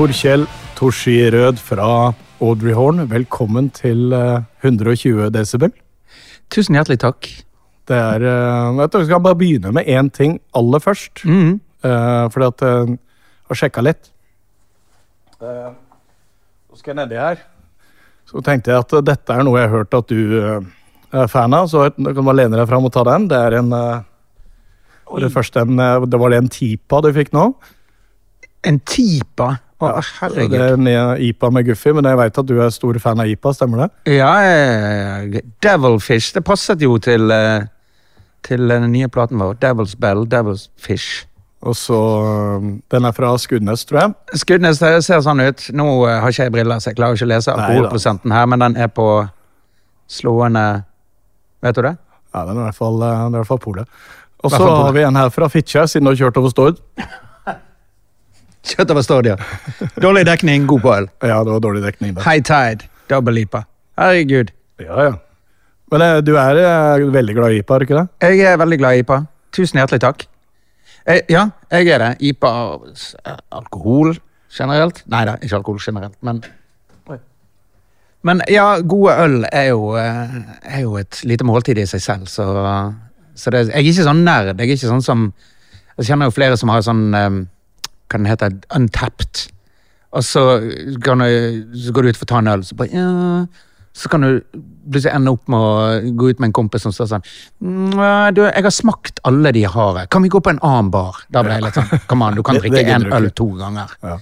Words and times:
Torkjell 0.00 0.46
Torski 0.78 1.12
Rød 1.28 1.58
fra 1.60 1.86
Audrey 2.40 2.72
Horn, 2.72 3.02
velkommen 3.10 3.66
til 3.76 4.14
eh, 4.16 4.38
120 4.64 5.26
desibel. 5.34 5.74
Tusen 6.48 6.78
hjertelig 6.78 7.02
takk. 7.02 7.28
Det 7.84 7.98
er 7.98 8.24
jeg 8.24 8.78
vet 8.78 8.94
du, 8.94 8.98
Vi 9.02 9.10
skal 9.10 9.20
bare 9.20 9.36
begynne 9.36 9.74
med 9.76 9.84
én 9.92 10.08
ting 10.08 10.38
aller 10.56 10.80
først. 10.80 11.20
Eh, 11.84 12.24
fordi 12.32 12.48
at 12.48 12.64
eh, 12.64 12.94
Jeg 12.94 13.52
har 13.52 13.60
sjekka 13.60 13.84
litt. 13.84 14.10
Eh, 15.36 15.68
Så 16.72 16.80
skal 16.80 16.94
jeg 16.96 17.00
nedi 17.02 17.20
her. 17.20 17.44
Så 18.24 18.40
tenkte 18.40 18.72
jeg 18.72 18.80
at 18.80 18.96
eh, 18.96 19.04
dette 19.04 19.36
er 19.36 19.44
noe 19.44 19.60
jeg 19.60 19.68
har 19.68 19.76
hørt 19.82 20.00
at 20.00 20.08
du 20.08 20.40
eh, 20.40 20.60
er 21.12 21.28
fan 21.28 21.52
av, 21.52 21.68
så 21.68 21.90
du 21.92 22.08
kan 22.08 22.24
bare 22.24 22.40
lene 22.40 22.56
deg 22.56 22.70
fram 22.72 22.88
og 22.88 22.96
ta 22.96 23.04
den. 23.04 23.28
Det 23.28 23.36
er 23.36 23.60
en 23.60 23.74
eh, 23.76 24.00
det 25.12 25.34
en, 25.36 25.78
eh, 25.78 26.04
det 26.08 26.24
var 26.24 26.30
det 26.32 26.40
en 26.40 26.54
Tipa 26.56 27.04
du 27.04 27.12
fikk 27.12 27.36
nå. 27.36 27.50
En 28.64 28.80
Tipa? 28.80 29.58
Å, 29.80 29.90
Det 30.34 30.60
er 30.60 30.74
eh, 30.76 31.22
IPA 31.30 31.50
med 31.56 31.66
Guffi, 31.70 31.92
men 31.96 32.04
jeg 32.04 32.18
vet 32.20 32.38
at 32.42 32.48
du 32.48 32.58
er 32.60 32.72
stor 32.74 32.98
fan 33.00 33.22
av 33.22 33.30
IPA, 33.32 33.54
stemmer 33.56 33.86
det? 33.86 34.18
Ja, 34.18 34.34
Devilfish. 35.64 36.34
Det 36.36 36.44
passet 36.44 36.84
jo 36.84 36.98
til, 37.00 37.30
eh, 37.32 37.64
til 38.44 38.68
den 38.68 38.90
nye 38.92 39.08
platen 39.08 39.40
vår. 39.40 39.56
Devil's 39.62 39.96
Bell, 39.96 40.26
Devil's 40.28 40.68
Fish. 40.76 41.24
Og 41.60 41.76
så 41.76 41.96
eh, 42.24 42.68
Den 42.90 43.04
er 43.04 43.16
fra 43.16 43.32
Skudnes, 43.38 43.84
tror 43.88 44.00
jeg. 44.00 44.14
Skudnes 44.40 44.80
det 44.80 44.92
ser 45.04 45.20
sånn 45.24 45.42
ut. 45.44 45.66
Nå 45.76 45.88
eh, 46.08 46.20
har 46.22 46.32
ikke 46.32 46.48
jeg 46.48 46.54
briller, 46.54 46.80
så 46.80 46.92
jeg 46.92 47.00
klarer 47.00 47.18
ikke 47.18 47.28
å 47.28 47.32
lese 47.34 47.56
alkoholprosenten 47.56 48.36
her, 48.36 48.46
men 48.48 48.64
den 48.64 48.78
er 48.80 48.92
på 48.92 49.08
slående 50.10 50.84
Vet 51.60 51.76
du 51.76 51.82
det? 51.84 51.98
Ja, 52.32 52.46
den 52.48 52.56
er 52.56 52.62
i 52.62 52.68
hvert 52.70 52.78
fall, 52.78 53.02
eh, 53.04 53.26
i 53.26 53.32
hvert 53.34 53.48
fall 53.50 53.60
polet. 53.60 53.98
Og 54.40 54.54
så 54.54 54.62
har 54.64 54.94
vi 54.96 55.02
en 55.04 55.18
her 55.20 55.28
fra 55.28 55.50
Fitjar, 55.52 55.90
siden 55.90 56.08
du 56.08 56.14
har 56.14 56.20
kjørt 56.22 56.38
over 56.40 56.52
Stord. 56.52 56.78
Kjøtt 58.66 58.90
over 58.92 59.26
ja. 59.26 59.36
Dårlig 60.02 60.26
dekning, 60.28 60.66
god 60.68 60.80
på 60.84 60.92
øl. 60.94 61.08
Ja, 61.22 61.40
det 61.44 61.52
var 61.54 61.60
dårlig 61.64 61.82
dekning 61.84 62.14
da. 62.14 62.24
High 62.26 62.42
tide, 62.44 62.88
double 63.08 63.40
IPA. 63.40 63.64
Herregud. 63.98 64.52
Ja, 64.80 65.02
ja. 65.08 65.14
Men 65.90 66.04
eh, 66.04 66.18
du 66.22 66.34
er 66.38 66.60
eh, 66.60 67.06
veldig 67.12 67.34
glad 67.34 67.54
i 67.54 67.62
IPA, 67.62 67.74
er 67.74 67.78
du 67.78 67.88
ikke 67.88 68.00
det? 68.00 68.08
Jeg 68.28 68.52
er 68.52 68.60
veldig 68.60 68.78
glad 68.78 68.96
i 68.96 69.04
IPA. 69.04 69.20
Tusen 69.56 69.80
hjertelig 69.80 70.02
takk. 70.04 70.26
Jeg, 71.08 71.24
ja, 71.32 71.48
jeg 71.72 71.88
er 71.88 72.04
det. 72.04 72.10
IPA 72.30 72.50
og 72.50 72.88
Alkohol 73.50 74.14
generelt? 74.52 75.02
Nei 75.10 75.24
da, 75.28 75.36
ikke 75.40 75.60
alkohol 75.60 75.84
generelt, 75.84 76.18
men 76.22 76.42
Men 78.22 78.42
ja, 78.52 78.74
gode 78.84 79.14
øl 79.16 79.46
er 79.48 79.70
jo, 79.70 79.94
eh, 79.96 80.34
er 80.62 80.80
jo 80.82 80.98
et 81.00 81.22
lite 81.24 81.44
måltid 81.44 81.78
i 81.80 81.86
seg 81.88 82.02
selv, 82.04 82.26
så, 82.28 82.44
så 83.34 83.50
det, 83.50 83.62
Jeg 83.70 83.78
er 83.78 83.86
ikke 83.88 84.04
sånn 84.04 84.20
nerd. 84.26 84.58
Jeg 84.60 84.68
er 84.68 84.76
ikke 84.76 84.90
sånn 84.90 85.02
som 85.02 85.32
Jeg 85.96 86.10
kjenner 86.10 86.28
jo 86.28 86.34
flere 86.36 86.58
som 86.60 86.68
har 86.68 86.82
sånn 86.84 87.14
eh, 87.16 87.30
Hva 88.10 88.18
den 88.18 88.28
heter 88.30 88.54
Untapped. 88.74 89.46
Og 90.10 90.24
så, 90.26 90.42
du, 90.60 90.98
så 91.00 91.92
går 91.94 92.02
du 92.02 92.10
ut 92.10 92.18
for 92.18 92.26
å 92.26 92.32
ta 92.32 92.40
en 92.42 92.50
øl, 92.50 92.64
så 92.66 92.74
bare 92.74 92.90
ja, 92.90 93.10
Så 93.94 94.10
kan 94.10 94.24
du 94.26 94.40
plutselig 94.90 95.12
ende 95.14 95.30
opp 95.34 95.46
med 95.50 95.58
å 95.58 96.14
gå 96.18 96.30
ut 96.32 96.40
med 96.42 96.48
en 96.48 96.56
kompis 96.56 96.82
som 96.82 96.94
står 96.94 97.08
sånn 97.12 97.24
«Mm, 97.62 98.34
du, 98.34 98.40
'Jeg 98.42 98.64
har 98.66 98.74
smakt 98.74 99.20
alle 99.26 99.52
de 99.54 99.62
har. 99.66 100.00
Kan 100.10 100.22
vi 100.22 100.30
gå 100.30 100.40
på 100.42 100.50
en 100.50 100.58
annen 100.66 100.90
bar?' 100.90 101.22
Da 101.30 101.42
ble 101.46 101.54
jeg 101.58 101.62
litt 101.62 101.78
sånn 101.78 102.02
Kom 102.10 102.22
an, 102.26 102.34
du 102.34 102.42
kan 102.42 102.58
drikke 102.62 102.82
én 102.82 103.06
en 103.06 103.12
øl 103.12 103.30
to 103.30 103.46
ganger. 103.58 103.94
Ja. 104.02 104.18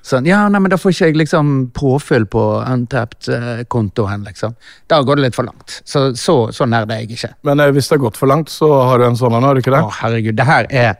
Sånn, 0.00 0.24
ja, 0.24 0.48
nei, 0.48 0.60
men 0.60 0.72
Da 0.72 0.78
får 0.80 0.94
ikke 0.94 1.10
jeg 1.10 1.18
liksom 1.20 1.70
påfyll 1.76 2.24
på 2.24 2.44
Untapped-kontoen. 2.64 4.24
liksom. 4.24 4.56
Da 4.88 5.02
går 5.02 5.16
det 5.20 5.26
litt 5.28 5.36
for 5.36 5.44
langt. 5.44 5.82
Så 5.84 6.14
så, 6.16 6.52
så 6.52 6.64
nerd 6.68 6.90
er 6.90 7.02
jeg 7.04 7.18
ikke. 7.18 7.34
Men 7.44 7.60
eh, 7.60 7.72
hvis 7.76 7.88
det 7.88 7.98
har 7.98 8.04
gått 8.06 8.16
for 8.16 8.30
langt, 8.30 8.48
så 8.48 8.70
har 8.88 8.98
du 8.98 9.04
en 9.04 9.16
sånn 9.20 9.36
en, 9.36 9.44
har 9.44 9.54
du 9.54 9.60
ikke 9.60 9.74
det? 9.74 9.82
Å, 9.84 9.92
herregud. 10.00 10.36
Det 10.36 10.48
her 10.48 10.70
er 10.70 10.94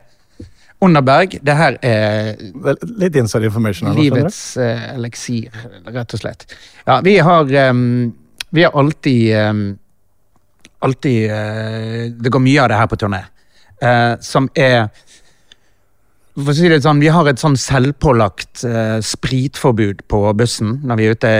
Underberg. 0.81 1.37
Det 1.45 1.55
her 1.57 1.77
er 1.85 2.39
Litt 2.97 3.17
inside 3.19 3.45
information 3.49 3.91
livets 3.97 4.57
eh, 4.57 4.87
eliksir, 4.95 5.53
rett 5.85 6.15
og 6.17 6.23
slett. 6.23 6.47
Ja, 6.87 6.99
vi 7.05 7.19
har 7.21 7.53
um, 7.69 8.11
Vi 8.49 8.65
har 8.65 8.75
alltid 8.77 9.35
um, 9.37 9.63
Alltid 10.81 11.29
uh, 11.29 12.09
Det 12.17 12.33
går 12.33 12.43
mye 12.43 12.63
av 12.63 12.71
det 12.71 12.81
her 12.81 12.89
på 12.89 12.99
turné. 13.03 13.23
uh, 13.83 14.17
som 14.21 14.49
er 14.55 14.89
for 16.31 16.53
å 16.53 16.55
si 16.55 16.69
det 16.71 16.79
sånn, 16.81 17.01
Vi 17.03 17.11
har 17.11 17.27
et 17.27 17.41
sånn 17.41 17.57
selvpålagt 17.59 18.63
uh, 18.63 18.97
spritforbud 19.03 20.05
på 20.09 20.21
bussen 20.39 20.79
når 20.87 20.97
vi 20.97 21.05
er 21.05 21.17
ute 21.17 21.31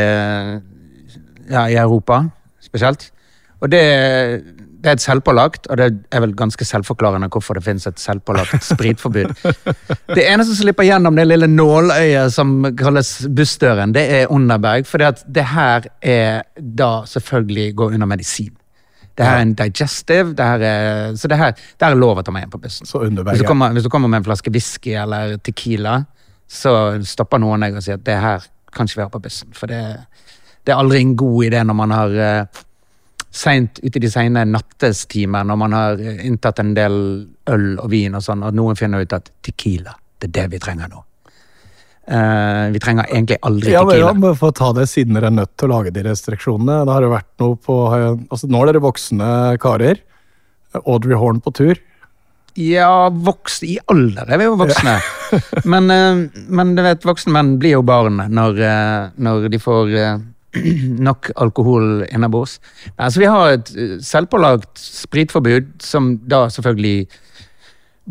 ja, 1.51 1.63
i 1.67 1.77
Europa, 1.79 2.25
spesielt. 2.63 3.09
Og 3.61 3.71
det, 3.71 3.81
det 4.81 4.89
er 4.89 4.97
et 4.97 5.03
selvpålagt, 5.03 5.67
og 5.69 5.77
det 5.77 5.87
er 6.09 6.23
vel 6.23 6.31
ganske 6.37 6.65
selvforklarende 6.65 7.29
hvorfor 7.31 7.57
det 7.57 7.63
finnes 7.65 7.85
et 7.89 7.99
selvpålagt 8.01 8.65
spritforbud. 8.73 9.33
Det 10.15 10.23
eneste 10.25 10.55
som 10.55 10.63
slipper 10.63 10.87
gjennom 10.87 11.17
det 11.17 11.27
lille 11.27 11.49
nåløyet 11.51 12.33
som 12.33 12.55
kalles 12.77 13.13
bussdøren, 13.29 13.93
det 13.93 14.07
er 14.15 14.33
Underberg, 14.33 14.89
for 14.89 15.01
det 15.01 15.45
her 15.53 15.85
er 16.01 16.41
da 16.57 16.91
selvfølgelig 17.09 17.75
går 17.77 17.93
under 17.99 18.09
medisin. 18.09 18.55
Det 19.17 19.27
her 19.27 19.37
er 19.37 19.45
en 19.45 19.53
digestive, 19.59 20.33
det 20.33 20.45
her 20.45 20.63
er, 20.65 21.15
så 21.19 21.29
det 21.29 21.37
her, 21.37 21.51
det 21.51 21.85
her 21.85 21.93
er 21.93 21.99
lov 21.99 22.17
å 22.17 22.23
ta 22.25 22.33
med 22.33 22.47
inn 22.47 22.53
på 22.53 22.61
bussen. 22.63 22.87
Så 22.89 23.03
Underberg, 23.03 23.35
Hvis 23.35 23.43
du, 23.43 23.47
kommer, 23.47 23.75
hvis 23.75 23.85
du 23.85 23.91
kommer 23.93 24.09
med 24.09 24.21
en 24.21 24.29
flaske 24.29 24.53
whisky 24.53 24.95
eller 24.97 25.35
tequila, 25.43 25.99
så 26.49 26.73
stopper 27.05 27.41
noen 27.43 27.67
deg 27.67 27.77
og 27.77 27.85
sier 27.85 27.99
at 27.99 28.07
det 28.07 28.17
her 28.17 28.47
kan 28.73 28.87
ikke 28.87 29.03
være 29.03 29.13
på 29.13 29.21
bussen. 29.27 29.51
For 29.53 29.69
det, 29.69 29.83
det 30.65 30.73
er 30.73 30.79
aldri 30.79 31.03
en 31.03 31.13
god 31.19 31.51
idé 31.51 31.61
når 31.67 31.77
man 31.77 31.93
har 31.95 32.15
uh, 32.17 32.63
seint 33.31 33.79
ute 33.79 33.95
i 33.95 34.03
de 34.03 34.09
sene 34.11 34.43
nattestimer, 34.47 35.45
når 35.47 35.59
man 35.59 35.75
har 35.75 36.01
inntatt 36.01 36.59
en 36.59 36.73
del 36.75 36.97
øl 37.51 37.69
og 37.79 37.87
vin 37.91 38.17
og 38.17 38.25
sånn, 38.25 38.43
at 38.43 38.57
noen 38.57 38.79
finner 38.79 39.05
ut 39.05 39.15
at 39.15 39.31
tequila, 39.45 39.95
det 40.19 40.29
er 40.29 40.35
det 40.41 40.45
vi 40.55 40.61
trenger 40.63 40.91
nå. 40.91 41.05
Uh, 42.11 42.67
vi 42.73 42.79
trenger 42.81 43.05
egentlig 43.13 43.37
aldri 43.45 43.71
Ja, 43.71 43.83
men, 43.85 43.99
ja, 43.99 44.09
tequila. 44.09 44.19
men 44.19 44.39
For 44.39 44.51
å 44.51 44.55
ta 44.57 44.71
det 44.75 44.87
siden 44.89 45.15
dere 45.15 45.29
er 45.29 45.35
nødt 45.37 45.51
til 45.55 45.69
å 45.69 45.75
lage 45.77 45.93
de 45.95 46.03
restriksjonene. 46.07 46.81
Det 46.87 46.95
har 46.95 47.05
jo 47.05 47.11
vært 47.13 47.29
noe 47.39 47.59
på 47.61 47.75
altså 47.93 48.49
Nå 48.49 48.63
er 48.63 48.71
dere 48.71 48.83
voksne 48.83 49.29
karer. 49.61 50.01
Audrey 50.81 51.19
Horn 51.19 51.39
på 51.45 51.53
tur. 51.55 51.79
Ja, 52.59 53.07
voksne 53.09 53.69
i 53.69 53.77
alder 53.93 54.27
er 54.27 54.41
vi 54.41 54.47
jo 54.49 54.57
voksne. 54.59 54.97
men, 55.71 55.87
eh, 55.93 56.43
men 56.51 56.73
du 56.75 56.81
vet, 56.83 57.05
voksne 57.07 57.31
menn 57.37 57.53
blir 57.61 57.77
jo 57.77 57.83
barn 57.87 58.19
når, 58.27 58.59
eh, 58.59 59.11
når 59.23 59.47
de 59.53 59.59
får 59.61 59.93
nok 61.07 61.31
alkohol 61.35 62.05
innabords. 62.11 62.59
Altså, 62.97 63.21
vi 63.23 63.29
har 63.31 63.57
et 63.57 63.73
eh, 63.75 63.97
selvpålagt 64.03 64.81
spritforbud, 64.81 65.75
som 65.83 66.15
da 66.27 66.45
selvfølgelig 66.51 67.05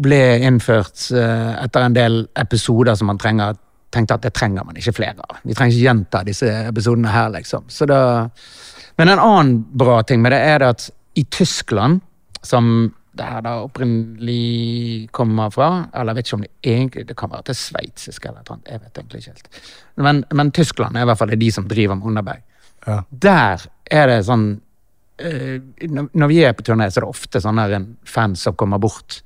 ble 0.01 0.21
innført 0.47 1.09
eh, 1.17 1.51
etter 1.65 1.84
en 1.84 1.97
del 1.97 2.23
episoder 2.39 2.97
som 2.97 3.11
man 3.11 3.21
trenger, 3.21 3.59
tenkte 3.91 4.17
at 4.17 4.25
det 4.25 4.34
trenger 4.37 4.65
man 4.65 4.78
ikke 4.78 4.95
flere 4.97 5.19
av. 5.27 5.41
Vi 5.43 5.56
trenger 5.56 5.75
ikke 5.75 5.89
gjenta 5.89 6.23
disse 6.27 6.51
episodene 6.71 7.11
her, 7.11 7.33
liksom. 7.34 7.67
Da, 7.91 8.01
men 9.01 9.11
en 9.11 9.22
annen 9.22 9.57
bra 9.83 10.01
ting 10.07 10.22
med 10.22 10.33
det 10.34 10.41
er 10.47 10.65
at 10.71 10.87
i 11.19 11.27
Tyskland, 11.27 12.01
som 12.47 12.93
det 13.16 13.26
her 13.26 13.41
da 13.43 13.56
opprinnelig 13.65 15.09
kommer 15.12 15.50
fra, 15.50 15.88
eller 15.94 16.12
jeg 16.12 16.16
vet 16.21 16.26
ikke 16.28 16.37
om 16.38 16.44
det 16.44 16.50
egentlig 16.74 17.07
det 17.09 17.16
kan 17.18 17.30
være 17.33 17.48
til 17.51 17.59
sveitsisk 17.59 18.27
eller 18.30 18.45
noe, 18.48 18.60
jeg 18.71 18.80
vet 18.84 19.01
egentlig 19.01 19.21
ikke 19.24 19.33
helt. 19.34 19.62
Men, 20.07 20.24
men 20.33 20.53
Tyskland 20.57 20.97
er 20.97 21.03
i 21.07 21.10
hvert 21.10 21.18
fall 21.18 21.34
de 21.41 21.51
som 21.53 21.66
driver 21.68 21.98
med 21.98 22.07
Underberg. 22.12 22.42
Ja. 22.86 23.01
Der 23.10 23.66
er 23.91 24.07
det 24.12 24.21
sånn 24.28 24.47
eh, 25.21 25.59
når- 25.91 26.28
vi 26.30 26.39
er 26.45 26.54
på 26.57 26.62
turné, 26.65 26.86
så 26.91 27.01
er 27.03 27.07
det 27.09 27.10
ofte 27.10 27.41
sånn 27.42 27.59
en 27.60 27.97
fans 28.09 28.41
som 28.47 28.54
kommer 28.54 28.78
bort 28.80 29.22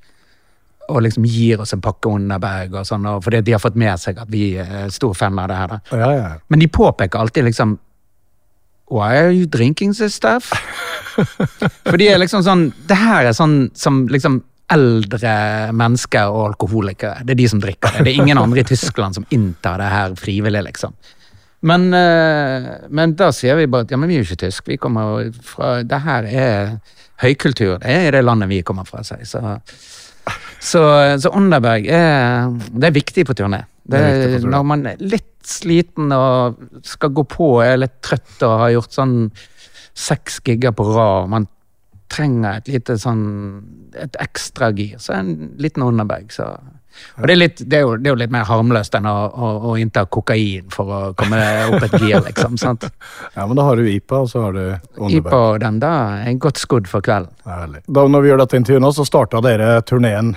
og 0.89 1.01
liksom 1.01 1.23
gir 1.25 1.61
oss 1.63 1.73
en 1.73 1.81
pakke 1.81 2.09
Underberg, 2.13 2.73
og 2.77 2.85
sånn, 2.85 3.05
og 3.09 3.23
fordi 3.25 3.39
de 3.41 3.51
har 3.55 3.59
fått 3.63 3.75
med 3.79 3.97
seg 3.99 4.19
at 4.21 4.29
vi 4.29 4.51
er 4.61 4.89
stor 4.93 5.13
fan 5.17 5.39
av 5.39 5.47
det 5.49 5.55
her. 5.57 5.79
Ja, 5.97 6.09
ja. 6.13 6.27
Men 6.49 6.59
de 6.61 6.67
påpeker 6.67 7.17
alltid 7.19 7.43
liksom 7.47 7.79
Why 8.91 9.17
are 9.17 9.31
you 9.31 9.45
drinking 9.45 9.93
this 9.93 10.15
stuff? 10.15 10.51
For 11.87 11.97
de 11.97 12.09
er 12.11 12.19
liksom 12.21 12.43
sånn 12.45 12.67
Det 12.85 12.97
her 12.99 13.29
er 13.29 13.37
sånn 13.37 13.71
som 13.77 14.05
liksom 14.11 14.43
eldre 14.73 15.31
mennesker 15.77 16.31
og 16.33 16.47
alkoholikere. 16.49 17.21
Det 17.21 17.35
er 17.35 17.37
de 17.37 17.49
som 17.51 17.59
drikker 17.61 17.99
det. 17.99 18.05
Det 18.07 18.13
er 18.15 18.23
ingen 18.23 18.39
andre 18.41 18.63
i 18.63 18.65
Tyskland 18.65 19.13
som 19.13 19.27
inntar 19.29 19.77
det 19.77 19.89
her 19.91 20.15
frivillig, 20.17 20.63
liksom. 20.65 20.95
Men, 21.69 21.85
eh, 21.93 22.71
men 22.89 23.13
da 23.17 23.29
sier 23.33 23.59
vi 23.59 23.67
bare 23.69 23.85
at 23.85 23.93
ja, 23.93 23.99
men 24.01 24.09
vi 24.09 24.17
er 24.17 24.23
jo 24.23 24.27
ikke 24.29 24.47
tysk. 24.47 24.65
Vi 24.69 24.79
kommer 24.81 25.29
fra 25.45 25.83
Det 25.83 26.01
her 26.01 26.25
er 26.25 26.73
høykultur. 27.21 27.77
Det 27.81 27.93
er 27.93 28.11
det 28.11 28.25
landet 28.25 28.49
vi 28.49 28.63
kommer 28.65 28.89
fra, 28.89 29.03
sier 29.05 29.25
så, 29.25 29.59
så, 30.59 30.81
så 31.21 31.31
Underberg 31.33 31.85
er, 31.85 32.49
det 32.73 32.89
er 32.89 32.97
viktig 32.97 33.25
på 33.25 33.37
turné. 33.37 33.63
Det, 33.85 33.99
Det 34.01 34.37
er 34.41 34.47
når 34.49 34.63
man 34.65 34.85
er 34.89 35.01
litt 35.01 35.31
sliten 35.45 36.13
og 36.15 36.61
skal 36.85 37.11
gå 37.13 37.25
på, 37.29 37.49
er 37.61 37.77
litt 37.77 37.99
trøtt 38.05 38.41
og 38.47 38.55
har 38.63 38.71
gjort 38.73 38.95
sånn 38.97 39.17
seks 39.95 40.41
gigger 40.43 40.73
på 40.75 40.87
rad, 40.89 41.29
man 41.31 41.45
trenger 42.11 42.59
et 42.59 42.71
lite 42.71 42.97
sånn 43.01 43.21
et 43.95 44.17
ekstra 44.21 44.71
gir, 44.75 44.97
så 45.01 45.15
en 45.15 45.53
liten 45.61 45.85
Underberg, 45.85 46.33
så 46.33 46.55
Og 47.19 47.27
det 47.27 47.33
er, 47.33 47.39
litt, 47.39 47.57
det, 47.59 47.75
er 47.75 47.81
jo, 47.83 47.95
det 47.99 48.07
er 48.07 48.13
jo 48.13 48.19
litt 48.21 48.31
mer 48.31 48.45
harmløst 48.47 48.93
enn 48.95 49.07
å, 49.09 49.15
å, 49.27 49.47
å 49.67 49.73
innta 49.79 50.05
kokain 50.07 50.69
for 50.71 50.91
å 50.95 50.99
komme 51.19 51.39
opp 51.67 51.83
et 51.89 51.95
gir, 51.99 52.21
liksom. 52.23 52.55
sant? 52.61 52.87
Ja, 53.35 53.43
men 53.43 53.59
da 53.59 53.65
har 53.67 53.75
du 53.75 53.83
IPA, 53.91 54.21
og 54.23 54.29
så 54.31 54.45
har 54.45 54.55
du 54.55 54.61
Underberg. 54.63 55.17
IPA 55.19 55.41
og 55.41 55.59
den 55.65 55.79
da 55.83 55.91
er 56.23 56.39
godt 56.39 56.61
skodd 56.61 56.87
for 56.87 57.03
kvelden. 57.03 57.35
Herlig. 57.43 57.83
Da 57.87 58.05
når 58.07 58.23
vi 58.23 58.31
gjør 58.31 58.43
dette 58.45 58.61
intervjuet 58.61 58.85
nå, 58.85 58.93
så 58.95 59.07
starta 59.07 59.43
dere 59.43 59.69
turneen 59.83 60.35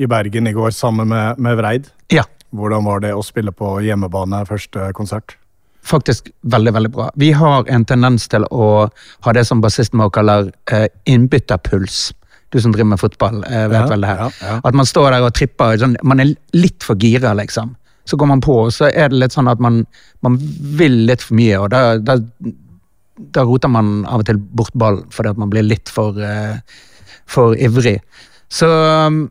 i 0.00 0.08
Bergen 0.08 0.48
i 0.48 0.56
går 0.56 0.72
sammen 0.72 1.12
med, 1.12 1.42
med 1.44 1.60
Vreid. 1.60 1.92
Ja, 2.16 2.24
Hvordan 2.56 2.84
var 2.84 3.00
det 3.04 3.12
å 3.14 3.22
spille 3.22 3.52
på 3.54 3.76
hjemmebane 3.84 4.44
første 4.48 4.92
konsert? 4.96 5.36
faktisk 5.90 6.30
veldig, 6.42 6.72
veldig 6.76 6.90
bra. 6.92 7.10
Vi 7.16 7.32
har 7.32 7.64
en 7.72 7.84
tendens 7.88 8.28
til 8.28 8.44
å 8.52 8.66
ha 9.24 9.32
det 9.32 9.46
som 9.48 9.62
bassisten 9.64 10.00
vår 10.02 10.10
kaller 10.12 10.50
eh, 10.70 10.88
innbytterpuls. 11.08 12.12
Du 12.52 12.60
som 12.60 12.72
driver 12.74 12.90
med 12.92 13.00
fotball, 13.00 13.44
eh, 13.48 13.66
vet 13.70 13.80
Ja, 13.80 13.86
vel 13.88 14.04
det 14.04 14.10
her. 14.10 14.18
ja, 14.18 14.30
ja. 14.42 14.60
At 14.64 14.74
man 14.74 14.86
står 14.86 15.10
der 15.10 15.24
og 15.24 15.32
tripper. 15.34 15.78
Sånn, 15.80 15.96
man 16.02 16.20
er 16.20 16.34
litt 16.52 16.84
for 16.84 17.00
gira, 17.00 17.32
liksom. 17.34 17.76
Så 18.04 18.16
går 18.20 18.26
man 18.28 18.40
på, 18.40 18.56
og 18.66 18.72
så 18.74 18.90
er 18.92 19.08
det 19.08 19.20
litt 19.22 19.32
sånn 19.32 19.48
at 19.48 19.60
man, 19.60 19.86
man 20.20 20.36
vil 20.76 21.06
litt 21.06 21.22
for 21.22 21.34
mye, 21.38 21.58
og 21.60 21.70
da, 21.70 21.96
da, 21.98 22.18
da 23.36 23.44
roter 23.46 23.70
man 23.70 24.04
av 24.04 24.20
og 24.20 24.26
til 24.26 24.36
bort 24.36 24.74
ballen 24.74 25.04
fordi 25.14 25.30
at 25.30 25.38
man 25.38 25.50
blir 25.52 25.62
litt 25.62 25.88
for, 25.88 26.18
eh, 26.18 26.58
for 27.24 27.54
ivrig. 27.54 28.00
Så 28.50 28.66
um, 28.66 29.30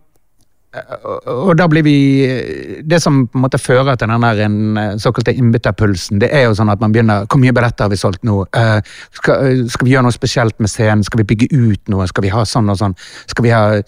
og- 1.04 1.28
og 1.50 1.58
da 1.58 1.68
blir 1.68 1.82
vi 1.84 2.82
Det 2.86 3.02
som 3.02 3.28
på 3.28 3.36
en 3.38 3.42
måte 3.42 3.58
fører 3.58 3.98
til 3.98 4.08
den 4.08 4.22
der 4.22 4.40
eh, 4.44 4.98
såkalte 4.98 5.34
innbytterpulsen, 5.34 6.20
det 6.20 6.30
er 6.32 6.44
jo 6.46 6.54
sånn 6.54 6.70
at 6.72 6.80
man 6.80 6.92
begynner 6.94 7.26
Hvor 7.26 7.40
mye 7.40 7.52
billetter 7.52 7.86
har 7.86 7.90
vi 7.90 7.96
solgt 7.98 8.24
nå? 8.24 8.46
Eh, 8.54 8.82
skal, 9.14 9.46
eh, 9.46 9.66
skal 9.68 9.86
vi 9.86 9.92
gjøre 9.96 10.04
noe 10.04 10.12
spesielt 10.12 10.60
med 10.60 10.70
scenen? 10.70 11.04
Skal 11.04 11.24
vi 11.24 11.36
bygge 11.36 11.50
ut 11.52 11.90
noe? 11.90 12.08
Skal 12.08 12.22
vi 12.22 12.30
ha 12.30 12.44
sånn 12.46 12.70
og 12.70 12.78
sånn? 12.78 12.96
Skal 13.28 13.44
vi 13.44 13.50
ha 13.50 13.82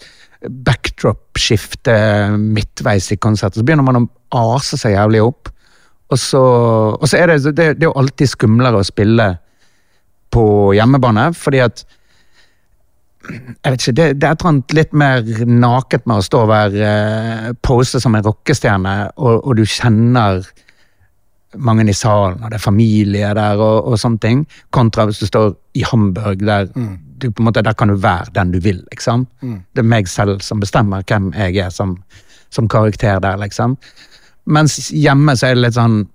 backdrop-skifte 0.48 2.36
midtveis 2.38 3.12
i 3.12 3.16
konserten? 3.16 3.60
Så 3.62 3.64
begynner 3.66 3.86
man 3.86 4.08
å 4.32 4.56
ase 4.56 4.76
seg 4.80 4.96
jævlig 4.96 5.22
opp. 5.24 5.48
Og 6.10 6.18
så, 6.18 6.42
og 6.98 7.06
så 7.08 7.18
er 7.22 7.26
det, 7.32 7.54
det, 7.54 7.78
det 7.78 7.86
er 7.86 7.90
jo 7.90 7.98
alltid 8.00 8.28
skumlere 8.28 8.80
å 8.80 8.84
spille 8.84 9.38
på 10.32 10.44
hjemmebane, 10.76 11.30
fordi 11.36 11.60
at 11.64 11.84
jeg 13.32 13.72
vet 13.72 13.80
ikke, 13.80 13.96
det, 13.98 14.08
det 14.20 14.28
er 14.28 14.34
et 14.34 14.42
eller 14.42 14.50
annet 14.52 14.74
litt 14.76 14.92
mer 14.92 15.22
naket 15.48 16.04
med 16.06 16.20
å 16.20 16.26
stå 16.26 16.42
og 16.44 16.50
være 16.52 16.88
eh, 16.88 17.48
pose 17.64 18.00
som 18.02 18.16
en 18.18 18.24
rockestjerne, 18.26 18.96
og, 19.16 19.40
og 19.40 19.56
du 19.58 19.64
kjenner 19.68 20.42
mange 21.60 21.84
i 21.88 21.94
salen, 21.96 22.38
og 22.40 22.50
det 22.50 22.56
er 22.56 22.64
familie 22.64 23.32
der 23.36 23.60
og, 23.60 23.88
og 23.92 23.98
sånne 24.00 24.22
ting, 24.22 24.44
kontra 24.72 25.04
hvis 25.08 25.20
du 25.20 25.26
står 25.28 25.52
i 25.76 25.84
Hamburg, 25.84 26.44
der 26.46 26.70
du 27.22 27.30
på 27.30 27.42
en 27.42 27.48
måte, 27.50 27.62
der 27.62 27.76
kan 27.76 27.92
du 27.92 27.98
være 28.00 28.32
den 28.34 28.52
du 28.52 28.60
vil, 28.60 28.80
liksom. 28.90 29.26
Det 29.74 29.82
er 29.84 29.88
meg 29.88 30.08
selv 30.08 30.40
som 30.40 30.60
bestemmer 30.60 31.04
hvem 31.06 31.32
jeg 31.36 31.60
er 31.66 31.70
som, 31.70 31.98
som 32.50 32.68
karakter 32.68 33.20
der, 33.20 33.36
liksom. 33.36 33.76
Mens 34.44 34.90
hjemme 34.90 35.36
så 35.36 35.50
er 35.50 35.54
det 35.54 35.68
litt 35.68 35.76
sånn 35.76 36.06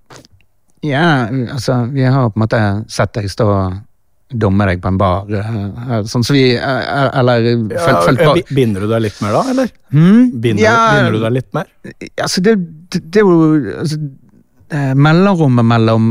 Ja, 0.84 1.26
altså, 1.26 1.86
vi 1.90 2.04
har 2.04 2.28
på 2.28 2.36
en 2.36 2.42
måte 2.44 2.58
sett 2.92 3.14
deg 3.16 3.30
stå 3.32 3.46
og 3.48 3.78
dumme 4.28 4.66
deg 4.68 4.80
på 4.84 4.90
en 4.92 4.98
bar, 5.00 5.28
eh, 5.32 6.02
sånn 6.04 6.24
som 6.26 6.36
vi 6.36 6.50
eh, 6.52 7.08
Eller 7.16 7.46
følt 7.72 8.20
eh, 8.20 8.26
på 8.26 8.54
binder 8.54 8.84
du 8.84 8.90
deg 8.90 9.06
litt 9.06 9.20
mer 9.24 9.36
da, 9.38 9.42
eller? 9.54 9.70
Hmm? 9.94 10.30
Binder, 10.34 10.62
Ja. 10.62 10.74
binder 10.94 11.16
du 11.16 11.22
deg 11.22 11.36
litt 11.38 11.48
mer? 11.56 11.70
Altså, 12.20 12.42
det, 12.44 12.56
det, 12.98 13.22
er 13.22 13.24
jo 13.24 13.38
altså, 13.80 14.00
eh, 14.68 14.92
Mellomrommet 14.94 15.64
mellom 15.64 16.10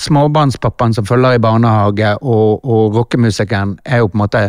småbarnspappaen 0.00 0.96
som 0.96 1.06
følger 1.06 1.36
i 1.36 1.42
barnehage, 1.42 2.16
og, 2.22 2.64
og 2.64 2.96
rockemusikeren 2.96 3.76
er 3.84 4.02
jo 4.02 4.08
på 4.08 4.18
en 4.18 4.24
måte 4.24 4.44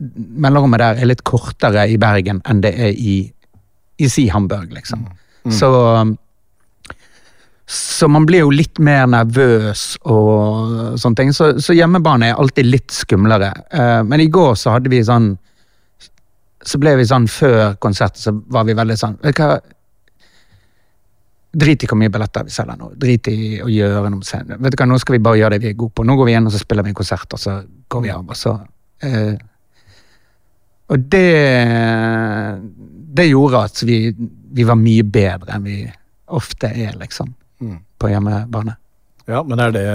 Mellomrommet 0.00 0.82
der 0.82 1.02
er 1.02 1.12
litt 1.12 1.24
kortere 1.24 1.86
i 1.88 2.00
Bergen 2.00 2.40
enn 2.48 2.64
det 2.64 2.74
er 2.80 2.96
i, 2.96 3.20
i 4.00 4.08
si 4.12 4.26
Hamburg, 4.32 4.72
liksom. 4.74 5.06
Så 5.52 5.68
så 7.66 8.08
man 8.08 8.26
blir 8.26 8.44
jo 8.44 8.50
litt 8.54 8.78
mer 8.78 9.08
nervøs 9.10 9.96
og 10.06 10.98
sånne 11.02 11.18
ting. 11.18 11.32
Så, 11.34 11.56
så 11.58 11.74
hjemmebane 11.74 12.30
er 12.30 12.38
alltid 12.38 12.68
litt 12.68 12.94
skumlere. 12.94 13.50
Eh, 13.74 14.02
men 14.06 14.22
i 14.22 14.28
går 14.30 14.54
så 14.58 14.76
hadde 14.76 14.92
vi 14.92 15.02
sånn 15.04 15.32
Så 16.66 16.78
ble 16.82 16.96
vi 16.98 17.06
sånn 17.06 17.26
før 17.30 17.74
konserten 17.78 18.22
så 18.22 18.32
var 18.50 18.64
vi 18.66 18.74
veldig 18.74 18.96
sånn 18.98 19.18
Vet 19.22 19.36
du 19.38 19.42
hva? 19.42 19.56
Drit 21.56 21.82
i 21.82 21.88
hvor 21.90 21.98
mye 21.98 22.12
billetter 22.12 22.44
vi 22.46 22.52
selger 22.52 22.78
nå. 22.78 22.90
Drit 23.00 23.30
i 23.32 23.36
å 23.64 23.68
gjøre 23.70 24.10
noe 24.12 24.26
senere. 24.26 24.58
Vet 24.60 24.74
du 24.74 24.78
hva, 24.78 24.86
Nå 24.90 24.98
skal 25.00 25.16
vi 25.16 25.22
bare 25.24 25.38
gjøre 25.40 25.56
det 25.56 25.62
vi 25.62 25.70
er 25.70 25.78
gode 25.78 25.94
på. 25.96 26.04
Nå 26.04 26.16
går 26.18 26.28
vi 26.28 26.34
inn 26.36 26.46
og 26.50 26.54
så 26.54 26.60
spiller 26.60 26.84
vi 26.84 26.92
en 26.92 26.98
konsert, 26.98 27.32
og 27.32 27.40
så 27.40 27.54
går 27.88 28.02
vi 28.04 28.12
av. 28.12 28.26
Og 28.28 28.38
så 28.38 28.52
eh, 29.02 29.34
Og 30.92 31.08
det 31.14 31.30
Det 33.16 33.26
gjorde 33.26 33.64
at 33.70 33.82
vi, 33.88 33.98
vi 34.54 34.68
var 34.68 34.78
mye 34.78 35.02
bedre 35.02 35.56
enn 35.56 35.66
vi 35.66 35.80
ofte 36.36 36.68
er, 36.68 36.94
liksom. 37.00 37.32
På 37.98 38.10
hjemmebane. 38.12 38.76
Ja, 39.26 39.40
men 39.42 39.58
er 39.58 39.72
det 39.74 39.86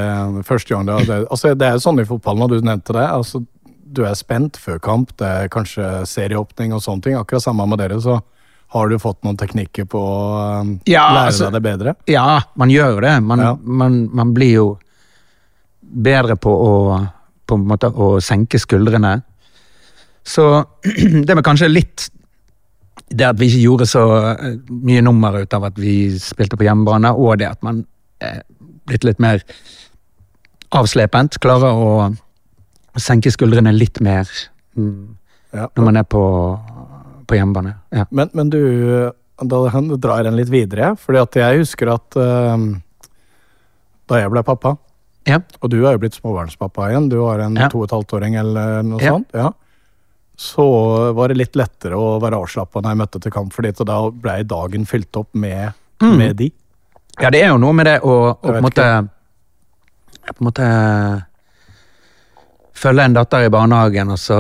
første 0.48 0.74
gang 0.74 0.86
det, 0.90 0.98
det 1.08 1.20
Altså, 1.32 1.54
det 1.56 1.68
er 1.68 1.78
jo 1.78 1.84
sånn 1.86 2.02
i 2.04 2.08
fotballen, 2.08 2.44
og 2.44 2.50
du 2.52 2.66
nevnte 2.68 2.94
det. 2.98 3.06
altså 3.08 3.46
Du 3.92 4.04
er 4.08 4.16
spent 4.16 4.58
før 4.60 4.80
kamp, 4.80 5.14
det 5.20 5.28
er 5.28 5.50
kanskje 5.52 6.06
serieåpning 6.08 6.74
og 6.74 6.82
sånne 6.84 7.02
ting. 7.04 7.16
Akkurat 7.20 7.44
samme 7.44 7.66
med 7.68 7.80
dere, 7.80 8.00
så 8.04 8.20
har 8.72 8.88
du 8.88 8.96
fått 9.00 9.20
noen 9.24 9.36
teknikker 9.40 9.84
på 9.92 10.00
å 10.00 10.62
um, 10.62 10.80
Ja, 10.88 11.10
lære 11.12 11.26
altså- 11.32 11.50
deg 11.52 11.58
det 11.58 11.64
bedre? 11.66 11.96
Ja, 12.08 12.40
man 12.56 12.70
gjør 12.72 12.96
jo 12.96 13.02
det. 13.04 13.16
Man, 13.24 13.40
Ja. 13.40 13.56
man, 13.62 14.10
man 14.16 14.34
blir 14.34 14.54
jo 14.54 14.68
bedre 15.82 16.38
på 16.40 16.52
å 16.56 17.08
på 17.48 17.58
måte 17.60 17.90
å 17.92 18.14
senke 18.24 18.60
skuldrene. 18.60 19.22
Så 20.24 20.64
det 21.28 21.36
var 21.36 21.44
kanskje 21.44 21.68
litt 21.72 22.10
det 23.12 23.26
at 23.28 23.40
vi 23.40 23.50
ikke 23.50 23.64
gjorde 23.66 23.88
så 23.92 24.04
eh, 24.38 24.54
mye 24.72 25.02
nummer 25.04 25.36
ut 25.42 25.54
av 25.54 25.66
at 25.68 25.76
vi 25.76 26.14
spilte 26.20 26.56
på 26.56 26.64
hjemmebane, 26.64 27.12
og 27.12 27.38
det 27.42 27.50
at 27.50 27.64
man 27.66 27.82
blitt 28.88 29.04
litt 29.08 29.20
mer 29.24 29.44
avslepent. 30.76 31.40
Klarer 31.44 31.74
å 31.76 33.00
senke 33.00 33.32
skuldrene 33.32 33.74
litt 33.76 34.02
mer 34.04 34.28
mm, 34.78 35.18
Ja. 35.56 35.68
når 35.76 35.84
man 35.84 35.98
er 36.00 36.06
på, 36.08 36.22
på 37.28 37.36
hjemmebane. 37.38 37.74
Ja. 37.92 38.06
Men, 38.12 38.30
men 38.38 38.50
du, 38.54 38.60
da 39.42 39.60
drar 39.98 40.24
den 40.28 40.38
litt 40.40 40.52
videre, 40.52 40.94
fordi 41.00 41.20
at 41.24 41.36
jeg 41.42 41.64
husker 41.64 41.92
at 41.96 42.16
uh, 42.20 42.56
da 44.12 44.22
jeg 44.22 44.32
ble 44.34 44.44
pappa, 44.48 44.78
Ja. 45.28 45.38
og 45.62 45.70
du 45.70 45.82
er 45.86 45.94
jo 45.96 46.02
blitt 46.02 46.16
småbarnspappa 46.18 46.90
igjen, 46.92 47.10
du 47.12 47.20
har 47.24 47.44
en 47.46 47.56
to 47.70 47.82
og 47.84 47.90
et 47.90 47.96
halvt 47.98 48.16
åring 48.18 48.36
eller 48.42 48.82
noe 48.88 49.02
Ja. 49.04 49.12
sånt, 49.18 49.36
ja. 49.38 49.52
så 50.42 50.66
var 51.14 51.30
det 51.30 51.38
litt 51.38 51.56
lettere 51.60 51.94
å 52.00 52.16
være 52.24 52.40
avslappa 52.42 52.82
når 52.82 52.90
jeg 52.96 53.02
møtte 53.04 53.22
til 53.22 53.32
kamp, 53.36 53.54
fordi 53.54 53.74
og 53.80 53.86
da 53.92 54.00
ble 54.10 54.40
dagen 54.44 54.86
fylt 54.90 55.16
opp 55.20 55.30
med, 55.36 55.74
Mm. 56.02 56.18
med 56.18 56.36
de. 56.38 56.48
Ja, 57.22 57.30
det 57.30 57.42
er 57.44 57.52
jo 57.54 57.58
noe 57.62 57.74
med 57.78 57.86
det 57.86 58.00
å, 58.02 58.16
å 58.32 58.38
på 58.42 58.56
en 58.58 58.64
måte 58.66 58.86
På 60.32 60.38
en 60.40 60.48
måte 60.48 60.68
Følge 62.82 63.04
en 63.06 63.14
datter 63.14 63.44
i 63.46 63.50
barnehagen, 63.54 64.10
og 64.10 64.18
så 64.18 64.38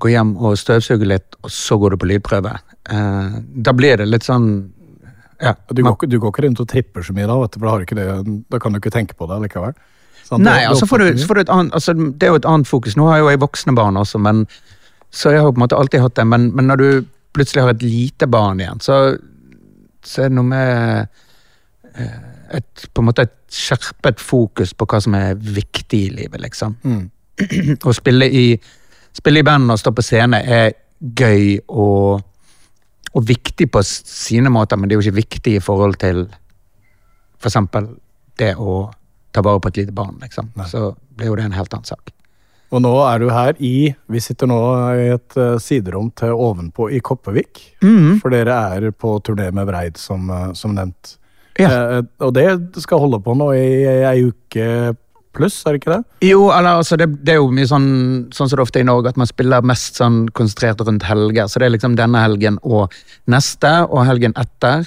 gå 0.00 0.08
hjem 0.14 0.30
og 0.40 0.54
støvsuge 0.56 1.04
litt, 1.04 1.34
og 1.44 1.50
så 1.52 1.76
går 1.76 1.92
du 1.92 1.96
på 2.00 2.06
lydprøve. 2.08 2.54
Eh, 2.88 3.34
da 3.66 3.74
blir 3.76 3.98
det 4.00 4.06
litt 4.08 4.24
sånn 4.24 4.46
ja, 5.42 5.52
Du 5.68 5.82
går, 5.82 5.90
man- 5.90 6.08
du 6.08 6.16
går 6.22 6.30
ikke 6.32 6.44
rundt 6.46 6.60
og 6.64 6.68
tripper 6.70 7.02
så 7.04 7.12
mye 7.12 7.26
da, 7.28 7.36
vet 7.42 7.50
du, 7.52 7.58
for 7.60 7.66
da, 7.84 7.98
det, 8.24 8.38
da 8.48 8.58
kan 8.62 8.72
du 8.72 8.78
ikke 8.80 8.92
tenke 8.94 9.12
på 9.18 9.28
det 9.28 9.36
likevel. 9.42 9.74
Sånn, 10.24 10.40
Nei, 10.46 10.60
Det- 10.62 10.68
altså 10.70 10.86
får 10.88 10.98
du, 10.98 11.44
annet, 11.52 11.72
altså 11.74 11.92
det 11.92 12.22
er 12.22 12.32
jo 12.32 12.36
et 12.40 12.46
annet 12.48 12.66
fokus. 12.70 12.96
Nå 12.96 13.04
har 13.10 13.16
jeg 13.18 13.24
jo 13.26 13.30
jeg 13.34 13.40
voksne 13.40 13.74
barn 13.76 13.96
også, 14.00 14.18
men 14.18 14.46
så 15.12 15.30
jeg 15.34 15.42
har 15.42 15.52
på 15.52 15.58
en 15.60 15.66
måte 15.68 15.76
alltid 15.76 16.00
hatt 16.00 16.14
det. 16.14 16.24
Men, 16.26 16.54
men 16.56 16.66
når 16.66 16.76
du 16.78 17.06
plutselig 17.34 17.62
har 17.66 17.70
et 17.74 17.82
lite 17.82 18.26
barn 18.30 18.60
igjen, 18.60 18.80
så, 18.80 19.18
så 20.02 20.22
er 20.24 20.28
det 20.30 20.36
noe 20.38 20.44
med 20.48 21.08
et, 21.94 22.86
på 22.92 23.02
en 23.02 23.08
måte 23.08 23.26
et 23.26 23.34
skjerpet 23.54 24.22
fokus 24.22 24.74
på 24.74 24.86
hva 24.90 25.00
som 25.02 25.16
er 25.18 25.34
viktig 25.38 26.00
i 26.08 26.12
livet, 26.14 26.40
liksom. 26.42 26.76
Mm. 26.84 27.04
Å 27.88 27.94
spille 27.94 28.28
i, 28.30 28.46
spille 29.14 29.42
i 29.42 29.46
band 29.46 29.70
og 29.74 29.80
stå 29.80 29.94
på 29.94 30.04
scene 30.04 30.42
er 30.42 30.72
gøy 30.98 31.60
og, 31.68 32.24
og 33.12 33.28
viktig 33.28 33.68
på 33.70 33.82
sine 33.86 34.52
måter, 34.52 34.78
men 34.78 34.88
det 34.88 34.96
er 34.96 35.02
jo 35.02 35.08
ikke 35.08 35.22
viktig 35.22 35.56
i 35.58 35.62
forhold 35.62 35.98
til 36.02 36.26
for 37.38 37.50
eksempel 37.50 37.90
det 38.40 38.54
å 38.56 38.88
ta 39.34 39.42
vare 39.44 39.60
på 39.60 39.70
et 39.70 39.82
lite 39.82 39.94
barn, 39.94 40.16
liksom. 40.22 40.52
Nei. 40.56 40.68
Så 40.70 40.94
blir 41.14 41.32
jo 41.32 41.38
det 41.38 41.48
en 41.48 41.56
helt 41.56 41.74
annen 41.74 41.90
sak. 41.90 42.14
Og 42.74 42.82
nå 42.82 42.92
er 43.06 43.20
du 43.22 43.28
her 43.30 43.58
i 43.62 43.92
Vi 44.10 44.22
sitter 44.22 44.48
nå 44.50 44.58
i 44.98 45.10
et 45.14 45.36
eh, 45.38 45.58
siderom 45.62 46.08
til 46.16 46.34
ovenpå 46.34 46.88
i 46.90 47.02
Koppevik. 47.04 47.60
Mm. 47.84 48.18
For 48.22 48.34
dere 48.34 48.56
er 48.74 48.88
på 48.90 49.12
turné 49.26 49.50
med 49.54 49.68
Breid, 49.68 50.00
som, 50.00 50.30
eh, 50.30 50.50
som 50.58 50.74
nevnt. 50.74 51.16
Ja. 51.60 51.70
Eh, 51.70 52.02
og 52.24 52.34
det 52.36 52.48
skal 52.82 53.02
holde 53.02 53.20
på 53.24 53.36
nå 53.38 53.52
i 53.56 53.66
ei 54.10 54.18
uke 54.26 54.94
pluss, 55.34 55.60
er 55.66 55.74
det 55.74 55.82
ikke 55.82 55.94
det? 55.96 56.28
Jo, 56.28 56.48
eller 56.54 56.80
altså, 56.80 56.98
det, 57.00 57.08
det 57.26 57.34
er 57.34 57.40
jo 57.40 57.48
mye 57.54 57.68
sånn 57.68 57.88
sånn 58.34 58.50
som 58.50 58.58
det 58.58 58.66
ofte 58.66 58.80
er 58.80 58.86
i 58.86 58.88
Norge, 58.88 59.10
at 59.10 59.18
man 59.20 59.30
spiller 59.30 59.66
mest 59.66 59.98
sånn 59.98 60.24
konsentrert 60.36 60.84
rundt 60.86 61.06
helger. 61.08 61.48
Så 61.50 61.60
det 61.60 61.68
er 61.68 61.74
liksom 61.74 61.96
denne 61.98 62.22
helgen 62.22 62.60
og 62.62 62.94
neste, 63.30 63.72
og 63.88 64.06
helgen 64.08 64.36
etter. 64.40 64.86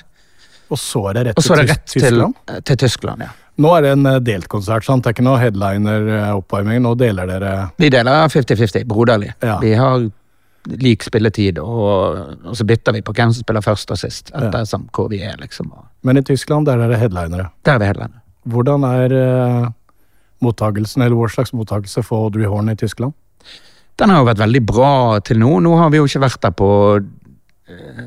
Og 0.72 0.80
så 0.80 1.04
er 1.10 1.20
det 1.20 1.26
rett 1.30 1.42
er 1.42 1.44
det 1.44 1.48
til 1.48 1.68
rett 1.72 1.84
til, 1.92 2.08
Tyskland? 2.08 2.40
til 2.68 2.80
Tyskland, 2.84 3.28
ja. 3.28 3.34
Nå 3.58 3.72
er 3.74 3.88
det 3.88 3.92
en 3.96 4.06
eh, 4.06 4.20
delt 4.22 4.48
konsert, 4.52 4.86
sant? 4.86 5.04
Det 5.04 5.10
er 5.10 5.18
ikke 5.18 5.26
noe 5.26 5.40
headliner-oppvarming. 5.42 6.82
Nå 6.86 6.94
deler 7.00 7.30
dere 7.30 7.54
Vi 7.82 7.90
deler 7.94 8.30
50-50, 8.30 8.86
broderlig. 8.90 9.32
Ja. 9.42 9.58
Vi 9.64 9.74
har 9.78 10.06
lik 10.82 11.06
spilletid, 11.06 11.60
og, 11.64 12.18
og 12.44 12.56
så 12.58 12.66
bytter 12.68 12.98
vi 12.98 13.04
på 13.06 13.14
hvem 13.16 13.34
som 13.34 13.46
spiller 13.46 13.64
først 13.66 13.92
og 13.94 14.00
sist, 14.02 14.32
ettersom 14.36 14.88
hvor 14.96 15.10
vi 15.12 15.22
er, 15.24 15.38
liksom. 15.42 15.72
Men 16.04 16.20
i 16.20 16.26
Tyskland, 16.26 16.68
der 16.68 16.84
er 16.84 16.92
det 16.92 17.00
headlinere. 17.02 17.50
der 17.66 17.78
er 17.78 17.84
vi 17.84 17.92
headlinere. 17.92 18.24
Hvordan 18.48 18.84
er 18.88 19.16
eh, 19.16 19.70
mottagelsen, 20.44 21.04
eller 21.04 21.18
hva 21.20 21.30
slags 21.32 21.54
mottakelse 21.56 22.04
får 22.06 22.28
Audrey 22.30 22.48
Horn 22.48 22.70
i 22.72 22.78
Tyskland? 22.80 23.16
Den 23.98 24.14
har 24.14 24.22
jo 24.22 24.28
vært 24.30 24.44
veldig 24.44 24.64
bra 24.70 24.92
til 25.26 25.40
nå. 25.42 25.58
Nå 25.66 25.74
har 25.80 25.90
vi 25.90 25.98
jo 25.98 26.06
ikke 26.06 26.22
vært 26.28 26.42
der 26.44 26.54
på 26.56 26.70
eh, 27.00 28.04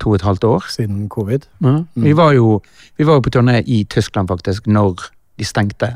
to 0.00 0.12
og 0.12 0.18
et 0.18 0.26
halvt 0.26 0.44
år. 0.44 0.68
Siden 0.68 1.08
covid? 1.12 1.48
Vi, 1.94 2.12
var 2.16 2.34
jo, 2.36 2.60
vi 2.98 3.06
var 3.08 3.18
jo 3.18 3.24
på 3.24 3.32
turné 3.32 3.62
i 3.64 3.84
Tyskland 3.84 4.28
faktisk 4.28 4.68
når 4.68 5.08
de 5.40 5.48
stengte 5.48 5.94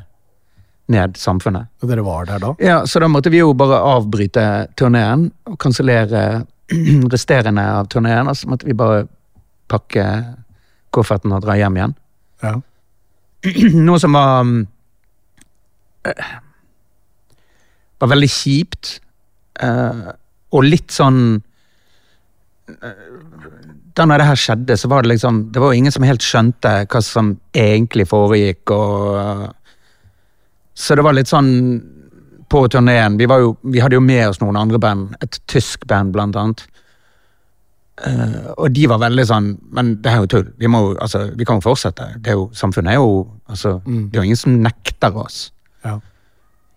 ned 0.92 1.16
samfunnet. 1.16 1.70
Og 1.82 1.88
dere 1.88 2.04
var 2.04 2.26
der 2.28 2.42
da? 2.42 2.50
Ja, 2.60 2.82
Så 2.86 3.00
da 3.00 3.08
måtte 3.08 3.30
vi 3.32 3.38
jo 3.40 3.54
bare 3.56 3.78
avbryte 3.80 4.44
turneen 4.76 5.30
og 5.48 5.58
kansellere 5.62 6.44
resterende 7.14 7.64
av 7.78 7.88
turneen. 7.92 8.28
Og 8.28 8.36
så 8.36 8.48
måtte 8.52 8.66
vi 8.68 8.76
bare 8.76 9.06
pakke 9.72 10.04
kofferten 10.94 11.32
og 11.32 11.42
dra 11.46 11.56
hjem 11.56 11.78
igjen. 11.80 11.94
Ja. 12.44 12.54
Noe 13.86 13.98
som 14.00 14.12
var 14.16 14.44
mm, 14.44 14.60
eh, 16.10 16.28
Var 18.00 18.10
veldig 18.12 18.30
kjipt. 18.32 18.98
eh, 19.62 20.06
og 20.54 20.64
litt 20.64 20.92
sånn 20.94 21.18
eh, 22.68 23.04
Da 23.96 24.04
når 24.06 24.18
det 24.22 24.26
her 24.28 24.40
skjedde, 24.40 24.76
så 24.78 24.88
var 24.90 25.02
det 25.04 25.12
liksom 25.14 25.40
Det 25.54 25.60
var 25.62 25.72
jo 25.72 25.78
ingen 25.80 25.92
som 25.94 26.06
helt 26.06 26.24
skjønte 26.24 26.72
hva 26.90 27.02
som 27.04 27.34
egentlig 27.54 28.06
foregikk, 28.10 28.70
og 28.74 29.54
Så 30.74 30.96
det 30.98 31.04
var 31.06 31.16
litt 31.16 31.30
sånn 31.30 31.50
på 32.50 32.60
turneen 32.68 33.16
Vi, 33.16 33.26
vi 33.72 33.80
hadde 33.80 33.96
jo 33.96 34.02
med 34.04 34.28
oss 34.28 34.40
noen 34.42 34.58
andre 34.58 34.78
band, 34.78 35.14
et 35.24 35.38
tysk 35.50 35.86
band 35.90 36.12
blant 36.14 36.36
annet. 36.36 36.64
Uh, 37.94 38.50
og 38.58 38.72
de 38.74 38.88
var 38.90 38.98
veldig 38.98 39.22
sånn 39.28 39.52
Men 39.70 39.92
det 40.02 40.10
er 40.10 40.24
jo 40.24 40.30
tull. 40.32 40.48
Vi, 40.58 40.66
må, 40.66 40.80
altså, 40.98 41.28
vi 41.38 41.46
kan 41.46 41.60
jo 41.60 41.68
fortsette. 41.68 42.08
Det 42.18 42.32
er 42.32 42.40
jo, 42.40 42.48
samfunnet 42.54 42.96
er 42.96 42.98
jo 42.98 43.22
altså, 43.46 43.76
Det 43.86 44.18
er 44.18 44.22
jo 44.22 44.26
ingen 44.32 44.40
som 44.40 44.58
nekter 44.62 45.16
oss. 45.24 45.46
ja. 45.86 46.00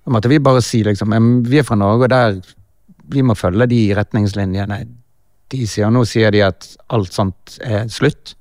Da 0.07 0.13
måtte 0.13 0.29
vi 0.31 0.37
bare 0.39 0.61
si 0.63 0.79
liksom 0.87 1.09
«Men 1.11 1.41
Vi 1.43 1.57
er 1.59 1.65
fra 1.67 1.75
Norge, 1.75 2.05
og 2.05 2.09
der 2.13 2.37
vi 3.11 3.23
må 3.23 3.35
følge 3.35 3.67
de 3.67 3.81
retningslinjene. 3.95 4.77
De 5.51 5.67
sier, 5.67 5.89
Nå 5.91 6.05
sier 6.07 6.31
de 6.31 6.45
at 6.45 6.67
alt 6.95 7.11
sånt 7.15 7.57
er 7.63 7.87
slutt. 7.91 8.35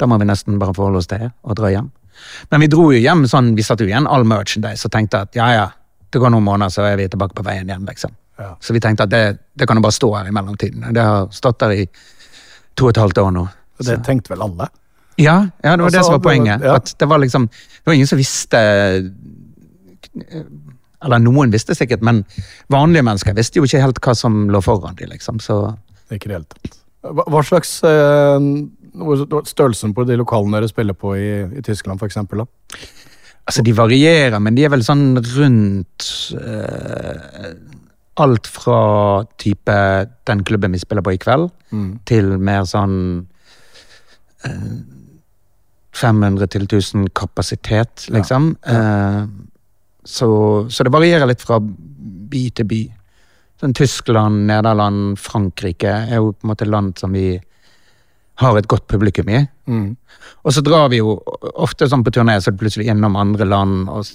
Da 0.00 0.08
må 0.08 0.18
vi 0.20 0.28
nesten 0.28 0.58
bare 0.60 0.74
forholde 0.76 1.00
oss 1.00 1.08
til 1.08 1.24
det 1.24 1.30
og 1.44 1.56
dra 1.56 1.70
hjem. 1.72 1.90
Men 2.50 2.64
vi 2.64 2.70
dro 2.72 2.88
jo 2.92 2.98
hjem 3.00 3.26
sånn, 3.30 3.54
vi 3.56 3.64
satte 3.66 3.86
jo 3.86 3.92
igjen 3.92 4.08
all 4.10 4.26
merchandise 4.28 4.88
og 4.88 4.94
tenkte 4.94 5.24
at 5.26 5.38
ja, 5.38 5.48
ja, 5.56 5.68
det 6.12 6.20
går 6.20 6.32
noen 6.34 6.44
måneder, 6.44 6.72
så 6.72 6.84
er 6.86 6.98
vi 7.00 7.08
tilbake 7.08 7.36
på 7.38 7.44
veien 7.46 7.68
igjen. 7.68 7.86
liksom. 7.88 8.14
Ja. 8.38 8.52
Så 8.60 8.74
vi 8.74 8.80
tenkte 8.80 9.06
at 9.06 9.12
det, 9.12 9.24
det 9.58 9.68
kan 9.68 9.78
jo 9.78 9.84
bare 9.84 9.96
stå 9.96 10.10
her 10.16 10.28
i 10.28 10.34
mellomtiden. 10.34 10.92
Det 10.94 11.02
har 11.02 11.28
stått 11.34 11.60
der 11.62 11.74
i 11.82 11.86
to 12.76 12.88
og 12.88 12.94
et 12.94 13.02
halvt 13.02 13.20
år 13.22 13.34
nå. 13.36 13.46
Og 13.78 13.86
det 13.86 13.98
tenkte 14.06 14.32
vel 14.34 14.44
alle? 14.44 14.68
Ja, 15.20 15.36
ja 15.64 15.76
det 15.76 15.84
var 15.84 15.92
det 15.92 15.98
Altså, 16.00 16.08
som 16.08 16.16
var 16.16 16.24
poenget. 16.24 16.64
ja. 16.64 16.76
At 16.76 16.94
det 16.98 17.08
var 17.08 17.18
liksom 17.20 17.48
Det 17.48 17.86
var 17.86 17.92
ingen 17.92 18.06
som 18.06 18.18
visste 18.18 18.58
Eller 21.02 21.18
noen 21.18 21.50
visste 21.52 21.74
sikkert, 21.74 22.02
men 22.02 22.22
vanlige 22.70 23.02
mennesker 23.02 23.34
visste 23.34 23.58
jo 23.58 23.66
ikke 23.66 23.82
helt 23.82 24.00
hva 24.04 24.14
som 24.14 24.46
lå 24.52 24.60
foran 24.62 24.94
dem, 24.96 25.10
liksom. 25.10 25.40
Så 25.40 25.74
Ikke 26.12 26.28
i 26.28 26.32
det 26.32 26.36
hele 26.36 26.46
tatt. 26.46 26.78
Hva, 27.02 27.42
slags 27.42 27.82
eh, 27.82 28.38
Størrelsen 28.92 29.94
på 29.96 30.04
de 30.04 30.18
lokalene 30.20 30.60
dere 30.60 30.68
spiller 30.70 30.96
på 30.98 31.14
i, 31.16 31.28
i 31.58 31.64
Tyskland, 31.64 32.02
eksempel? 32.04 32.44
Altså, 33.42 33.62
de 33.64 33.74
varierer, 33.74 34.38
men 34.38 34.54
de 34.54 34.66
er 34.66 34.72
vel 34.72 34.84
sånn 34.86 35.16
rundt 35.34 36.08
eh, 36.38 37.52
Alt 38.20 38.46
fra 38.52 39.24
type 39.40 39.74
den 40.28 40.42
klubben 40.44 40.74
vi 40.76 40.80
spiller 40.82 41.02
på 41.02 41.14
i 41.14 41.20
kveld, 41.20 41.46
til 42.04 42.26
mer 42.36 42.66
sånn 42.68 42.96
eh, 44.44 44.74
500 45.96 46.50
til 46.52 46.66
1000 46.68 47.08
kapasitet, 47.16 48.04
liksom. 48.12 48.50
Eh, 48.68 49.22
så, 50.04 50.28
så 50.68 50.84
det 50.84 50.92
varierer 50.92 51.30
litt 51.30 51.40
fra 51.40 51.56
by 51.62 52.42
til 52.56 52.68
by. 52.68 52.82
Sånn 53.62 53.74
Tyskland, 53.78 54.44
Nederland, 54.48 55.16
Frankrike 55.20 55.92
er 56.02 56.18
jo 56.18 56.32
på 56.32 56.46
en 56.46 56.52
måte 56.52 56.68
land 56.68 56.98
som 57.00 57.16
vi 57.16 57.36
har 58.40 58.56
et 58.58 58.68
godt 58.68 58.86
publikum 58.88 59.28
i. 59.28 59.42
Mm. 59.68 59.96
Og 60.42 60.54
så 60.54 60.62
drar 60.64 60.88
vi 60.92 61.02
jo 61.02 61.16
ofte 61.52 61.88
sånn 61.88 62.04
på 62.04 62.12
turné, 62.14 62.38
så 62.40 62.50
er 62.50 62.56
det 62.56 62.62
plutselig 62.62 62.88
innom 62.90 63.16
andre 63.20 63.46
land. 63.46 63.90
Og, 63.92 64.08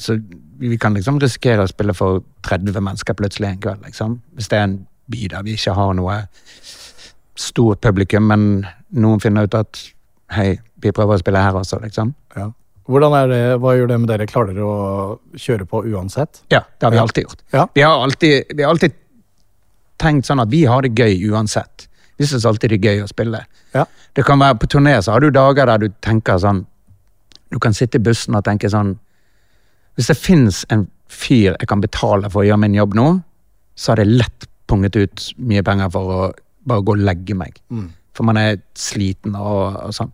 så 0.00 0.16
vi 0.60 0.78
kan 0.80 0.96
liksom 0.96 1.20
risikere 1.22 1.64
å 1.64 1.70
spille 1.70 1.94
for 1.96 2.24
30 2.46 2.76
mennesker 2.76 3.16
plutselig 3.18 3.52
en 3.52 3.60
kveld. 3.62 3.84
liksom. 3.86 4.18
Hvis 4.36 4.50
det 4.50 4.58
er 4.58 4.68
en 4.68 4.78
by 5.10 5.28
der 5.32 5.46
vi 5.46 5.56
ikke 5.58 5.74
har 5.78 5.94
noe 5.98 6.22
stort 7.40 7.80
publikum, 7.84 8.26
men 8.30 8.66
noen 8.90 9.22
finner 9.22 9.46
ut 9.48 9.56
at 9.56 9.80
hei, 10.34 10.54
vi 10.82 10.92
prøver 10.94 11.16
å 11.16 11.22
spille 11.22 11.42
her 11.42 11.56
også, 11.58 11.80
liksom. 11.82 12.12
Ja. 12.36 12.50
Hvordan 12.90 13.14
er 13.14 13.28
det, 13.30 13.42
Hva 13.62 13.74
gjør 13.76 13.92
det 13.92 13.98
med 14.02 14.10
dere? 14.10 14.26
Klarer 14.26 14.56
dere 14.56 14.66
å 14.66 15.38
kjøre 15.38 15.66
på 15.68 15.84
uansett? 15.92 16.42
Ja, 16.50 16.64
det 16.78 16.86
har 16.86 16.94
vi 16.94 17.02
alltid 17.02 17.28
gjort. 17.28 17.44
Ja. 17.54 17.66
Vi, 17.74 17.84
har 17.86 18.02
alltid, 18.02 18.50
vi 18.56 18.64
har 18.64 18.74
alltid 18.74 18.96
tenkt 20.00 20.26
sånn 20.26 20.42
at 20.42 20.50
vi 20.50 20.64
har 20.66 20.82
det 20.82 20.90
gøy 20.96 21.30
uansett. 21.30 21.86
Vi 22.20 22.28
syns 22.28 22.44
alltid 22.44 22.74
det 22.74 22.78
er 22.80 22.90
gøy 22.90 23.04
å 23.04 23.08
spille. 23.08 23.40
Ja. 23.72 23.86
Det 24.16 24.26
kan 24.28 24.40
være 24.42 24.58
På 24.60 24.68
turné 24.68 24.98
så 25.00 25.14
har 25.14 25.24
du 25.24 25.30
dager 25.32 25.70
der 25.70 25.80
du 25.80 25.88
tenker 26.04 26.40
sånn 26.42 26.66
Du 27.48 27.58
kan 27.62 27.72
sitte 27.76 27.96
i 27.96 28.04
bussen 28.04 28.36
og 28.36 28.44
tenke 28.44 28.68
sånn 28.68 28.96
Hvis 29.96 30.10
det 30.10 30.18
fins 30.20 30.64
en 30.68 30.88
fyr 31.10 31.56
jeg 31.56 31.68
kan 31.70 31.80
betale 31.82 32.30
for 32.30 32.42
å 32.42 32.46
gjøre 32.46 32.60
min 32.62 32.76
jobb 32.76 32.92
nå, 32.94 33.06
så 33.74 33.90
har 33.90 33.98
det 33.98 34.12
lett 34.20 34.46
punget 34.70 34.94
ut 34.94 35.24
mye 35.42 35.64
penger 35.66 35.90
for 35.90 36.12
å 36.14 36.18
bare 36.70 36.84
gå 36.86 36.94
og 36.94 37.02
legge 37.02 37.34
meg. 37.34 37.56
For 38.14 38.28
man 38.28 38.38
er 38.38 38.60
sliten 38.78 39.34
og, 39.34 39.74
og 39.88 39.96
sånn. 39.96 40.12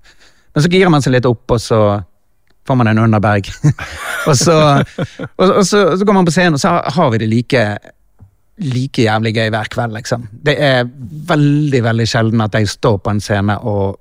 Men 0.55 0.65
så 0.65 0.71
girer 0.73 0.93
man 0.95 1.05
seg 1.05 1.13
litt 1.13 1.29
opp, 1.29 1.45
og 1.53 1.61
så 1.61 1.81
får 2.67 2.79
man 2.81 2.89
en 2.89 3.03
underberg. 3.05 3.51
og, 4.29 4.33
så, 4.41 4.57
og, 5.37 5.45
og, 5.45 5.61
så, 5.69 5.83
og 5.93 5.99
så 6.01 6.09
går 6.09 6.17
man 6.17 6.31
på 6.31 6.33
scenen, 6.33 6.57
og 6.57 6.65
så 6.65 6.73
har 6.97 7.13
vi 7.13 7.21
det 7.21 7.29
like 7.29 7.67
like 8.65 9.03
jævlig 9.05 9.35
gøy 9.37 9.51
hver 9.53 9.69
kveld, 9.73 9.93
liksom. 9.99 10.27
Det 10.33 10.57
er 10.63 10.89
veldig, 11.29 11.83
veldig 11.85 12.07
sjelden 12.09 12.41
at 12.45 12.57
jeg 12.57 12.71
står 12.73 12.99
på 13.05 13.13
en 13.13 13.21
scene 13.21 13.59
og 13.61 14.01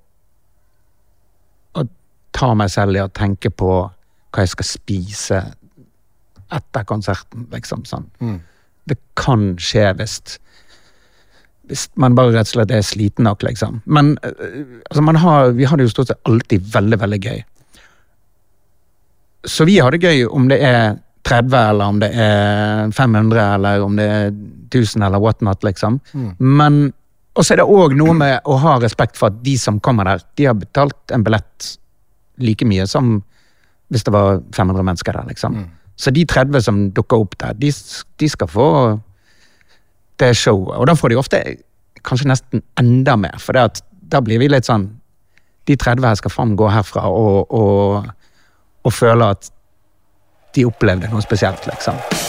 og 1.76 1.90
tar 2.32 2.56
meg 2.56 2.72
selv 2.72 2.96
i 2.96 3.04
å 3.04 3.12
tenke 3.12 3.52
på 3.52 3.72
hva 3.86 4.44
jeg 4.44 4.54
skal 4.54 4.68
spise 4.68 5.42
etter 6.56 6.84
konserten, 6.88 7.48
liksom 7.52 7.84
sånn. 7.88 8.08
Det 8.88 8.98
kan 9.20 9.56
skje 9.60 9.90
hvis 10.00 10.20
hvis 11.66 11.88
man 11.98 12.16
bare 12.18 12.34
rett 12.36 12.50
og 12.52 12.60
slett 12.60 12.72
er 12.76 12.84
sliten 12.86 13.26
nok, 13.26 13.44
liksom. 13.44 13.82
Men 13.86 14.18
øh, 14.22 14.82
altså, 14.90 15.02
man 15.02 15.16
har, 15.16 15.50
vi 15.58 15.66
har 15.66 15.78
det 15.78 15.88
jo 15.88 15.94
stort 15.96 16.12
sett 16.12 16.30
alltid 16.30 16.68
veldig, 16.74 17.00
veldig 17.02 17.20
gøy. 17.24 17.40
Så 19.50 19.66
vi 19.66 19.80
har 19.80 19.94
det 19.94 20.04
gøy 20.04 20.28
om 20.30 20.46
det 20.50 20.60
er 20.62 20.98
30, 21.26 21.56
eller 21.58 21.86
om 21.86 22.00
det 22.00 22.12
er 22.14 22.92
500, 22.94 23.40
eller 23.56 23.82
om 23.82 23.96
det 23.98 24.06
er 24.06 24.28
1000, 24.70 25.04
eller 25.08 25.20
whatnot, 25.24 25.64
liksom. 25.64 26.00
Men 26.40 26.94
Og 27.36 27.44
så 27.44 27.52
er 27.54 27.58
det 27.60 27.66
òg 27.68 27.92
noe 28.00 28.14
med 28.16 28.46
å 28.48 28.56
ha 28.64 28.78
respekt 28.80 29.18
for 29.20 29.28
at 29.28 29.42
de 29.44 29.58
som 29.60 29.80
kommer 29.84 30.06
der, 30.08 30.22
de 30.40 30.46
har 30.48 30.54
betalt 30.56 31.12
en 31.12 31.24
billett 31.26 31.78
like 32.40 32.64
mye 32.66 32.86
som 32.88 33.18
hvis 33.92 34.06
det 34.08 34.14
var 34.16 34.40
500 34.56 34.84
mennesker 34.88 35.12
der, 35.14 35.26
liksom. 35.28 35.58
Så 35.98 36.12
de 36.12 36.24
30 36.26 36.62
som 36.64 36.80
dukker 36.96 37.18
opp 37.26 37.36
der, 37.38 37.54
de, 37.60 37.72
de 38.20 38.30
skal 38.30 38.48
få 38.48 38.70
det 40.20 40.32
showet. 40.38 40.78
Og 40.80 40.88
da 40.88 40.96
får 40.96 41.10
de 41.12 41.20
ofte 41.20 41.42
kanskje 42.08 42.30
nesten 42.32 42.64
enda 42.80 43.18
mer, 43.20 43.36
for 43.40 43.54
det 43.54 43.62
at 43.68 43.84
da 44.12 44.22
blir 44.22 44.40
vi 44.40 44.48
litt 44.48 44.66
sånn 44.66 45.02
De 45.66 45.76
30 45.76 46.06
her 46.06 46.16
skal 46.16 46.30
faen 46.30 46.56
gå 46.56 46.68
herfra 46.70 47.08
og, 47.10 47.52
og, 47.52 48.06
og 48.86 48.94
føle 48.94 49.32
at 49.34 49.50
de 50.56 50.66
opplevde 50.66 51.12
noe 51.12 51.22
spesielt, 51.22 51.68
liksom. 51.72 52.25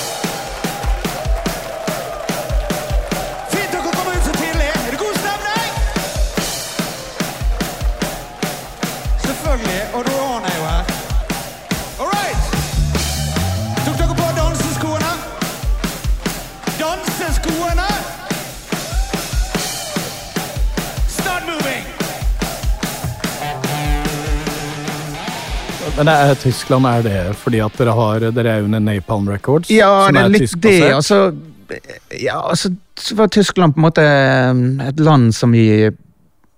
Men 25.97 26.09
er, 26.13 26.35
Tyskland, 26.37 26.87
er 26.87 27.05
det 27.07 27.21
fordi 27.41 27.61
at 27.65 27.77
dere 27.81 27.93
har 27.97 28.25
Dere 28.37 28.57
er 28.59 28.65
under 28.67 28.83
Napalm 28.85 29.29
Records? 29.33 29.71
Ja, 29.73 30.07
som 30.07 30.17
det 30.17 30.23
er 30.23 30.35
litt 30.35 30.45
tyskbasert? 30.45 30.83
det. 30.83 30.91
Altså, 30.95 31.21
ja, 32.21 32.41
altså, 32.43 32.71
så 33.01 33.17
var 33.17 33.31
Tyskland 33.33 33.75
på 33.75 33.81
en 33.81 33.87
måte 33.87 34.05
um, 34.51 34.67
et 34.85 35.01
land 35.01 35.33
som 35.35 35.55
vi 35.57 35.89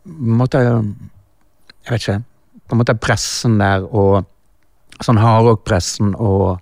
måtte 0.04 0.59
Jeg 0.64 1.92
vet 1.92 2.02
ikke. 2.02 2.18
På 2.68 2.75
en 2.75 2.83
måte 2.83 2.97
pressen 2.99 3.61
der 3.62 3.87
og 3.87 4.26
sånn 5.04 5.21
hardrock-pressen 5.23 6.16
og 6.18 6.59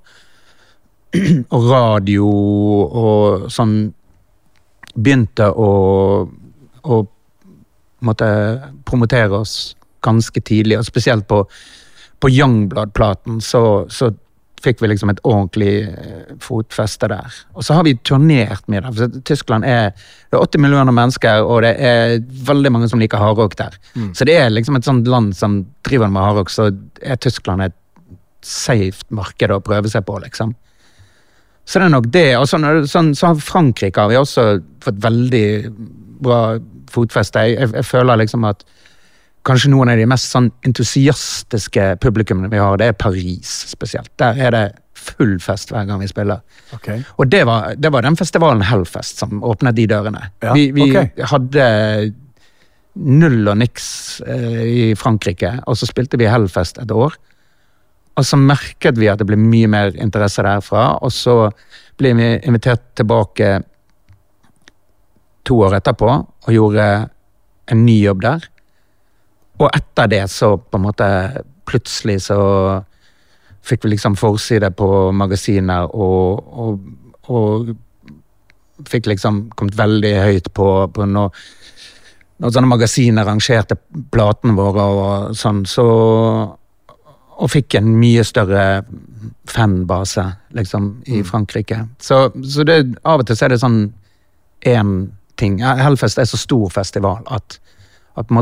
og 1.54 1.71
radio 1.71 2.26
og 2.28 3.47
sånn 3.52 3.76
begynte 4.97 5.49
å, 5.49 5.71
å 6.85 6.99
måtte 8.04 8.28
promotere 8.85 9.40
oss 9.40 9.56
ganske 10.04 10.40
tidlig, 10.45 10.78
og 10.78 10.87
spesielt 10.87 11.26
på, 11.28 11.40
på 12.20 12.30
Youngblood-platen 12.32 13.40
så, 13.44 13.62
så 13.92 14.11
fikk 14.64 14.80
vi 14.82 14.90
liksom 14.90 15.12
et 15.12 15.20
ordentlig 15.26 15.73
eh, 15.87 16.35
fotfeste 16.42 17.08
der. 17.12 17.38
Og 17.54 17.66
så 17.66 17.76
har 17.76 17.87
vi 17.87 17.96
turnert 18.08 18.64
med 18.73 18.87
det. 18.87 18.94
for 18.96 19.18
Tyskland 19.28 19.64
er, 19.68 19.90
det 20.30 20.38
er 20.38 20.46
80 20.46 20.64
millioner 20.64 20.96
mennesker, 20.96 21.44
og 21.44 21.62
det 21.66 21.75
er 21.78 22.18
veldig 22.49 22.73
mange 22.73 22.88
som 22.90 23.02
liker 23.02 23.20
hardrock 23.20 23.56
der. 23.58 23.76
Så 24.16 24.28
det 24.28 24.38
er 24.40 24.52
liksom 24.52 24.78
et 24.78 24.88
sånt 24.88 25.08
land 25.08 25.35
som 25.37 25.64
driver 25.87 26.08
med 26.08 26.25
hardrock, 26.25 26.50
så 26.50 26.70
er 27.02 27.20
Tyskland 27.20 27.62
et 27.62 27.76
safe 28.46 29.04
marked 29.11 29.52
å 29.52 29.61
prøve 29.64 29.90
seg 29.90 30.06
på, 30.06 30.18
liksom. 30.23 30.54
Så 31.66 31.80
det 31.80 31.88
er 31.88 31.94
nok 31.96 32.11
det. 32.14 32.28
Og 32.38 32.46
sånn, 32.46 32.66
sånn, 32.87 33.11
så 33.18 33.32
har 33.32 33.42
Frankrike 33.42 34.00
har 34.00 34.12
vi 34.12 34.18
også 34.20 34.44
fått 34.85 35.00
veldig 35.02 35.46
bra 36.23 36.40
fotfeste. 36.92 37.42
Jeg, 37.42 37.58
jeg, 37.58 37.73
jeg 37.80 37.88
føler 37.88 38.23
liksom 38.23 38.46
at 38.46 38.62
kanskje 39.46 39.70
noen 39.72 39.92
av 39.92 40.00
de 40.00 40.08
mest 40.10 40.32
sånn 40.32 40.50
entusiastiske 40.66 41.94
publikummene 42.02 42.50
vi 42.52 42.60
har, 42.60 42.78
det 42.80 42.90
er 42.90 42.98
Paris 42.98 43.52
spesielt. 43.70 44.10
Der 44.20 44.38
er 44.42 44.54
det 44.54 44.64
full 45.06 45.36
fest 45.42 45.70
hver 45.70 45.86
gang 45.88 46.00
vi 46.02 46.10
spiller. 46.10 46.42
Okay. 46.74 47.02
Og 47.20 47.30
det 47.30 47.44
var, 47.46 47.74
det 47.78 47.92
var 47.94 48.06
den 48.06 48.18
festivalen 48.18 48.64
Hellfest 48.66 49.22
som 49.22 49.42
åpnet 49.46 49.76
de 49.76 49.86
dørene. 49.90 50.24
Ja, 50.42 50.54
vi 50.56 50.70
vi 50.74 50.88
okay. 50.90 51.12
hadde 51.30 51.66
null 52.96 53.44
og 53.44 53.58
niks 53.60 53.86
eh, 54.26 54.62
i 54.66 54.82
Frankrike, 54.98 55.52
og 55.68 55.78
så 55.78 55.88
spilte 55.88 56.18
vi 56.20 56.28
Hellfest 56.30 56.80
et 56.82 56.92
år. 56.92 57.14
Og 58.16 58.24
så 58.24 58.38
merket 58.40 58.96
vi 58.96 59.10
at 59.12 59.20
det 59.20 59.28
ble 59.28 59.36
mye 59.38 59.68
mer 59.68 59.96
interesse 60.00 60.44
derfra, 60.44 60.96
og 61.04 61.12
så 61.12 61.50
ble 62.00 62.14
vi 62.16 62.30
invitert 62.48 62.88
tilbake 62.96 63.58
to 65.46 65.60
år 65.62 65.76
etterpå 65.78 66.08
og 66.16 66.50
gjorde 66.52 66.86
en 67.70 67.84
ny 67.84 68.00
jobb 68.00 68.24
der. 68.24 68.48
Og 69.56 69.70
etter 69.70 70.10
det 70.12 70.25
så 70.30 70.56
på 70.58 70.78
en 70.78 70.84
måte 70.84 71.08
plutselig 71.66 72.20
så 72.28 72.38
fikk 73.66 73.84
vi 73.84 73.94
liksom 73.94 74.14
forside 74.18 74.70
på 74.78 74.88
magasiner 75.16 75.88
og, 75.90 76.44
og, 76.62 76.84
og 77.32 77.72
fikk 78.86 79.08
liksom 79.10 79.46
kommet 79.56 79.78
veldig 79.78 80.12
høyt 80.20 80.52
på, 80.54 80.68
på 80.92 81.08
når, 81.08 81.32
når 82.42 82.54
sånne 82.54 82.70
magasiner 82.70 83.26
rangerte 83.26 83.78
platene 84.12 84.54
våre 84.58 84.86
og 84.92 85.34
sånn, 85.38 85.64
så 85.66 85.86
Og 87.36 87.50
fikk 87.52 87.75
en 87.76 87.90
mye 88.00 88.22
større 88.25 88.82
fanbase, 89.44 90.22
liksom, 90.56 91.02
i 91.04 91.18
Frankrike. 91.22 91.82
Så, 92.00 92.30
så 92.48 92.64
det, 92.64 92.78
av 93.04 93.20
og 93.20 93.26
til 93.28 93.36
så 93.36 93.44
er 93.44 93.52
det 93.52 93.58
sånn 93.60 93.92
én 94.64 94.94
ting. 95.36 95.58
Hellfest 95.60 96.16
er 96.16 96.25
så 96.25 96.40
stor 96.40 96.70
festival 96.72 97.20
at, 97.28 97.58
at 98.16 98.32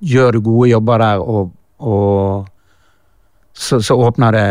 gjør 0.00 0.36
du 0.36 0.40
gode 0.44 0.70
jobber 0.70 1.02
der, 1.02 1.22
og, 1.22 1.52
og 1.78 2.48
så, 3.56 3.80
så 3.80 3.96
åpner 3.96 4.36
det 4.36 4.48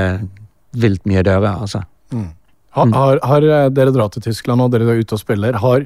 vilt 0.81 1.05
mye 1.09 1.23
dører, 1.23 1.61
altså. 1.61 1.83
Har, 2.75 2.89
har, 2.91 3.19
har 3.23 3.45
eh, 3.47 3.67
dere 3.71 3.93
dratt 3.95 4.17
til 4.17 4.25
Tyskland 4.25 4.61
og 4.61 4.73
dere 4.73 4.87
er 4.91 4.99
ute 4.99 5.15
og 5.15 5.21
spiller, 5.21 5.55
har 5.61 5.85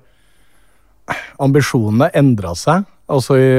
ambisjonene 1.41 2.09
endra 2.17 2.55
seg 2.57 2.87
altså 3.09 3.37
i, 3.41 3.51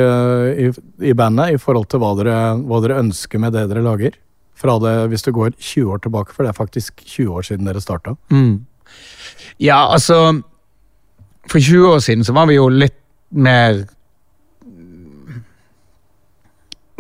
i, 0.66 0.70
i 1.10 1.14
bandet 1.18 1.54
i 1.54 1.60
forhold 1.60 1.88
til 1.90 2.02
hva 2.02 2.12
dere, 2.18 2.36
hva 2.66 2.80
dere 2.84 3.00
ønsker 3.02 3.42
med 3.42 3.54
det 3.56 3.66
dere 3.70 3.84
lager? 3.86 4.18
Fra 4.60 4.76
det, 4.82 4.92
hvis 5.10 5.24
du 5.24 5.32
går 5.34 5.54
20 5.56 5.94
år 5.94 6.02
tilbake, 6.04 6.34
for 6.36 6.44
det 6.44 6.52
er 6.52 6.58
faktisk 6.58 7.00
20 7.00 7.38
år 7.38 7.46
siden 7.48 7.68
dere 7.68 7.80
starta. 7.82 8.14
Mm. 8.28 8.66
Ja, 9.62 9.86
altså 9.88 10.42
For 11.48 11.58
20 11.58 11.94
år 11.94 12.02
siden 12.04 12.24
så 12.26 12.34
var 12.36 12.50
vi 12.50 12.58
jo 12.58 12.68
litt 12.68 12.98
mer 13.30 13.84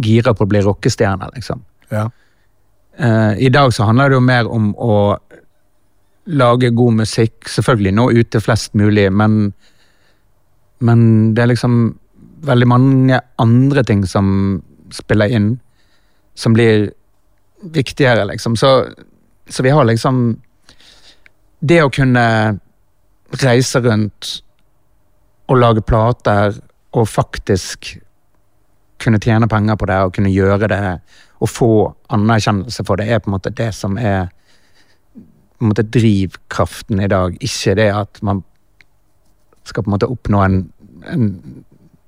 gira 0.02 0.34
på 0.34 0.46
å 0.46 0.50
bli 0.50 0.62
rockestjerne, 0.64 1.30
liksom. 1.34 1.62
Ja. 1.90 2.08
Uh, 3.00 3.32
I 3.38 3.48
dag 3.52 3.72
så 3.74 3.86
handler 3.88 4.10
det 4.10 4.18
jo 4.18 4.24
mer 4.24 4.48
om 4.50 4.70
å 4.76 5.16
lage 6.30 6.70
god 6.76 7.00
musikk. 7.00 7.48
Selvfølgelig 7.48 7.94
nå 7.96 8.10
ute 8.12 8.42
flest 8.42 8.74
mulig, 8.78 9.08
men, 9.12 9.52
men 10.84 11.02
det 11.34 11.44
er 11.44 11.52
liksom 11.54 11.80
veldig 12.46 12.68
mange 12.68 13.20
andre 13.42 13.84
ting 13.84 14.04
som 14.08 14.60
spiller 14.94 15.32
inn, 15.32 15.52
som 16.34 16.54
blir 16.56 16.90
viktigere, 17.60 18.24
liksom. 18.30 18.56
Så, 18.56 18.88
så 19.48 19.62
vi 19.62 19.72
har 19.74 19.84
liksom 19.84 20.38
Det 21.60 21.82
å 21.84 21.90
kunne 21.92 22.58
reise 23.42 23.82
rundt 23.84 24.30
og 25.52 25.58
lage 25.60 25.82
plater 25.84 26.54
og 26.96 27.04
faktisk 27.08 27.98
kunne 29.00 29.20
tjene 29.22 29.48
penger 29.48 29.78
på 29.80 29.88
det 29.90 29.98
og 30.04 30.14
kunne 30.16 30.32
gjøre 30.32 30.68
det 30.70 30.82
og 31.40 31.48
få 31.48 31.72
anerkjennelse 32.12 32.84
for 32.84 33.00
det, 33.00 33.08
er 33.08 33.22
på 33.22 33.30
en 33.30 33.36
måte 33.38 33.52
det 33.56 33.70
som 33.74 33.96
er 33.98 34.28
på 35.14 35.64
en 35.64 35.72
måte 35.72 35.84
drivkraften 35.84 37.00
i 37.04 37.08
dag. 37.08 37.36
Ikke 37.44 37.74
det 37.76 37.90
at 37.92 38.20
man 38.24 38.42
skal 39.68 39.84
på 39.84 39.90
en 39.90 39.96
måte 39.96 40.08
oppnå 40.08 40.40
en, 40.44 40.62
en 41.12 41.26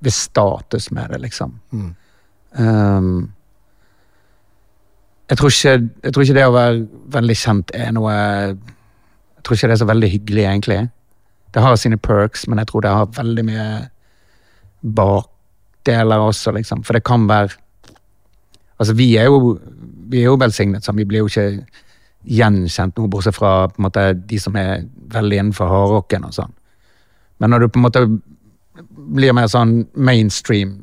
viss 0.05 0.23
status 0.29 0.91
med 0.91 1.13
det, 1.13 1.21
liksom. 1.27 1.59
Um, 2.53 3.33
jeg, 5.29 5.39
tror 5.39 5.53
ikke, 5.53 5.75
jeg 6.05 6.13
tror 6.15 6.25
ikke 6.25 6.37
det 6.37 6.47
å 6.49 6.57
være 6.57 6.81
veldig 7.15 7.37
kjent 7.39 7.71
er 7.73 7.93
noe 7.97 8.13
Jeg 8.13 9.45
tror 9.45 9.57
ikke 9.57 9.71
det 9.71 9.77
er 9.77 9.83
så 9.83 9.89
veldig 9.89 10.11
hyggelig, 10.11 10.45
egentlig. 10.45 10.81
Det 11.55 11.63
har 11.63 11.77
sine 11.77 11.99
perks, 11.99 12.47
men 12.49 12.61
jeg 12.61 12.69
tror 12.71 12.85
det 12.85 12.97
har 12.97 13.15
veldig 13.17 13.45
mye 13.49 13.69
bakdeler 15.83 16.18
også, 16.18 16.53
liksom. 16.53 16.85
For 16.85 16.92
det 16.92 17.05
kan 17.05 17.29
være 17.29 17.59
Altså, 18.79 18.95
vi 18.95 19.16
er 19.16 19.25
jo, 19.25 19.61
vi 20.11 20.18
er 20.18 20.25
jo 20.25 20.38
velsignet, 20.40 20.83
sånn. 20.83 20.97
Vi 20.97 21.05
blir 21.05 21.21
jo 21.21 21.29
ikke 21.29 21.62
gjenkjent 22.27 22.97
noe, 22.99 23.07
bortsett 23.07 23.37
fra 23.37 23.68
på 23.68 23.79
en 23.79 23.85
måte, 23.85 24.03
de 24.27 24.38
som 24.42 24.57
er 24.59 24.88
veldig 25.12 25.38
innenfor 25.38 25.68
hardrocken 25.71 26.25
og 26.27 26.35
sånn. 26.35 26.51
Men 27.38 27.51
når 27.51 27.61
du 27.61 27.68
på 27.68 27.79
en 27.79 27.85
måte 27.85 28.03
blir 29.14 29.37
mer 29.37 29.47
sånn 29.47 29.85
mainstream 29.95 30.81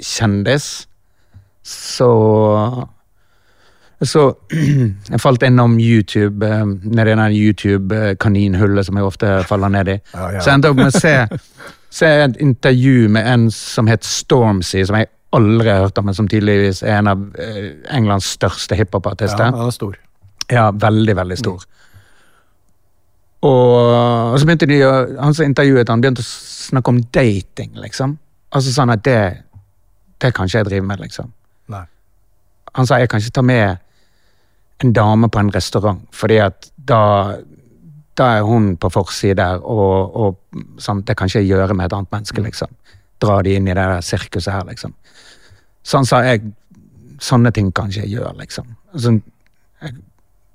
kjendis, 0.00 0.86
så 1.62 2.88
Så 4.00 4.24
jeg 5.12 5.20
falt 5.20 5.42
innom 5.42 5.76
YouTube, 5.78 6.46
eh, 6.46 6.64
nedi 6.64 7.14
det 7.20 7.30
YouTube-kaninhullet 7.36 8.86
som 8.86 8.96
jeg 8.96 9.04
ofte 9.04 9.42
faller 9.48 9.68
ned 9.68 9.88
i. 9.88 10.00
Ja, 10.14 10.30
ja. 10.32 10.40
Så 10.40 10.50
jeg 10.50 10.54
endte 10.54 10.72
opp 10.72 10.80
med 10.80 10.88
å 10.94 11.00
se, 11.00 11.14
se 11.94 12.08
et 12.24 12.40
intervju 12.42 13.08
med 13.14 13.28
en 13.30 13.50
som 13.54 13.86
het 13.90 14.06
Stormzy, 14.06 14.82
som 14.86 14.98
jeg 14.98 15.10
aldri 15.34 15.70
har 15.70 15.86
hørt 15.86 15.98
om, 15.98 16.08
men 16.08 16.16
som 16.16 16.28
tydeligvis 16.30 16.82
er 16.82 16.98
en 16.98 17.10
av 17.10 17.22
eh, 17.40 17.70
Englands 17.94 18.32
største 18.36 18.74
ja, 18.74 18.82
hiphopartister. 18.82 19.50
han 19.50 19.66
er 19.66 19.74
stor. 19.74 19.96
Ja, 20.52 20.68
veldig, 20.70 21.16
veldig 21.16 21.38
stor. 21.40 21.64
Og, 23.44 24.32
og 24.32 24.36
så 24.40 24.46
begynte 24.46 24.68
de 24.70 24.80
å, 24.86 24.92
han 25.20 25.34
som 25.36 25.46
intervjuet 25.46 25.90
han 25.92 26.02
begynte 26.02 26.24
å 26.24 26.28
snakke 26.28 26.94
om 26.94 27.00
dating, 27.14 27.74
liksom. 27.82 28.16
Altså 28.54 28.72
sånn 28.72 28.92
at 28.94 29.02
det, 29.04 29.18
det 30.22 30.30
kan 30.36 30.48
ikke 30.48 30.62
jeg 30.62 30.70
drive 30.70 30.88
med, 30.88 31.02
liksom. 31.04 31.32
Nei. 31.72 31.84
Han 32.78 32.88
sa 32.88 33.00
jeg 33.02 33.10
kan 33.12 33.22
ikke 33.22 33.38
ta 33.38 33.44
med 33.44 33.82
en 34.84 34.94
dame 34.96 35.30
på 35.30 35.42
en 35.42 35.52
restaurant, 35.54 36.00
fordi 36.14 36.40
at 36.42 36.70
da, 36.76 37.02
da 38.18 38.30
er 38.38 38.46
hun 38.46 38.74
på 38.80 38.90
forside 38.94 39.46
og, 39.60 40.16
og 40.16 40.80
sånn, 40.82 41.02
det 41.06 41.16
kan 41.18 41.30
ikke 41.30 41.42
jeg 41.42 41.54
gjøre 41.54 41.74
med 41.74 41.88
et 41.88 41.96
annet 41.96 42.12
menneske, 42.14 42.42
liksom. 42.44 42.74
Dra 43.22 43.40
de 43.42 43.56
inn 43.58 43.68
i 43.68 43.74
det 43.74 43.80
der 43.80 44.04
sirkuset 44.04 44.52
her, 44.52 44.66
liksom. 44.68 44.94
Sånn 45.84 46.06
sa 46.08 46.22
jeg, 46.24 46.44
sånne 47.22 47.52
ting 47.54 47.72
kan 47.74 47.90
ikke 47.90 48.06
jeg 48.06 48.18
gjøre, 48.18 48.34
liksom. 48.40 48.70
Altså, 48.92 49.16
jeg, 49.82 49.96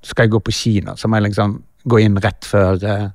skal 0.09 0.25
jeg 0.25 0.33
gå 0.35 0.43
på 0.47 0.55
kino, 0.55 0.95
så 0.95 1.09
må 1.09 1.19
jeg 1.19 1.29
liksom 1.29 1.57
gå 1.89 1.99
inn 2.03 2.19
rett 2.23 2.47
før 2.47 2.83
eh, 2.87 3.07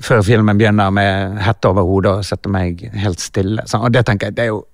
før 0.00 0.22
filmen 0.22 0.58
begynner 0.58 0.90
med 0.92 1.38
hette 1.40 1.70
over 1.70 1.86
hodet 1.86 2.12
og 2.18 2.26
sette 2.26 2.50
meg 2.52 2.82
helt 3.00 3.22
stille. 3.22 3.64
Sånn, 3.68 3.86
og 3.86 3.94
det 3.94 4.04
tenker 4.08 4.28
jeg, 4.28 4.36
det 4.36 4.44
er 4.44 4.52
jo 4.52 4.64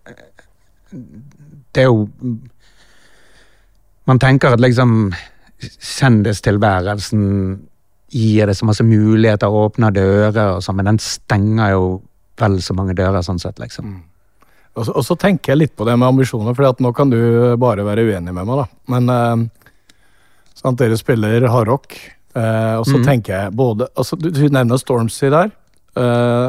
Det 1.73 1.81
er 1.81 1.89
jo 1.89 2.09
Man 4.05 4.19
tenker 4.19 4.53
at 4.53 4.61
liksom 4.61 5.13
kjendistilværelsen 5.63 7.23
gir 8.13 8.49
det 8.49 8.55
så 8.59 8.69
masse 8.69 8.85
muligheter, 8.85 9.49
åpner 9.49 9.95
dører 9.95 10.57
og 10.57 10.65
sånn, 10.65 10.79
men 10.79 10.93
den 10.93 11.03
stenger 11.03 11.75
jo 11.75 11.85
vel 12.41 12.59
så 12.65 12.77
mange 12.77 12.97
dører, 12.99 13.25
sånn 13.25 13.41
sett, 13.41 13.61
liksom. 13.63 13.95
Og 14.73 14.87
så, 14.87 14.95
og 14.97 15.05
så 15.05 15.17
tenker 15.21 15.53
jeg 15.53 15.61
litt 15.61 15.75
på 15.77 15.85
det 15.89 15.99
med 15.99 16.09
ambisjoner, 16.09 16.57
for 16.57 16.81
nå 16.81 16.93
kan 16.97 17.13
du 17.13 17.19
bare 17.61 17.85
være 17.85 18.07
uenig 18.09 18.33
med 18.33 18.49
meg, 18.49 18.63
da. 18.63 18.67
Men 18.95 19.13
eh, 19.13 19.73
sant, 20.57 20.81
dere 20.81 20.99
spiller 21.01 21.49
hardrock, 21.53 21.97
eh, 22.37 22.75
og 22.79 22.87
så 22.89 22.99
mm. 22.99 23.05
tenker 23.09 23.37
jeg 23.37 23.57
både 23.59 23.89
altså, 23.93 24.17
du, 24.21 24.31
du 24.33 24.47
nevner 24.49 24.81
Stormzy 24.81 25.33
der. 25.33 25.53
Eh, 26.01 26.49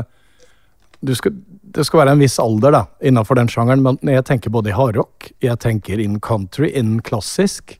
du 1.03 1.11
skal, 1.19 1.35
det 1.75 1.83
skal 1.87 2.03
være 2.03 2.15
en 2.15 2.23
viss 2.23 2.39
alder 2.39 2.75
da, 2.75 2.83
innenfor 3.03 3.39
den 3.39 3.51
sjangeren, 3.51 3.83
men 3.83 4.13
jeg 4.15 4.23
tenker 4.29 4.53
både 4.53 4.71
i 4.71 4.77
hardrock, 4.77 5.31
jeg 5.43 5.59
tenker 5.63 5.99
in 5.99 6.19
country, 6.23 6.71
in 6.71 6.99
klassisk. 7.03 7.79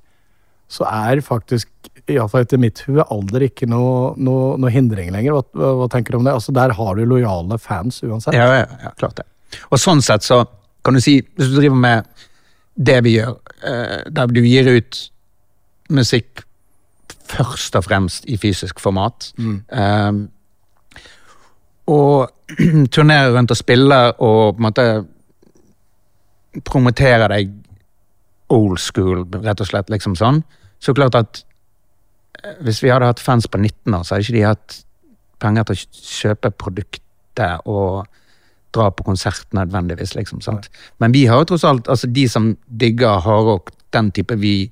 så 0.67 0.87
er 0.89 1.21
faktisk, 1.21 1.69
iallfall 2.11 2.43
etter 2.43 2.59
mitt 2.59 2.81
hue, 2.87 3.03
alder 3.13 3.45
ikke 3.47 3.67
noe, 3.69 4.11
noe, 4.19 4.53
noe 4.59 4.71
hindring 4.73 5.11
lenger. 5.13 5.37
Hva, 5.37 5.73
hva, 5.79 5.87
tenker 5.91 6.15
du 6.15 6.19
om 6.19 6.27
det? 6.27 6.35
Altså, 6.35 6.55
Der 6.55 6.75
har 6.75 6.95
du 6.95 7.05
lojale 7.07 7.57
fans 7.61 8.01
uansett. 8.03 8.35
Ja, 8.35 8.49
ja, 8.63 8.67
ja, 8.83 8.91
klart 8.99 9.21
det. 9.21 9.27
Og 9.71 9.79
sånn 9.79 10.01
sett 10.03 10.25
så 10.25 10.43
kan 10.83 10.97
du 10.97 11.01
si, 11.03 11.19
hvis 11.37 11.51
du 11.53 11.59
driver 11.59 11.79
med 11.79 12.09
det 12.73 12.99
vi 13.05 13.17
gjør, 13.19 13.37
eh, 13.69 13.99
der 14.11 14.33
du 14.33 14.41
gir 14.41 14.67
ut 14.67 14.99
musikk 15.93 16.43
først 17.29 17.77
og 17.77 17.85
fremst 17.85 18.25
i 18.29 18.37
fysisk 18.41 18.81
format, 18.83 19.31
eh, 19.39 20.11
og 21.93 22.31
turnerer 22.95 23.33
rundt 23.37 23.53
og 23.53 23.59
spiller 23.59 24.13
og 24.17 24.55
på 24.55 24.59
en 24.59 24.67
måte 24.67 24.87
promoterer 26.67 27.31
deg 27.31 27.53
old 28.53 28.77
school, 28.81 29.23
rett 29.41 29.61
og 29.63 29.69
slett, 29.69 29.89
liksom 29.89 30.17
sånn, 30.19 30.43
så 30.83 30.93
klart 30.93 31.15
at 31.17 31.43
hvis 32.63 32.81
vi 32.83 32.91
hadde 32.91 33.07
hatt 33.07 33.23
fans 33.23 33.47
på 33.47 33.59
19 33.61 33.93
år, 33.93 34.03
så 34.03 34.15
hadde 34.15 34.27
ikke 34.27 34.37
de 34.37 34.45
hatt 34.47 34.77
penger 35.43 35.67
til 35.67 35.75
å 35.75 36.03
kjøpe 36.19 36.53
produktet 36.59 37.65
og 37.69 38.05
dra 38.73 38.89
på 38.89 39.05
konsert 39.05 39.45
nødvendigvis, 39.53 40.15
liksom. 40.17 40.41
sant? 40.41 40.69
Men 41.01 41.13
vi 41.13 41.25
har 41.29 41.41
jo 41.41 41.51
tross 41.51 41.65
alt, 41.67 41.89
altså 41.89 42.09
de 42.09 42.25
som 42.29 42.53
digger 42.67 43.21
hardrock, 43.25 43.71
den 43.93 44.09
type 44.15 44.37
vi 44.41 44.71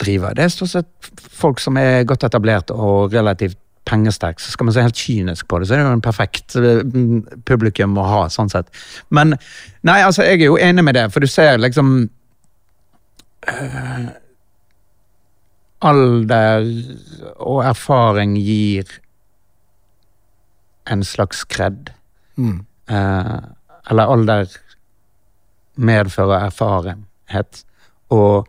driver, 0.00 0.34
det 0.34 0.46
er 0.46 0.54
stort 0.54 0.72
sett 0.72 1.10
folk 1.30 1.60
som 1.62 1.76
er 1.78 2.06
godt 2.08 2.24
etablert 2.26 2.72
og 2.74 3.12
relativt 3.14 3.58
pengesterk. 3.84 4.40
Så 4.40 4.54
skal 4.54 4.66
man 4.66 4.74
se 4.74 4.82
helt 4.82 4.96
kynisk 4.96 5.48
på 5.48 5.60
det, 5.60 5.68
så 5.68 5.76
er 5.76 5.82
det 5.82 5.86
jo 5.86 5.96
en 5.98 6.04
perfekt 6.04 6.56
eh, 6.56 6.80
publikum 7.46 7.98
å 8.00 8.06
ha, 8.08 8.22
sånn 8.32 8.50
sett. 8.52 8.72
Men 9.14 9.36
nei, 9.84 10.00
altså, 10.00 10.24
jeg 10.24 10.40
er 10.40 10.48
jo 10.48 10.60
enig 10.60 10.86
med 10.86 10.96
det, 10.96 11.10
for 11.12 11.24
du 11.24 11.28
ser 11.30 11.60
liksom 11.60 11.96
eh, 13.52 14.06
Alder 15.84 16.64
og 17.44 17.64
erfaring 17.64 18.36
gir 18.40 18.88
en 20.90 21.04
slags 21.04 21.44
kred. 21.44 21.90
Mm. 22.36 22.64
Eh, 22.88 23.36
eller 23.90 24.14
alder 24.14 24.56
medfører 25.74 26.46
erfarenhet. 26.46 27.64
Og, 28.14 28.48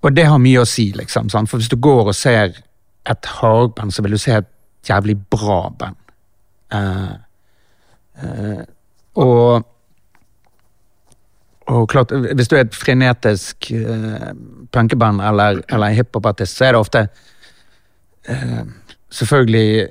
og 0.00 0.16
det 0.16 0.26
har 0.26 0.42
mye 0.42 0.62
å 0.62 0.68
si, 0.68 0.90
liksom. 0.96 1.30
Sant? 1.32 1.50
For 1.50 1.60
hvis 1.60 1.70
du 1.70 1.78
går 1.78 2.10
og 2.12 2.16
ser 2.16 2.54
et 3.10 3.32
hardband, 3.40 3.94
så 3.94 4.02
vil 4.04 4.16
du 4.16 4.20
se 4.20 4.38
et 4.40 4.50
jævlig 4.88 5.16
bra 5.30 5.62
band. 5.78 5.98
Eh, 6.74 7.12
eh, 8.22 8.62
og 9.20 9.66
og 11.70 11.88
klart, 11.88 12.10
Hvis 12.10 12.48
du 12.50 12.56
er 12.56 12.64
et 12.64 12.74
frenetisk 12.74 13.70
uh, 13.70 14.32
punkeband 14.74 15.22
eller, 15.22 15.62
eller 15.70 15.94
hiphopartist, 15.94 16.58
så 16.58 16.66
er 16.66 16.74
det 16.74 16.80
ofte 16.80 17.02
uh, 18.28 18.64
selvfølgelig 19.10 19.88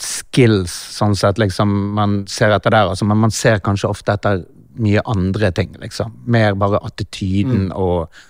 skills, 0.00 0.72
sånn 0.96 1.16
sett, 1.18 1.38
liksom, 1.40 1.72
man 1.96 2.22
ser 2.30 2.54
etter 2.54 2.72
der, 2.72 2.88
altså, 2.92 3.04
men 3.08 3.20
man 3.20 3.34
ser 3.34 3.60
kanskje 3.64 3.90
ofte 3.90 4.16
etter 4.16 4.44
mye 4.80 5.02
andre 5.10 5.50
ting, 5.52 5.74
liksom. 5.82 6.14
Mer 6.30 6.56
bare 6.58 6.80
attityden 6.86 7.68
og, 7.76 8.22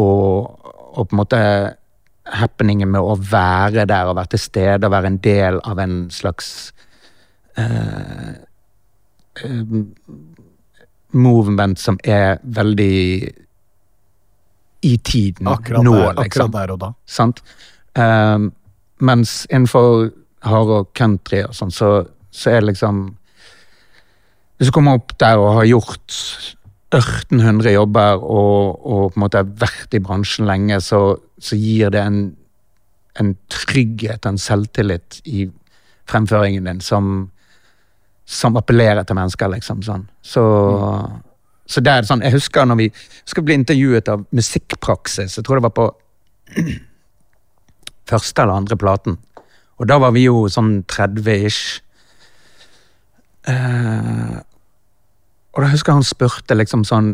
og, 0.00 0.70
og 0.96 1.02
på 1.02 1.12
en 1.12 1.20
måte 1.20 1.42
happeningen 2.36 2.90
med 2.90 3.04
å 3.04 3.18
være 3.20 3.84
der 3.86 4.08
og 4.08 4.16
være 4.18 4.34
til 4.34 4.42
stede 4.42 4.88
og 4.88 4.94
være 4.94 5.12
en 5.12 5.20
del 5.22 5.60
av 5.62 5.82
en 5.82 5.98
slags 6.10 6.48
uh, 7.60 8.32
movement 11.16 11.80
som 11.80 11.98
er 12.04 12.38
veldig 12.42 12.96
i 14.86 14.96
tiden 15.02 15.48
Akkurat, 15.50 15.84
nå, 15.84 15.94
der, 15.94 16.12
liksom. 16.20 16.24
akkurat 16.24 16.52
der 16.54 16.74
og 16.74 16.80
da. 16.82 16.90
Sant? 17.08 17.42
Um, 17.96 18.50
mens 19.02 19.44
innenfor 19.50 20.10
hard 20.46 20.72
og 20.72 20.90
country 20.96 21.42
og 21.46 21.56
sånn, 21.56 21.72
så, 21.74 21.90
så 22.30 22.52
er 22.52 22.60
det 22.60 22.74
liksom 22.74 23.06
Hvis 24.56 24.70
du 24.70 24.74
kommer 24.76 25.00
opp 25.00 25.16
der 25.20 25.40
og 25.40 25.58
har 25.58 25.68
gjort 25.68 26.20
1800 26.94 27.74
jobber 27.74 28.22
og, 28.22 28.84
og 28.86 29.12
på 29.12 29.18
en 29.18 29.24
måte 29.26 29.42
vært 29.60 29.96
i 29.96 30.00
bransjen 30.00 30.46
lenge, 30.48 30.78
så, 30.80 31.18
så 31.36 31.58
gir 31.58 31.90
det 31.92 32.00
en, 32.00 32.20
en 33.20 33.34
trygghet, 33.52 34.24
en 34.24 34.38
selvtillit 34.40 35.18
i 35.28 35.48
fremføringen 36.08 36.70
din 36.70 36.80
som, 36.84 37.26
som 38.26 38.58
appellerer 38.58 39.06
til 39.06 39.16
mennesker, 39.18 39.50
liksom. 39.54 39.84
sånn. 39.86 40.02
Så, 40.24 40.42
så 41.66 41.82
det 41.84 41.92
er 41.92 42.08
sånn, 42.08 42.24
Jeg 42.26 42.34
husker 42.34 42.66
når 42.66 42.80
vi 42.80 42.88
skulle 43.22 43.46
bli 43.46 43.58
intervjuet 43.60 44.10
av 44.10 44.26
Musikkpraksis, 44.34 45.38
jeg 45.38 45.46
tror 45.46 45.60
det 45.60 45.68
var 45.68 45.76
på 45.76 45.86
første 48.10 48.42
eller 48.42 48.62
andre 48.62 48.78
platen. 48.80 49.18
Og 49.76 49.86
da 49.90 50.00
var 50.02 50.14
vi 50.16 50.24
jo 50.26 50.46
sånn 50.50 50.80
30-ish. 50.90 51.78
Uh, 53.46 54.42
og 55.54 55.62
da 55.62 55.70
husker 55.70 55.92
jeg 55.92 56.00
han 56.00 56.06
spurte 56.06 56.56
liksom 56.56 56.82
sånn 56.82 57.12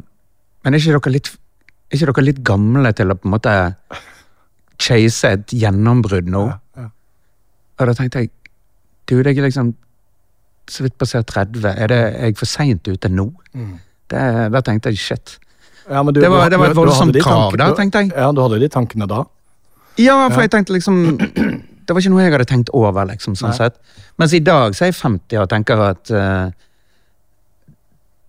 Men 0.65 0.73
er 0.73 0.81
ikke 0.81 0.95
dere 0.97 1.11
litt, 1.13 1.29
er 1.93 1.99
ikke 1.99 2.07
dere 2.09 2.25
litt 2.25 2.39
gamle 2.41 2.93
til 2.97 3.13
å 3.13 3.17
på 3.19 3.29
en 3.29 3.35
måte 3.35 3.53
chase 4.81 5.35
et 5.37 5.53
gjennombrudd 5.53 6.31
nå? 6.33 6.47
Ja, 6.49 6.87
ja. 6.87 6.87
Og 7.77 7.91
da 7.91 7.97
tenkte 7.99 8.23
jeg 8.25 8.33
Du, 9.11 9.19
det 9.21 9.35
er 9.35 9.45
liksom 9.45 9.75
så 10.71 10.83
vidt 10.85 10.97
passert 10.99 11.27
30. 11.27 11.65
Er, 11.69 11.87
det, 11.91 11.97
er 12.15 12.25
jeg 12.31 12.37
for 12.39 12.47
seint 12.47 12.87
ute 12.89 13.09
nå? 13.11 13.31
Det, 14.13 14.23
da 14.53 14.61
tenkte 14.65 14.91
jeg 14.93 14.99
shit. 14.99 15.39
Ja, 15.91 16.03
men 16.03 16.15
du- 16.15 16.21
Det 16.21 16.31
var- 16.31 16.49
det 16.51 16.59
var 16.59 16.71
et 16.71 16.77
voldsomt 16.77 17.17
krav 17.23 17.57
da, 17.59 17.73
tenkte 17.75 17.99
jeg. 18.05 18.13
Ja, 18.15 18.31
du 18.33 18.41
hadde 18.41 18.61
de 18.61 18.69
tankene 18.69 19.07
da. 19.09 19.25
Ja, 19.99 20.29
for 20.31 20.41
jeg 20.41 20.51
tenkte 20.51 20.73
liksom 20.73 21.19
Det 21.87 21.91
var 21.91 21.99
ikke 22.01 22.11
noe 22.15 22.23
jeg 22.23 22.33
hadde 22.33 22.45
tenkt 22.47 22.71
over, 22.73 23.05
liksom, 23.11 23.35
sånn 23.35 23.51
Nei. 23.51 23.57
sett. 23.59 23.75
Mens 24.19 24.33
i 24.33 24.39
dag 24.39 24.73
så 24.73 24.85
er 24.87 24.93
jeg 24.93 25.01
50 25.03 25.41
og 25.43 25.49
tenker 25.51 25.81
at 25.83 26.11
uh, 26.15 26.51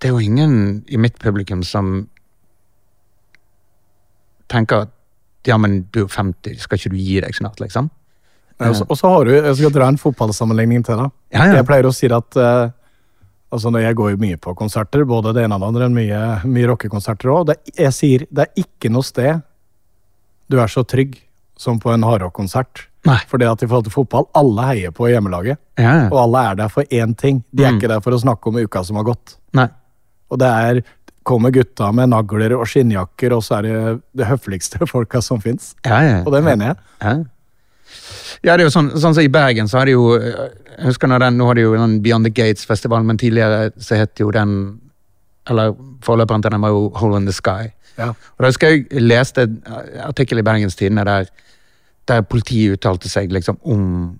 det 0.01 0.09
er 0.09 0.15
jo 0.15 0.17
ingen 0.19 0.83
i 0.89 0.97
mitt 0.97 1.19
publikum 1.21 1.61
som 1.63 2.07
tenker 4.49 4.87
at 4.87 4.91
ja, 5.47 5.57
men 5.59 5.83
du 5.91 6.03
er 6.05 6.07
50, 6.11 6.57
skal 6.63 6.79
ikke 6.79 6.91
du 6.93 6.97
gi 6.97 7.19
deg 7.23 7.35
snart, 7.35 7.59
liksom? 7.59 7.89
Ja, 8.63 8.85
Og 8.89 8.97
så- 8.97 9.09
har 9.09 9.25
du, 9.25 9.31
Jeg 9.31 9.55
skal 9.57 9.71
dra 9.71 9.87
en 9.87 9.97
fotballsammenligning 9.97 10.83
til 10.85 10.97
deg. 10.97 11.11
Ja, 11.33 11.45
ja. 11.45 11.53
Jeg 11.59 11.65
pleier 11.65 11.83
å 11.89 11.93
si 11.93 12.07
at 12.07 12.37
uh, 12.37 12.69
altså 13.51 13.71
når 13.71 13.81
jeg 13.87 13.95
går 13.95 14.09
jo 14.11 14.17
mye 14.17 14.37
på 14.37 14.55
konserter, 14.55 15.03
både 15.05 15.33
det 15.33 15.43
ene 15.45 15.55
og 15.55 15.61
det 15.61 15.67
andre, 15.67 15.89
mye, 15.89 16.21
mye 16.45 16.67
rockekonserter 16.71 17.29
òg. 17.29 17.53
Jeg 17.77 17.91
sier 17.93 18.25
det 18.31 18.47
er 18.49 18.63
ikke 18.63 18.89
noe 18.91 19.03
sted 19.03 19.41
du 20.49 20.59
er 20.59 20.67
så 20.67 20.83
trygg 20.85 21.19
som 21.57 21.79
på 21.79 21.91
en 21.93 22.03
hardrockkonsert. 22.03 22.87
Nei. 23.05 23.17
For 23.27 23.37
det 23.37 23.47
at 23.49 23.63
i 23.63 23.67
forhold 23.67 23.85
til 23.85 23.91
fotball, 23.93 24.27
alle 24.35 24.61
heier 24.71 24.91
på 24.91 25.07
hjemmelaget. 25.11 25.57
Ja, 25.77 26.07
Og 26.09 26.17
alle 26.23 26.51
er 26.51 26.55
der 26.55 26.69
for 26.69 26.83
én 26.83 27.15
ting. 27.17 27.43
De 27.53 27.63
er 27.63 27.71
Mm. 27.71 27.79
ikke 27.79 27.87
der 27.89 27.99
for 28.01 28.11
å 28.11 28.19
snakke 28.21 28.47
om 28.47 28.55
uka 28.57 28.83
som 28.83 28.95
har 28.95 29.03
gått. 29.03 29.35
Nei. 29.53 29.67
Og 30.31 30.39
det 30.39 30.47
er 30.47 30.83
kommer 31.25 31.51
gutta 31.51 31.91
med 31.93 32.09
nagler 32.09 32.51
og 32.59 32.65
skinnjakker, 32.67 33.31
og 33.31 33.41
så 33.43 33.57
er 33.59 33.61
det 33.61 34.01
det 34.15 34.25
høfligste 34.27 34.79
folka 34.93 35.21
som 35.23 35.39
fins. 35.39 35.73
Ja, 35.85 35.99
ja. 36.01 36.23
Og 36.25 36.31
det 36.33 36.43
mener 36.43 36.75
jeg. 37.01 37.25
Ja. 38.41 38.55
Det 38.55 38.63
er 38.63 38.67
jo 38.67 38.73
sånn, 38.73 38.91
sånn 38.97 39.15
som 39.15 39.23
I 39.23 39.31
Bergen 39.31 39.69
så 39.69 39.81
har 39.81 39.89
de 39.89 39.95
jo 39.95 40.15
Jeg 40.17 40.87
husker 40.87 41.11
når 41.11 41.25
den, 41.25 41.37
Nå 41.37 41.49
har 41.49 41.59
de 41.59 41.67
jo 41.67 41.75
den 41.77 41.99
Beyond 42.01 42.27
the 42.27 42.33
Gates-festivalen, 42.33 43.07
men 43.07 43.21
tidligere 43.21 43.69
så 43.77 43.99
het 43.99 44.19
jo 44.19 44.31
den 44.33 44.55
Eller 45.49 45.75
forløperen 46.03 46.43
til 46.43 46.55
den 46.55 46.63
var 46.63 46.73
jo 46.73 46.87
Hole 46.95 47.19
in 47.19 47.27
the 47.27 47.35
Sky. 47.35 47.69
Ja. 47.97 48.13
Og 48.13 48.41
da 48.41 48.49
husker 48.49 48.73
jeg 48.73 49.03
leste 49.03 49.45
en 49.45 49.57
artikkel 50.01 50.39
i 50.39 50.45
Bergens 50.45 50.77
Tidende 50.79 51.05
der, 51.05 51.27
der 52.07 52.25
politiet 52.25 52.79
uttalte 52.79 53.11
seg 53.11 53.31
liksom 53.31 53.59
om 53.63 54.19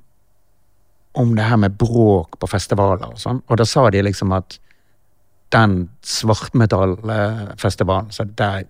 om 1.13 1.35
det 1.35 1.45
her 1.45 1.59
med 1.61 1.75
bråk 1.77 2.39
på 2.41 2.47
festivaler 2.49 3.11
og 3.13 3.19
sånn. 3.21 3.43
Og 3.45 3.57
da 3.61 3.65
sa 3.69 3.83
de 3.93 4.01
liksom 4.01 4.31
at 4.33 4.55
den 5.53 5.89
svartmetallfestivalen, 6.01 8.11
så 8.11 8.23
der 8.25 8.63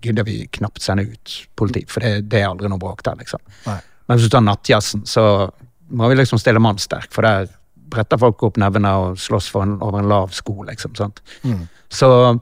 gidder 0.00 0.24
vi 0.24 0.46
knapt 0.54 0.82
sende 0.82 1.02
ut 1.10 1.48
politi, 1.58 1.84
for 1.90 2.00
det, 2.04 2.30
det 2.30 2.40
er 2.40 2.48
aldri 2.52 2.68
noe 2.70 2.78
bråk 2.80 3.02
der, 3.06 3.16
liksom. 3.18 3.40
Nei. 3.66 3.78
Men 4.10 4.18
hvis 4.18 4.26
du 4.26 4.32
tar 4.34 4.42
nattjazzen, 4.42 5.04
så 5.06 5.46
må 5.94 6.10
vi 6.10 6.18
liksom 6.18 6.34
stille 6.42 6.58
mannsterk, 6.58 7.14
for 7.14 7.22
der 7.22 7.46
bretter 7.94 8.18
folk 8.18 8.42
opp 8.42 8.58
nevene 8.58 8.90
og 8.98 9.14
slåss 9.22 9.54
en, 9.60 9.76
over 9.78 10.00
en 10.00 10.08
lav 10.10 10.34
sko, 10.34 10.66
liksom. 10.66 10.98
sant? 10.98 11.22
Så, 11.94 12.34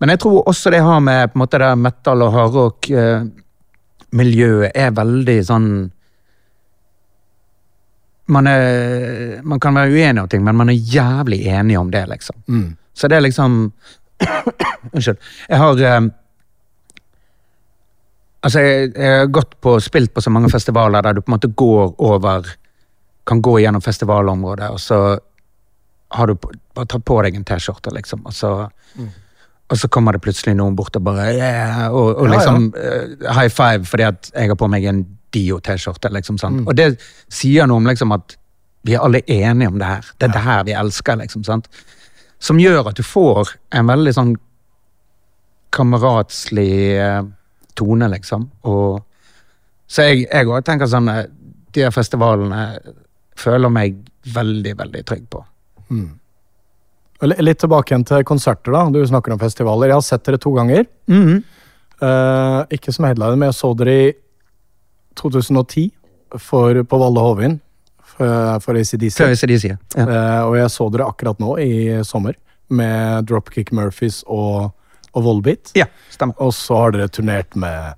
men 0.00 0.08
jeg 0.14 0.20
tror 0.24 0.48
også 0.48 0.72
det 0.72 0.80
har 0.84 1.00
med 1.04 1.28
på 1.28 1.36
en 1.36 1.42
måte 1.44 1.60
det 1.60 1.68
metal- 1.76 2.24
og 2.24 2.32
hardrock-miljøet 2.32 4.72
er 4.72 4.96
veldig 4.96 5.36
sånn 5.44 5.92
man, 8.32 8.48
er, 8.48 9.44
man 9.44 9.60
kan 9.60 9.76
være 9.76 9.92
uenig 9.92 10.20
om 10.22 10.28
ting, 10.32 10.40
men 10.48 10.56
man 10.56 10.72
er 10.72 10.80
jævlig 10.80 11.44
enig 11.52 11.76
om 11.78 11.90
det, 11.92 12.08
liksom. 12.08 12.40
Mm. 12.48 12.72
Så 12.96 13.04
det 13.12 13.20
er 13.20 13.28
liksom 13.28 13.68
Unnskyld. 14.96 15.20
Jeg 15.50 15.58
har 15.60 15.76
eh, 15.84 16.08
Altså, 18.44 18.60
jeg, 18.62 18.90
jeg 18.94 19.20
har 19.20 19.30
gått 19.32 19.54
på, 19.64 19.78
spilt 19.82 20.12
på 20.14 20.22
så 20.22 20.30
mange 20.30 20.50
festivaler 20.52 21.02
der 21.02 21.16
du 21.16 21.22
på 21.22 21.30
en 21.32 21.36
måte 21.38 21.48
går 21.50 21.94
over 22.04 22.50
Kan 23.26 23.40
gå 23.42 23.56
gjennom 23.58 23.82
festivalområdet, 23.82 24.68
og 24.70 24.80
så 24.80 24.98
har 26.14 26.26
du 26.30 26.36
bare 26.38 26.86
tatt 26.86 27.02
på 27.04 27.16
deg 27.24 27.34
en 27.34 27.44
T-skjorte, 27.44 27.90
liksom, 27.90 28.20
og 28.22 28.34
så 28.34 28.50
og 29.66 29.78
så 29.78 29.88
kommer 29.90 30.14
det 30.14 30.22
plutselig 30.22 30.54
noen 30.54 30.76
bort 30.78 30.94
og 30.94 31.02
bare 31.08 31.32
yeah, 31.34 31.86
og, 31.90 32.20
og 32.20 32.28
Ja, 32.28 32.36
liksom 32.36 32.68
Uh, 32.76 33.32
high 33.34 33.50
five 33.50 33.84
fordi 33.84 34.06
at 34.06 34.30
jeg 34.34 34.48
har 34.52 34.58
på 34.58 34.68
meg 34.70 34.84
en 34.86 35.04
Dio-T-skjorte. 35.34 36.08
liksom 36.14 36.38
sant? 36.38 36.60
Mm. 36.62 36.68
Og 36.68 36.76
det 36.76 37.00
sier 37.32 37.66
noe 37.66 37.82
om 37.82 37.86
liksom 37.86 38.14
at 38.14 38.36
vi 38.86 38.94
er 38.94 39.02
alle 39.02 39.20
enige 39.26 39.68
om 39.68 39.78
det 39.78 39.86
her. 39.86 40.10
Det 40.18 40.28
er 40.28 40.32
det 40.32 40.42
her 40.44 40.64
vi 40.64 40.74
elsker, 40.78 41.16
liksom. 41.18 41.44
sant? 41.44 41.66
Som 42.38 42.60
gjør 42.62 42.92
at 42.92 42.96
du 42.96 43.02
får 43.02 43.56
en 43.74 43.90
veldig 43.90 44.12
sånn 44.14 44.36
kameratslig 45.74 46.76
eh, 46.94 47.24
tone, 47.76 48.08
liksom. 48.12 48.46
Og, 48.68 49.00
så 49.86 50.08
jeg 50.10 50.46
òg 50.50 50.64
tenker 50.66 50.88
sånn 50.90 51.08
eh, 51.12 51.26
De 51.70 51.84
her 51.84 51.92
festivalene 51.94 52.62
føler 53.38 53.70
meg 53.70 53.98
veldig, 54.32 54.72
veldig 54.78 55.02
trygg 55.06 55.26
på. 55.30 55.42
Mm. 55.92 56.08
Litt 57.26 57.60
tilbake 57.62 57.92
igjen 57.92 58.06
til 58.08 58.24
konserter. 58.28 58.72
da. 58.72 58.86
Du 58.90 59.00
snakker 59.06 59.34
om 59.34 59.40
festivaler. 59.40 59.92
Jeg 59.92 59.98
har 59.98 60.06
sett 60.06 60.24
dere 60.26 60.40
to 60.40 60.52
ganger. 60.56 60.86
Eh, 62.00 62.60
ikke 62.76 62.92
som 62.92 63.06
headliner, 63.08 63.36
men 63.36 63.50
jeg 63.50 63.58
så 63.60 63.70
dere 63.76 63.94
i 63.96 64.08
2010 65.16 65.86
for, 66.42 66.82
på 66.84 66.98
Valle 67.00 67.22
Hovin 67.24 67.60
for, 68.16 68.60
for 68.64 68.80
ACDC. 68.80 69.16
For 69.16 69.32
ACDC. 69.32 69.70
Ja. 69.96 70.04
Uh, 70.04 70.42
og 70.50 70.56
jeg 70.60 70.72
så 70.74 70.88
dere 70.92 71.08
akkurat 71.08 71.40
nå 71.42 71.56
i 71.62 71.72
sommer 72.06 72.36
med 72.68 73.28
Dropkick 73.28 73.72
Murphys 73.76 74.22
og, 74.26 74.72
og 75.16 75.24
Volbeat. 75.24 75.72
ja, 75.78 75.86
stemmer. 76.12 76.36
Og 76.44 76.52
så 76.54 76.76
har 76.82 76.92
dere 76.94 77.08
turnert 77.08 77.56
med, 77.56 77.94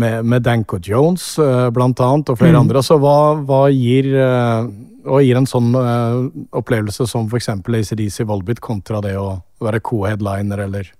med, 0.00 0.24
med 0.24 0.42
Danko 0.46 0.78
Jones, 0.82 1.34
eh, 1.38 1.68
blant 1.76 2.00
annet, 2.00 2.30
og 2.32 2.38
flere 2.40 2.56
Mm. 2.56 2.60
andre. 2.64 2.82
Så 2.82 2.96
hva, 2.98 3.36
hva, 3.44 3.66
gir, 3.70 4.08
eh, 4.16 4.70
gir 5.26 5.36
en 5.36 5.46
sånn 5.46 5.74
eh, 5.76 6.16
opplevelse 6.56 7.06
som 7.10 7.28
f.eks. 7.28 7.48
ACDC 7.52 8.24
Volbeat 8.24 8.60
kontra 8.64 9.00
det 9.04 9.14
å 9.20 9.42
være 9.60 9.80
co-headliner, 9.84 10.64
eller 10.66 10.90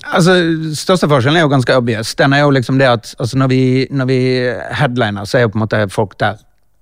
Altså, 0.00 0.32
Største 0.72 1.04
forskjellen 1.10 1.36
er 1.36 1.42
jo 1.44 1.50
ganske 1.52 1.74
obvious. 1.76 2.14
Den 2.16 2.32
er 2.32 2.40
jo 2.46 2.52
liksom 2.56 2.78
det 2.80 2.86
at 2.88 3.10
altså, 3.20 3.36
når, 3.36 3.48
vi, 3.52 3.58
når 3.92 4.06
vi 4.08 4.16
headliner, 4.78 5.26
så 5.28 5.36
er 5.36 5.42
jo 5.44 5.50
på 5.52 5.58
en 5.60 5.64
måte 5.66 5.80
folk 5.92 6.14
der 6.22 6.38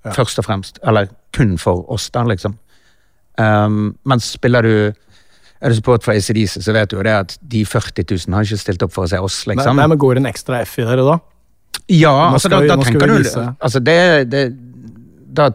Ja. 0.07 0.13
først 0.15 0.39
og 0.39 0.45
fremst. 0.47 0.79
Eller 0.87 1.09
kun 1.35 1.57
for 1.59 1.83
oss, 1.91 2.05
da, 2.15 2.23
liksom. 2.23 2.55
Um, 3.39 3.97
men 4.07 4.21
spiller 4.23 4.63
du 4.63 4.93
Er 5.61 5.73
du 5.73 5.75
support 5.75 6.05
for 6.07 6.15
ACDC, 6.15 6.61
så 6.63 6.73
vet 6.73 6.91
du 6.91 6.97
jo 6.97 7.03
det 7.03 7.15
at 7.15 7.33
de 7.43 7.65
40 7.67 8.05
000 8.29 8.35
har 8.37 8.47
ikke 8.47 8.61
stilt 8.61 8.83
opp 8.87 8.93
for 8.95 9.09
å 9.09 9.11
se 9.11 9.19
oss, 9.19 9.41
liksom. 9.51 9.77
nei, 9.77 9.87
men 9.91 9.99
går 9.99 10.15
det 10.19 10.23
en 10.23 10.31
ekstra 10.31 10.61
F 10.63 10.77
i 10.79 10.85
dere 10.87 11.03
da? 11.07 11.17
Ja, 11.91 12.13
altså, 12.33 12.51
da, 12.53 12.61
da, 12.69 12.77
vi- 12.77 12.85
tenker 12.85 13.09
du 13.09 13.17
altså, 13.59 13.81
det, 13.81 14.31
det, 14.31 14.43
Da 15.35 15.49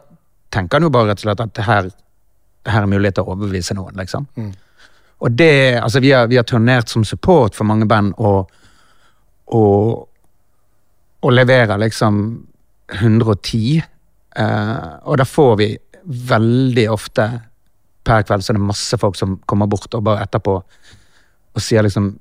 tenker 0.52 0.78
han 0.80 0.88
jo 0.88 0.90
bare 0.94 1.12
rett 1.12 1.22
og 1.22 1.28
slett 1.28 1.44
at 1.46 1.62
her, 1.68 1.88
her 2.68 2.82
er 2.82 2.90
mulighet 2.90 3.16
til 3.20 3.24
å 3.28 3.34
overbevise 3.36 3.76
noen, 3.78 3.96
liksom. 4.00 4.28
Mm. 4.36 4.52
Og 5.24 5.32
det, 5.40 5.80
altså 5.80 6.02
vi 6.04 6.12
har, 6.12 6.28
vi 6.28 6.36
har 6.36 6.44
turnert 6.44 6.90
som 6.92 7.06
support 7.08 7.56
for 7.56 7.64
mange 7.70 7.88
band 7.88 8.14
og, 8.18 8.52
og, 9.56 10.10
og 11.24 11.32
leverer 11.32 11.80
liksom 11.80 12.20
110. 12.92 13.82
eh, 14.36 14.90
og 15.08 15.18
da 15.22 15.24
får 15.26 15.56
vi 15.62 15.70
veldig 16.04 16.90
ofte 16.92 17.30
per 18.04 18.26
kveld 18.28 18.44
så 18.44 18.54
er 18.54 18.60
det 18.60 18.68
masse 18.68 19.00
folk 19.00 19.18
som 19.20 19.38
kommer 19.50 19.70
bort 19.72 19.94
og 19.96 20.04
bare 20.06 20.26
etterpå 20.26 20.58
og 21.54 21.62
sier 21.62 21.86
liksom 21.86 22.14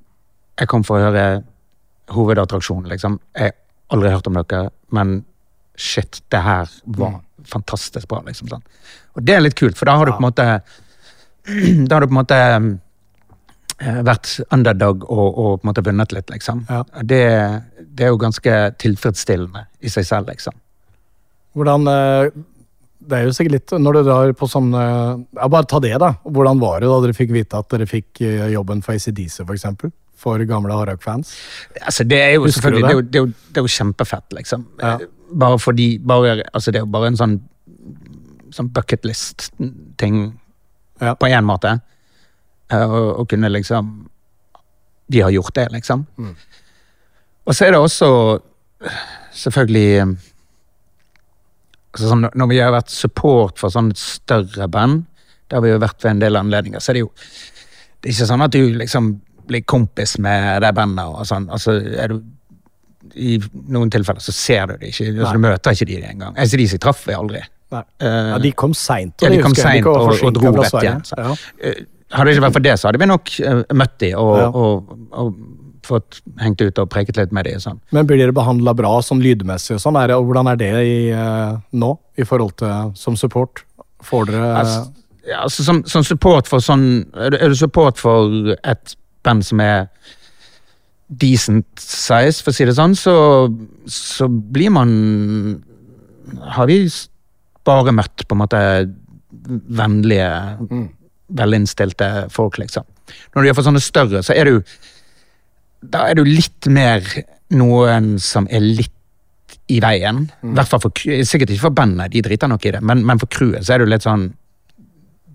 Jeg 0.61 0.69
kom 0.69 0.83
for 0.85 1.01
å 1.01 1.07
høre 1.07 1.43
hovedattraksjonen, 2.13 2.91
liksom. 2.91 3.15
Jeg 3.33 3.55
har 3.55 3.95
aldri 3.97 4.11
hørt 4.13 4.27
om 4.29 4.37
dere, 4.37 4.67
men 4.93 5.15
shit, 5.81 6.19
det 6.29 6.43
her 6.45 6.69
var 6.99 7.23
fantastisk 7.49 8.09
bra, 8.11 8.21
liksom. 8.27 8.51
Sånn. 8.53 8.65
Og 9.17 9.25
det 9.25 9.37
er 9.37 9.41
litt 9.41 9.57
kult, 9.57 9.79
for 9.79 9.89
da 9.89 9.97
har 9.97 10.07
du 10.07 10.13
på 10.13 10.21
en 10.21 10.29
måte 10.29 10.47
Da 11.89 11.97
har 11.97 12.05
du 12.05 12.11
på 12.11 12.13
en 12.13 12.19
måte 12.21 12.39
eh, 13.81 14.03
vært 14.05 14.35
underdog 14.53 15.07
og, 15.09 15.25
og 15.27 15.49
på 15.57 15.65
en 15.65 15.71
måte 15.71 15.87
vunnet 15.89 16.13
litt, 16.13 16.29
liksom. 16.35 16.67
Ja. 16.69 16.83
Det, 17.01 17.23
det 17.81 18.07
er 18.07 18.13
jo 18.13 18.21
ganske 18.21 18.59
tilfredsstillende 18.85 19.65
i 19.81 19.93
seg 19.97 20.07
selv, 20.07 20.31
liksom. 20.31 20.61
Hvordan 21.57 21.89
eh, 21.91 22.29
Det 23.09 23.19
er 23.19 23.25
jo 23.27 23.33
sikkert 23.35 23.55
litt 23.57 23.73
Når 23.83 23.97
du 23.97 24.01
drar 24.07 24.33
på 24.39 24.47
sånn 24.51 24.69
eh, 24.79 25.17
Ja, 25.41 25.49
bare 25.51 25.67
ta 25.67 25.81
det, 25.83 25.95
da. 25.99 26.13
Hvordan 26.23 26.61
var 26.63 26.81
det 26.85 26.91
da 26.93 27.01
dere 27.03 27.17
fikk 27.17 27.33
vite 27.35 27.59
at 27.59 27.69
dere 27.73 27.87
fikk 27.91 28.21
eh, 28.23 28.45
jobben 28.53 28.83
for 28.85 28.95
ACDC, 28.95 29.41
for 29.47 29.55
eksempel? 29.57 29.91
For 30.23 30.39
gamle 30.47 30.71
Harak-fans? 30.79 31.33
Altså, 31.83 32.05
det 32.07 32.21
er 32.23 32.35
jo 32.37 32.45
Husker 32.45 32.61
selvfølgelig 32.61 32.83
det? 32.83 32.91
er 32.91 32.95
det? 32.95 32.95
jo, 32.95 33.03
det, 33.03 33.19
er 33.19 33.25
jo, 33.27 33.51
det 33.51 33.59
er 33.59 33.67
jo 33.67 33.73
kjempefett, 33.79 34.29
liksom. 34.39 34.67
Ja. 34.83 34.93
Eh, 35.01 35.09
Bare 35.43 35.59
fordi 35.59 35.87
bare, 35.99 36.43
altså, 36.53 36.71
Det 36.71 36.79
er 36.79 36.85
jo 36.85 36.93
bare 36.93 37.09
en 37.11 37.17
sånn, 37.19 37.39
sånn 38.55 38.69
bucketlist-ting 38.77 40.19
Ja. 41.01 41.15
på 41.19 41.27
én 41.33 41.45
måte. 41.49 41.81
Eh, 42.71 42.87
Å 42.87 43.01
å 43.19 43.27
kunne 43.29 43.51
liksom 43.51 44.09
De 45.11 45.21
har 45.21 45.31
gjort 45.35 45.55
det, 45.55 45.67
liksom. 45.73 46.07
Mm. 46.19 46.35
Og 47.47 47.55
så 47.59 47.67
er 47.67 47.73
det 47.75 47.81
også 47.83 48.09
eh, 48.87 49.01
selvfølgelig 49.35 49.89
eh, 50.01 50.13
altså, 51.93 52.09
sånn, 52.11 52.29
Når 52.35 52.49
vi 52.51 52.59
har 52.61 52.73
vært 52.75 52.91
support 52.93 53.59
for 53.61 53.69
et 53.79 53.99
større 54.01 54.69
band, 54.69 55.05
det 55.49 55.59
har 55.59 55.65
vi 55.65 55.73
jo 55.75 55.81
vært 55.83 56.03
ved 56.05 56.11
en 56.15 56.23
del 56.23 56.37
anledninger, 56.41 56.81
så 56.81 56.93
er 56.93 56.99
det 56.99 57.05
jo 57.07 57.11
det 58.03 58.11
er 58.11 58.15
ikke 58.17 58.27
sånn 58.33 58.43
at 58.43 58.51
du 58.55 58.63
liksom 58.81 59.09
blir 59.47 59.63
kompis 59.63 60.17
med 60.19 60.63
det 60.65 60.73
bandet. 60.75 61.07
og 61.07 61.27
sånn. 61.29 61.45
Altså, 61.55 61.77
er 61.79 62.11
du, 62.11 62.17
I 63.15 63.37
noen 63.71 63.91
tilfeller 63.95 64.23
så 64.25 64.35
ser 64.35 64.73
du 64.73 64.77
det 64.81 64.91
ikke. 64.91 65.13
Altså, 65.13 65.33
du 65.37 65.43
møter 65.45 65.77
ikke 65.77 65.87
de 65.87 65.99
engang. 66.09 66.35
Altså, 66.35 66.59
de 66.59 66.67
som 66.73 66.83
traff 66.83 67.05
vi 67.07 67.15
aldri. 67.15 67.43
Nei. 67.73 67.83
Ja, 68.03 68.39
de 68.43 68.53
kom 68.59 68.75
seint. 68.75 69.15
ja, 69.23 69.31
de 69.31 69.39
kom 69.43 69.55
sent, 69.55 69.87
og, 69.87 70.11
og, 70.11 70.25
og 70.27 70.35
dro 70.37 70.51
rett 70.59 70.75
igjen. 70.83 71.05
Ja. 71.17 71.37
Eh, 71.63 71.85
Hadde 72.13 72.29
det 72.29 72.35
ikke 72.37 72.45
vært 72.45 72.57
for 72.59 72.65
det, 72.67 72.73
så 72.77 72.89
hadde 72.91 72.99
vi 73.01 73.07
nok 73.09 73.31
uh, 73.41 73.61
møtt 73.73 73.95
de 74.03 74.11
og, 74.21 74.33
Ja. 74.37 74.49
og, 74.53 74.91
og 75.17 75.31
fått 75.87 76.21
hengt 76.41 76.63
ut 76.63 76.79
og 76.79 76.91
preket 76.93 77.19
litt 77.19 77.35
med 77.35 77.49
de. 77.49 77.57
Sånn. 77.63 77.81
Men 77.95 78.09
blir 78.09 78.21
dere 78.21 78.35
behandla 78.37 78.75
bra 78.79 78.95
sånn 79.05 79.23
lydmessig 79.25 79.77
og 79.77 79.85
sånn? 79.85 79.99
Er 80.01 80.13
det, 80.13 80.19
og 80.19 80.29
hvordan 80.29 80.51
er 80.53 80.59
det 80.61 80.73
i, 80.87 80.97
eh, 81.15 81.61
nå, 81.73 81.93
i 82.17 82.27
forhold 82.29 82.57
til 82.63 82.93
som 82.99 83.19
support? 83.19 83.65
Får 84.03 84.31
dere 84.31 84.51
Altså, 84.59 84.81
ja, 85.29 85.43
altså, 85.45 85.63
som, 85.67 85.85
som 85.87 86.03
support 86.07 86.49
for 86.51 86.63
sånn 86.63 87.05
er 87.15 87.37
du, 87.39 87.55
support 87.59 88.01
for 88.03 88.57
et 88.59 88.97
band 89.23 89.47
som 89.47 89.63
er 89.63 89.87
decent 91.23 91.67
size, 91.79 92.41
for 92.43 92.51
å 92.51 92.57
si 92.57 92.67
det 92.67 92.75
sånn, 92.79 92.97
så, 92.97 93.15
så 93.91 94.29
blir 94.29 94.73
man 94.73 94.93
Har 96.57 96.71
vi 96.71 96.87
bare 97.69 97.93
møtt 97.95 98.25
på 98.27 98.35
en 98.35 98.41
måte 98.41 98.61
vennlige, 99.77 100.31
velinnstilte 101.39 102.09
folk, 102.33 102.59
liksom. 102.59 102.87
Når 103.35 103.43
du 103.43 103.49
gjør 103.49 103.57
for 103.59 103.69
sånne 103.69 103.83
større, 103.83 104.23
så 104.25 104.35
er 104.37 104.49
du 104.49 104.75
Da 105.83 106.07
er 106.09 106.19
du 106.19 106.25
litt 106.27 106.69
mer 106.71 107.03
noen 107.53 108.17
som 108.23 108.47
er 108.51 108.63
litt 108.63 108.99
i 109.73 109.81
veien. 109.83 110.27
Fall 110.41 110.83
for, 110.83 110.93
Sikkert 110.99 111.53
ikke 111.53 111.67
for 111.69 111.77
bandet, 111.77 112.13
de 112.13 112.23
driter 112.25 112.51
nok 112.51 112.67
i 112.67 112.75
det, 112.77 112.83
men, 112.85 113.05
men 113.07 113.21
for 113.21 113.31
crewet 113.33 113.67
så 113.67 113.77
er 113.77 113.83
du 113.83 113.91
litt 113.91 114.05
sånn 114.07 114.31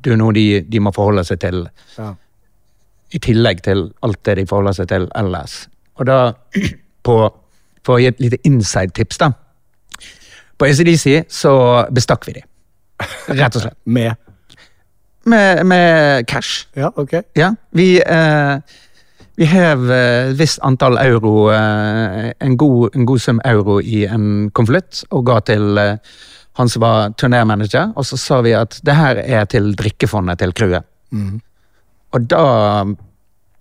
Du 0.03 0.11
er 0.13 0.19
noe 0.19 0.35
de, 0.35 0.61
de 0.67 0.81
må 0.83 0.93
forholde 0.95 1.23
seg 1.27 1.41
til 1.41 1.63
ja. 1.97 2.11
i 3.11 3.19
tillegg 3.23 3.63
til 3.65 3.87
alt 4.05 4.21
det 4.27 4.37
de 4.39 4.45
forholder 4.49 4.77
seg 4.77 4.89
til 4.91 5.07
ellers. 5.17 5.65
Og 5.97 6.07
da, 6.07 6.19
på, 7.07 7.17
for 7.83 7.97
å 7.97 8.01
gi 8.01 8.11
et 8.11 8.21
lite 8.21 8.39
inside-tips, 8.47 9.19
da. 9.23 9.31
På 10.57 10.69
ACDC 10.69 11.27
så 11.33 11.53
bestakk 11.93 12.29
vi 12.29 12.37
de. 12.37 12.45
Rett 13.33 13.57
og 13.57 13.65
slett. 13.65 13.77
Med 13.97 14.15
Med, 15.27 15.65
med 15.67 16.23
cash. 16.29 16.69
Ja, 16.77 16.87
ok. 16.95 17.17
Ja. 17.35 17.49
Vi, 17.75 17.97
eh, 17.99 18.77
vi 19.37 19.45
hev 19.45 19.91
eh, 19.91 20.31
et 20.31 20.39
visst 20.39 20.61
antall 20.65 20.97
euro, 21.01 21.49
eh, 21.53 22.31
en, 22.41 22.57
god, 22.57 22.95
en 22.97 23.05
god 23.05 23.21
sum 23.21 23.41
euro 23.45 23.77
i 23.81 24.03
en 24.09 24.49
konvolutt, 24.57 25.03
og 25.13 25.27
ga 25.29 25.39
til 25.45 25.77
eh, 25.81 26.15
han 26.57 26.71
som 26.73 26.81
var 26.81 27.13
turnérmanager, 27.21 27.91
og 27.93 28.07
så 28.09 28.17
sa 28.17 28.39
vi 28.41 28.55
at 28.57 28.79
det 28.85 28.95
her 28.97 29.21
er 29.21 29.45
til 29.49 29.75
drikkefondet 29.77 30.41
til 30.41 30.55
crewet. 30.57 30.87
Og 32.17 32.25
da 32.31 32.47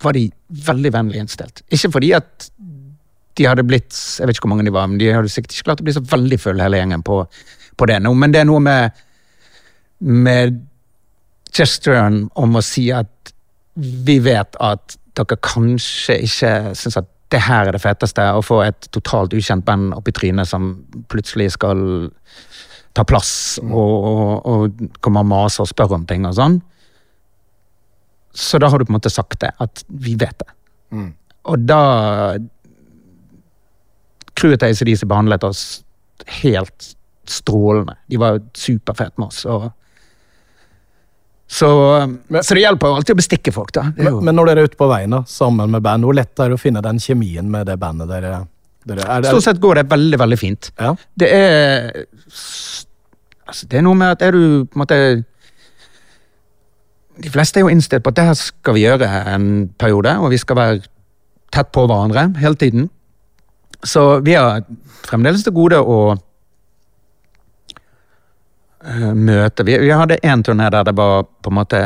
var 0.02 0.16
de 0.16 0.24
veldig 0.66 0.92
vennlig 0.94 1.20
innstilt. 1.20 1.60
Ikke 1.68 1.90
fordi 1.92 2.14
at 2.16 2.48
de 3.36 3.44
hadde 3.44 3.66
blitt 3.68 3.92
Jeg 3.92 4.26
vet 4.26 4.38
ikke 4.38 4.46
hvor 4.46 4.54
mange 4.54 4.64
de 4.64 4.72
var, 4.72 4.88
men 4.88 5.00
de 5.00 5.10
hadde 5.12 5.28
sikkert 5.28 5.52
ikke 5.52 5.68
klart 5.68 5.82
å 5.82 5.86
bli 5.86 5.96
så 5.96 6.04
veldig 6.08 6.38
fulle 6.40 6.64
hele 6.64 6.80
gjengen 6.80 7.04
på, 7.04 7.18
på 7.76 7.88
det. 7.90 7.98
nå, 8.00 8.14
Men 8.16 8.32
det 8.32 8.40
er 8.40 8.48
noe 8.48 8.62
med, 8.64 9.02
med 10.00 10.62
gesturen 11.52 12.22
om 12.32 12.56
å 12.56 12.64
si 12.64 12.88
at 12.96 13.34
vi 13.76 14.16
vet 14.24 14.56
at 14.56 14.96
dere 15.16 15.38
kanskje 15.42 16.18
ikke 16.26 16.52
syns 16.76 16.98
at 17.00 17.12
det 17.34 17.42
her 17.42 17.66
er 17.66 17.74
det 17.74 17.82
feteste, 17.82 18.22
å 18.22 18.44
få 18.44 18.60
et 18.62 18.88
totalt 18.94 19.34
ukjent 19.34 19.64
band 19.66 19.94
opp 19.96 20.06
i 20.06 20.14
trynet 20.14 20.46
som 20.46 20.76
plutselig 21.10 21.50
skal 21.56 21.80
ta 22.96 23.04
plass 23.04 23.58
og, 23.64 23.74
og, 23.76 24.46
og 24.46 24.84
komme 25.04 25.24
og 25.24 25.30
mase 25.32 25.64
og 25.64 25.70
spørre 25.70 25.98
om 25.98 26.06
ting 26.08 26.26
og 26.28 26.36
sånn. 26.38 26.60
Så 28.36 28.60
da 28.62 28.70
har 28.70 28.78
du 28.78 28.86
på 28.86 28.92
en 28.92 28.98
måte 28.98 29.12
sagt 29.12 29.40
det, 29.42 29.50
at 29.58 29.82
vi 29.88 30.14
vet 30.20 30.38
det. 30.44 30.52
Og 31.50 31.64
da 31.66 31.80
Crewet 34.36 34.60
til 34.60 34.74
ACDC 34.74 35.06
behandlet 35.08 35.44
oss 35.48 35.62
helt 36.42 36.90
strålende. 37.26 37.96
De 38.12 38.20
var 38.20 38.42
superfete 38.54 39.16
med 39.16 39.30
oss. 39.30 39.44
og 39.48 39.70
Så, 41.46 41.68
så 42.42 42.54
det 42.56 42.62
hjelper 42.64 42.90
jo 42.90 42.96
alltid 42.98 43.14
å 43.14 43.18
bestikke 43.20 43.52
folk, 43.54 43.70
da. 43.76 43.84
Men, 43.94 44.18
men 44.26 44.34
når 44.34 44.48
dere 44.50 44.64
er 44.64 44.70
ute 44.72 44.78
på 44.80 44.88
veien 44.90 45.12
da, 45.14 45.20
sammen 45.30 45.70
med 45.70 45.84
band, 45.84 46.02
hvor 46.04 46.16
lett 46.18 46.42
er 46.42 46.50
det 46.50 46.58
å 46.58 46.60
finne 46.60 46.82
den 46.82 46.98
kjemien 47.02 47.46
med 47.50 47.68
det 47.70 47.76
bandet 47.78 48.10
dere, 48.10 48.40
dere 48.86 49.06
er? 49.06 49.22
det- 49.22 49.30
stort 49.30 49.46
sett 49.46 49.60
går 49.62 49.78
det 49.78 49.84
veldig, 49.92 50.18
veldig 50.24 50.38
fint. 50.40 50.72
Ja. 50.80 50.94
Det 51.16 51.30
er 51.32 52.04
Altså, 53.46 53.62
det 53.70 53.78
er 53.78 53.84
noe 53.86 53.94
med 53.94 54.10
at 54.16 54.22
er 54.26 54.34
du 54.34 54.64
på 54.66 54.74
en 54.74 54.80
måte 54.82 54.96
De 57.22 57.30
fleste 57.30 57.60
er 57.60 57.62
jo 57.62 57.70
innstilt 57.70 58.02
på 58.02 58.10
at 58.10 58.16
det 58.18 58.24
her 58.26 58.34
skal 58.40 58.74
vi 58.74 58.82
gjøre 58.82 59.06
en 59.32 59.46
periode, 59.78 60.16
og 60.18 60.32
vi 60.34 60.40
skal 60.42 60.58
være 60.58 60.80
tett 61.54 61.70
på 61.72 61.86
hverandre 61.86 62.26
hele 62.42 62.58
tiden. 62.60 62.88
Så 63.86 64.18
vi 64.26 64.34
har 64.34 64.64
fremdeles 65.06 65.46
til 65.46 65.54
gode 65.56 65.78
å 65.78 66.16
eh, 68.86 69.12
møte 69.14 69.66
Vi, 69.66 69.78
vi 69.82 69.92
hadde 69.92 70.20
én 70.22 70.42
turné 70.46 70.70
der 70.70 70.86
det 70.86 70.96
var 70.96 71.26
på 71.42 71.52
en 71.52 71.58
måte 71.58 71.82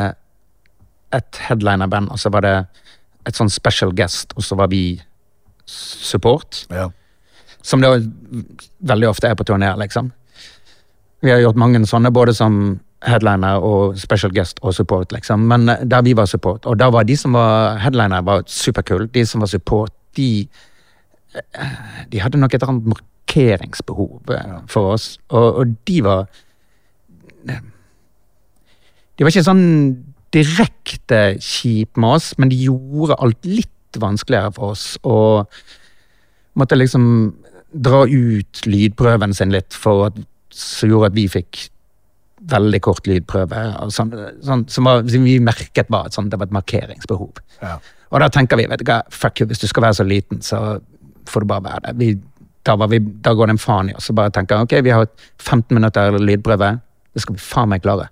et 1.12 1.40
headliner-band, 1.48 2.10
og 2.10 2.18
så 2.22 2.30
var 2.30 2.46
det 2.46 2.56
et 3.26 3.36
sånn 3.36 3.50
special 3.50 3.92
guest, 3.96 4.32
og 4.36 4.46
så 4.46 4.56
var 4.58 4.70
vi 4.70 5.00
support. 5.70 6.64
Ja. 6.70 6.88
Som 7.62 7.82
det 7.82 7.90
veldig 8.80 9.10
ofte 9.10 9.28
er 9.28 9.34
på 9.38 9.46
turné, 9.48 9.72
liksom. 9.78 10.12
Vi 11.20 11.32
har 11.32 11.42
gjort 11.42 11.58
mange 11.60 11.82
sånne, 11.86 12.12
både 12.14 12.34
som 12.36 12.78
headliner 13.04 13.62
og 13.64 13.98
special 14.00 14.32
guest 14.36 14.60
og 14.62 14.74
support, 14.76 15.12
liksom. 15.12 15.46
Men 15.50 15.68
eh, 15.68 15.84
der 15.84 16.04
vi 16.06 16.16
var 16.16 16.28
support, 16.30 16.66
og 16.66 16.78
da 16.80 16.90
var 16.92 17.08
de 17.08 17.16
som 17.16 17.36
var 17.36 17.78
headliner, 17.82 18.24
var 18.24 18.44
superkule. 18.46 19.08
De 19.12 19.24
som 19.26 19.40
var 19.40 19.50
support, 19.52 19.92
de 20.16 20.46
eh, 21.34 21.80
De 22.12 22.20
hadde 22.20 22.38
nok 22.40 22.54
et 22.54 22.62
annet 22.66 22.92
markeringsbehov 22.94 24.32
eh, 24.34 24.56
for 24.68 24.94
oss, 24.94 25.18
og, 25.28 25.60
og 25.62 25.76
de 25.88 26.00
var 26.04 26.26
De 27.46 29.24
var 29.24 29.32
ikke 29.32 29.46
sånn 29.46 29.66
direkte 30.34 31.20
kjip 31.42 31.98
med 32.00 32.20
oss, 32.20 32.32
men 32.38 32.52
de 32.52 32.58
gjorde 32.68 33.18
alt 33.18 33.46
litt 33.48 33.98
vanskeligere 34.00 34.52
for 34.56 34.76
oss. 34.76 34.94
Og 35.02 35.50
måtte 36.58 36.78
liksom 36.78 37.04
dra 37.70 38.04
ut 38.06 38.62
lydprøven 38.66 39.34
sin 39.36 39.52
litt, 39.54 39.74
for 39.74 40.08
at, 40.10 40.22
som 40.54 40.90
gjorde 40.90 41.12
at 41.12 41.18
vi 41.18 41.26
fikk 41.30 41.66
veldig 42.50 42.80
kort 42.84 43.06
lydprøve. 43.10 43.64
Sånn, 43.92 44.12
sånn, 44.46 44.64
som, 44.72 44.88
var, 44.88 45.04
som 45.10 45.26
vi 45.26 45.36
merket 45.44 45.90
var 45.92 46.10
sånn, 46.14 46.30
det 46.32 46.40
var 46.40 46.48
et 46.48 46.56
markeringsbehov. 46.56 47.42
Ja. 47.60 47.76
Og 48.10 48.22
da 48.22 48.30
tenker 48.32 48.58
vi 48.58 48.66
vet 48.70 48.82
du 48.82 48.88
hva, 48.88 49.02
fuck 49.14 49.42
you, 49.42 49.48
hvis 49.50 49.62
du 49.62 49.68
skal 49.70 49.86
være 49.86 50.00
så 50.00 50.06
liten, 50.06 50.40
så 50.42 50.80
får 51.30 51.44
du 51.44 51.50
bare 51.50 51.66
være 51.66 51.82
det. 51.86 51.96
Vi, 52.00 52.14
da, 52.66 52.76
var 52.80 52.90
vi, 52.92 53.00
da 53.22 53.34
går 53.36 53.50
det 53.50 53.56
en 53.56 53.62
faen 53.62 53.90
i 53.92 53.96
oss 53.96 54.10
og 54.10 54.18
bare 54.18 54.32
tenker 54.34 54.64
ok, 54.64 54.78
vi 54.84 54.94
har 54.94 55.06
15 55.38 55.76
minutter 55.76 56.18
lydprøve, 56.18 56.72
det 57.14 57.22
skal 57.24 57.36
vi 57.36 57.42
faen 57.42 57.70
meg 57.72 57.82
klare. 57.84 58.08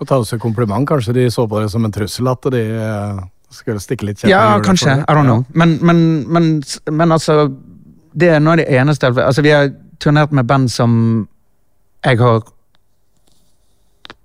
Og 0.00 0.08
ta 0.08 0.18
oss 0.18 0.32
et 0.34 0.42
kompliment, 0.42 0.86
kanskje 0.88 1.14
de 1.16 1.28
så 1.30 1.46
på 1.48 1.60
det 1.62 1.70
som 1.70 1.84
en 1.84 1.94
trussel 1.94 2.30
at 2.30 2.48
de 2.54 2.62
eh, 2.62 3.20
skulle 3.52 3.82
stikke 3.82 4.08
litt 4.08 4.22
kjepper 4.22 4.32
Ja, 4.32 4.60
kanskje. 4.64 4.96
I 5.02 5.14
don't 5.14 5.28
know. 5.28 5.44
Men, 5.54 5.76
men, 5.84 6.24
men, 6.32 6.62
men 6.90 7.12
altså 7.12 7.52
Det 8.12 8.28
er 8.28 8.40
noe 8.40 8.56
av 8.56 8.62
det 8.62 8.68
eneste 8.72 9.12
Altså, 9.12 9.44
vi 9.44 9.52
har 9.54 9.70
turnert 10.02 10.32
med 10.32 10.48
band 10.48 10.70
som 10.72 10.94
jeg 12.04 12.18
har 12.18 12.42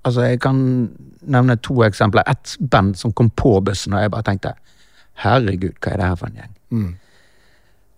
Altså, 0.03 0.21
jeg 0.23 0.39
kan 0.39 0.57
nevne 1.27 1.57
to 1.59 1.81
eksempler. 1.83 2.23
Ett 2.31 2.55
band 2.71 2.95
som 2.95 3.11
kom 3.11 3.29
på 3.29 3.57
bussen, 3.61 3.93
og 3.93 4.01
jeg 4.01 4.11
bare 4.13 4.23
tenkte 4.23 4.53
Herregud, 5.19 5.75
hva 5.81 5.91
er 5.91 5.99
det 5.99 6.07
her 6.07 6.15
for 6.15 6.29
en 6.29 6.37
gjeng? 6.37 6.53
Mm. 6.69 6.91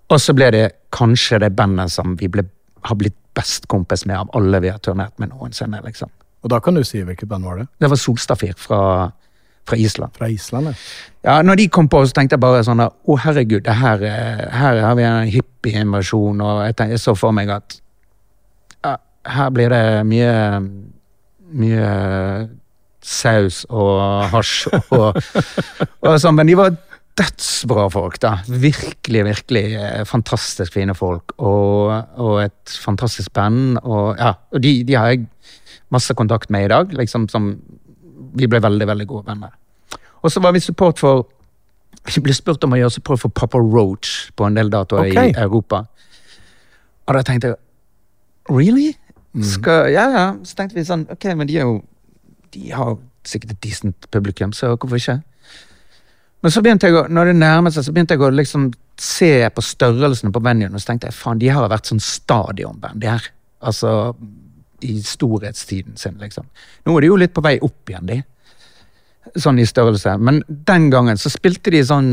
Og 0.09 0.21
så 0.23 0.33
ble 0.33 0.47
det 0.55 0.63
kanskje 0.95 1.37
det 1.43 1.51
bandet 1.55 1.91
som 1.93 2.15
vi 2.17 2.29
ble, 2.31 2.45
har 2.87 2.97
blitt 2.97 3.17
best 3.39 3.65
kompis 3.71 4.05
med 4.09 4.19
av 4.19 4.29
alle 4.37 4.59
vi 4.63 4.69
har 4.73 4.79
turnert 4.83 5.15
med 5.19 5.31
noensinne. 5.31 5.79
liksom. 5.87 6.11
Og 6.43 6.51
da 6.53 6.59
kan 6.63 6.75
du 6.77 6.83
si 6.87 7.01
hvilket 7.03 7.27
band 7.31 7.43
var 7.47 7.57
det? 7.63 7.67
Det 7.79 7.89
var 7.91 7.99
Solstafir 7.99 8.53
fra, 8.59 8.81
fra 9.67 9.77
Island. 9.79 10.13
Fra 10.15 10.29
Island, 10.31 10.69
ja. 10.71 10.75
Ja, 11.27 11.41
når 11.43 11.55
de 11.59 11.65
kom 11.67 11.89
på, 11.91 11.99
så 12.07 12.15
tenkte 12.15 12.37
jeg 12.37 12.43
bare 12.45 12.61
sånn 12.63 12.79
Å, 12.79 13.15
herregud, 13.25 13.65
det 13.65 13.73
her, 13.75 13.99
er- 14.07 14.45
her 14.55 14.77
har 14.85 14.95
vi 14.95 15.03
en 15.03 15.27
hippie-invasjon, 15.33 16.39
og 16.41 16.61
jeg, 16.63 16.75
tenkte, 16.79 16.95
jeg 16.95 17.03
så 17.03 17.15
for 17.19 17.35
meg 17.35 17.51
at 17.51 17.75
ja, 18.85 18.93
her 19.27 19.49
blir 19.51 19.69
det 19.75 19.83
mye 20.07 20.31
Mye 21.49 21.89
saus 23.01 23.63
og 23.73 23.97
hasj 24.29 24.67
og, 24.93 25.17
og 26.05 26.17
sånn. 26.21 26.35
Men 26.37 26.49
de 26.51 26.55
var 26.59 26.75
dødsbra 27.19 27.87
folk, 27.91 28.17
da. 28.23 28.37
Virkelig, 28.47 29.23
virkelig 29.27 29.63
eh, 29.75 30.05
fantastisk 30.07 30.73
fine 30.73 30.95
folk. 30.95 31.33
Og, 31.37 31.91
og 32.15 32.43
et 32.43 32.77
fantastisk 32.83 33.33
band. 33.35 33.77
Og, 33.83 34.15
ja, 34.17 34.33
og 34.51 34.63
de, 34.63 34.73
de 34.87 34.95
har 34.95 35.13
jeg 35.13 35.27
masse 35.91 36.13
kontakt 36.13 36.49
med 36.49 36.65
i 36.65 36.71
dag. 36.71 36.93
Liksom, 36.95 37.27
som 37.29 37.51
vi 38.39 38.47
ble 38.47 38.61
veldig, 38.63 38.87
veldig 38.87 39.07
gode 39.09 39.27
venner. 39.27 39.53
Og 40.23 40.31
så 40.31 40.41
var 40.43 40.55
vi 40.55 40.63
support 40.63 40.99
for 40.99 41.27
Vi 42.15 42.21
ble 42.23 42.33
spurt 42.33 42.63
om 42.63 42.73
å 42.73 42.77
gjøre 42.79 42.93
support 42.95 43.19
for 43.19 43.33
Papa 43.35 43.59
Roach 43.59 44.29
på 44.37 44.45
en 44.47 44.55
del 44.55 44.69
datoer 44.71 45.09
okay. 45.09 45.31
i 45.31 45.35
Europa. 45.37 45.83
Og 47.07 47.17
da 47.17 47.23
tenkte 47.27 47.51
jeg 47.51 47.59
Really? 48.49 48.93
Skal, 49.45 49.91
ja, 49.93 50.07
ja. 50.09 50.25
Så 50.43 50.55
tenkte 50.57 50.79
vi 50.79 50.85
sånn 50.87 51.03
Ok, 51.11 51.27
men 51.37 51.49
de 51.49 51.59
er 51.59 51.67
jo 51.67 51.81
De 52.55 52.71
har 52.73 52.95
sikkert 53.27 53.51
et 53.53 53.61
decent 53.61 54.07
publikum, 54.09 54.53
så 54.55 54.71
hvorfor 54.73 54.97
ikke? 54.97 55.19
Men 56.39 56.53
så 56.55 56.61
begynte 56.63 56.87
jeg 56.87 56.95
å, 56.95 57.07
når 57.11 57.31
det 57.31 57.39
nærmet 57.41 57.75
seg, 57.75 57.85
så 57.85 57.93
begynte 57.95 58.15
jeg 58.15 58.23
å 58.23 58.31
liksom 58.31 58.69
se 58.99 59.33
på 59.55 59.63
størrelsene 59.63 60.31
på 60.35 60.41
venuen, 60.43 60.75
og 60.75 60.81
så 60.81 60.91
tenkte 60.91 61.09
jeg 61.09 61.17
faen, 61.17 61.41
de 61.41 61.49
har 61.51 61.67
vært 61.71 61.91
sånn 61.91 62.03
stadionband, 62.03 63.01
de 63.03 63.11
her. 63.11 63.27
Altså 63.59 63.91
i 64.87 64.95
storhetstiden 65.03 65.97
sin, 65.99 66.15
liksom. 66.21 66.47
Nå 66.87 66.95
er 66.95 67.03
de 67.03 67.09
jo 67.11 67.17
litt 67.19 67.35
på 67.35 67.43
vei 67.43 67.57
opp 67.65 67.91
igjen, 67.91 68.07
de. 68.07 68.21
Sånn 69.35 69.59
i 69.59 69.67
størrelse. 69.67 70.15
Men 70.23 70.39
den 70.47 70.87
gangen 70.93 71.19
så 71.19 71.31
spilte 71.33 71.73
de 71.75 71.83
sånn 71.85 72.09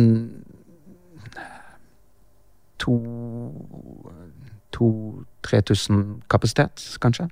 to 2.83 2.99
2000-3000 4.77 6.03
kapasitet, 6.29 6.83
kanskje. 7.01 7.29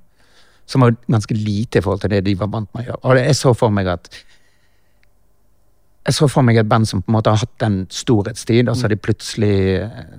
Som 0.67 0.81
var 0.81 0.95
ganske 1.11 1.35
lite 1.37 1.79
i 1.79 1.85
forhold 1.85 2.01
til 2.05 2.15
det 2.15 2.23
de 2.25 2.37
var 2.41 2.49
vant 2.53 2.71
med 2.73 2.85
å 2.85 2.87
gjøre. 2.89 3.03
Og 3.05 3.21
jeg 3.21 3.37
så 3.37 3.53
for 3.59 3.75
meg 3.75 3.91
at 3.93 4.09
jeg 6.05 6.17
så 6.19 6.27
for 6.29 6.45
meg 6.45 6.59
et 6.61 6.69
band 6.69 6.85
som 6.89 7.01
på 7.01 7.09
en 7.09 7.17
måte 7.17 7.33
har 7.33 7.41
hatt 7.41 7.65
en 7.65 7.79
storhetstid, 7.93 8.69
og 8.69 8.77
så 8.77 8.87
er 8.87 8.93
de 8.93 9.01
plutselig 9.01 9.55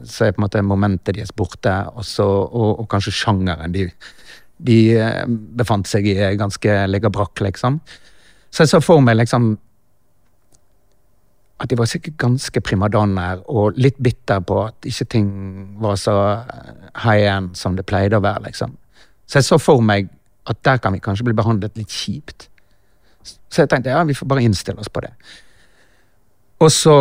så 0.10 0.26
er 0.26 0.34
på 0.34 0.41
en 0.41 0.45
måte 0.48 0.63
momentet 0.65 1.13
deres 1.17 1.34
borte, 1.36 1.74
og, 1.93 2.06
så, 2.08 2.26
og, 2.26 2.80
og 2.82 2.88
kanskje 2.89 3.13
sjangeren 3.13 3.76
de, 3.76 3.86
de 4.65 4.80
eh, 4.98 5.21
befant 5.30 5.86
seg 5.89 6.10
i, 6.10 6.17
ganske 6.39 6.80
ligger 6.89 7.13
brakk, 7.13 7.43
liksom. 7.45 7.78
Så 8.50 8.63
jeg 8.63 8.74
så 8.74 8.82
for 8.82 9.04
meg 9.04 9.19
liksom 9.19 9.54
at 11.62 11.71
de 11.71 11.78
var 11.80 11.88
sikkert 11.88 12.17
ganske 12.19 12.62
primadonner 12.65 13.45
og 13.52 13.78
litt 13.80 14.02
bitter 14.04 14.41
på 14.43 14.58
at 14.65 14.89
ikke 14.89 15.08
ting 15.13 15.30
var 15.80 15.95
så 16.00 16.15
high 17.06 17.30
end 17.30 17.54
som 17.56 17.78
det 17.78 17.86
pleide 17.88 18.17
å 18.17 18.26
være, 18.26 18.48
liksom. 18.50 18.74
Så 19.30 19.39
jeg 19.39 19.48
så 19.48 19.62
for 19.62 19.86
meg 19.86 20.10
at 20.50 20.60
der 20.65 20.82
kan 20.82 20.93
vi 20.93 21.02
kanskje 21.02 21.30
bli 21.30 21.38
behandlet 21.38 21.78
litt 21.78 21.93
kjipt. 21.93 22.50
Så 23.24 23.63
jeg 23.63 23.69
tenkte 23.71 23.93
ja, 23.93 24.04
vi 24.06 24.17
får 24.17 24.28
bare 24.30 24.43
innstille 24.45 24.82
oss 24.82 24.91
på 24.91 25.06
det. 25.06 25.13
Og 26.65 26.73
så 26.73 26.97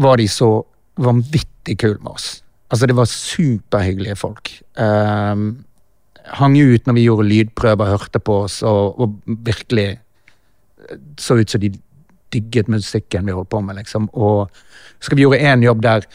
var 0.00 0.18
de 0.20 0.28
så 0.30 0.50
vanvittig 1.02 1.76
kule 1.80 1.98
med 2.02 2.14
oss. 2.14 2.28
Altså, 2.70 2.86
det 2.86 2.96
var 2.96 3.10
superhyggelige 3.10 4.18
folk. 4.18 4.50
Um, 4.78 5.64
hang 6.38 6.56
ut 6.58 6.86
når 6.86 6.96
vi 6.96 7.06
gjorde 7.06 7.28
lydprøver, 7.28 7.92
hørte 7.94 8.22
på 8.22 8.40
oss, 8.46 8.62
og, 8.62 9.00
og 9.00 9.18
virkelig 9.26 9.88
så 11.20 11.38
ut 11.38 11.50
som 11.50 11.62
de 11.62 11.72
digget 12.34 12.68
musikken 12.68 13.26
vi 13.26 13.34
holdt 13.34 13.50
på 13.52 13.60
med, 13.62 13.78
liksom. 13.78 14.08
Og 14.12 14.50
så 15.00 15.14
vi 15.14 15.24
gjorde 15.24 15.42
én 15.42 15.64
jobb 15.64 15.82
der 15.84 16.06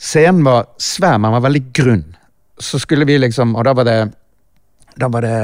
scenen 0.00 0.44
var 0.46 0.70
svær, 0.80 1.18
men 1.18 1.34
var 1.34 1.44
veldig 1.48 1.64
grunn. 1.76 2.04
Så 2.60 2.78
skulle 2.78 3.06
vi 3.08 3.18
liksom, 3.18 3.56
og 3.56 3.64
da 3.64 3.74
var 3.76 3.88
det 3.88 4.00
da 5.00 5.08
var 5.08 5.24
det 5.24 5.36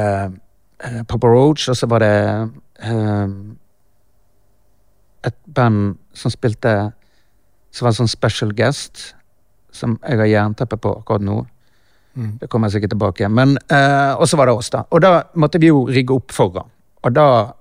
eh, 0.84 1.02
Papa 1.08 1.28
Roach, 1.28 1.68
og 1.70 1.76
så 1.76 1.88
var 1.88 2.02
det 2.04 2.16
eh, 2.82 3.28
et 5.26 5.36
band 5.46 5.96
som 6.16 6.32
spilte 6.32 6.92
Som 7.76 7.84
var 7.84 7.92
en 7.92 7.98
sånn 7.98 8.08
special 8.08 8.54
guest, 8.56 9.10
som 9.70 9.98
jeg 10.00 10.16
har 10.16 10.28
jernteppe 10.30 10.78
på 10.80 10.94
akkurat 11.02 11.20
nå. 11.20 11.34
Det 12.40 12.48
kommer 12.48 12.70
jeg 12.70 12.78
sikkert 12.78 12.94
tilbake 12.94 13.20
igjen. 13.20 13.34
Men, 13.36 13.58
eh, 13.68 14.14
og 14.16 14.24
så 14.24 14.38
var 14.40 14.48
det 14.48 14.54
oss, 14.56 14.70
da. 14.72 14.86
Og 14.90 15.02
da 15.04 15.24
måtte 15.34 15.60
vi 15.60 15.68
jo 15.68 15.82
rigge 15.84 16.14
opp 16.16 16.32
foran. 16.32 16.70
Og 17.04 17.12
da 17.12 17.52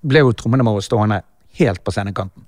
ble 0.00 0.22
jo 0.24 0.32
trommene 0.32 0.64
våre 0.64 0.80
stående 0.80 1.20
helt 1.58 1.84
på 1.84 1.92
scenekanten. 1.92 2.46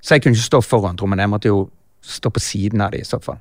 Så 0.00 0.16
jeg 0.16 0.24
kunne 0.24 0.38
ikke 0.38 0.48
stå 0.48 0.62
foran 0.64 0.96
trommene, 0.96 1.26
jeg 1.26 1.32
måtte 1.34 1.52
jo 1.52 1.68
stå 2.00 2.32
på 2.32 2.40
siden 2.40 2.80
av 2.80 2.94
dem 2.94 3.04
i 3.04 3.08
så 3.08 3.20
fall. 3.20 3.40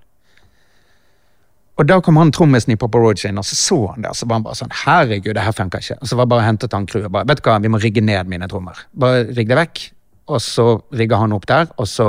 Og 1.80 1.88
da 1.88 2.02
kom 2.04 2.18
han 2.20 2.34
trommisen 2.36 2.74
i 2.74 2.76
Papa 2.80 3.00
Roach 3.00 3.24
inn, 3.24 3.40
og 3.40 3.46
så 3.48 3.56
så 3.56 3.78
han 3.94 4.04
det, 4.04 4.10
og 4.12 4.20
så 4.20 4.28
var 4.28 4.42
han 4.42 4.44
bare 4.44 4.60
sånn 4.60 4.74
Herregud, 4.82 5.32
det 5.38 5.46
her 5.46 5.56
funker 5.56 5.80
ikke. 5.80 5.96
Og 6.02 6.12
så 6.12 6.18
var 6.20 6.28
bare 6.28 6.44
hentet 6.44 6.76
han 6.76 6.88
crewet 6.90 7.14
bare 7.14 7.30
Vet 7.30 7.40
du 7.40 7.48
hva, 7.48 7.56
vi 7.64 7.72
må 7.72 7.80
rigge 7.80 8.04
ned 8.04 8.28
mine 8.28 8.50
trommer. 8.52 8.82
Bare 8.92 9.24
rigg 9.32 9.48
det 9.48 9.56
vekk. 9.62 9.86
Og 10.30 10.42
så 10.44 10.68
rigger 10.94 11.22
han 11.24 11.34
opp 11.34 11.48
der, 11.50 11.72
og 11.78 11.88
så 11.90 12.08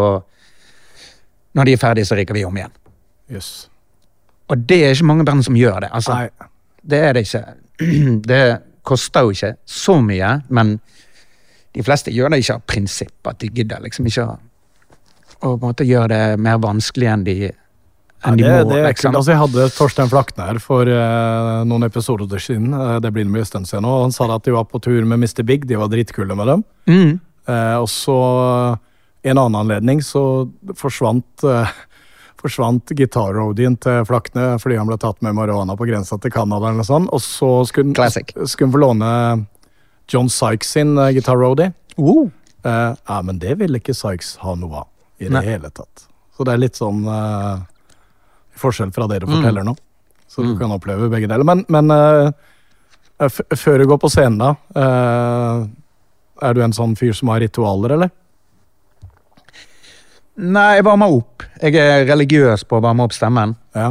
Når 1.53 1.67
de 1.67 1.73
er 1.73 1.79
ferdige, 1.83 2.07
så 2.07 2.15
rigger 2.15 2.35
vi 2.35 2.45
om 2.47 2.57
igjen. 2.57 2.71
Yes. 3.33 3.69
Og 4.47 4.59
det 4.69 4.77
er 4.85 4.93
ikke 4.95 5.07
mange 5.09 5.25
band 5.27 5.43
som 5.43 5.57
gjør 5.59 5.81
det. 5.81 5.89
altså. 5.93 6.15
Nei. 6.15 6.49
Det 6.91 6.99
er 6.99 7.13
det 7.13 7.25
ikke. 7.27 7.45
Det 8.31 8.43
koster 8.87 9.27
jo 9.27 9.35
ikke 9.35 9.55
så 9.67 9.97
mye, 10.01 10.31
men 10.49 10.77
de 11.75 11.83
fleste 11.87 12.13
gjør 12.15 12.33
det 12.33 12.43
ikke 12.43 12.57
av 12.59 12.63
prinsipp, 12.67 13.19
at 13.31 13.41
de 13.43 13.51
gidder 13.55 13.83
liksom 13.85 14.07
ikke 14.11 14.27
å, 14.27 14.37
på 15.41 15.53
en 15.53 15.63
måte 15.63 15.87
gjøre 15.87 16.09
det 16.13 16.39
mer 16.43 16.59
vanskelig 16.63 17.11
enn 17.13 17.25
de, 17.27 17.37
enn 18.27 18.39
de 18.41 18.47
det, 18.47 18.57
må. 18.65 18.73
det 18.73 18.81
liksom. 18.89 19.15
Altså, 19.15 19.35
jeg 19.35 19.43
hadde 19.43 19.69
Torstein 19.77 20.11
Flakne 20.13 20.49
her 20.51 20.61
for 20.63 20.91
uh, 20.91 21.63
noen 21.69 21.87
episoder 21.87 22.43
siden. 22.43 22.75
Uh, 22.75 22.99
det 23.03 23.13
blir 23.15 23.29
mye 23.31 23.47
stund 23.49 23.71
siden 23.71 23.87
nå. 23.87 23.95
Han 24.05 24.15
sa 24.15 24.29
at 24.35 24.47
de 24.47 24.57
var 24.57 24.67
på 24.71 24.83
tur 24.83 25.03
med 25.03 25.23
Mr. 25.23 25.45
Big. 25.47 25.69
De 25.71 25.79
var 25.81 25.93
dritkule 25.93 26.37
med 26.39 26.51
dem. 26.55 26.65
Mm. 26.91 27.13
Eh, 27.51 27.77
og 27.83 27.89
så 27.91 28.17
en 29.27 29.37
annen 29.37 29.59
anledning 29.61 30.01
så 30.07 30.23
forsvant 30.79 31.45
eh, 31.45 31.73
forsvant 32.41 32.93
gitarrodien 32.97 33.75
til 33.83 34.05
Flakne 34.09 34.55
fordi 34.63 34.79
han 34.81 34.89
ble 34.89 34.97
tatt 35.03 35.19
med 35.25 35.37
marihuana 35.37 35.75
på 35.77 35.89
grensa 35.91 36.17
til 36.23 36.33
Canada. 36.33 36.71
eller 36.71 36.87
sånt. 36.89 37.11
Og 37.13 37.21
så 37.25 37.51
skulle, 37.69 37.93
han- 37.93 38.47
skulle 38.49 38.71
han 38.71 38.77
få 38.77 38.85
låne 38.87 39.11
John 40.11 40.31
Sykes 40.33 40.73
sin 40.75 40.97
uh, 40.99 41.11
gitarrodie. 41.15 41.73
Uh. 42.01 42.31
Eh, 42.65 42.95
ja, 43.09 43.19
men 43.23 43.39
det 43.43 43.59
ville 43.61 43.79
ikke 43.79 43.95
Sykes 43.95 44.37
ha 44.43 44.55
noe 44.59 44.81
av 44.83 44.89
i 45.21 45.29
det 45.29 45.35
Nei. 45.37 45.45
hele 45.53 45.69
tatt. 45.71 46.07
Så 46.37 46.47
det 46.49 46.55
er 46.57 46.63
litt 46.65 46.79
sånn 46.81 47.05
uh, 47.07 47.61
forskjell 48.57 48.91
fra 48.97 49.07
det 49.11 49.21
du 49.23 49.29
forteller 49.29 49.67
nå. 49.69 49.77
Så 50.31 50.43
du 50.47 50.55
kan 50.59 50.73
oppleve 50.73 51.09
begge 51.13 51.29
deler. 51.29 51.45
Men, 51.45 51.65
men 51.69 51.91
eh, 51.91 52.31
f 53.27 53.41
før 53.59 53.83
du 53.83 53.87
går 53.91 53.99
på 54.01 54.09
scenen, 54.13 54.39
da 54.39 54.51
eh, 54.79 55.65
Er 56.43 56.55
du 56.57 56.63
en 56.65 56.75
sånn 56.77 56.97
fyr 56.99 57.13
som 57.17 57.29
har 57.33 57.41
ritualer, 57.43 57.97
eller? 57.97 58.11
Nei, 60.41 60.69
jeg 60.79 60.87
varmer 60.87 61.13
opp. 61.19 61.45
Jeg 61.61 61.77
er 61.77 62.07
religiøs 62.09 62.65
på 62.69 62.79
å 62.79 62.85
varme 62.85 63.05
opp 63.05 63.13
stemmen. 63.17 63.57
Ja. 63.77 63.91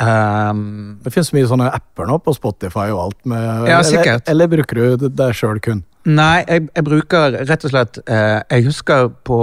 Um, 0.00 0.98
Det 1.04 1.12
finnes 1.12 1.32
mye 1.36 1.46
sånne 1.50 1.68
apper 1.68 2.08
nå 2.08 2.16
på 2.24 2.32
Spotify 2.34 2.88
og 2.94 3.00
alt. 3.02 3.18
Med, 3.28 3.68
Ja, 3.68 3.82
eller, 3.84 4.22
eller 4.32 4.48
bruker 4.48 4.80
du 4.96 5.08
deg 5.08 5.34
sjøl 5.36 5.60
kun? 5.62 5.82
Nei, 6.08 6.44
jeg, 6.48 6.64
jeg 6.74 6.86
bruker 6.86 7.36
rett 7.46 7.64
og 7.68 7.70
slett 7.70 7.98
eh, 8.10 8.40
Jeg 8.50 8.64
husker 8.66 9.12
på 9.22 9.36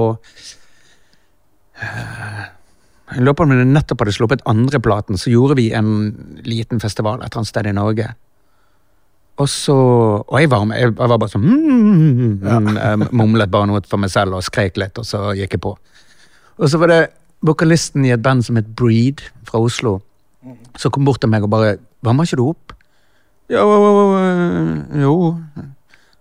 eh, 1.79 2.41
Jeg 3.13 3.23
lurer 3.23 3.37
på 3.37 3.45
om 3.45 3.53
det 3.53 3.67
nettopp 3.69 4.03
hadde 4.03 4.15
sluppet 4.17 4.43
andreplaten, 4.49 5.17
så 5.21 5.31
gjorde 5.31 5.55
vi 5.61 5.69
en 5.77 5.93
liten 6.43 6.81
festival 6.83 7.21
et 7.21 7.29
eller 7.29 7.43
annet 7.43 7.51
sted 7.53 7.69
i 7.69 7.75
Norge. 7.77 8.09
Og 9.39 9.47
så 9.49 9.75
Og 9.75 10.35
jeg 10.41 10.49
var, 10.51 10.65
med, 10.67 10.79
jeg 10.79 10.95
var 10.97 11.15
bare 11.15 11.31
sånn 11.31 11.45
mm, 11.45 12.39
mm, 12.43 12.75
eh, 12.75 13.05
Mumlet 13.15 13.51
bare 13.51 13.69
noe 13.69 13.81
for 13.87 14.01
meg 14.01 14.11
selv 14.13 14.35
og 14.37 14.43
skrek 14.45 14.79
litt, 14.81 14.99
og 14.99 15.07
så 15.07 15.29
gikk 15.37 15.55
jeg 15.55 15.63
på. 15.63 15.75
Og 16.59 16.71
så 16.71 16.79
var 16.81 16.91
det 16.91 17.01
vokalisten 17.45 18.03
i 18.03 18.11
et 18.11 18.23
band 18.23 18.43
som 18.43 18.59
het 18.59 18.67
Breed 18.75 19.23
fra 19.47 19.61
Oslo, 19.63 20.01
som 20.75 20.91
kom 20.91 21.07
bort 21.07 21.21
til 21.23 21.31
meg 21.31 21.45
og 21.47 21.53
bare 21.53 21.77
'Varmer 22.03 22.27
ikke 22.27 22.39
du 22.39 22.49
opp?' 22.49 22.75
Jo, 23.49 23.65
øh, 23.65 25.01
jo. 25.01 25.13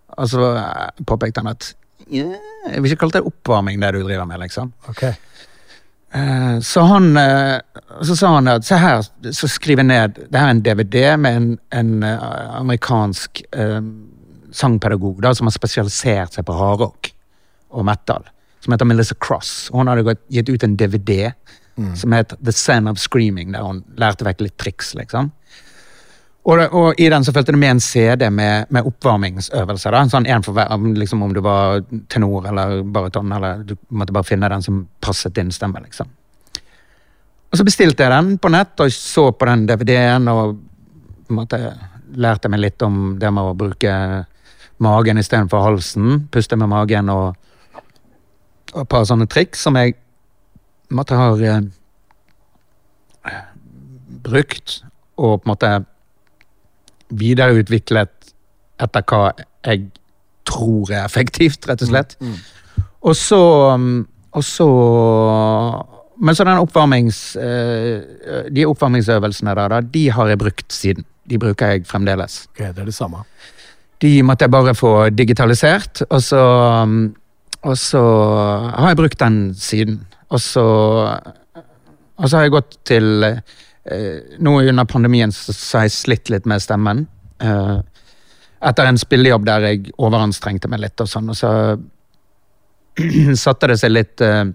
Og 0.08 0.28
så 0.28 0.54
eh, 0.56 1.04
påpekte 1.06 1.42
han 1.42 1.50
at 1.52 1.74
yeah, 2.08 2.38
Jeg 2.72 2.82
vil 2.82 2.90
ikke 2.90 3.00
kalle 3.04 3.18
det 3.18 3.26
oppvarming, 3.26 3.82
det 3.82 3.94
du 3.94 4.02
driver 4.02 4.24
med, 4.24 4.38
liksom. 4.38 4.72
Ok. 4.88 5.02
Eh, 6.14 6.60
Så 6.64 6.80
han 6.88 7.16
eh, 7.16 7.60
Så 8.02 8.16
sa 8.16 8.34
han 8.34 8.48
at 8.48 8.64
se 8.64 8.76
her, 8.80 9.02
så 9.32 9.48
skriver 9.48 9.82
jeg 9.84 9.88
ned 9.90 10.14
Det 10.32 10.38
her 10.40 10.46
er 10.46 10.54
en 10.54 10.62
DVD 10.64 11.02
med 11.20 11.36
en, 11.36 11.48
en 11.72 11.90
eh, 12.02 12.54
amerikansk 12.56 13.42
eh, 13.52 13.80
sangpedagog 14.52 15.20
da, 15.22 15.34
som 15.36 15.46
har 15.46 15.52
spesialisert 15.52 16.32
seg 16.38 16.46
på 16.48 16.54
hardrock 16.56 17.10
og 17.76 17.84
metal. 17.84 18.24
Som 18.64 18.72
heter 18.72 18.88
Melissa 18.88 19.14
Cross. 19.20 19.68
Og 19.70 19.82
hun 19.82 19.90
hadde 19.92 20.14
gitt 20.32 20.48
ut 20.48 20.64
en 20.64 20.76
DVD 20.80 21.32
som 21.94 22.10
het 22.16 22.32
The 22.42 22.50
Sand 22.50 22.88
of 22.90 22.98
Screaming, 22.98 23.52
der 23.54 23.62
hun 23.62 23.84
lærte 24.00 24.24
vekk 24.26 24.40
litt 24.42 24.56
triks, 24.58 24.94
liksom. 24.98 25.28
Og, 26.48 26.62
og 26.72 27.00
i 27.00 27.10
den 27.12 27.24
så 27.24 27.32
fulgte 27.32 27.52
det 27.52 27.60
med 27.60 27.74
en 27.74 27.80
CD 27.80 28.30
med, 28.32 28.70
med 28.72 28.86
oppvarmingsøvelser. 28.88 29.92
da, 29.92 30.04
sånn 30.08 30.26
en 30.26 30.44
for 30.46 30.56
hver, 30.56 30.70
liksom 30.96 31.22
Om 31.22 31.34
du 31.36 31.42
var 31.44 31.82
tenor 32.08 32.46
eller 32.48 32.80
baryton, 32.82 33.32
eller 33.36 33.66
du 33.68 33.74
måtte 33.88 34.14
bare 34.16 34.24
finne 34.24 34.48
den 34.48 34.64
som 34.64 34.86
passet 35.00 35.34
din 35.36 35.52
stemme. 35.52 35.82
liksom. 35.84 36.08
Og 37.50 37.60
så 37.60 37.64
bestilte 37.64 38.04
jeg 38.04 38.12
den 38.12 38.38
på 38.40 38.48
nett 38.52 38.80
og 38.80 38.92
så 38.92 39.30
på 39.32 39.48
den 39.48 39.66
DVD-en 39.68 40.28
og 40.32 40.56
på 41.26 41.34
en 41.34 41.40
måte 41.42 41.60
lærte 42.16 42.48
meg 42.48 42.60
litt 42.64 42.82
om 42.82 43.18
det 43.20 43.30
med 43.32 43.50
å 43.50 43.56
bruke 43.56 43.92
magen 44.84 45.20
istedenfor 45.20 45.64
halsen. 45.66 46.28
Puste 46.32 46.56
med 46.56 46.72
magen 46.72 47.12
og, 47.12 47.36
og 48.72 48.80
et 48.84 48.88
par 48.88 49.04
sånne 49.08 49.28
triks 49.28 49.64
som 49.68 49.76
jeg 49.76 49.96
måtte 50.88 51.16
har 51.18 51.44
eh, 51.44 51.60
brukt 54.24 54.80
og 55.18 55.42
på 55.42 55.44
en 55.44 55.52
måte 55.52 55.72
videreutviklet 57.10 58.32
etter 58.78 59.04
hva 59.08 59.32
jeg 59.66 59.88
tror 60.48 60.92
er 60.92 61.04
effektivt, 61.04 61.66
rett 61.68 61.82
og 61.84 61.90
slett. 61.90 62.16
Og 63.04 63.14
så 63.16 63.40
um, 63.74 64.06
Og 64.36 64.44
så 64.44 64.66
Men 66.20 66.34
så 66.34 66.44
den 66.44 66.58
oppvarmings... 66.58 67.36
eh, 67.36 68.48
de 68.50 68.64
oppvarmingsøvelsene 68.66 69.54
der, 69.54 69.80
de 69.80 70.10
har 70.10 70.26
jeg 70.28 70.38
brukt 70.38 70.72
siden. 70.72 71.04
De 71.30 71.38
bruker 71.38 71.66
jeg 71.66 71.86
fremdeles. 71.86 72.48
Ok, 72.50 72.58
det 72.58 72.82
er 72.82 72.88
det 72.88 72.94
samme. 72.94 73.22
De 74.02 74.22
måtte 74.22 74.44
jeg 74.44 74.50
bare 74.50 74.74
få 74.74 75.08
digitalisert, 75.10 76.02
og 76.10 76.22
så 76.22 76.42
um, 76.82 77.14
Og 77.62 77.78
så 77.78 78.02
har 78.74 78.88
jeg 78.88 78.96
brukt 78.96 79.20
den 79.20 79.54
siden. 79.54 80.06
Og 80.28 80.40
så 80.40 80.64
Og 82.18 82.28
så 82.28 82.36
har 82.36 82.42
jeg 82.42 82.50
gått 82.50 82.78
til 82.84 83.24
eh, 83.24 83.40
Nå 84.38 84.54
under 84.60 84.88
pandemien 84.88 85.32
så 85.32 85.78
har 85.78 85.86
jeg 85.88 85.96
slitt 85.96 86.32
litt 86.32 86.48
med 86.50 86.62
stemmen. 86.62 87.06
Eh, 87.40 87.76
etter 88.68 88.88
en 88.88 88.98
spillejobb 88.98 89.44
der 89.46 89.66
jeg 89.68 89.92
overanstrengte 89.96 90.70
meg 90.70 90.82
litt 90.82 91.00
og 91.00 91.10
sånn, 91.10 91.30
og 91.30 91.38
så 91.38 91.52
satte 93.44 93.70
det 93.70 93.78
seg 93.80 93.94
litt 93.94 94.24
eh, 94.24 94.48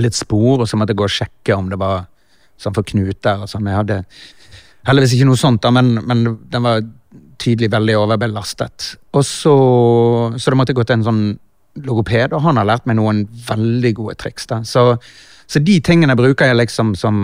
litt 0.00 0.16
spor, 0.16 0.62
og 0.62 0.68
så 0.68 0.78
måtte 0.78 0.94
jeg 0.94 1.00
gå 1.02 1.06
og 1.08 1.14
sjekke 1.16 1.56
om 1.56 1.68
det 1.72 1.78
var 1.80 2.06
sånn 2.60 2.74
for 2.76 2.86
knuter 2.86 3.44
og 3.44 3.50
sånn. 3.50 3.68
Jeg 3.68 3.80
hadde 3.80 3.98
heldigvis 4.88 5.16
ikke 5.16 5.28
noe 5.28 5.40
sånt, 5.40 5.62
da, 5.64 5.72
men, 5.74 5.94
men 6.08 6.24
den 6.52 6.64
var 6.64 6.82
tydelig 7.42 7.72
veldig 7.72 7.96
overbelastet. 8.00 8.92
Og 9.18 9.24
så, 9.26 9.56
så 10.36 10.52
da 10.52 10.58
måtte 10.58 10.72
jeg 10.72 10.80
gå 10.80 10.86
til 10.88 11.00
en 11.00 11.08
sånn 11.08 11.24
logoped, 11.82 12.36
og 12.36 12.44
han 12.46 12.60
har 12.60 12.68
lært 12.68 12.88
meg 12.88 12.98
noen 12.98 13.24
veldig 13.48 13.92
gode 13.98 14.16
triks. 14.20 14.48
da. 14.50 14.62
Så, 14.68 14.86
så 15.50 15.62
de 15.64 15.78
tingene 15.84 16.16
bruker 16.18 16.50
jeg 16.50 16.60
liksom 16.60 16.94
som 16.98 17.18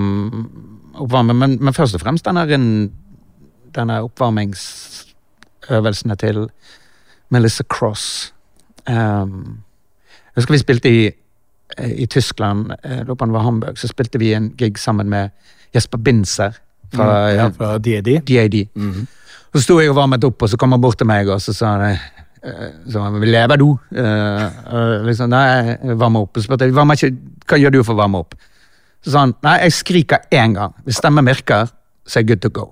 oppvarming, 0.98 1.38
men, 1.38 1.58
men 1.60 1.74
først 1.74 1.94
og 1.94 2.00
fremst 2.02 2.24
denne, 2.26 2.46
denne 3.74 4.02
oppvarmingsøvelsene 4.06 6.16
til 6.20 6.50
Melissa 7.30 7.62
Cross. 7.68 8.34
Um, 8.88 9.58
jeg 10.08 10.40
husker 10.40 10.54
vi 10.54 10.58
spilte 10.58 10.88
i, 10.88 11.10
i 12.04 12.06
Tyskland, 12.06 12.66
på 13.06 13.24
det 13.24 13.34
var 13.34 13.42
Hamburg, 13.44 13.78
så 13.78 13.88
spilte 13.88 14.18
vi 14.18 14.34
en 14.34 14.50
gig 14.56 14.78
sammen 14.78 15.10
med 15.10 15.28
Jesper 15.74 15.98
Binzer 15.98 16.52
fra 16.92 17.28
Mm, 17.28 17.36
ja, 17.36 17.50
fra 17.50 17.78
DAD. 17.78 18.20
DAD. 18.28 18.66
Så 19.52 19.60
sto 19.64 19.80
jeg 19.80 19.90
og 19.90 19.96
varmet 19.96 20.24
opp, 20.24 20.42
og 20.42 20.48
så 20.48 20.56
kom 20.60 20.72
han 20.72 20.80
bort 20.80 20.98
til 21.00 21.08
meg 21.08 21.28
og 21.28 21.40
så 21.40 21.52
sa 21.56 21.66
han 21.76 21.84
eh, 21.90 21.98
så 22.92 23.08
lever 23.24 23.60
du? 23.60 23.72
Uh, 23.92 23.98
eh, 23.98 25.06
liksom, 25.08 25.32
nei, 25.32 25.76
jeg 25.82 25.98
opp. 26.22 26.36
Og 26.36 26.42
så 26.42 26.46
spurte 26.46 26.68
jeg 26.68 26.76
hva 27.48 27.58
gjør 27.58 27.74
du 27.74 27.80
for 27.82 27.96
å 27.96 28.02
varme 28.02 28.22
opp. 28.22 28.36
Så 29.04 29.14
sa 29.14 29.24
han 29.26 29.34
nei, 29.46 29.58
jeg 29.66 29.76
skriker 29.76 30.26
én 30.34 30.56
gang. 30.56 30.74
Hvis 30.86 30.98
stemmen 31.02 31.28
virker, 31.28 31.70
så 32.08 32.18
er 32.18 32.24
jeg 32.24 32.32
good 32.32 32.42
to 32.44 32.52
go. 32.54 32.66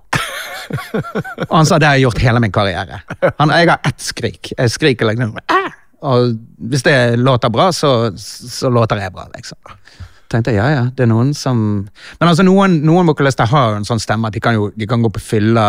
og 1.49 1.55
han 1.55 1.69
sa 1.69 1.79
det 1.79 1.89
har 1.89 1.99
jeg 1.99 2.07
gjort 2.09 2.23
hele 2.25 2.43
min 2.43 2.55
karriere. 2.55 3.01
Han, 3.39 3.53
jeg 3.55 3.71
har 3.71 3.81
ett 3.87 4.03
skrik. 4.03 4.53
Jeg 4.57 4.75
skriker 4.75 5.13
liksom 5.13 5.37
«Æ!» 5.47 5.63
Og 6.07 6.37
hvis 6.71 6.85
det 6.85 7.17
låter 7.19 7.51
bra, 7.51 7.71
så, 7.73 8.13
så 8.21 8.69
låter 8.71 9.01
jeg 9.01 9.15
bra, 9.15 9.25
liksom. 9.35 9.59
Tenkte 10.31 10.53
jeg, 10.53 10.59
ja, 10.59 10.67
ja, 10.75 10.85
det 10.91 11.05
er 11.07 11.09
noen 11.09 11.31
som 11.39 11.59
Men 12.19 12.29
altså, 12.29 12.43
noen, 12.47 12.81
noen 12.85 13.07
vokalister 13.07 13.47
har 13.47 13.77
en 13.77 13.87
sånn 13.87 14.03
stemme 14.03 14.27
at 14.27 14.35
de 14.35 14.43
kan 14.43 14.57
jo 14.59 14.73
de 14.75 14.89
kan 14.91 15.05
gå 15.05 15.11
på 15.15 15.23
fylla 15.23 15.67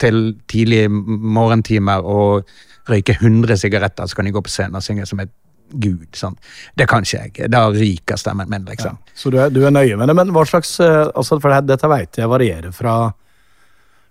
til 0.00 0.34
tidlige 0.48 0.88
morgentimer 0.90 2.04
og 2.04 2.48
røyke 2.88 3.16
100 3.18 3.56
sigaretter, 3.60 4.08
så 4.08 4.16
kan 4.16 4.28
de 4.28 4.32
gå 4.32 4.42
på 4.44 4.52
scenen 4.52 4.78
og 4.78 4.84
synge 4.84 5.06
som 5.08 5.20
et 5.20 5.32
gud. 5.72 6.08
Sant? 6.16 6.38
Det 6.76 6.86
kan 6.90 7.06
ikke 7.06 7.22
jeg. 7.22 7.50
Da 7.52 7.66
ryker 7.72 8.18
stemmen 8.20 8.50
min, 8.50 8.66
liksom. 8.68 8.98
Så 9.14 9.32
du 9.32 9.38
er, 9.40 9.52
du 9.52 9.62
er 9.66 9.74
nøye 9.74 9.96
med 9.98 10.10
det, 10.10 10.16
men 10.18 10.32
hva 10.34 10.44
slags 10.48 10.74
eh, 10.82 11.06
altså 11.14 11.38
for 11.40 11.52
det, 11.54 11.66
Dette 11.70 11.90
vet 11.90 12.20
jeg 12.22 12.30
varierer 12.30 12.74
fra 12.74 12.96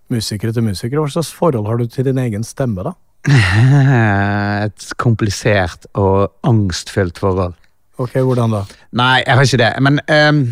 musikere 0.10 0.54
til 0.56 0.66
musikere. 0.66 1.04
Hva 1.04 1.14
slags 1.14 1.32
forhold 1.36 1.70
har 1.70 1.80
du 1.80 1.88
til 1.90 2.10
din 2.10 2.20
egen 2.22 2.46
stemme, 2.48 2.86
da? 2.88 2.96
Et 4.66 4.92
komplisert 4.98 5.90
og 6.00 6.32
angstfylt 6.48 7.20
forhold. 7.20 7.58
Ok, 8.00 8.16
hvordan 8.16 8.56
da? 8.56 8.64
Nei, 8.96 9.24
jeg 9.26 9.36
har 9.36 9.48
ikke 9.48 9.60
det. 9.60 9.72
Men 9.84 10.00
um, 10.08 10.44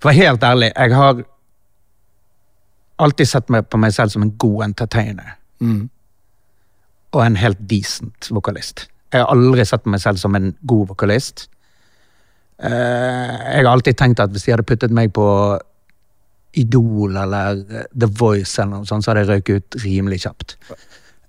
For 0.00 0.08
å 0.08 0.10
være 0.10 0.24
helt 0.24 0.46
ærlig, 0.48 0.72
jeg 0.74 0.96
har 0.96 1.22
alltid 3.00 3.28
sett 3.28 3.52
meg 3.52 3.68
på 3.70 3.78
meg 3.80 3.94
selv 3.94 4.12
som 4.12 4.24
en 4.26 4.34
god 4.40 4.64
entertainer. 4.70 5.36
Og 7.12 7.24
en 7.24 7.36
helt 7.40 7.58
decent 7.70 8.28
vokalist. 8.30 8.86
Jeg 9.10 9.24
har 9.24 9.32
aldri 9.32 9.64
sett 9.66 9.86
meg 9.90 9.98
selv 10.02 10.20
som 10.22 10.36
en 10.38 10.52
god 10.70 10.92
vokalist. 10.92 11.48
Eh, 12.60 12.70
jeg 12.70 13.64
har 13.64 13.70
alltid 13.72 13.96
tenkt 13.98 14.20
at 14.22 14.30
hvis 14.34 14.44
de 14.46 14.52
hadde 14.54 14.66
puttet 14.68 14.92
meg 14.94 15.10
på 15.16 15.24
Idol 16.60 17.16
eller 17.16 17.60
eh, 17.70 17.86
The 17.94 18.08
Voice, 18.20 18.58
eller 18.60 18.80
noe 18.82 18.88
sånt, 18.88 19.04
så 19.06 19.12
hadde 19.12 19.24
jeg 19.24 19.30
røyket 19.32 19.60
ut 19.64 19.78
rimelig 19.84 20.20
kjapt. 20.26 20.56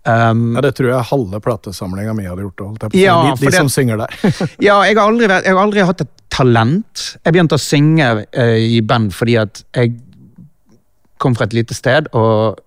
Um, 0.01 0.55
Ja, 0.57 0.63
det 0.65 0.71
tror 0.79 0.89
jeg 0.89 1.07
halve 1.11 1.39
platesamlinga 1.45 2.13
mi 2.17 2.25
hadde 2.25 2.41
gjort. 2.47 2.63
Holdt. 2.65 2.95
Ja, 2.97 3.19
de, 3.21 3.35
de 3.37 3.45
de 3.45 3.51
det- 3.51 3.59
som 3.61 3.69
synger 3.69 4.01
der. 4.01 4.15
Ja, 4.67 4.79
jeg 4.85 4.97
har 4.97 5.05
aldri, 5.07 5.27
jeg 5.29 5.53
har 5.53 5.61
aldri 5.61 5.85
hatt 5.85 6.01
et 6.05 6.13
talent. 6.33 7.03
Jeg 7.25 7.33
begynte 7.35 7.57
å 7.57 7.61
synge 7.61 8.07
uh, 8.25 8.57
i 8.57 8.81
band 8.81 9.13
fordi 9.13 9.37
at 9.41 9.63
jeg 9.77 9.93
kom 11.21 11.35
fra 11.37 11.45
et 11.45 11.53
lite 11.53 11.75
sted 11.77 12.07
og 12.17 12.57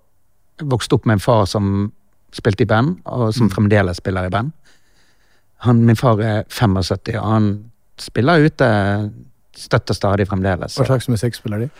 vokste 0.62 0.94
opp 0.94 1.06
med 1.10 1.18
en 1.18 1.24
far 1.24 1.46
som 1.50 1.90
spilte 2.34 2.66
i 2.66 2.68
band, 2.68 2.98
og 3.06 3.30
som 3.36 3.50
fremdeles 3.52 4.00
spiller 4.02 4.28
i 4.28 4.32
band. 4.32 4.52
Han, 5.64 5.84
min 5.86 5.98
far 5.98 6.20
er 6.20 6.42
75, 6.50 7.14
og 7.16 7.30
han 7.30 7.48
spiller 8.00 8.44
ute 8.44 8.68
støtt 9.56 9.90
og 9.92 9.96
stadig 9.96 10.26
fremdeles. 10.28 10.76
Hva 10.78 10.86
slags 10.88 11.08
musikk 11.08 11.36
spiller 11.38 11.64
de? 11.64 11.70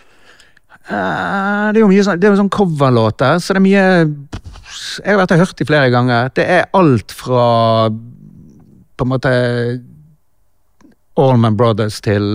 Uh, 0.85 1.73
det 1.73 1.79
er 1.79 1.83
jo 1.83 1.89
mye 1.89 2.05
sånn, 2.05 2.19
det 2.21 2.27
er 2.27 2.35
jo 2.35 2.41
sånn 2.43 2.53
coverlåter, 2.53 3.39
så 3.41 3.55
det 3.55 3.61
er 3.61 3.65
mye 3.65 3.85
Jeg 5.01 5.07
har 5.07 5.17
vært 5.17 5.33
og 5.33 5.41
hørt 5.41 5.57
de 5.59 5.67
flere 5.67 5.91
ganger. 5.93 6.29
Det 6.35 6.45
er 6.45 6.69
alt 6.77 7.13
fra 7.15 7.45
på 8.95 9.05
en 9.05 9.11
måte 9.11 9.31
Allman 11.19 11.57
Brothers 11.57 11.99
til 12.03 12.25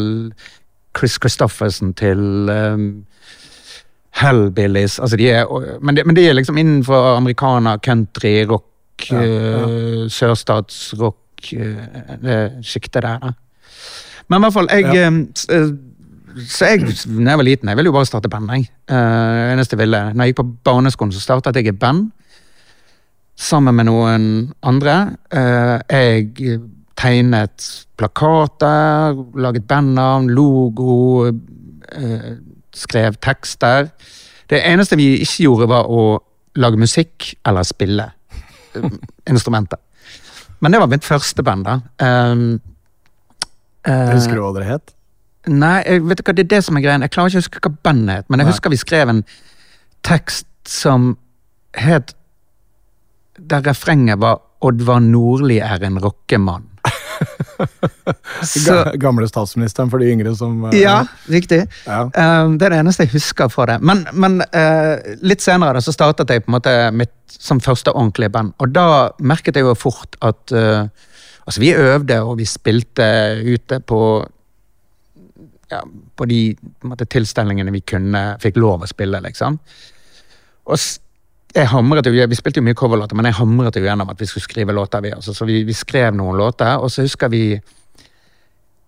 Chris 0.97 1.17
Christofferson 1.21 1.93
til 1.99 2.51
um, 2.51 2.87
Hellbillies. 4.19 4.99
Altså 4.99 5.17
de 5.17 5.29
er, 5.31 5.45
men, 5.83 5.97
de, 5.97 6.05
men 6.05 6.17
de 6.17 6.25
er 6.29 6.35
liksom 6.35 6.59
innenfor 6.59 7.17
americana, 7.17 7.77
country, 7.79 8.41
rock, 8.51 8.67
Ja, 9.11 9.21
ja. 9.23 9.61
eh, 9.65 10.09
sørstatsrock 10.13 11.53
eh, 11.57 12.17
Det 12.21 12.35
sjiktet 12.69 13.03
der, 13.07 13.17
da. 13.23 13.31
Men 14.29 14.41
i 14.41 14.45
hvert 14.45 14.53
fall, 14.53 14.69
jeg 14.71 14.85
Ja. 14.95 15.07
eh, 15.11 15.71
så 16.47 16.65
jeg, 16.71 16.85
når 17.09 17.31
jeg 17.31 17.39
var 17.39 17.45
liten, 17.45 17.69
jeg 17.69 17.77
ville 17.77 17.89
jo 17.89 17.93
bare 17.93 18.07
starte 18.07 18.29
band. 18.31 18.51
Jeg. 18.55 18.69
Uh, 18.91 19.51
eneste 19.53 19.77
ville. 19.77 20.13
Når 20.15 20.25
jeg 20.25 20.31
gikk 20.35 20.37
på 20.45 20.53
barneskolen, 20.65 21.13
så 21.13 21.21
startet 21.21 21.57
jeg 21.57 21.67
et 21.73 21.79
band. 21.79 22.13
Sammen 23.37 23.75
med 23.75 23.89
noen 23.89 24.53
andre. 24.63 25.17
Uh, 25.35 25.81
jeg 25.91 26.61
tegnet 27.01 27.67
plakater, 27.99 29.17
laget 29.35 29.67
bandnavn, 29.67 30.29
logo, 30.31 31.27
eh, 31.93 32.31
skrev 32.77 33.17
tekster. 33.23 33.91
Det 34.51 34.61
eneste 34.67 34.99
vi 34.99 35.13
ikke 35.23 35.47
gjorde, 35.47 35.69
var 35.71 35.91
å 35.91 36.19
lage 36.59 36.81
musikk 36.81 37.33
eller 37.47 37.67
spille 37.67 38.11
eh, 38.77 38.99
instrumenter. 39.31 39.79
Men 40.61 40.75
det 40.75 40.81
var 40.83 40.91
mitt 40.93 41.07
første 41.07 41.43
band, 41.43 41.65
da. 41.65 41.79
Um, 42.05 42.61
uh, 43.89 44.11
Husker 44.13 44.37
du 44.37 44.43
hva 44.45 44.53
dere 44.59 44.69
het? 44.75 44.95
Nei, 45.49 45.79
jeg 45.87 46.03
vet 46.05 46.21
du 46.21 46.27
hva, 46.27 46.35
det 46.37 46.45
er 46.45 46.51
det 46.53 46.63
som 46.67 46.77
er 46.77 46.85
greien. 46.85 47.05
Jeg 47.07 47.15
klarer 47.15 47.33
ikke 47.33 47.41
å 47.41 47.45
huske 47.47 47.63
hva 47.65 47.73
bandet 47.89 48.21
het, 48.21 48.29
men 48.29 48.43
jeg 48.43 48.49
Nei. 48.49 48.53
husker 48.53 48.75
vi 48.75 48.81
skrev 48.81 49.13
en 49.13 49.23
tekst 50.07 50.49
som 50.69 51.15
het 51.77 52.15
Der 53.41 53.63
refrenget 53.65 54.21
var 54.21 54.43
'Oddvar 54.61 55.01
Nordli 55.01 55.59
er 55.65 55.81
en 55.85 55.97
rockemann'. 55.99 56.67
Så, 58.51 58.79
Gamle 59.01 59.29
statsministeren 59.31 59.91
for 59.93 60.03
de 60.03 60.11
yngre 60.13 60.33
som 60.39 60.67
uh, 60.67 60.75
ja, 60.77 61.03
riktig. 61.31 61.63
ja. 61.87 62.03
Um, 62.09 62.57
det 62.61 62.69
er 62.69 62.75
det 62.75 62.81
eneste 62.85 63.07
jeg 63.07 63.15
husker 63.15 63.53
fra 63.53 63.69
det. 63.73 63.79
Men, 63.85 64.05
men 64.13 64.41
uh, 64.55 64.97
litt 65.27 65.45
senere 65.45 65.83
så 65.85 65.95
startet 65.95 66.33
jeg 66.33 66.45
på 66.45 66.53
en 66.53 66.59
måte 66.59 66.75
mitt 66.97 67.15
som 67.31 67.63
første 67.63 67.95
ordentlige 67.95 68.33
band. 68.35 68.55
Og 68.61 68.75
da 68.75 68.89
merket 69.23 69.57
jeg 69.59 69.69
jo 69.69 69.77
fort 69.79 70.19
at 70.21 70.59
Altså, 71.51 71.63
vi 71.65 71.73
øvde, 71.75 72.15
og 72.23 72.37
vi 72.39 72.45
spilte 72.47 73.05
ute 73.43 73.81
på 73.83 73.99
ja, 75.71 75.81
på 76.17 76.27
de 76.31 76.41
på 76.55 76.91
måte, 76.91 77.07
tilstelningene 77.11 77.73
vi 77.75 77.83
kunne, 77.87 78.23
fikk 78.43 78.59
lov 78.61 78.85
å 78.85 78.91
spille, 78.91 79.21
liksom. 79.25 79.59
Og 80.71 80.79
jeg 81.55 81.67
hamret 81.73 82.07
jo, 82.07 82.15
Vi 82.15 82.39
spilte 82.39 82.61
jo 82.61 82.67
mye 82.67 82.79
coverlåter, 82.79 83.17
men 83.19 83.27
jeg 83.27 83.39
hamret 83.41 83.77
jo 83.77 83.83
gjennom 83.83 84.11
at 84.11 84.21
vi 84.21 84.27
skulle 84.27 84.47
skrive 84.47 84.73
låter. 84.73 85.01
vi, 85.01 85.13
altså, 85.13 85.35
Så 85.35 85.45
vi, 85.45 85.65
vi 85.65 85.75
skrev 85.75 86.15
noen 86.15 86.39
låter, 86.39 86.79
og 86.79 86.91
så 86.91 87.03
husker 87.03 87.29
vi 87.29 87.61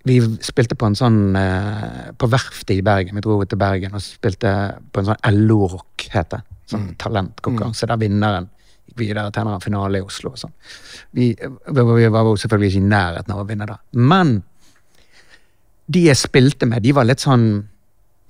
vi 0.08 0.16
spilte 0.42 0.74
på 0.78 0.88
en 0.88 0.96
sånn 0.98 1.36
eh, 1.38 2.08
På 2.18 2.26
Verftet 2.30 2.74
i 2.74 2.82
Bergen. 2.82 3.14
Vi 3.14 3.22
dro 3.24 3.36
til 3.46 3.60
Bergen 3.60 3.94
og 3.94 4.02
spilte 4.02 4.52
på 4.90 5.02
en 5.02 5.12
sånn 5.12 5.42
LO-rock, 5.44 6.08
het 6.14 6.32
det. 6.34 6.42
Sånn 6.72 6.92
talentkonkurranse 6.98 7.86
der 7.90 8.00
vinneren 8.00 8.48
gikk 8.88 8.98
videre 8.98 9.30
til 9.34 9.48
en 9.48 9.62
finale 9.62 10.00
i 10.00 10.06
Oslo. 10.06 10.32
og 10.32 10.40
sånn. 10.40 10.54
Vi, 11.14 11.32
vi 11.36 12.08
var 12.08 12.26
jo 12.26 12.38
selvfølgelig 12.40 12.72
ikke 12.72 12.82
i 12.82 12.88
nærheten 12.90 13.34
av 13.34 13.42
å 13.42 13.48
vinne 13.48 13.68
da. 13.68 13.76
Men 13.92 14.40
de 15.92 16.06
jeg 16.08 16.18
spilte 16.18 16.66
med, 16.66 16.82
de 16.82 16.94
var 16.96 17.06
litt 17.08 17.22
sånn 17.22 17.68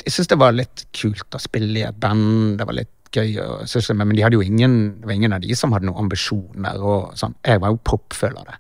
Jeg 0.03 0.15
syns 0.17 0.31
det 0.33 0.39
var 0.41 0.55
litt 0.57 0.87
kult 0.97 1.37
å 1.37 1.39
spille 1.39 1.79
i 1.79 1.87
et 1.87 1.99
band. 2.03 2.57
Det 2.59 2.67
var 2.67 2.75
litt 2.75 3.13
gøy 3.15 3.37
å 3.39 3.49
sysle 3.71 3.95
med, 3.95 4.09
men 4.11 4.17
de 4.19 4.25
hadde 4.25 4.39
jo 4.39 4.43
ingen, 4.43 4.73
det 4.99 5.07
var 5.07 5.15
ingen 5.15 5.35
av 5.37 5.45
de 5.45 5.55
som 5.55 5.73
hadde 5.73 5.87
noen 5.87 6.09
ambisjoner. 6.09 6.81
og 6.81 7.13
sånn. 7.15 7.37
Jeg 7.47 7.61
var 7.63 7.71
jo 7.71 7.79
proppfull 7.87 8.35
av 8.41 8.49
det. 8.49 8.57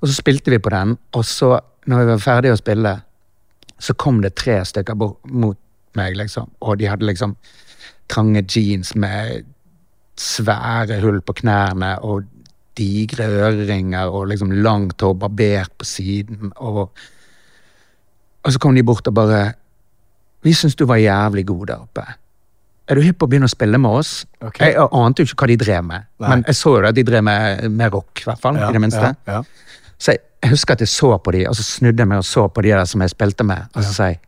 Og 0.00 0.08
så 0.08 0.14
spilte 0.16 0.52
vi 0.54 0.60
på 0.62 0.72
den, 0.72 0.94
og 1.16 1.24
så, 1.28 1.58
når 1.86 2.02
vi 2.02 2.10
var 2.10 2.22
ferdige 2.22 2.56
å 2.56 2.60
spille, 2.60 2.94
så 3.78 3.94
kom 3.98 4.22
det 4.24 4.36
tre 4.38 4.60
stykker 4.64 4.96
bort 4.98 5.20
mot 5.30 5.58
meg, 5.96 6.16
liksom. 6.18 6.48
Og 6.64 6.78
de 6.80 6.88
hadde 6.90 7.06
liksom 7.08 7.36
trange 8.12 8.44
jeans 8.48 8.94
med 8.96 9.46
svære 10.16 11.00
hull 11.02 11.20
på 11.24 11.36
knærne 11.42 11.96
og 12.06 12.24
digre 12.76 13.28
øreringer 13.32 14.12
og 14.12 14.30
liksom 14.32 14.52
langt 14.64 15.02
hår 15.04 15.16
barbert 15.20 15.72
på 15.78 15.88
siden. 15.88 16.52
Og, 16.56 16.86
og 18.44 18.52
så 18.52 18.62
kom 18.62 18.76
de 18.76 18.84
bort 18.86 19.08
og 19.08 19.16
bare 19.16 19.46
Vi 20.44 20.52
syns 20.54 20.76
du 20.78 20.84
var 20.86 21.00
jævlig 21.00 21.46
god 21.46 21.66
der 21.66 21.80
oppe. 21.82 22.04
Er 22.86 22.94
du 22.94 23.02
hypp 23.02 23.16
på 23.18 23.26
å 23.26 23.30
begynne 23.30 23.48
å 23.48 23.50
spille 23.50 23.78
med 23.82 23.98
oss? 23.98 24.10
Okay. 24.38 24.68
Jeg 24.70 24.84
ante 24.94 25.24
jo 25.24 25.26
ikke 25.26 25.40
hva 25.42 25.48
de 25.50 25.56
drev 25.58 25.86
med, 25.88 26.04
Nei. 26.22 26.28
men 26.28 26.44
jeg 26.46 26.54
så 26.54 26.76
jo 26.76 26.84
at 26.86 26.94
de 26.94 27.02
drev 27.02 27.24
med, 27.26 27.64
med 27.74 27.90
rock, 27.96 28.22
i 28.22 28.28
hvert 28.28 28.42
fall. 28.44 28.60
Ja, 28.60 28.68
i 28.70 28.76
det 28.76 28.82
minste. 28.84 29.10
Ja, 29.26 29.40
ja. 29.40 29.40
Så 29.98 30.12
jeg, 30.12 30.18
jeg 30.42 30.50
husker 30.52 30.76
at 30.76 30.80
jeg 30.84 30.88
så 30.92 31.18
på 31.18 31.32
de, 31.32 31.46
og 31.48 31.56
så 31.56 31.62
snudde 31.64 32.02
jeg 32.02 32.08
meg 32.08 32.18
og 32.18 32.24
så 32.28 32.48
på 32.52 32.62
de 32.62 32.68
der 32.74 32.84
som 32.84 33.00
jeg 33.00 33.10
spilte 33.14 33.44
med, 33.48 33.68
og 33.74 33.82
så 33.84 33.92
sa 33.92 34.10
jeg 34.12 34.20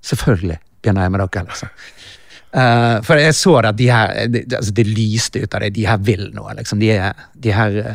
Selvfølgelig 0.00 0.56
begynner 0.80 1.02
jeg 1.04 1.12
med 1.12 1.20
dere, 1.20 1.42
liksom. 1.44 1.68
Uh, 2.50 2.96
for 3.06 3.20
jeg 3.20 3.34
så 3.38 3.52
det 3.62 3.68
at 3.68 3.76
de 3.78 3.90
her 3.92 4.14
det, 4.26 4.40
det- 4.48 4.56
altså 4.56 4.72
det 4.74 4.86
lyste 4.88 5.42
ut 5.42 5.52
av 5.54 5.60
det. 5.60 5.74
De 5.76 5.84
her 5.86 5.98
vil 6.02 6.30
noe, 6.34 6.54
liksom. 6.58 6.80
De, 6.80 6.88
de 7.44 7.52
her 7.54 7.76
eh, 7.78 7.94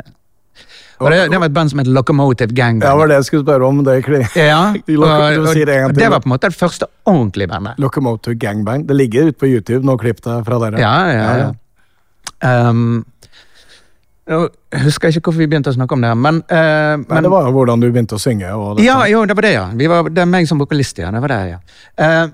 Og 0.99 1.09
det, 1.11 1.17
det 1.31 1.39
var 1.41 1.49
et 1.49 1.53
band 1.57 1.73
som 1.73 1.79
het 1.81 1.89
Locomotive 1.91 2.55
Gang. 2.55 2.79
ja, 2.79 2.93
var 2.95 3.07
det 3.11 3.17
jeg 3.17 3.25
skulle 3.25 3.43
spørre 3.43 3.67
om. 3.67 3.81
Det 3.83 3.97
Ja, 4.37 4.71
De 4.87 4.95
og, 4.95 5.03
det 5.09 5.39
og 5.39 5.49
til, 5.51 5.65
det 5.97 6.07
var 6.11 6.21
på 6.23 6.29
en 6.29 6.35
måte 6.37 6.47
det 6.53 6.55
første 6.55 6.87
ordentlige 7.05 7.47
bandet. 7.51 7.73
Locomotive 7.83 8.35
Gangbang. 8.35 8.87
Det 8.87 8.95
ligger 8.95 9.27
ute 9.27 9.39
på 9.39 9.49
YouTube, 9.49 9.83
nå 9.85 9.97
klipp 9.97 10.21
det 10.23 10.37
fra 10.45 10.59
dere. 10.63 10.79
Ja, 10.79 10.95
ja, 11.11 11.35
ja. 11.41 12.69
Um, 12.69 13.03
nå 14.25 14.39
husker 14.81 15.09
jeg 15.11 15.19
ikke 15.19 15.29
hvorfor 15.29 15.43
vi 15.43 15.49
begynte 15.51 15.69
å 15.69 15.75
snakke 15.75 15.93
om 15.93 16.01
det, 16.01 16.09
her, 16.09 16.17
men, 16.17 16.39
Nei, 16.49 16.95
men 17.11 17.27
det 17.27 17.29
var 17.29 17.45
jo 17.45 17.53
hvordan 17.53 17.83
du 17.83 17.85
begynte 17.91 18.17
å 18.17 18.21
synge. 18.21 18.49
Og. 18.57 18.81
Ja, 18.81 19.03
jo, 19.09 19.21
det 19.29 19.35
var 19.37 19.45
det, 19.45 19.53
ja. 19.53 19.65
Vi 19.77 19.89
var, 19.91 20.09
det 20.09 20.23
er 20.23 20.31
meg 20.31 20.49
som 20.49 20.61
vokalist, 20.61 20.97
ja. 21.01 21.11
Det 21.13 21.21
var 21.21 21.33
det, 21.33 21.41
ja. 21.51 21.59
Uh, 22.01 22.33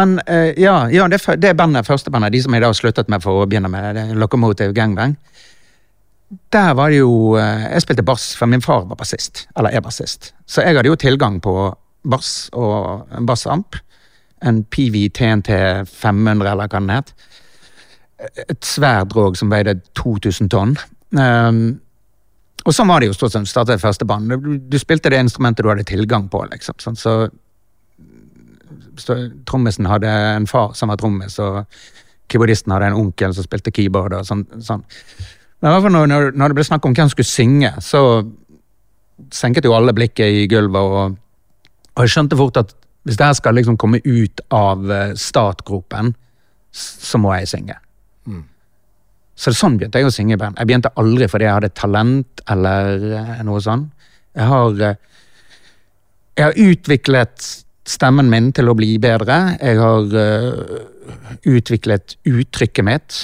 men 0.00 0.16
uh, 0.26 0.50
ja, 0.58 0.74
ja 0.90 1.06
det, 1.10 1.20
det 1.42 1.54
bandet, 1.58 1.86
første 1.86 2.10
bandet, 2.10 2.34
de 2.34 2.42
som 2.42 2.54
jeg 2.54 2.64
da 2.64 2.72
sluttet 2.74 3.10
med 3.12 3.22
for 3.22 3.42
å 3.42 3.46
begynne 3.50 3.70
med, 3.70 3.86
det 3.94 4.04
er 4.08 4.18
Locomotive 4.18 4.74
Gangbang. 4.74 5.14
Der 6.54 6.74
var 6.78 6.92
det 6.92 7.00
jo 7.00 7.34
Jeg 7.38 7.82
spilte 7.82 8.06
bass, 8.06 8.28
for 8.38 8.46
min 8.46 8.62
far 8.62 8.84
var 8.86 8.98
bassist. 8.98 9.48
Eller 9.58 9.74
er 9.74 9.82
bassist. 9.82 10.32
Så 10.46 10.62
jeg 10.62 10.76
hadde 10.78 10.90
jo 10.90 10.98
tilgang 10.98 11.40
på 11.42 11.54
bass 12.06 12.50
og 12.54 13.06
bassamp. 13.26 13.78
En 14.42 14.62
PV 14.64 15.08
TNT 15.14 15.50
500, 15.90 16.46
eller 16.50 16.70
hva 16.70 16.78
den 16.78 16.94
het. 16.94 17.10
Et 18.20 18.66
svært 18.66 19.12
drog 19.14 19.38
som 19.38 19.52
veide 19.52 19.78
2000 19.96 20.50
tonn. 20.52 20.74
Um, 21.16 21.80
og 22.68 22.74
sånn 22.76 22.90
var 22.90 23.00
det 23.00 23.08
jo 23.08 23.16
stort 23.16 23.32
sett. 23.32 23.48
Startet 23.48 23.78
det 23.78 23.84
første 23.84 24.06
band. 24.08 24.32
Du, 24.32 24.58
du 24.60 24.76
spilte 24.80 25.12
det 25.12 25.22
instrumentet 25.24 25.64
du 25.64 25.70
hadde 25.72 25.86
tilgang 25.88 26.28
på. 26.32 26.42
liksom. 26.50 26.76
Sånn, 26.82 26.98
så, 27.00 27.14
så 29.00 29.16
Trommisen 29.48 29.88
hadde 29.88 30.10
en 30.10 30.48
far 30.50 30.74
som 30.76 30.92
var 30.92 31.00
trommis, 31.00 31.38
og 31.40 31.64
keyboardisten 32.30 32.74
hadde 32.74 32.92
en 32.92 32.98
onkel 33.00 33.34
som 33.36 33.46
spilte 33.46 33.72
keyboard. 33.74 34.18
og 34.20 34.28
sånn. 34.28 34.44
sånn. 34.60 34.84
Men 35.60 35.76
i 35.76 35.92
når, 35.92 36.30
når, 36.36 36.52
det 36.52 36.58
ble 36.60 36.68
snakk 36.68 36.86
om 36.88 36.94
hvem 36.96 37.08
som 37.08 37.16
skulle 37.16 37.32
synge, 37.32 37.72
så 37.84 38.04
senket 39.32 39.66
jo 39.68 39.74
alle 39.76 39.96
blikket 39.96 40.44
i 40.44 40.46
gulvet. 40.48 40.80
Og, 40.80 41.16
og 41.96 42.04
jeg 42.04 42.14
skjønte 42.14 42.38
fort 42.40 42.60
at 42.60 42.76
hvis 43.08 43.16
det 43.16 43.26
her 43.26 43.36
skal 43.36 43.56
liksom 43.56 43.78
komme 43.80 44.02
ut 44.04 44.42
av 44.52 44.90
eh, 44.92 45.12
startgropen, 45.16 46.12
så 46.76 47.18
må 47.20 47.32
jeg 47.38 47.48
synge. 47.48 47.76
Så 49.38 49.54
sånn 49.56 49.78
begynte 49.78 50.00
jeg 50.00 50.08
å 50.08 50.12
synge 50.12 50.36
i 50.36 50.40
band. 50.40 50.58
Jeg 50.60 50.68
begynte 50.68 50.92
aldri 51.00 51.28
fordi 51.30 51.46
jeg 51.46 51.56
hadde 51.56 51.72
talent 51.76 52.42
eller 52.50 53.06
eh, 53.16 53.40
noe 53.46 53.60
sånt. 53.64 53.90
Jeg 54.36 54.46
har, 54.46 54.82
eh, 54.86 54.96
jeg 56.38 56.46
har 56.46 56.60
utviklet 56.60 57.50
stemmen 57.90 58.30
min 58.30 58.50
til 58.54 58.70
å 58.70 58.76
bli 58.78 58.94
bedre. 59.02 59.36
Jeg 59.58 59.78
har 59.80 60.12
uh, 60.14 60.74
utviklet 61.48 62.16
uttrykket 62.28 62.86
mitt. 62.86 63.20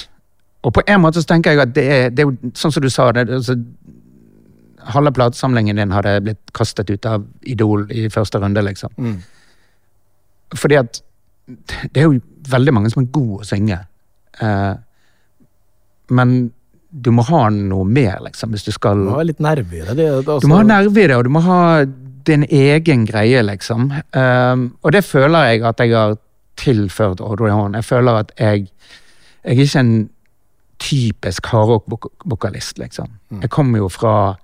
Og 0.67 0.73
på 0.75 0.83
en 0.89 1.03
måte 1.03 1.21
så 1.23 1.29
tenker 1.29 1.53
jeg 1.53 1.63
at 1.63 1.75
det 1.75 1.85
er, 1.87 2.09
det 2.11 2.23
er 2.23 2.27
jo 2.27 2.51
sånn 2.57 2.73
som 2.75 2.83
du 2.83 2.89
sa 2.93 3.11
det, 3.15 3.29
altså, 3.39 3.57
Halve 4.87 5.11
platesamlingen 5.11 5.75
din 5.75 5.91
hadde 5.91 6.13
blitt 6.23 6.53
kastet 6.55 6.87
ut 6.87 7.03
av 7.09 7.25
Idol 7.43 7.81
i 7.91 8.05
første 8.07 8.39
runde, 8.39 8.61
liksom. 8.63 8.93
Mm. 8.95 9.17
Fordi 10.55 10.77
at 10.79 11.01
det 11.91 11.99
er 11.99 12.05
jo 12.05 12.21
veldig 12.47 12.73
mange 12.75 12.91
som 12.93 13.01
er 13.01 13.09
gode 13.11 13.41
å 13.43 13.47
synge. 13.49 13.81
Eh, 14.39 14.73
men 16.09 16.51
du 16.91 17.11
må 17.11 17.25
ha 17.27 17.47
noe 17.51 17.85
mer, 17.85 18.19
liksom, 18.23 18.53
hvis 18.55 18.65
du 18.67 18.71
skal 18.71 18.99
Du 19.03 19.09
må 19.11 19.17
ha 19.19 19.25
litt 19.27 19.41
nerve 19.43 19.75
i 19.75 19.83
det. 19.83 19.95
det 19.99 20.07
altså, 20.13 20.39
Du 20.43 20.47
må 20.51 20.61
ha 20.61 20.67
nerve 20.67 21.03
i 21.03 21.07
det, 21.07 21.15
og 21.17 21.27
du 21.27 21.33
må 21.35 21.43
ha 21.45 21.61
din 22.27 22.43
egen 22.43 23.05
greie, 23.07 23.41
liksom. 23.45 23.91
Um, 24.15 24.69
og 24.83 24.95
det 24.95 25.03
føler 25.07 25.51
jeg 25.51 25.63
at 25.67 25.83
jeg 25.83 25.93
har 25.95 26.17
tilført 26.59 27.21
Audrey 27.23 27.53
Horn. 27.53 27.75
Jeg 27.77 27.85
føler 27.85 28.23
at 28.23 28.31
jeg 28.39 28.67
Jeg 29.47 29.57
er 29.57 29.63
ikke 29.63 29.79
en 29.79 30.09
typisk 30.79 31.45
hardrock-vokalist, 31.47 32.77
liksom. 32.77 33.07
Mm. 33.29 33.41
Jeg 33.41 33.49
kommer 33.49 33.79
jo 33.79 33.87
fra 33.87 34.35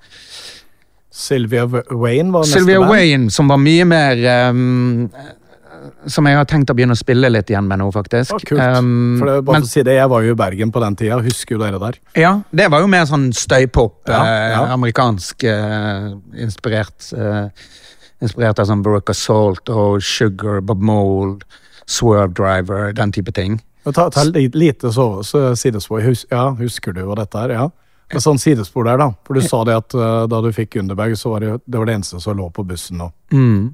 Sylvia 1.12 1.66
Wayne 1.66 2.32
var 2.34 2.46
neste 2.46 2.60
Sylvia 2.60 2.80
band. 2.80 2.92
Wayne, 2.92 3.32
som 3.32 3.50
var 3.50 3.60
mye 3.62 3.86
mer 3.86 4.50
um, 4.50 5.10
Som 6.08 6.26
jeg 6.30 6.36
har 6.38 6.46
tenkt 6.46 6.70
å 6.72 6.76
begynne 6.78 6.96
å 6.96 7.00
spille 7.00 7.30
litt 7.32 7.50
igjen 7.52 7.68
med 7.68 7.80
nå, 7.80 7.90
faktisk. 7.94 8.34
Ah, 8.36 8.44
kult. 8.46 8.62
Um, 8.80 9.18
For 9.20 9.26
det, 9.30 9.46
bare 9.46 9.60
men- 9.60 9.64
å 9.64 9.68
si 9.68 9.84
det, 9.84 9.94
Jeg 9.98 10.10
var 10.10 10.22
jo 10.24 10.32
i 10.32 10.36
Bergen 10.36 10.72
på 10.72 10.80
den 10.84 10.96
tida. 10.96 11.20
Husker 11.22 11.56
jo 11.58 11.62
dere 11.64 11.80
der. 11.80 12.00
Ja, 12.16 12.42
det 12.54 12.70
var 12.72 12.80
jo 12.82 12.88
mer 12.88 13.06
sånn 13.06 13.32
støypop, 13.34 14.08
Ja, 14.08 14.24
eh, 14.24 14.72
amerikansk 14.74 15.44
eh, 15.44 16.14
inspirert. 16.40 17.12
Eh, 17.14 17.50
inspirert 18.22 18.60
av 18.60 18.68
sånn 18.68 18.84
Baroque 18.84 19.14
Salt 19.14 19.70
og 19.70 20.02
Sugar, 20.02 20.62
Bob 20.62 20.82
Mold, 20.82 21.44
Swerve 21.86 22.34
Driver, 22.34 22.94
den 22.94 23.12
type 23.12 23.34
ting. 23.34 23.62
Ta, 23.84 24.10
ta 24.10 24.24
li- 24.24 24.48
lite 24.54 24.94
så, 24.94 25.20
så 25.24 25.52
sidespor. 25.60 26.02
Hus, 26.02 26.26
ja, 26.32 26.52
husker 26.56 26.94
du 26.94 27.02
hva 27.04 27.16
dette 27.20 27.36
er? 27.36 27.50
Ja. 27.58 27.70
Er 28.14 28.20
sånn 28.22 28.38
sidespor 28.40 28.86
der, 28.86 28.98
da. 28.98 29.10
For 29.26 29.34
du 29.34 29.42
sa 29.42 29.64
det 29.66 29.74
at 29.76 29.94
uh, 29.98 30.28
da 30.28 30.40
du 30.42 30.52
fikk 30.54 30.78
Underberg, 30.80 31.16
så 31.18 31.32
var 31.34 31.40
det, 31.42 31.62
det 31.68 31.80
var 31.80 31.86
det 31.90 31.96
eneste 31.98 32.22
som 32.22 32.38
lå 32.38 32.50
på 32.54 32.64
bussen 32.68 32.98
nå. 33.02 33.12
Mm. 33.34 33.74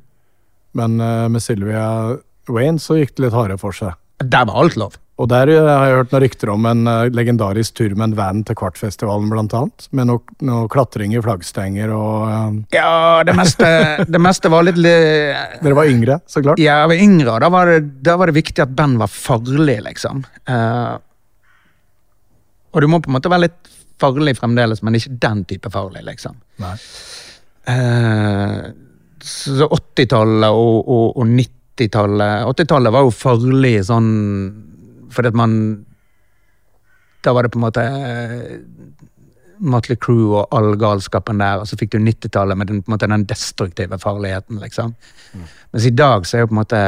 Men 0.77 0.99
eh, 1.01 1.27
med 1.31 1.43
Sylvia 1.43 2.17
Wayne 2.49 2.81
så 2.81 2.99
gikk 2.99 3.15
det 3.17 3.27
litt 3.27 3.37
hardere 3.37 3.59
for 3.61 3.75
seg. 3.75 3.95
Der 4.19 4.45
var 4.49 4.59
alt 4.63 4.75
lov. 4.79 4.97
Og 5.19 5.27
der 5.27 5.49
eh, 5.51 5.65
har 5.67 5.87
jeg 5.89 5.97
hørt 5.99 6.13
noen 6.13 6.23
rykter 6.23 6.51
om 6.53 6.67
en 6.69 6.87
eh, 6.87 7.09
legendarisk 7.11 7.75
tur 7.79 7.95
med 7.95 8.09
en 8.09 8.15
van 8.19 8.43
til 8.47 8.55
Kvartfestivalen, 8.59 9.27
blant 9.31 9.55
annet. 9.57 9.87
Med 9.95 10.07
noe, 10.07 10.37
noe 10.47 10.69
klatring 10.71 11.15
i 11.15 11.23
flaggstenger 11.23 11.91
og 11.95 12.75
Ja, 12.75 13.19
det 13.27 13.35
meste, 13.35 13.69
det 14.15 14.21
meste 14.23 14.51
var 14.51 14.67
litt 14.67 14.79
li- 14.79 14.93
Dere 15.59 15.75
var 15.77 15.91
yngre, 15.91 16.19
så 16.29 16.43
klart. 16.45 16.61
Ja, 16.61 16.81
jeg 16.83 16.93
var 16.93 17.03
yngre, 17.07 17.35
og 17.35 17.43
da 17.43 17.51
var 17.53 17.73
det, 17.73 17.79
da 18.07 18.15
var 18.19 18.31
det 18.31 18.37
viktig 18.39 18.63
at 18.63 18.75
band 18.75 18.99
var 19.01 19.11
farlig, 19.11 19.79
liksom. 19.89 20.23
Uh, 20.47 20.95
og 22.69 22.83
du 22.83 22.87
må 22.91 23.01
på 23.01 23.09
en 23.11 23.17
måte 23.17 23.31
være 23.31 23.47
litt 23.47 23.71
farlig 23.99 24.37
fremdeles, 24.37 24.83
men 24.85 24.95
ikke 24.95 25.17
den 25.19 25.41
type 25.49 25.71
farlig, 25.73 26.05
liksom. 26.07 26.37
Nei. 26.63 26.75
Så 27.69 28.71
80-tallet 29.19 30.49
og, 30.49 30.87
og, 30.87 31.17
og 31.19 31.27
90-tallet 31.27 32.47
80-tallet 32.49 32.95
var 32.95 33.05
jo 33.05 33.13
farlig 33.15 33.75
sånn 33.87 34.09
fordi 35.09 35.31
at 35.31 35.37
man 35.37 35.53
Da 37.25 37.33
var 37.33 37.43
det 37.43 37.51
på 37.51 37.59
en 37.59 37.65
måte 37.65 37.83
eh, 37.83 38.59
Motley 39.59 39.97
Crew 39.99 40.35
og 40.39 40.53
all 40.55 40.75
galskapen 40.79 41.41
der, 41.41 41.59
og 41.59 41.67
så 41.67 41.75
fikk 41.79 41.91
du 41.95 41.97
90-tallet 41.99 42.55
med 42.55 42.69
den, 42.71 42.83
måte, 42.87 43.09
den 43.11 43.25
destruktive 43.27 43.99
farligheten, 43.99 44.59
liksom. 44.63 44.93
Mens 45.73 45.87
i 45.87 45.91
dag 45.91 46.23
så 46.27 46.37
er 46.37 46.45
jo 46.45 46.49
på 46.49 46.55
en 46.55 46.61
måte 46.61 46.83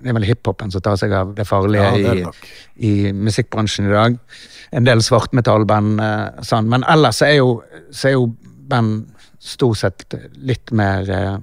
Det 0.00 0.08
er 0.08 0.16
vel 0.16 0.26
hiphopen 0.26 0.72
som 0.72 0.82
tar 0.82 0.96
seg 0.98 1.12
av 1.12 1.34
det 1.36 1.44
farlige 1.46 1.84
Ja, 1.84 2.14
det 2.14 2.32
i, 2.74 2.88
i 2.88 3.12
musikkbransjen 3.12 3.90
i 3.90 3.92
dag. 3.92 4.16
En 4.72 4.88
del 4.88 5.04
svartmetallband 5.04 6.00
eh, 6.02 6.42
sånn, 6.42 6.72
men 6.72 6.86
ellers 6.90 7.20
så 7.20 7.28
er 7.28 7.36
jo, 7.36 7.50
så 7.92 8.08
er 8.08 8.16
jo 8.16 8.30
band 8.72 9.04
stort 9.44 9.78
sett 9.78 10.14
litt 10.32 10.70
mer 10.70 11.10
eh, 11.10 11.36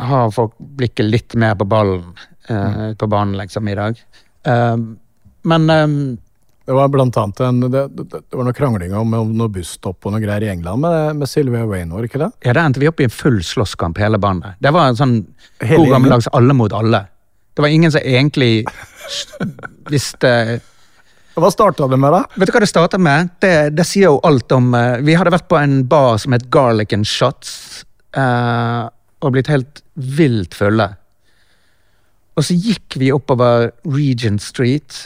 Har 0.00 0.30
folk 0.30 0.54
blikket 0.58 1.06
litt 1.06 1.34
mer 1.34 1.54
på 1.54 1.66
ballen 1.68 2.04
eh, 2.48 2.94
på 2.98 3.06
banen, 3.06 3.36
liksom, 3.36 3.68
i 3.68 3.74
dag. 3.74 4.02
Eh, 4.46 4.76
men 5.42 5.70
um, 5.70 6.18
Det 6.64 6.72
var 6.72 6.88
blant 6.88 7.16
annet 7.16 7.40
en, 7.40 7.60
det, 7.60 7.82
det, 7.88 8.04
det 8.10 8.36
var 8.38 8.46
noe 8.46 8.56
krangling 8.56 8.94
om, 8.96 9.14
om 9.14 9.32
noe 9.36 9.50
busstopp 9.52 10.06
og 10.06 10.14
noe 10.14 10.22
greier 10.22 10.46
i 10.46 10.50
England 10.52 10.84
med, 10.84 11.16
med 11.22 11.28
Sylvia 11.28 11.66
det 11.66 12.10
ikke 12.10 12.22
det? 12.22 12.30
ja, 12.44 12.52
der 12.52 12.62
endte 12.64 12.82
vi 12.82 12.88
opp 12.88 13.00
i 13.00 13.08
en 13.08 13.14
full 13.14 13.40
slåsskamp, 13.44 13.98
hele 13.98 14.18
bandet. 14.18 14.58
Det 14.60 14.72
var 14.74 14.90
en 14.90 14.98
sånn 14.98 15.16
god 15.62 15.88
gammeldags 15.90 16.30
alle 16.32 16.54
mot 16.54 16.72
alle. 16.72 17.04
Det 17.54 17.62
var 17.62 17.68
ingen 17.68 17.92
som 17.92 18.00
egentlig 18.04 18.64
visste 19.94 20.60
Hva 21.38 21.50
starta 21.52 21.86
det 21.88 21.98
med, 22.00 22.12
da? 22.12 22.22
Vet 22.36 22.50
du 22.50 22.54
hva 22.54 22.62
det 22.64 22.70
startet 22.70 23.02
med? 23.02 23.30
Det, 23.42 23.52
det 23.76 23.86
sier 23.86 24.10
jo 24.10 24.22
alt 24.26 24.50
om 24.52 24.72
uh, 24.74 24.98
Vi 25.06 25.14
hadde 25.16 25.32
vært 25.32 25.48
på 25.50 25.58
en 25.60 25.82
bar 25.88 26.18
som 26.22 26.34
het 26.34 26.48
Garlic 26.52 26.94
and 26.96 27.06
Shots, 27.08 27.84
uh, 28.18 28.90
og 29.20 29.36
blitt 29.36 29.50
helt 29.52 29.84
vilt 29.94 30.56
fulle. 30.58 30.88
Og 32.38 32.46
så 32.46 32.56
gikk 32.56 32.96
vi 33.00 33.12
oppover 33.12 33.70
Regent 33.84 34.42
Street, 34.42 35.04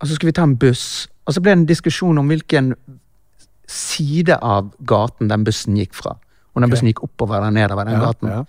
og 0.00 0.08
så 0.08 0.16
skulle 0.16 0.32
vi 0.32 0.38
ta 0.38 0.46
en 0.48 0.56
buss. 0.58 1.06
Og 1.28 1.36
så 1.36 1.42
ble 1.42 1.52
det 1.52 1.58
en 1.60 1.68
diskusjon 1.68 2.18
om 2.18 2.30
hvilken 2.30 2.72
side 3.70 4.34
av 4.42 4.72
gaten 4.88 5.30
den 5.30 5.44
bussen 5.46 5.76
gikk 5.78 5.94
fra. 5.94 6.16
Om 6.54 6.62
den 6.62 6.66
okay. 6.66 6.74
bussen 6.74 6.90
gikk 6.90 7.04
oppover 7.06 7.38
eller 7.38 7.54
nedover 7.54 7.86
den 7.86 8.00
Ja, 8.00 8.08
gaten. 8.08 8.32
ja. 8.32 8.44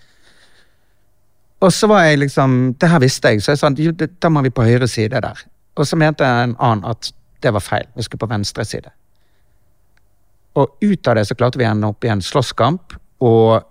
Og 1.62 1.70
så 1.74 1.86
var 1.88 2.08
jeg 2.08 2.18
liksom 2.24 2.76
Det 2.82 2.90
her 2.90 3.00
visste 3.00 3.30
jeg, 3.30 3.44
så 3.44 3.52
jeg 3.52 3.60
sa 3.62 3.70
da 3.70 4.30
må 4.30 4.42
vi 4.42 4.50
på 4.50 4.66
høyre 4.66 4.88
side 4.88 5.22
der. 5.22 5.44
Og 5.76 5.88
så 5.88 5.98
mente 6.00 6.28
en 6.28 6.56
annen 6.60 6.86
at 6.90 7.14
det 7.42 7.54
var 7.54 7.64
feil. 7.64 7.88
Vi 7.96 8.06
skulle 8.06 8.22
på 8.22 8.30
venstre 8.32 8.66
side. 8.68 8.92
Og 10.60 10.78
ut 10.84 11.08
av 11.08 11.16
det 11.16 11.26
så 11.30 11.36
klarte 11.40 11.60
vi 11.60 11.66
å 11.66 11.72
ende 11.72 11.88
opp 11.88 12.04
i 12.06 12.12
en 12.12 12.22
slåsskamp 12.22 12.98
og 13.24 13.62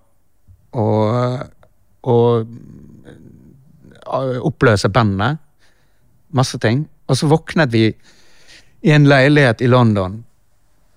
og, 0.78 1.46
og 2.02 2.46
oppløse 4.46 4.88
bandet. 4.88 5.38
Masse 6.30 6.58
ting. 6.62 6.84
Og 7.10 7.18
så 7.18 7.28
våknet 7.30 7.72
vi 7.72 7.88
i 8.80 8.92
en 8.94 9.08
leilighet 9.08 9.60
i 9.60 9.70
London 9.70 10.24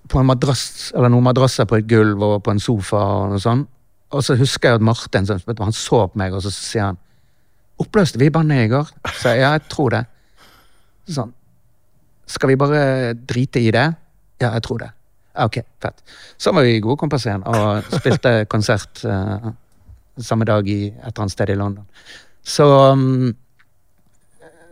på 0.08 0.20
en 0.20 0.28
madrass, 0.28 0.92
eller 0.94 1.10
noen 1.10 1.26
madrasser 1.26 1.66
på 1.68 1.78
et 1.80 1.88
gulv 1.88 2.22
og 2.22 2.42
på 2.44 2.52
en 2.52 2.62
sofa 2.62 3.00
og 3.00 3.34
noe 3.34 3.42
sånt. 3.42 3.70
Og 4.14 4.22
så 4.22 4.36
husker 4.38 4.68
jeg 4.68 4.78
at 4.78 4.84
Martin 4.84 5.26
han 5.26 5.72
så 5.74 6.04
på 6.06 6.18
meg, 6.20 6.34
og 6.36 6.44
så 6.44 6.52
sier 6.54 6.92
han 6.92 7.00
Oppløste 7.82 8.20
vi 8.20 8.28
bandet 8.30 8.68
i 8.68 8.70
går? 8.70 8.86
Så 9.18 9.32
jeg, 9.32 9.40
ja, 9.42 9.48
jeg 9.56 9.64
tror 9.66 9.90
det. 9.90 10.04
Sånn. 11.10 11.32
Skal 12.26 12.48
vi 12.52 12.56
bare 12.60 13.12
drite 13.14 13.60
i 13.60 13.70
det? 13.74 13.86
Ja, 14.40 14.52
jeg 14.56 14.62
tror 14.64 14.80
det. 14.80 14.90
Ok, 15.44 15.58
fett. 15.82 16.02
Så 16.40 16.52
var 16.54 16.62
vi 16.64 16.78
gode 16.82 16.96
kompiser 17.00 17.32
igjen 17.32 17.46
og 17.50 17.88
spilte 17.98 18.32
konsert 18.54 19.02
uh, 19.08 19.50
samme 20.22 20.46
dag 20.48 20.68
i 20.70 20.78
et 20.92 21.00
eller 21.10 21.24
annet 21.24 21.34
sted 21.34 21.50
i 21.50 21.56
London. 21.58 21.86
Så, 22.44 22.66
um, 22.92 23.32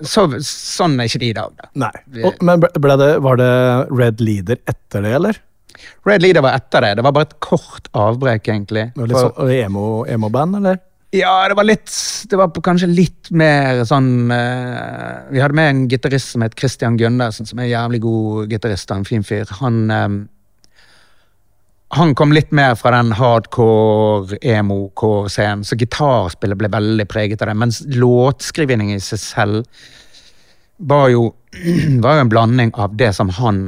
så 0.03 0.27
Sånn 0.47 0.99
er 1.01 1.11
ikke 1.11 1.23
det 1.23 1.33
i 1.33 1.37
dag, 1.37 1.57
da. 1.59 1.71
Nei. 1.87 1.93
Og, 2.27 2.39
men 2.47 2.63
det, 2.63 3.11
var 3.27 3.41
det 3.41 3.51
Red 3.91 4.23
Leader 4.23 4.63
etter 4.71 5.05
det, 5.05 5.13
eller? 5.19 5.41
Red 6.07 6.23
Leader 6.23 6.45
var 6.47 6.57
etter 6.59 6.85
det. 6.87 6.95
Det 6.99 7.05
var 7.07 7.15
bare 7.17 7.29
et 7.31 7.37
kort 7.43 7.89
avbrekk, 7.97 8.49
egentlig. 8.55 8.89
Det 8.95 9.03
var 9.03 9.11
litt 9.13 9.19
For- 9.19 9.35
sånn 9.37 9.55
emo- 9.67 10.07
emo-band, 10.11 10.59
eller? 10.63 10.81
Ja, 11.13 11.45
det 11.49 11.59
var 11.59 11.69
litt 11.69 11.93
Det 12.31 12.39
var 12.41 12.53
kanskje 12.65 12.89
litt 12.89 13.29
mer 13.37 13.83
sånn 13.89 14.33
uh, 14.33 15.29
Vi 15.33 15.43
hadde 15.43 15.57
med 15.59 15.69
en 15.69 15.83
gitarist 15.91 16.33
som 16.33 16.45
het 16.45 16.57
Christian 16.57 16.97
Gundersen, 16.97 17.49
som 17.49 17.61
er 17.61 17.67
en 17.67 17.75
jævlig 17.75 18.01
god 18.05 18.55
gitarist 18.55 18.91
og 18.91 19.03
en 19.03 19.09
fin 19.09 19.27
fyr. 19.27 19.51
Han 19.61 19.83
um, 19.93 20.17
Han 21.93 22.15
kom 22.17 22.33
litt 22.33 22.55
mer 22.57 22.73
fra 22.81 22.95
den 22.95 23.13
hardcore, 23.13 24.39
emo-core-scenen, 24.41 25.67
så 25.69 25.77
gitarspillet 25.77 26.57
ble 26.57 26.71
veldig 26.73 27.05
preget 27.05 27.43
av 27.45 27.51
det. 27.51 27.57
Mens 27.61 27.83
låtskrivingen 27.85 28.97
i 28.97 29.05
seg 29.05 29.21
selv 29.21 29.83
var 30.81 31.11
jo, 31.13 31.27
var 32.07 32.17
jo 32.17 32.23
en 32.25 32.33
blanding 32.33 32.73
av 32.81 32.97
det 32.97 33.11
som 33.13 33.29
han 33.37 33.61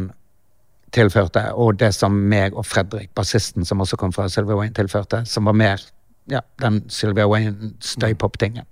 tilførte, 0.97 1.51
og 1.53 1.76
det 1.82 1.92
som 1.92 2.16
meg 2.32 2.57
og 2.57 2.64
Fredrik, 2.64 3.11
bassisten 3.12 3.68
som 3.68 3.84
også 3.84 4.01
kom 4.01 4.16
fra 4.16 4.30
Silver 4.32 4.57
Wayne, 4.57 4.72
tilførte, 4.72 5.26
som 5.28 5.45
var 5.51 5.61
mer 5.61 5.84
ja, 6.31 6.41
den 6.62 6.83
Sylvia 6.89 7.27
Wayne-støypop-tingen. 7.29 8.64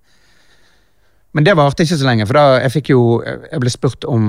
Men 1.32 1.46
det 1.46 1.56
varte 1.56 1.84
ikke 1.84 1.96
så 1.96 2.06
lenge, 2.06 2.26
for 2.28 2.36
da 2.36 2.60
jeg 2.60 2.72
fikk 2.74 2.90
jo 2.92 3.02
Jeg 3.24 3.60
ble 3.62 3.70
spurt 3.72 4.04
om, 4.04 4.24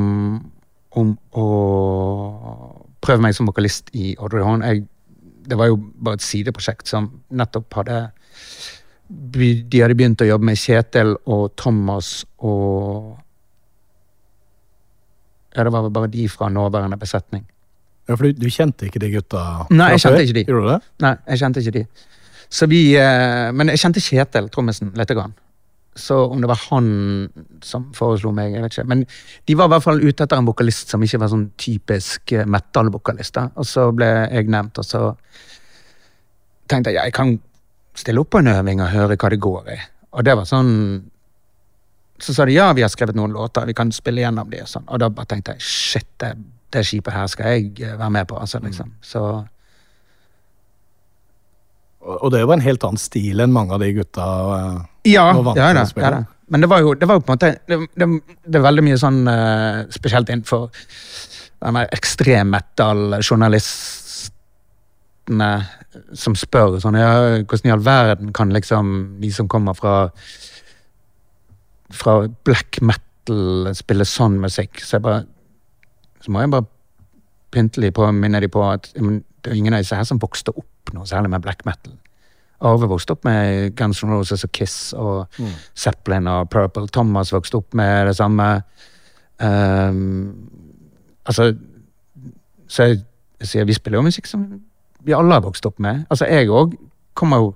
om 0.95 1.09
å 1.35 1.47
prøve 3.03 3.25
meg 3.25 3.35
som 3.35 3.49
vokalist 3.49 3.91
i 3.97 4.13
Audrey 4.15 4.43
Horn. 4.45 4.63
Jeg, 4.63 4.85
det 5.49 5.57
var 5.59 5.71
jo 5.71 5.79
bare 5.99 6.19
et 6.19 6.23
sideprosjekt 6.23 6.87
som 6.87 7.09
nettopp 7.35 7.75
hadde 7.81 8.05
De 9.35 9.81
hadde 9.81 9.97
begynt 9.99 10.23
å 10.23 10.29
jobbe 10.29 10.47
med 10.47 10.59
Kjetil 10.59 11.17
og 11.25 11.49
Thomas 11.59 12.21
og 12.39 13.19
Ja, 15.53 15.67
det 15.67 15.73
var 15.73 15.83
vel 15.85 15.93
bare 15.93 16.09
de 16.09 16.23
fra 16.31 16.47
nåværende 16.49 16.97
besetning. 16.97 17.43
Ja, 18.07 18.15
for 18.15 18.25
du, 18.25 18.39
du 18.39 18.49
kjente 18.51 18.87
ikke 18.87 18.99
de 19.03 19.11
gutta 19.13 19.67
Nei, 19.71 19.91
jeg 19.93 20.01
kjente 20.03 20.23
ikke 20.25 20.37
de. 20.39 20.43
Gjorde 20.47 20.63
du 20.63 20.71
det? 20.71 20.79
Nei, 21.03 21.11
jeg 21.29 21.41
kjente 21.43 21.61
ikke 21.61 21.75
de. 21.75 21.83
Så 22.53 22.67
vi, 22.69 22.93
eh, 22.99 23.49
men 23.55 23.71
jeg 23.73 23.81
kjente 23.81 24.03
Kjetil, 24.03 24.49
trommisen, 24.53 24.91
lite 24.97 25.17
grann. 25.17 25.33
Så 25.95 26.17
om 26.25 26.41
det 26.41 26.49
var 26.49 26.61
han 26.69 26.87
som 27.61 27.85
foreslo 27.93 28.31
meg, 28.33 28.53
jeg 28.53 28.63
vet 28.63 28.75
ikke. 28.75 28.89
Men 28.89 29.03
de 29.45 29.55
var 29.57 29.69
i 29.69 29.73
hvert 29.75 29.85
fall 29.85 30.01
ute 30.01 30.25
etter 30.25 30.41
en 30.41 30.49
vokalist 30.49 30.93
som 30.93 31.01
ikke 31.05 31.21
var 31.21 31.31
sånn 31.33 31.47
typisk 31.61 32.33
eh, 32.33 32.49
metal-vokalist. 32.49 33.41
Og 33.61 33.69
så 33.69 33.87
ble 33.95 34.09
jeg 34.09 34.49
nevnt, 34.53 34.81
og 34.81 34.87
så 34.87 35.03
tenkte 36.69 36.93
jeg 36.93 37.01
ja, 37.01 37.07
jeg 37.09 37.17
kan 37.17 37.35
stille 37.97 38.21
opp 38.23 38.31
på 38.33 38.41
en 38.41 38.49
øving 38.53 38.81
og 38.81 38.93
høre 38.93 39.17
hva 39.17 39.33
det 39.33 39.41
går 39.41 39.73
i. 39.73 39.79
Og 40.13 40.25
det 40.25 40.37
var 40.37 40.49
sånn 40.49 40.71
så 42.23 42.33
sa 42.33 42.45
de 42.45 42.55
ja, 42.55 42.69
vi 42.73 42.83
har 42.85 42.91
skrevet 42.93 43.17
noen 43.17 43.33
låter, 43.35 43.65
vi 43.67 43.75
kan 43.75 43.91
spille 43.91 44.21
gjennom 44.23 44.49
de 44.51 44.61
og 44.63 44.69
sånn. 44.69 44.85
Og 44.87 45.01
da 45.01 45.09
bare 45.11 45.29
tenkte 45.33 45.57
jeg 45.57 45.65
shit, 45.65 46.07
det, 46.21 46.35
det 46.73 46.85
skipet 46.87 47.15
her 47.15 47.27
skal 47.31 47.55
jeg 47.55 47.73
eh, 47.81 47.97
være 47.99 48.13
med 48.13 48.29
på. 48.29 48.37
altså 48.39 48.61
liksom. 48.63 48.93
Så 49.03 49.23
Og 52.03 52.31
det 52.33 52.41
var 52.43 52.57
en 52.57 52.65
helt 52.65 52.83
annen 52.83 52.99
stil 52.99 53.39
enn 53.43 53.53
mange 53.55 53.73
av 53.75 53.79
de 53.83 53.89
gutta 53.95 54.25
eh, 54.57 54.79
Ja, 55.13 55.25
var 55.37 55.45
vant 55.49 55.59
ja, 55.59 55.67
til 55.71 55.83
å 55.83 55.89
spille. 55.89 56.07
ja 56.07 56.11
da. 56.17 56.21
Men 56.53 56.59
det 56.61 56.69
var, 56.69 56.79
jo, 56.83 56.89
det 56.99 57.07
var 57.07 57.15
jo 57.17 57.23
på 57.23 57.31
en 57.31 57.37
måte 57.37 57.51
Det, 57.69 57.77
det, 57.97 58.05
det 58.45 58.57
er 58.59 58.65
veldig 58.65 58.83
mye 58.85 58.99
sånn 58.99 59.19
uh, 59.29 59.75
Spesielt 59.93 60.29
innenfor 60.29 60.61
denne 61.63 61.83
ekstrem 61.95 62.47
metal-journalistene 62.51 65.51
som 66.19 66.33
spør 66.35 66.79
sånn 66.83 66.97
ja, 66.99 67.11
Hvordan 67.47 67.69
i 67.69 67.73
all 67.73 67.85
verden 67.85 68.27
kan 68.35 68.49
liksom 68.53 68.85
de 69.23 69.29
som 69.33 69.47
kommer 69.51 69.73
fra 69.77 69.95
fra 71.93 72.13
black 72.43 72.71
metal 72.81 73.73
spille 73.77 74.05
sånn 74.09 74.39
musikk? 74.41 74.81
Så 74.83 74.91
jeg 74.97 75.05
bare 75.05 75.21
Så 76.19 76.31
må 76.33 76.37
jeg 76.43 76.51
bare 76.51 76.67
pyntelig 77.53 77.93
på, 77.95 78.11
minne 78.11 78.39
de 78.41 78.49
på 78.49 78.61
at 78.65 78.91
men 78.97 79.23
det 79.43 79.51
er 79.51 79.57
ingen 79.59 79.75
av 79.77 79.81
disse 79.83 79.95
her 79.95 80.03
som 80.07 80.19
vokste 80.19 80.51
opp 80.55 80.72
noe 80.93 81.07
særlig 81.07 81.29
med 81.31 81.41
black 81.45 81.63
metal. 81.65 81.93
Arve 82.63 82.87
vokste 82.87 83.15
opp 83.15 83.25
med 83.27 83.73
Guns 83.75 84.03
N' 84.03 84.11
Roses 84.13 84.43
og 84.43 84.51
Kiss 84.55 84.93
og 84.95 85.39
Zeppelin 85.75 86.27
og 86.31 86.49
Purple. 86.49 86.87
Thomas 86.87 87.33
vokste 87.33 87.59
opp 87.59 87.73
med 87.75 88.07
det 88.07 88.15
samme. 88.15 88.61
Um, 89.43 90.49
altså 91.25 91.53
Så 92.67 92.83
jeg, 92.83 93.01
sier 93.43 93.65
vi 93.67 93.73
spiller 93.75 93.97
jo 93.99 94.05
musikk 94.05 94.27
som 94.29 94.45
vi 95.03 95.11
alle 95.13 95.33
har 95.35 95.43
vokst 95.43 95.65
opp 95.67 95.79
med. 95.83 96.05
Altså 96.09 96.25
jeg 96.31 96.47
òg 96.49 96.77
kommer 97.19 97.37
jo 97.43 97.49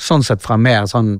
sånn 0.00 0.24
sett 0.24 0.40
fra 0.42 0.56
mer 0.56 0.86
sånn 0.88 1.18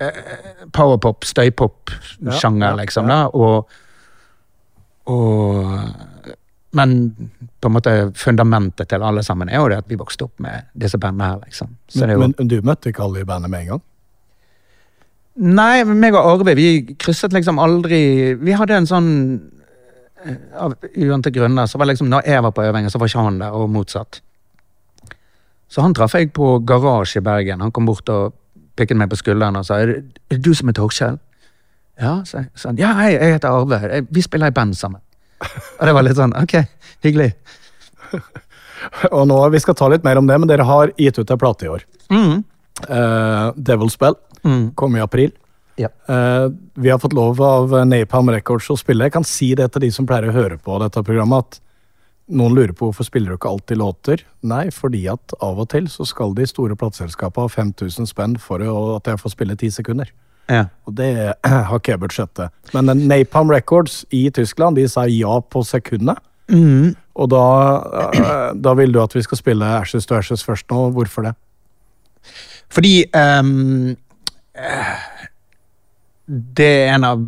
uh, 0.00 0.66
powerpop, 0.72 1.24
støypop-sjanger, 1.28 2.64
Ja, 2.64 2.70
ja, 2.70 2.78
liksom. 2.80 3.10
da, 3.10 3.26
og, 3.28 3.68
og 5.04 6.09
Men 6.72 6.96
på 7.60 7.68
en 7.68 7.74
måte 7.74 7.92
fundamentet 8.14 8.88
til 8.92 9.02
alle 9.02 9.22
sammen 9.26 9.48
er 9.50 9.58
jo 9.58 9.70
det 9.72 9.80
at 9.82 9.88
vi 9.90 9.98
vokste 9.98 10.28
opp 10.28 10.42
med 10.42 10.68
disse 10.78 10.98
bandene 11.02 11.32
her, 11.32 11.40
liksom. 11.42 11.72
Så 11.88 12.04
det 12.04 12.12
er 12.12 12.18
jo, 12.18 12.20
Men, 12.22 12.34
men 12.38 12.50
du 12.50 12.60
møtte 12.62 12.92
ikke 12.92 13.02
alle 13.02 13.24
i 13.24 13.26
bandet 13.26 13.50
med 13.50 13.64
en 13.64 13.72
gang? 13.72 13.86
Nei, 15.40 15.84
meg 15.84 16.14
og 16.14 16.26
Arve, 16.34 16.54
vi 16.58 16.96
krysset 17.00 17.32
liksom 17.32 17.58
aldri 17.62 18.00
Vi 18.36 18.54
hadde 18.58 18.76
en 18.76 18.88
sånn 18.90 19.10
eh, 20.26 20.36
Av 20.58 20.74
uante 20.90 21.32
grunner, 21.32 21.70
så 21.70 21.78
var 21.78 21.88
liksom 21.90 22.10
når 22.10 22.28
jeg 22.28 22.44
var 22.44 22.54
på 22.54 22.66
øvingen, 22.66 22.92
så 22.92 23.00
var 23.00 23.10
ikke 23.10 23.24
han 23.24 23.40
der, 23.40 23.56
og 23.56 23.70
motsatt. 23.72 24.20
Så 25.70 25.82
han 25.82 25.94
traff 25.94 26.14
jeg 26.18 26.32
på 26.34 26.58
Garasje 26.66 27.22
i 27.22 27.24
Bergen. 27.24 27.62
Han 27.62 27.70
kom 27.72 27.86
bort 27.86 28.08
og 28.10 28.34
pikket 28.78 28.98
meg 28.98 29.10
på 29.10 29.18
skulderen 29.20 29.58
og 29.58 29.66
sa 29.66 29.78
er 29.80 29.92
det, 29.92 30.22
er 30.30 30.38
det 30.38 30.44
du 30.44 30.54
som 30.54 30.70
er 30.70 30.76
Torkjell? 30.76 31.18
Ja, 32.00 32.20
sa 32.26 32.42
jeg. 32.42 32.50
Så 32.58 32.72
ja, 32.78 32.94
hei, 32.98 33.12
jeg 33.14 33.36
heter 33.36 33.54
Arve. 33.54 34.02
Vi 34.10 34.22
spiller 34.24 34.50
i 34.50 34.56
band 34.56 34.74
sammen. 34.78 35.02
Og 35.40 35.86
det 35.88 35.94
var 35.96 36.04
litt 36.06 36.18
sånn, 36.18 36.34
ok, 36.36 36.56
hyggelig. 37.06 37.30
Og 39.16 39.26
nå, 39.28 39.36
Vi 39.52 39.60
skal 39.60 39.76
ta 39.78 39.88
litt 39.92 40.04
mer 40.06 40.18
om 40.20 40.26
det, 40.28 40.38
men 40.40 40.48
dere 40.50 40.66
har 40.68 40.92
gitt 40.98 41.18
ut 41.20 41.30
en 41.30 41.40
plate 41.40 41.66
i 41.66 41.70
år. 41.72 41.84
Mm. 42.10 42.42
Uh, 42.88 43.52
Devil's 43.56 43.98
Bell 44.00 44.16
Mm. 44.40 44.70
kom 44.74 44.94
i 44.96 45.00
april. 45.04 45.32
Ja. 45.76 45.90
Uh, 46.08 46.48
vi 46.80 46.88
har 46.88 46.98
fått 46.98 47.12
lov 47.12 47.40
av 47.44 47.74
Napalm 47.86 48.30
Records 48.32 48.70
å 48.72 48.76
spille. 48.80 49.04
Jeg 49.04 49.12
kan 49.12 49.24
si 49.28 49.50
det 49.54 49.66
til 49.74 49.82
de 49.84 49.90
som 49.92 50.06
pleier 50.08 50.30
å 50.30 50.32
høre 50.32 50.56
på 50.56 50.78
dette 50.80 51.02
programmet, 51.04 51.44
at 51.44 51.60
noen 52.32 52.54
lurer 52.56 52.72
på 52.72 52.88
hvorfor 52.88 53.04
spiller 53.04 53.34
du 53.34 53.36
ikke 53.36 53.50
alltid 53.50 53.76
låter. 53.82 54.22
Nei, 54.48 54.70
fordi 54.72 55.02
at 55.12 55.34
av 55.44 55.60
og 55.60 55.68
til 55.74 55.88
så 55.92 56.06
skal 56.08 56.32
de 56.38 56.46
store 56.48 56.76
plateselskapene 56.78 57.48
ha 57.48 57.52
5000 57.52 58.08
spenn 58.08 58.38
for 58.40 58.64
at 58.64 59.12
jeg 59.12 59.20
får 59.20 59.34
spille 59.34 59.56
10 59.58 59.76
sekunder. 59.76 60.08
Ja. 60.48 60.64
Og 60.88 60.96
det 60.98 61.10
har 61.44 61.76
ikke 61.76 61.94
jeg 61.94 62.02
budsjettet. 62.02 62.54
Men 62.74 62.90
Napalm 63.10 63.52
Records 63.52 64.04
i 64.10 64.28
Tyskland 64.34 64.78
de 64.80 64.88
sa 64.90 65.06
ja 65.10 65.40
på 65.40 65.62
sekundet. 65.66 66.18
Mm. 66.50 66.96
Og 67.14 67.30
da, 67.30 67.44
da 68.64 68.74
vil 68.78 68.92
du 68.94 69.00
at 69.02 69.14
vi 69.14 69.22
skal 69.26 69.40
spille 69.40 69.76
Ashes 69.80 70.08
to 70.08 70.18
Ashes 70.18 70.44
først 70.46 70.70
nå. 70.72 70.88
Hvorfor 70.96 71.28
det? 71.28 71.34
Fordi 72.70 72.94
eh, 73.02 73.42
Det 76.26 76.66
er 76.66 76.92
en 76.94 77.06
av 77.08 77.22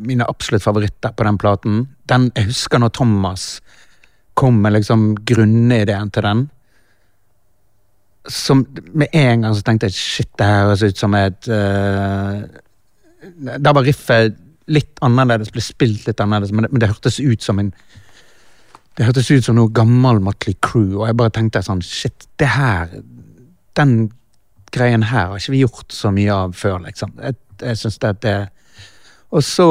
mine 0.00 0.26
absolutt 0.28 0.64
favoritter 0.64 1.14
på 1.16 1.24
den 1.24 1.38
platen. 1.40 1.86
Den, 2.10 2.30
jeg 2.36 2.52
husker 2.52 2.82
når 2.82 2.92
Thomas 2.96 3.46
kom 4.34 4.58
med 4.60 4.74
liksom 4.74 5.14
grunnideen 5.24 6.10
til 6.10 6.26
den. 6.26 6.48
Som 8.30 8.66
Med 8.92 9.08
en 9.12 9.44
gang 9.44 9.54
så 9.56 9.64
tenkte 9.66 9.90
jeg 9.90 9.98
shit, 9.98 10.30
det 10.38 10.46
her 10.48 10.68
høres 10.68 10.84
ut 10.84 11.00
som 11.00 11.14
et 11.18 11.48
uh, 11.50 12.44
Da 13.60 13.74
var 13.74 13.84
riffet 13.84 14.38
litt 14.64 14.96
annerledes, 15.04 15.50
ble 15.52 15.60
spilt 15.60 16.06
litt 16.08 16.20
annerledes, 16.24 16.54
men 16.56 16.64
det, 16.64 16.70
men 16.72 16.80
det 16.80 16.88
hørtes 16.88 17.18
ut 17.20 17.42
som 17.44 17.58
en 17.60 17.74
det 18.94 19.08
hørtes 19.08 19.26
ut 19.28 19.44
som 19.44 19.56
noe 19.58 19.72
gammel 19.74 20.20
Motley 20.22 20.54
Crew, 20.62 21.00
og 21.00 21.08
jeg 21.08 21.16
bare 21.18 21.32
tenkte 21.34 21.60
sånn 21.66 21.82
Shit, 21.84 22.28
det 22.40 22.46
her 22.54 22.92
Den 23.76 24.12
greien 24.72 25.04
her 25.10 25.32
har 25.32 25.40
ikke 25.40 25.52
vi 25.52 25.64
gjort 25.64 25.92
så 25.92 26.12
mye 26.14 26.32
av 26.32 26.54
før, 26.56 26.78
liksom. 26.86 27.12
Jeg, 27.20 27.36
jeg 27.60 27.80
synes 27.80 27.98
det, 28.02 28.12
det 28.24 28.36
og 29.34 29.42
så, 29.42 29.66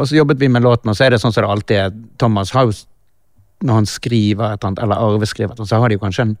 og 0.00 0.08
så 0.08 0.16
jobbet 0.16 0.40
vi 0.40 0.48
med 0.48 0.62
låten, 0.62 0.90
og 0.90 0.96
så 0.96 1.06
er 1.06 1.14
det 1.14 1.22
sånn 1.22 1.32
som 1.32 1.44
det 1.44 1.50
alltid 1.50 1.78
er. 1.80 1.94
Thomas 2.20 2.52
jo 2.52 2.72
Når 3.64 3.74
han 3.74 3.86
skriver 3.88 4.52
et 4.52 4.60
eller 4.60 4.68
annet, 4.68 4.82
eller 4.84 4.96
Arve 5.00 5.26
skriver 5.26 5.52
et 5.52 5.54
eller 5.54 5.62
annet, 5.62 5.70
så 5.70 5.80
har 5.80 5.88
de 5.88 5.94
jo 5.96 6.02
kanskje 6.02 6.22
en 6.22 6.36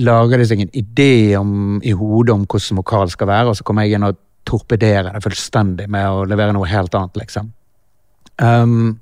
Lager 0.00 0.40
de 0.40 0.46
seg 0.48 0.62
en 0.64 0.76
idé 0.76 1.36
om, 1.36 1.80
i 1.84 1.92
hodet 1.92 2.32
om 2.34 2.46
hvordan 2.48 2.78
vokal 2.80 3.10
skal 3.12 3.28
være, 3.28 3.50
og 3.52 3.58
så 3.58 3.66
kommer 3.66 3.84
jeg 3.84 3.98
inn 3.98 4.06
og 4.08 4.20
torpederer 4.48 5.12
det 5.12 5.22
fullstendig 5.22 5.88
med 5.92 6.08
å 6.08 6.24
levere 6.28 6.54
noe 6.56 6.70
helt 6.70 6.94
annet, 6.98 7.18
liksom. 7.20 7.50
Um, 8.42 8.96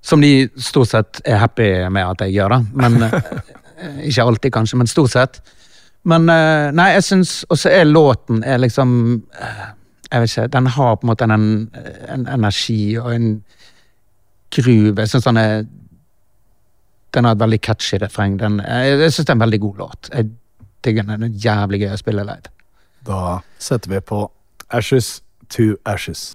som 0.00 0.22
de 0.24 0.48
stort 0.56 0.90
sett 0.90 1.20
er 1.28 1.40
happy 1.42 1.68
med 1.92 2.14
at 2.14 2.24
jeg 2.24 2.38
gjør, 2.38 2.56
da. 2.56 2.60
Men 2.72 3.02
eh, 3.06 4.06
Ikke 4.08 4.24
alltid, 4.24 4.52
kanskje, 4.52 4.78
men 4.80 4.88
stort 4.90 5.12
sett. 5.12 5.40
Men 6.08 6.28
eh, 6.32 6.70
nei, 6.72 6.90
jeg 6.96 7.04
syns 7.04 7.34
også 7.52 7.72
er 7.72 7.84
låten 7.88 8.40
er 8.44 8.62
liksom 8.62 8.92
eh, 9.36 9.66
Jeg 10.10 10.22
vet 10.22 10.32
ikke, 10.32 10.46
den 10.56 10.66
har 10.66 10.96
på 10.96 11.04
en 11.04 11.10
måte 11.12 11.28
en, 11.28 11.44
en 12.08 12.24
energi 12.26 12.96
og 12.98 13.12
en 13.14 13.28
groove. 14.50 14.96
Jeg 15.04 15.12
syns 15.12 15.28
den 15.28 15.38
er 15.38 15.60
Den 17.14 17.26
har 17.26 17.34
et 17.34 17.42
veldig 17.42 17.60
catchy 17.60 17.98
refreng. 18.02 18.38
Jeg 18.40 18.98
jeg 19.00 19.12
syns 19.12 19.26
det 19.26 19.32
er 19.32 19.38
en 19.38 19.46
veldig 19.46 19.60
god 19.60 19.76
låt. 19.78 20.10
Jeg 20.14 20.30
digger 20.84 21.02
den. 21.02 21.20
Den 21.20 21.32
er 21.32 21.38
jævlig 21.44 21.80
gøy 21.80 21.94
å 21.94 22.00
spille 22.00 22.24
live. 22.24 22.54
Da 23.06 23.40
setter 23.58 23.90
vi 23.90 24.00
på 24.00 24.24
Ashes 24.70 25.22
to 25.50 25.74
Ashes. 25.84 26.30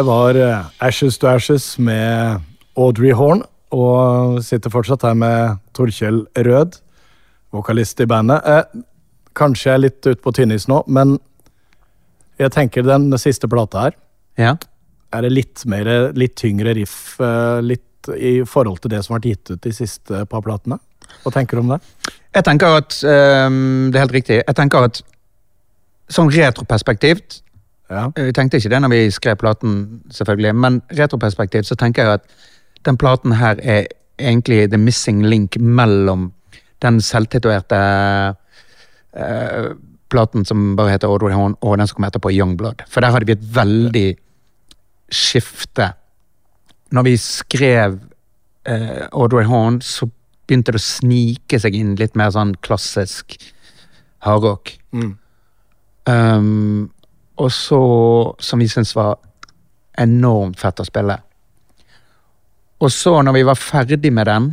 Det 0.00 0.06
var 0.08 0.36
eh, 0.40 0.68
Ashes 0.80 1.18
to 1.20 1.26
Ashes 1.28 1.64
med 1.78 2.40
Audrey 2.80 3.10
Horn. 3.12 3.42
Og 3.76 4.38
sitter 4.40 4.72
fortsatt 4.72 5.02
her 5.04 5.16
med 5.18 5.58
Torkjell 5.76 6.22
Rød, 6.40 6.78
vokalist 7.52 8.00
i 8.00 8.06
bandet. 8.08 8.40
Eh, 8.48 8.80
kanskje 9.36 9.68
jeg 9.68 9.74
er 9.74 9.82
litt 9.84 10.00
ute 10.08 10.22
på 10.24 10.32
tynnis 10.32 10.64
nå, 10.72 10.78
men 10.88 11.18
jeg 12.40 12.54
tenker 12.54 12.86
den 12.88 13.10
siste 13.20 13.50
plata 13.52 13.82
her 13.90 13.98
Ja. 14.40 14.54
er 15.12 15.20
det 15.26 15.32
litt 15.34 15.66
mer, 15.68 15.90
litt 16.16 16.34
tyngre 16.40 16.72
riff 16.80 17.20
eh, 17.20 17.60
litt 17.60 18.08
i 18.16 18.40
forhold 18.48 18.80
til 18.80 18.94
det 18.94 19.02
som 19.04 19.12
har 19.12 19.20
vært 19.20 19.28
gitt 19.34 19.52
ut 19.52 19.60
de 19.68 19.74
siste 19.76 20.24
par 20.32 20.40
platene. 20.40 20.80
Hva 21.20 21.34
tenker 21.36 21.60
du 21.60 21.66
om 21.66 21.74
det? 21.74 21.80
Jeg 22.32 22.48
tenker 22.48 22.80
at 22.80 22.96
um, 23.04 23.90
Det 23.92 24.00
er 24.00 24.06
helt 24.06 24.16
riktig. 24.16 24.40
Jeg 24.46 24.56
tenker 24.56 24.88
at 24.88 25.02
sånn 26.08 26.32
retroperspektivt 26.32 27.42
Ja. 27.90 28.10
Vi 28.14 28.32
tenkte 28.32 28.60
ikke 28.60 28.70
det 28.70 28.80
når 28.84 28.92
vi 28.92 29.00
skrev 29.10 29.36
platen, 29.40 30.00
selvfølgelig, 30.14 30.54
men 30.54 30.80
retroperspektiv 30.98 31.66
så 31.66 31.74
tenker 31.78 32.06
jeg 32.06 32.20
at 32.20 32.36
den 32.86 32.96
platen 32.96 33.34
her 33.36 33.58
er 33.62 33.88
egentlig 34.20 34.68
the 34.70 34.78
missing 34.78 35.24
link 35.26 35.56
mellom 35.58 36.30
den 36.82 37.00
selvtituerte 37.04 37.80
uh, 39.16 39.72
platen 40.10 40.44
som 40.44 40.76
bare 40.76 40.94
heter 40.94 41.10
Audrey 41.10 41.34
Horn, 41.34 41.56
og 41.60 41.78
den 41.78 41.88
som 41.88 41.98
kom 41.98 42.06
etterpå, 42.08 42.32
Youngblood. 42.34 42.84
For 42.88 43.02
der 43.02 43.14
hadde 43.14 43.28
vi 43.28 43.36
et 43.36 43.48
veldig 43.54 44.06
skifte. 45.10 45.92
Når 46.94 47.06
vi 47.06 47.16
skrev 47.20 47.98
uh, 48.68 49.06
Audrey 49.12 49.44
Horn, 49.44 49.80
så 49.82 50.08
begynte 50.46 50.74
det 50.74 50.80
å 50.80 50.86
snike 50.86 51.60
seg 51.62 51.76
inn 51.78 51.94
litt 51.98 52.16
mer 52.18 52.32
sånn 52.34 52.56
klassisk 52.64 53.36
hardrock. 54.26 54.72
Um, 56.10 56.90
og 57.40 57.52
så, 57.52 57.80
som 58.38 58.60
vi 58.60 58.68
syntes 58.68 58.92
var 58.96 59.16
enormt 60.00 60.60
fett 60.60 60.80
å 60.80 60.86
spille. 60.86 61.16
Og 62.80 62.92
så, 62.92 63.14
når 63.24 63.36
vi 63.36 63.46
var 63.48 63.60
ferdig 63.60 64.12
med 64.12 64.28
den, 64.28 64.50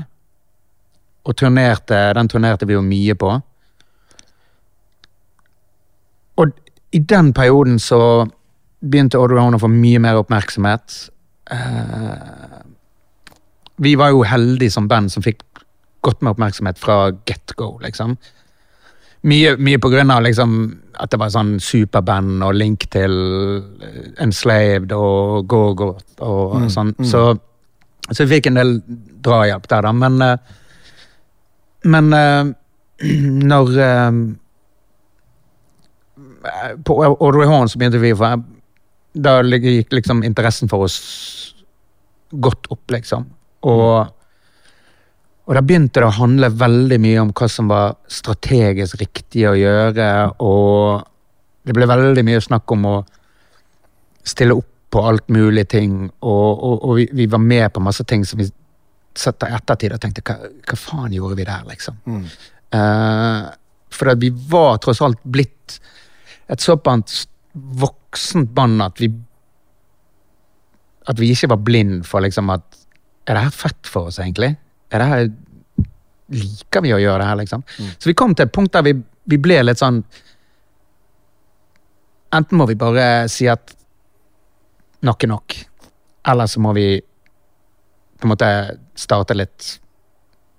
og 1.28 1.36
turnerte, 1.36 2.00
den 2.16 2.30
turnerte 2.32 2.68
vi 2.68 2.78
jo 2.78 2.82
mye 2.86 3.16
på 3.20 3.34
Og 6.38 6.52
i 6.96 7.00
den 7.04 7.34
perioden 7.34 7.80
så 7.82 8.00
begynte 8.80 9.18
Audrey 9.18 9.42
Horn 9.42 9.58
å 9.58 9.60
få 9.60 9.68
mye 9.74 10.00
mer 10.00 10.20
oppmerksomhet. 10.22 10.94
Uh, 11.50 12.62
vi 13.82 13.96
var 13.98 14.14
jo 14.14 14.22
heldige 14.24 14.76
som 14.76 14.88
band 14.88 15.10
som 15.12 15.26
fikk 15.26 15.42
godt 16.06 16.22
med 16.22 16.36
oppmerksomhet 16.36 16.78
fra 16.80 17.10
get 17.26 17.56
go, 17.58 17.74
liksom. 17.82 18.16
Mye, 19.26 19.55
mye 19.57 19.80
på 19.82 19.89
grunn 19.89 20.11
av 20.13 20.22
liksom, 20.22 20.51
at 21.01 21.11
det 21.11 21.20
var 21.20 21.32
sånn 21.34 21.55
superband 21.63 22.43
og 22.45 22.53
link 22.57 22.86
til 22.93 23.13
eh, 23.82 24.09
Enslaved 24.24 24.93
og 24.93 25.47
Gorgot 25.49 26.22
og 26.26 26.68
sånn. 26.74 26.93
Så, 27.01 27.24
så 28.11 28.24
jeg 28.24 28.32
fikk 28.36 28.51
en 28.51 28.59
del 28.59 28.76
drahjelp 29.26 29.65
der, 29.72 29.88
da. 29.88 29.93
Men, 29.95 30.22
eh, 30.22 30.38
men 31.89 32.13
eh, 32.13 32.53
når 33.51 33.74
På 36.86 36.95
Audrey 37.03 37.45
Horn 37.49 37.70
så 37.70 37.78
begynte 37.78 37.99
vi 38.01 38.13
for 38.18 38.41
Da 39.13 39.36
gikk 39.43 39.91
liksom 39.93 40.24
interessen 40.26 40.70
for 40.72 40.88
oss 40.88 40.95
godt 42.32 42.70
opp, 42.74 42.84
liksom. 42.91 43.28
Og 43.70 44.16
og 45.48 45.56
da 45.56 45.64
begynte 45.64 46.02
det 46.02 46.08
å 46.10 46.18
handle 46.18 46.50
veldig 46.52 46.98
mye 47.00 47.20
om 47.24 47.30
hva 47.32 47.48
som 47.48 47.70
var 47.72 47.95
strategisk 48.12 48.98
riktig 49.00 49.45
å 49.48 49.56
gjøre, 49.56 50.08
og 50.43 51.06
det 51.64 51.76
ble 51.76 51.88
veldig 51.88 52.24
mye 52.28 52.41
snakk 52.43 52.74
om 52.76 52.88
å 52.89 52.95
stille 54.28 54.58
opp 54.60 54.74
på 54.91 55.04
alt 55.04 55.28
mulig 55.32 55.66
ting, 55.72 55.95
og, 56.24 56.64
og, 56.64 56.76
og 56.84 56.93
vi, 57.00 57.08
vi 57.16 57.28
var 57.32 57.41
med 57.43 57.72
på 57.76 57.84
masse 57.84 58.04
ting 58.08 58.24
som 58.28 58.39
vi 58.39 58.48
satt 59.18 59.43
i 59.48 59.54
ettertid 59.56 59.95
og 59.95 60.04
tenkte 60.04 60.24
hva, 60.28 60.52
hva 60.68 60.78
faen 60.80 61.16
gjorde 61.16 61.39
vi 61.39 61.48
der, 61.48 61.64
liksom? 61.68 61.98
Eh, 62.76 63.48
for 63.98 64.12
at 64.12 64.22
vi 64.22 64.32
var 64.52 64.78
tross 64.84 65.02
alt 65.04 65.20
blitt 65.24 65.80
et 66.48 66.64
såpass 66.64 67.26
voksent 67.54 68.52
band 68.56 68.84
at 68.84 69.00
vi 69.02 69.10
at 71.08 71.20
vi 71.20 71.32
ikke 71.32 71.50
var 71.54 71.64
blind 71.64 72.04
for 72.08 72.24
liksom 72.24 72.52
at 72.52 72.84
Er 73.28 73.36
det 73.36 73.43
her 73.43 73.52
fett 73.52 73.89
for 73.91 74.08
oss, 74.08 74.22
egentlig? 74.24 74.54
Er 74.92 75.04
det 75.04 75.12
her 75.12 75.28
Liker 76.28 76.84
vi 76.84 76.92
å 76.92 77.00
gjøre 77.00 77.22
det 77.22 77.28
her, 77.30 77.38
liksom? 77.40 77.62
Så 77.96 78.10
vi 78.10 78.14
kom 78.20 78.34
til 78.36 78.44
et 78.44 78.52
punkt 78.52 78.74
der 78.76 78.84
vi, 78.84 78.92
vi 79.32 79.38
ble 79.40 79.62
litt 79.64 79.80
sånn 79.80 80.02
Enten 82.36 82.60
må 82.60 82.66
vi 82.68 82.76
bare 82.76 83.30
si 83.32 83.48
at 83.48 83.72
nok 85.08 85.24
er 85.24 85.30
nok, 85.32 85.56
eller 86.28 86.50
så 86.52 86.60
må 86.60 86.74
vi 86.76 86.98
på 87.00 88.26
en 88.28 88.34
måte 88.34 88.50
starte 89.00 89.38
litt 89.38 89.78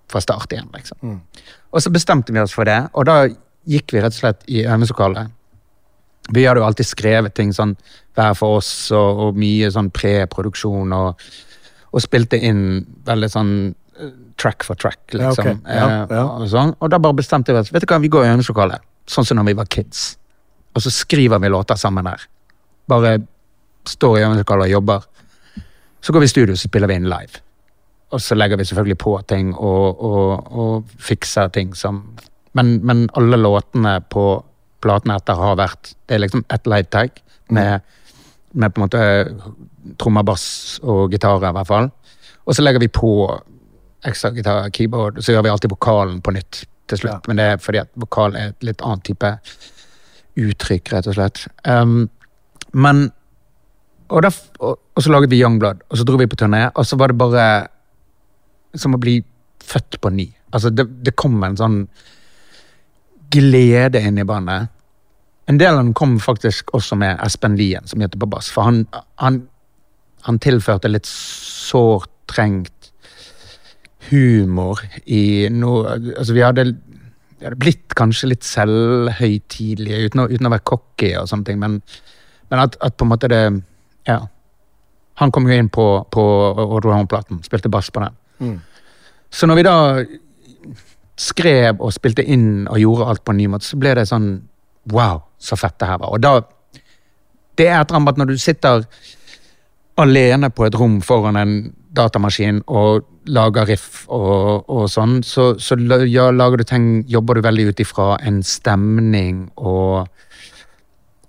fra 0.09 0.22
start 0.24 0.55
igjen, 0.55 0.70
liksom. 0.72 1.03
Og 1.68 1.83
så 1.85 1.93
bestemte 1.93 2.33
vi 2.33 2.41
oss 2.41 2.55
for 2.57 2.64
det, 2.64 2.79
og 2.95 3.05
da 3.05 3.26
gikk 3.68 3.93
vi 3.93 4.01
rett 4.01 4.14
og 4.16 4.20
slett 4.22 4.47
i 4.49 4.62
øvingslokalet. 4.64 5.35
Vi 6.33 6.47
hadde 6.47 6.62
jo 6.62 6.66
alltid 6.68 6.89
skrevet 6.89 7.35
ting 7.37 7.53
sånn 7.53 7.74
hver 8.16 8.33
for 8.39 8.62
oss, 8.62 8.70
og, 8.97 9.26
og 9.26 9.37
mye 9.37 9.68
sånn 9.74 9.91
preproduksjon, 9.93 10.93
og, 10.97 11.29
og 11.93 12.05
spilte 12.05 12.41
inn 12.41 12.87
veldig 13.05 13.31
sånn 13.33 13.53
track 14.40 14.64
for 14.66 14.78
track, 14.78 15.01
liksom. 15.12 15.61
Ja, 15.64 16.05
okay. 16.05 16.16
ja. 16.16 16.24
Og, 16.26 16.46
sånn. 16.51 16.74
og 16.78 16.92
da 16.92 17.01
bare 17.03 17.18
bestemte 17.18 17.55
vi 17.55 17.62
oss, 17.62 17.72
vet 17.74 17.84
du 17.84 17.90
hva, 17.90 18.01
vi 18.03 18.11
går 18.12 18.26
i 18.26 18.30
øvingslokalet, 18.32 18.84
sånn 19.11 19.26
som 19.28 19.40
når 19.40 19.51
vi 19.51 19.57
var 19.59 19.70
kids. 19.72 20.07
Og 20.76 20.84
så 20.84 20.92
skriver 20.94 21.42
vi 21.42 21.51
låter 21.51 21.78
sammen 21.80 22.07
der. 22.07 22.24
Bare 22.88 23.18
står 23.88 24.18
i 24.18 24.24
øvingslokalet 24.26 24.68
og 24.68 24.74
jobber. 24.76 25.07
Så 26.01 26.14
går 26.14 26.22
vi 26.22 26.30
i 26.30 26.32
studio 26.32 26.55
og 26.55 26.61
spiller 26.61 26.90
vi 26.90 26.99
inn 27.01 27.09
live. 27.11 27.42
Og 28.14 28.22
så 28.24 28.36
legger 28.38 28.61
vi 28.61 28.64
selvfølgelig 28.64 28.99
på 29.03 29.14
ting 29.28 29.51
og, 29.55 30.05
og, 30.05 30.53
og 30.53 30.92
fikser 31.03 31.51
ting 31.53 31.74
som 31.76 32.05
men, 32.57 32.78
men 32.86 33.05
alle 33.18 33.36
låtene 33.36 33.99
på 34.11 34.24
platene 34.82 35.18
etter 35.18 35.36
har 35.38 35.59
vært 35.59 35.92
Det 36.07 36.16
er 36.16 36.22
liksom 36.24 36.44
ett 36.49 36.66
light 36.70 36.90
tag 36.90 37.20
med, 37.55 37.84
med 38.53 38.72
på 38.72 38.80
en 38.80 38.86
måte 38.86 39.03
trommer, 40.01 40.24
bass 40.26 40.80
og 40.82 41.12
gitarer, 41.12 41.49
i 41.49 41.57
hvert 41.57 41.68
fall. 41.68 41.90
Og 42.44 42.57
så 42.57 42.64
legger 42.64 42.82
vi 42.82 42.90
på 42.92 43.12
ekstra 44.07 44.30
gitar, 44.36 44.68
keyboard, 44.74 45.22
så 45.24 45.34
gjør 45.34 45.46
vi 45.46 45.53
alltid 45.53 45.72
vokalen 45.72 46.20
på 46.22 46.34
nytt 46.36 46.62
til 46.88 47.01
slutt. 47.01 47.18
Ja. 47.18 47.28
Men 47.28 47.40
det 47.40 47.46
er 47.53 47.62
fordi 47.62 47.82
at 47.82 47.90
vokal 47.99 48.36
er 48.38 48.53
et 48.53 48.68
litt 48.70 48.84
annet 48.84 49.05
type 49.09 49.32
uttrykk, 50.38 50.92
rett 50.94 51.09
og 51.11 51.16
slett. 51.18 51.44
Um, 51.66 52.07
men 52.72 53.09
og, 54.09 54.22
da, 54.24 54.30
og, 54.64 54.78
og 54.96 55.05
så 55.05 55.12
laget 55.12 55.32
vi 55.32 55.42
Youngblood, 55.42 55.82
og 55.88 56.01
så 56.01 56.07
dro 56.09 56.20
vi 56.20 56.28
på 56.30 56.38
turné, 56.40 56.68
og 56.72 56.86
så 56.86 56.96
var 57.01 57.12
det 57.12 57.20
bare 57.20 57.49
som 58.78 58.94
å 58.96 59.01
bli 59.01 59.18
født 59.64 59.99
på 60.01 60.12
ny. 60.14 60.30
Altså, 60.55 60.72
det, 60.72 60.86
det 61.05 61.16
kom 61.18 61.36
en 61.44 61.59
sånn 61.59 61.82
glede 63.32 64.01
inn 64.01 64.20
i 64.20 64.24
bandet. 64.24 64.72
En 65.49 65.59
del 65.61 65.74
av 65.74 65.82
den 65.82 65.94
kom 65.96 66.16
faktisk 66.20 66.72
også 66.76 66.96
med 67.01 67.20
Espen 67.24 67.57
Lien, 67.57 67.84
som 67.88 68.01
heter 68.05 68.20
på 68.20 68.28
bass. 68.30 68.49
For 68.53 68.68
han, 68.68 68.82
han, 69.20 69.42
han 70.24 70.40
tilførte 70.44 70.90
litt 70.92 71.09
sårt 71.09 72.12
trengt 72.28 72.78
humor 74.11 74.80
i 75.06 75.48
noe 75.52 75.96
Altså, 75.96 76.32
vi 76.36 76.44
hadde, 76.44 76.64
vi 77.38 77.46
hadde 77.46 77.61
blitt 77.61 77.94
kanskje 77.98 78.32
litt 78.32 78.46
selvhøytidelige, 78.46 80.09
uten, 80.09 80.24
uten 80.28 80.48
å 80.48 80.54
være 80.54 80.66
cocky 80.68 81.12
og 81.20 81.28
sånne 81.30 81.48
ting, 81.48 81.61
men, 81.62 81.78
men 82.50 82.64
at, 82.64 82.78
at 82.84 82.96
på 82.96 83.06
en 83.06 83.14
måte 83.14 83.30
det 83.32 83.44
Ja. 84.09 84.22
Han 85.18 85.32
kom 85.34 85.48
jo 85.50 85.56
inn 85.59 85.68
på, 85.68 85.84
på 86.14 86.22
Audrey 86.54 86.94
Horn-platen, 86.94 87.40
spilte 87.42 87.68
bass 87.68 87.88
på 87.90 88.04
den. 88.04 88.61
Så 89.34 89.48
når 89.50 89.59
vi 89.59 89.64
da 89.66 89.78
skrev 91.18 91.80
og 91.82 91.90
spilte 91.92 92.22
inn 92.22 92.68
og 92.70 92.78
gjorde 92.78 93.09
alt 93.11 93.24
på 93.26 93.34
en 93.34 93.40
ny 93.40 93.48
måte, 93.50 93.66
så 93.66 93.78
ble 93.80 93.96
det 93.98 94.06
sånn 94.11 94.36
Wow, 94.88 95.18
så 95.36 95.56
fett 95.59 95.74
det 95.82 95.88
her 95.90 95.98
var. 96.00 96.14
Og 96.14 96.22
da 96.22 96.40
Det 97.59 97.66
er 97.66 97.80
et 97.80 97.90
eller 97.90 97.98
annet 97.98 98.12
at 98.14 98.20
når 98.22 98.28
du 98.30 98.38
sitter 98.38 98.84
alene 99.98 100.48
på 100.54 100.64
et 100.64 100.76
rom 100.78 101.00
foran 101.02 101.36
en 101.36 101.54
datamaskin 101.90 102.62
og 102.70 103.02
lager 103.29 103.68
riff 103.68 104.07
og, 104.12 104.68
og 104.70 104.87
sånn, 104.91 105.20
så, 105.26 105.53
så 105.61 105.76
ja, 106.09 106.29
lager 106.35 106.61
du 106.61 106.66
ting, 106.68 106.89
jobber 107.09 107.39
du 107.39 107.45
veldig 107.47 107.68
ut 107.70 107.83
ifra 107.85 108.09
en 108.26 108.41
stemning 108.47 109.47
og, 109.57 110.09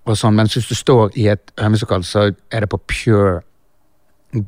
og 0.06 0.18
sånn. 0.18 0.38
Mens 0.40 0.56
hvis 0.58 0.70
du 0.72 0.76
står 0.78 1.16
i 1.20 1.30
et 1.34 1.54
øvingslokal, 1.60 2.06
så 2.08 2.30
er 2.30 2.66
det 2.66 2.72
på 2.72 2.82
pure 2.90 3.40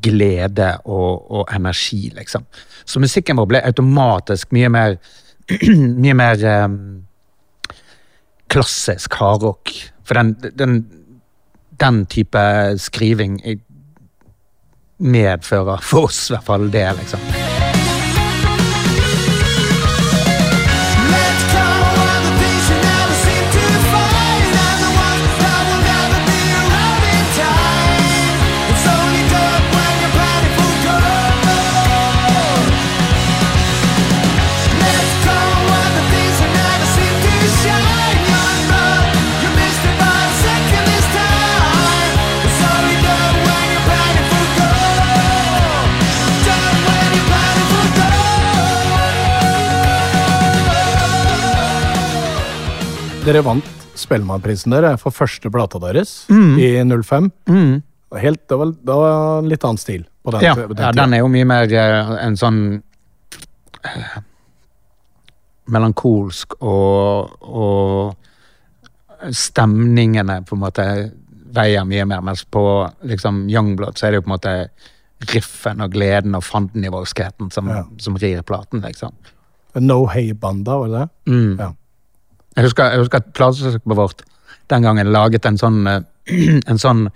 glede 0.03 0.75
og, 0.85 1.31
og 1.31 1.55
energi, 1.55 2.11
liksom. 2.15 2.45
Så 2.85 3.01
musikken 3.01 3.39
vår 3.41 3.49
ble 3.49 3.63
automatisk 3.65 4.53
mye 4.55 4.69
mer 4.71 4.97
Mye 6.03 6.13
mer 6.15 6.43
um, 6.63 6.75
klassisk 8.51 9.17
hardrock. 9.19 9.73
For 10.05 10.15
den, 10.15 10.35
den, 10.55 10.77
den 11.81 12.05
type 12.05 12.45
skriving 12.79 13.41
medfører 15.01 15.81
for 15.81 16.11
oss 16.11 16.27
i 16.29 16.35
hvert 16.35 16.51
fall 16.51 16.69
det, 16.73 16.89
liksom. 17.01 17.40
Dere 53.25 53.41
vant 53.45 53.67
Spellemannprisen 53.99 54.71
dere 54.73 54.95
for 54.99 55.13
første 55.13 55.49
plata 55.53 55.79
deres 55.83 56.25
Mm. 56.31 56.55
i 56.57 56.69
05. 57.03 57.31
Helt, 58.17 58.41
det, 58.49 58.57
var, 58.57 58.65
det 58.71 58.95
var 58.97 59.39
en 59.39 59.47
litt 59.49 59.63
annen 59.63 59.77
stil 59.79 60.05
på 60.23 60.31
den, 60.33 60.41
Ja, 60.43 60.53
på 60.55 60.73
den 60.75 60.83
ja, 60.83 60.91
den 60.91 61.13
er 61.13 61.21
jo 61.21 61.27
mye 61.31 61.45
mer 61.47 61.71
eh, 61.71 62.09
en 62.25 62.35
sånn 62.39 62.57
eh, 63.87 64.17
melankolsk 65.71 66.57
og, 66.59 67.31
og 67.41 68.15
stemningene 69.31 70.41
på 70.47 70.57
en 70.57 70.63
måte 70.65 70.85
veier 71.55 71.85
mye 71.87 72.05
mer, 72.07 72.21
mens 72.25 72.43
på 72.47 72.63
liksom 73.07 73.45
Youngblood 73.51 73.99
så 73.99 74.07
er 74.07 74.11
det 74.15 74.21
jo 74.21 74.25
på 74.25 74.31
en 74.31 74.35
måte 74.35 74.55
riffen 75.31 75.83
og 75.85 75.91
gleden 75.93 76.35
og 76.35 76.43
fandenivoldskheten 76.47 77.51
som, 77.53 77.69
Ja. 77.69 77.83
som 78.01 78.15
rir 78.17 78.41
platen, 78.41 78.81
liksom. 78.81 79.13
No 79.79 80.05
Hey 80.11 80.33
Banda, 80.33 80.77
var 80.81 80.87
det 80.87 80.99
det? 80.99 81.09
Mm. 81.31 81.59
Ja. 81.59 81.71
Jeg 82.57 82.67
husker, 82.67 82.91
jeg 82.91 83.03
husker 83.03 83.21
at 83.21 83.31
plateselskapet 83.37 83.97
vårt 83.97 84.23
den 84.71 84.85
gangen 84.85 85.11
laget 85.11 85.45
en 85.47 85.57
sånn, 85.59 85.81
eh, 85.87 86.03
en 86.71 86.79
sånn 86.81 87.07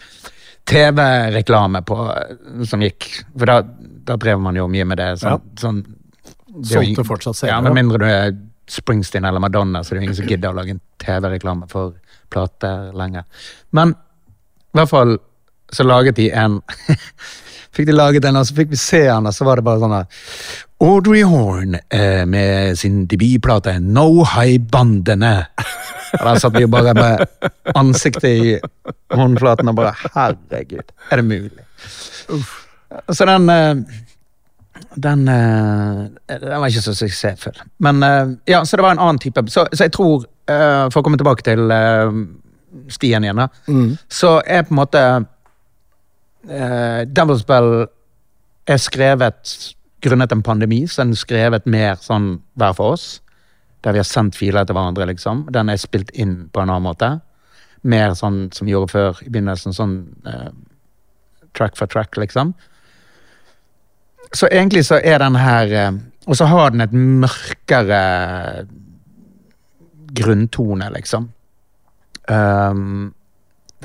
TV-reklame 0.69 1.83
eh, 1.83 2.65
som 2.67 2.83
gikk. 2.83 3.09
For 3.35 3.51
da, 3.51 3.59
da 4.09 4.17
drev 4.21 4.41
man 4.43 4.57
jo 4.59 4.67
mye 4.71 4.87
med 4.87 5.01
det. 5.01 5.11
Sånn, 5.21 5.45
sånn, 5.59 5.83
er 6.55 6.73
jo 6.77 6.81
Solgte 6.81 7.07
fortsatt 7.07 7.45
Ja. 7.49 7.59
Med 7.63 7.75
mindre 7.77 8.01
du 8.01 8.07
er 8.09 8.33
Springsteen 8.71 9.27
eller 9.27 9.43
Madonna, 9.43 9.83
så 9.83 9.93
det 9.93 9.99
er 9.99 10.01
jo 10.01 10.07
ingen 10.07 10.17
som 10.17 10.29
gidder 10.29 10.53
å 10.53 10.57
lage 10.57 10.73
en 10.73 10.81
TV-reklame 11.03 11.69
for 11.69 11.93
plater 12.33 12.89
lenger. 12.97 13.27
Men 13.75 13.93
i 13.93 14.79
hvert 14.79 14.91
fall 14.91 15.17
så 15.71 15.85
laget 15.85 16.17
de 16.19 16.29
en 16.35 16.61
Fikk 17.75 17.89
de 17.89 17.95
laget 17.95 18.23
en, 18.23 18.37
og 18.39 18.45
så 18.47 18.55
fikk 18.55 18.69
vi 18.71 18.77
se 18.79 19.01
den, 19.03 19.25
og 19.27 19.33
så 19.35 19.43
var 19.43 19.59
det 19.59 19.65
bare 19.67 19.81
sånn 19.81 19.95
Audrey 20.83 21.21
Horn 21.23 21.77
eh, 21.89 22.25
med 22.27 22.77
sin 22.77 23.05
debutplate 23.07 23.79
No 23.79 24.23
High 24.23 24.59
Bandene. 24.71 25.45
Og 26.19 26.25
der 26.25 26.39
satt 26.39 26.57
vi 26.57 26.65
bare 26.67 26.93
med 26.95 27.23
ansiktet 27.75 28.25
i 28.27 28.57
håndflaten 29.15 29.71
og 29.71 29.77
bare 29.77 29.93
Herregud, 30.15 30.91
er 31.11 31.21
det 31.21 31.25
mulig? 31.25 31.63
Så 33.11 33.27
den 33.27 33.49
eh, 33.49 33.75
den, 34.95 35.27
eh, 35.27 36.39
den 36.39 36.59
var 36.59 36.67
ikke 36.67 36.83
så 36.83 36.93
suksessfull. 36.95 37.55
Men 37.79 38.03
eh, 38.03 38.35
ja, 38.47 38.63
så 38.65 38.77
det 38.77 38.83
var 38.83 38.95
en 38.95 39.03
annen 39.03 39.19
type. 39.19 39.43
Så, 39.47 39.67
så 39.73 39.87
jeg 39.87 39.95
tror, 39.95 40.27
for 40.45 40.99
å 40.99 41.03
komme 41.03 41.17
tilbake 41.17 41.41
til 41.41 41.71
stien 42.93 43.23
igjen, 43.25 43.39
da, 43.39 43.47
så 44.11 44.35
er 44.45 44.67
på 44.67 44.75
en 44.75 44.77
måte 44.77 45.01
eh, 46.49 47.01
Devil's 47.09 47.45
Bell 47.47 47.87
er 48.67 48.81
skrevet 48.81 49.55
grunnet 50.05 50.31
en 50.31 50.43
pandemi, 50.45 50.83
så 50.87 51.03
den 51.03 51.15
er 51.15 51.21
skrevet 51.21 51.69
mer 51.69 51.97
sånn 52.01 52.35
hver 52.59 52.75
for 52.77 52.95
oss. 52.95 53.07
Der 53.85 53.95
vi 53.95 54.01
har 54.01 54.07
sendt 54.07 54.37
filer 54.37 54.65
til 54.65 54.77
hverandre, 54.77 55.07
liksom. 55.11 55.45
Den 55.53 55.69
er 55.69 55.81
spilt 55.81 56.13
inn 56.17 56.45
på 56.53 56.61
en 56.61 56.71
annen 56.71 56.87
måte. 56.87 57.11
Mer 57.85 58.15
sånn 58.17 58.47
som 58.55 58.65
vi 58.65 58.73
gjorde 58.73 58.93
før 58.93 59.19
i 59.25 59.29
begynnelsen, 59.29 59.75
sånn 59.75 59.97
eh, 60.29 60.49
track 61.57 61.77
for 61.77 61.91
track, 61.91 62.17
liksom. 62.21 62.55
Så 64.33 64.49
egentlig 64.49 64.85
så 64.87 64.97
er 64.99 65.21
den 65.21 65.37
her 65.37 65.71
eh, 65.71 65.91
Og 66.25 66.33
så 66.33 66.47
har 66.49 66.71
den 66.73 66.81
et 66.81 66.93
mørkere 66.93 67.99
grunntone, 70.17 70.87
liksom. 70.95 71.27
Um, 72.25 73.13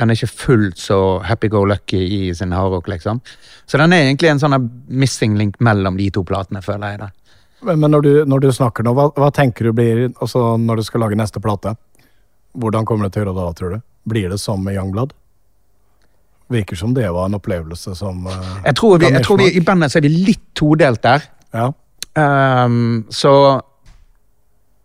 den 0.00 0.10
er 0.10 0.16
ikke 0.16 0.32
fullt 0.32 0.80
så 0.80 0.98
happy-go-lucky 1.28 2.00
i 2.00 2.20
sin 2.34 2.54
hardrock, 2.56 2.88
liksom. 2.88 3.20
Så 3.68 3.78
den 3.78 3.92
er 3.92 4.06
egentlig 4.06 4.30
en 4.30 4.40
sånn 4.40 4.56
missing 4.88 5.36
link 5.36 5.58
mellom 5.60 5.98
de 6.00 6.08
to 6.14 6.24
platene, 6.26 6.62
føler 6.64 6.94
jeg. 6.94 7.02
det. 7.02 7.36
Men, 7.68 7.82
men 7.82 7.92
når, 7.92 8.06
du, 8.06 8.12
når 8.24 8.46
du 8.46 8.50
snakker 8.56 8.86
nå, 8.86 8.94
hva, 8.96 9.10
hva 9.12 9.28
tenker 9.36 9.68
du 9.68 9.74
blir 9.76 10.06
altså 10.08 10.54
når 10.56 10.80
du 10.80 10.86
skal 10.88 11.04
lage 11.04 11.18
neste 11.20 11.42
plate? 11.44 11.74
Hvordan 12.56 12.88
kommer 12.88 13.06
det 13.06 13.14
til 13.14 13.22
å 13.22 13.26
gjøre 13.26 13.36
da, 13.36 13.50
tror 13.58 13.74
du? 13.76 13.82
Blir 14.10 14.32
det 14.32 14.40
som 14.40 14.62
med 14.64 14.78
Youngblood? 14.78 15.12
Virker 16.50 16.80
som 16.80 16.94
det 16.96 17.06
var 17.14 17.28
en 17.28 17.36
opplevelse 17.36 17.92
som 17.94 18.24
uh, 18.26 18.38
Jeg 18.64 18.74
tror, 18.80 18.96
vi, 18.98 19.10
jeg 19.12 19.22
tror 19.26 19.38
vi. 19.38 19.50
I 19.54 19.62
bandet 19.62 19.92
så 19.92 20.00
er 20.00 20.08
vi 20.08 20.14
litt 20.30 20.48
todelt 20.58 21.02
der. 21.04 21.28
Ja. 21.54 21.68
Um, 22.16 23.04
så 23.12 23.32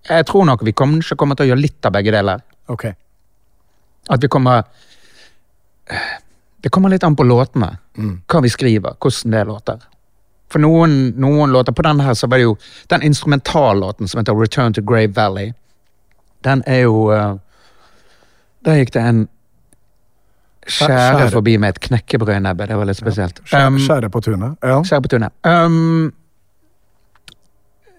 jeg 0.05 0.27
tror 0.29 0.45
nok 0.45 0.61
vi 0.67 0.75
kanskje 0.77 1.17
kommer 1.17 1.39
til 1.39 1.47
å 1.47 1.53
gjøre 1.53 1.63
litt 1.63 1.87
av 1.87 1.95
begge 1.95 2.13
deler. 2.13 2.43
Ok. 2.69 2.85
At 4.13 4.21
vi 4.21 4.29
kommer 4.29 4.67
Det 6.61 6.69
kommer 6.73 6.89
litt 6.89 7.03
an 7.03 7.15
på 7.15 7.23
låtene. 7.23 7.77
Hva 8.27 8.41
vi 8.41 8.49
skriver, 8.49 8.95
hvordan 8.99 9.31
det 9.31 9.43
låter. 9.47 9.83
For 10.51 10.61
noen, 10.61 11.13
noen 11.17 11.51
låter 11.51 11.73
På 11.73 11.81
denne 11.81 12.03
her 12.05 12.13
så 12.13 12.27
var 12.29 12.37
det 12.37 12.43
jo 12.45 12.57
Den 12.87 13.01
instrumentallåten 13.01 14.07
som 14.07 14.19
heter 14.19 14.35
Return 14.37 14.73
to 14.73 14.81
Grave 14.85 15.13
Valley, 15.15 15.53
den 16.45 16.61
er 16.69 16.83
jo 16.85 17.09
uh, 17.09 17.37
Der 18.65 18.77
gikk 18.77 18.93
det 18.93 19.01
en 19.01 19.23
skjære 20.65 21.17
skjære. 21.17 21.31
forbi 21.31 21.57
med 21.57 21.69
et 21.69 21.79
knekkebrødnebbe. 21.79 22.65
Det 22.65 22.77
var 22.77 22.87
litt 22.89 22.97
spesielt. 22.97 23.41
Skjære, 23.45 23.67
Um, 23.67 23.79
skjære 23.79 24.09
på 24.09 24.21
tunet. 24.25 24.55
Ja. 24.63 24.79
Skjær 24.83 25.01
på 25.05 25.11
tunet. 25.13 25.33
Um, 25.45 26.13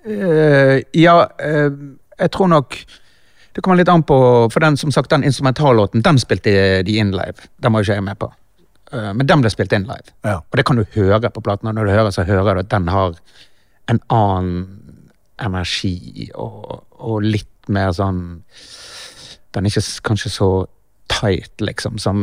uh, 0.07 0.81
ja, 0.95 1.15
uh, 1.47 1.77
jeg 2.19 2.31
tror 2.35 2.47
nok 2.51 2.75
Det 3.57 3.63
kommer 3.65 3.81
litt 3.81 3.89
an 3.89 4.05
på 4.05 4.17
For 4.53 4.61
den 4.61 4.77
som 4.77 4.93
sagt, 4.93 5.11
den 5.11 5.25
instrumentallåten, 5.25 6.05
den 6.05 6.21
spilte 6.21 6.53
de 6.85 6.99
inn 7.01 7.15
live. 7.17 7.49
Den 7.65 7.73
var 7.73 7.85
ikke 7.85 7.97
jeg 7.97 8.05
med 8.05 8.19
på. 8.21 8.29
Eh, 8.93 9.13
men 9.17 9.27
den 9.27 9.45
ble 9.45 9.53
spilt 9.53 9.73
inn 9.73 9.89
live. 9.89 10.13
Ja. 10.27 10.43
Og 10.45 10.61
det 10.61 10.67
kan 10.69 10.77
du 10.77 10.85
høre 10.97 11.33
på 11.33 11.43
platen. 11.45 11.71
Og 11.71 11.79
når 11.79 11.89
du 11.89 11.95
hører, 11.95 12.13
så 12.13 12.27
hører 12.29 12.59
du 12.59 12.65
at 12.67 12.73
den 12.75 12.91
har 12.93 13.17
en 13.89 14.03
annen 14.13 14.61
energi 15.41 16.31
og, 16.35 16.85
og 16.97 17.25
litt 17.25 17.69
mer 17.69 17.91
sånn 17.93 18.21
Den 19.53 19.67
er 19.67 19.73
ikke 19.73 20.05
kanskje 20.09 20.31
så 20.33 20.49
tight, 21.13 21.53
liksom, 21.65 21.99
som 22.01 22.23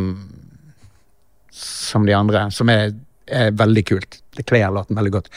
som 1.54 2.06
de 2.06 2.14
andre, 2.18 2.48
som 2.52 2.70
er, 2.70 2.94
er 3.28 3.52
veldig 3.54 3.84
kult. 3.86 4.20
Det 4.34 4.46
kler 4.50 4.72
låten 4.74 4.98
veldig 4.98 5.12
godt. 5.14 5.28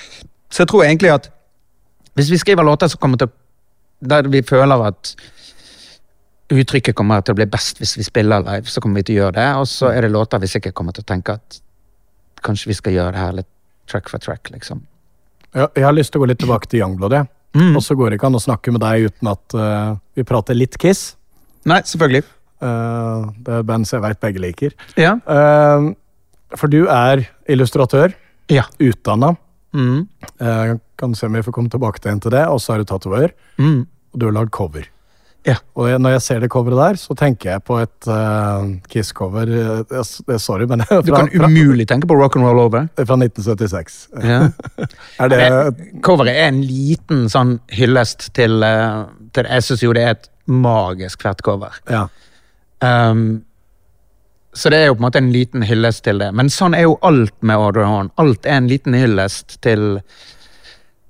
Så 0.49 0.63
jeg 0.63 0.71
tror 0.71 0.85
egentlig 0.87 1.13
at 1.13 1.29
hvis 2.17 2.31
vi 2.33 2.39
skriver 2.41 2.65
låter 2.65 2.89
som 2.89 3.01
kommer 3.01 3.21
til 3.21 3.29
Der 4.01 4.29
vi 4.29 4.43
føler 4.43 4.83
at 4.85 5.15
uttrykket 6.53 6.95
kommer 6.95 7.21
til 7.27 7.35
å 7.35 7.39
bli 7.41 7.47
best 7.51 7.81
hvis 7.83 7.97
vi 7.99 8.05
spiller 8.07 8.43
live, 8.45 8.67
så 8.71 8.81
kommer 8.81 9.01
vi 9.01 9.09
til 9.09 9.17
å 9.17 9.21
gjøre 9.25 9.37
det. 9.39 9.47
Og 9.61 9.67
så 9.71 9.91
er 9.93 10.07
det 10.07 10.13
låter 10.15 10.39
vi 10.43 10.51
sikkert 10.51 10.75
kommer 10.79 10.93
til 10.97 11.03
å 11.03 11.11
tenke 11.11 11.35
at 11.41 11.61
kanskje 12.47 12.71
vi 12.71 12.77
skal 12.79 12.93
gjøre 12.95 13.13
det 13.17 13.23
her 13.25 13.33
litt 13.41 13.49
track 13.91 14.09
for 14.11 14.23
track, 14.23 14.51
liksom. 14.55 14.83
Ja, 15.57 15.69
jeg 15.75 15.85
har 15.87 15.95
lyst 15.97 16.13
til 16.13 16.21
å 16.21 16.25
gå 16.25 16.29
litt 16.31 16.39
tilbake 16.43 16.69
til 16.69 16.81
Youngblood. 16.83 17.13
jeg. 17.17 17.27
Mm. 17.57 17.77
Og 17.79 17.83
så 17.83 17.95
går 17.97 18.11
det 18.11 18.19
ikke 18.19 18.29
an 18.29 18.37
å 18.39 18.43
snakke 18.43 18.73
med 18.75 18.83
deg 18.83 19.07
uten 19.09 19.31
at 19.31 19.55
uh, 19.57 19.97
vi 20.15 20.25
prater 20.29 20.55
litt 20.59 20.77
Kiss. 20.79 21.15
Nei, 21.65 21.81
selvfølgelig. 21.87 22.25
Uh, 22.61 23.31
det 23.43 23.53
er 23.55 23.63
et 23.63 23.69
band 23.69 23.89
som 23.89 23.97
jeg 23.99 24.05
vet 24.11 24.21
begge 24.21 24.43
liker. 24.43 24.75
Ja. 25.01 25.15
Uh, 25.25 25.95
for 26.57 26.69
du 26.71 26.85
er 26.93 27.25
illustratør, 27.49 28.15
Ja. 28.53 28.63
utdanna. 28.79 29.33
Mm. 29.75 30.07
Kan 30.97 31.15
se 31.19 31.27
om 31.27 31.35
vi 31.35 31.43
får 31.43 31.53
komme 31.53 31.69
tilbake 31.73 31.99
til 32.01 32.31
det. 32.31 32.45
Og 32.47 32.61
så 32.63 32.75
er 32.75 32.79
du 32.79 32.85
tatoverer, 32.85 33.33
Mm. 33.59 33.87
og 34.13 34.21
du 34.21 34.27
har 34.27 34.33
lagd 34.33 34.51
cover. 34.53 34.87
Ja. 35.47 35.55
Og 35.79 35.89
når 36.03 36.17
jeg 36.17 36.23
ser 36.25 36.41
det 36.43 36.49
coveret 36.51 36.81
der, 36.81 36.97
så 36.99 37.15
tenker 37.19 37.53
jeg 37.53 37.63
på 37.69 37.77
et 37.79 38.09
uh, 38.11 38.67
Kiss-cover. 38.91 39.47
det- 39.87 40.41
Sorry, 40.43 40.67
men 40.67 40.83
fra, 40.89 41.01
Du 41.07 41.13
kan 41.15 41.29
umulig 41.31 41.87
tenke 41.87 42.09
på 42.11 42.17
rock 42.19 42.37
and 42.37 42.45
roll 42.49 42.59
over. 42.65 42.89
fra 42.97 43.15
1976. 43.17 44.09
Ja. 44.25 44.41
Er 45.23 45.29
det 45.31 45.39
men, 45.39 46.01
Coveret 46.03 46.35
er 46.35 46.49
en 46.51 46.63
liten 46.67 47.29
sånn 47.33 47.57
hyllest 47.73 48.33
til, 48.35 48.59
uh, 48.67 49.07
til 49.33 49.47
Jeg 49.51 49.63
syns 49.69 49.83
jo 49.87 49.93
det 49.97 50.03
er 50.03 50.17
et 50.17 50.29
magisk 50.47 51.23
fett 51.27 51.41
cover. 51.47 51.79
Ja. 51.91 52.05
Um, 52.83 53.43
så 54.57 54.71
det 54.73 54.79
er 54.83 54.87
jo 54.91 54.95
på 54.97 55.03
en 55.03 55.07
måte 55.09 55.21
en 55.21 55.33
liten 55.35 55.63
hyllest 55.69 56.05
til 56.07 56.19
det. 56.23 56.31
Men 56.35 56.49
sånn 56.53 56.75
er 56.75 56.87
jo 56.87 56.99
alt 57.05 57.35
med 57.45 57.57
Audrey 57.61 57.85
Horn. 57.85 58.11
Alt 58.23 58.47
er 58.49 58.57
en 58.61 58.69
liten 58.71 58.95
hyllest 58.97 59.59
til 59.67 59.99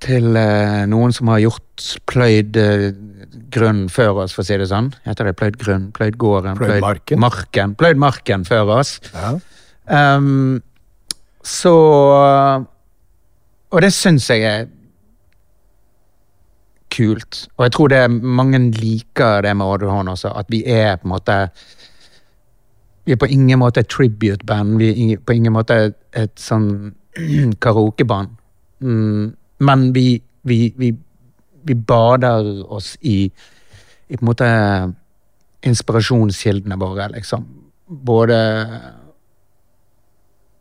til 0.05 0.37
eh, 0.37 0.85
noen 0.91 1.15
som 1.15 1.31
har 1.33 1.41
gjort 1.43 1.87
pløyd 2.11 2.59
eh, 2.61 2.87
grunn 3.53 3.87
før 3.93 4.23
oss, 4.25 4.35
for 4.37 4.45
å 4.45 4.49
si 4.49 4.59
det 4.61 4.69
sånn. 4.71 4.93
Heter 5.07 5.31
det 5.31 5.37
pløyd 5.41 5.59
grunn? 5.61 5.91
Pløyd 5.97 6.19
gården? 6.21 6.59
Pløyd 6.61 6.85
marken. 6.85 7.21
marken. 7.23 7.77
Pløyd 7.79 8.01
marken 8.01 8.47
før 8.49 8.79
oss. 8.81 8.99
ja. 9.15 9.37
Um, 9.87 10.63
så 11.47 11.71
Og 13.71 13.83
det 13.83 13.93
syns 13.95 14.25
jeg 14.31 14.43
er 14.43 14.65
kult. 16.91 17.47
Og 17.57 17.67
jeg 17.67 17.73
tror 17.77 17.89
det 17.93 18.01
mange 18.11 18.59
liker 18.75 19.43
det 19.47 19.57
med 19.57 19.67
Audrey 19.67 20.11
også, 20.11 20.33
at 20.35 20.47
vi 20.51 20.65
er 20.67 20.97
på 20.97 21.07
en 21.07 21.15
måte 21.15 21.49
Vi 23.07 23.13
er 23.13 23.17
på 23.17 23.27
ingen 23.31 23.59
måte 23.59 23.81
et 23.81 23.89
tribute-band. 23.89 24.79
Vi 24.79 25.13
er 25.13 25.19
på 25.23 25.33
ingen 25.33 25.53
måte 25.53 25.95
et 26.13 26.33
sånn 26.41 26.95
karaokeband. 27.63 28.33
Mm, 28.83 29.37
men 29.59 29.93
vi, 29.93 30.23
vi, 30.43 30.75
vi, 30.77 30.93
vi 31.67 31.75
bader 31.75 32.73
oss 32.73 32.95
i, 33.01 33.25
i 34.09 34.17
på 34.17 34.23
en 34.23 34.31
måte 34.31 34.49
inspirasjonskildene 35.67 36.79
våre, 36.79 37.09
liksom. 37.15 37.47
Både 37.87 38.37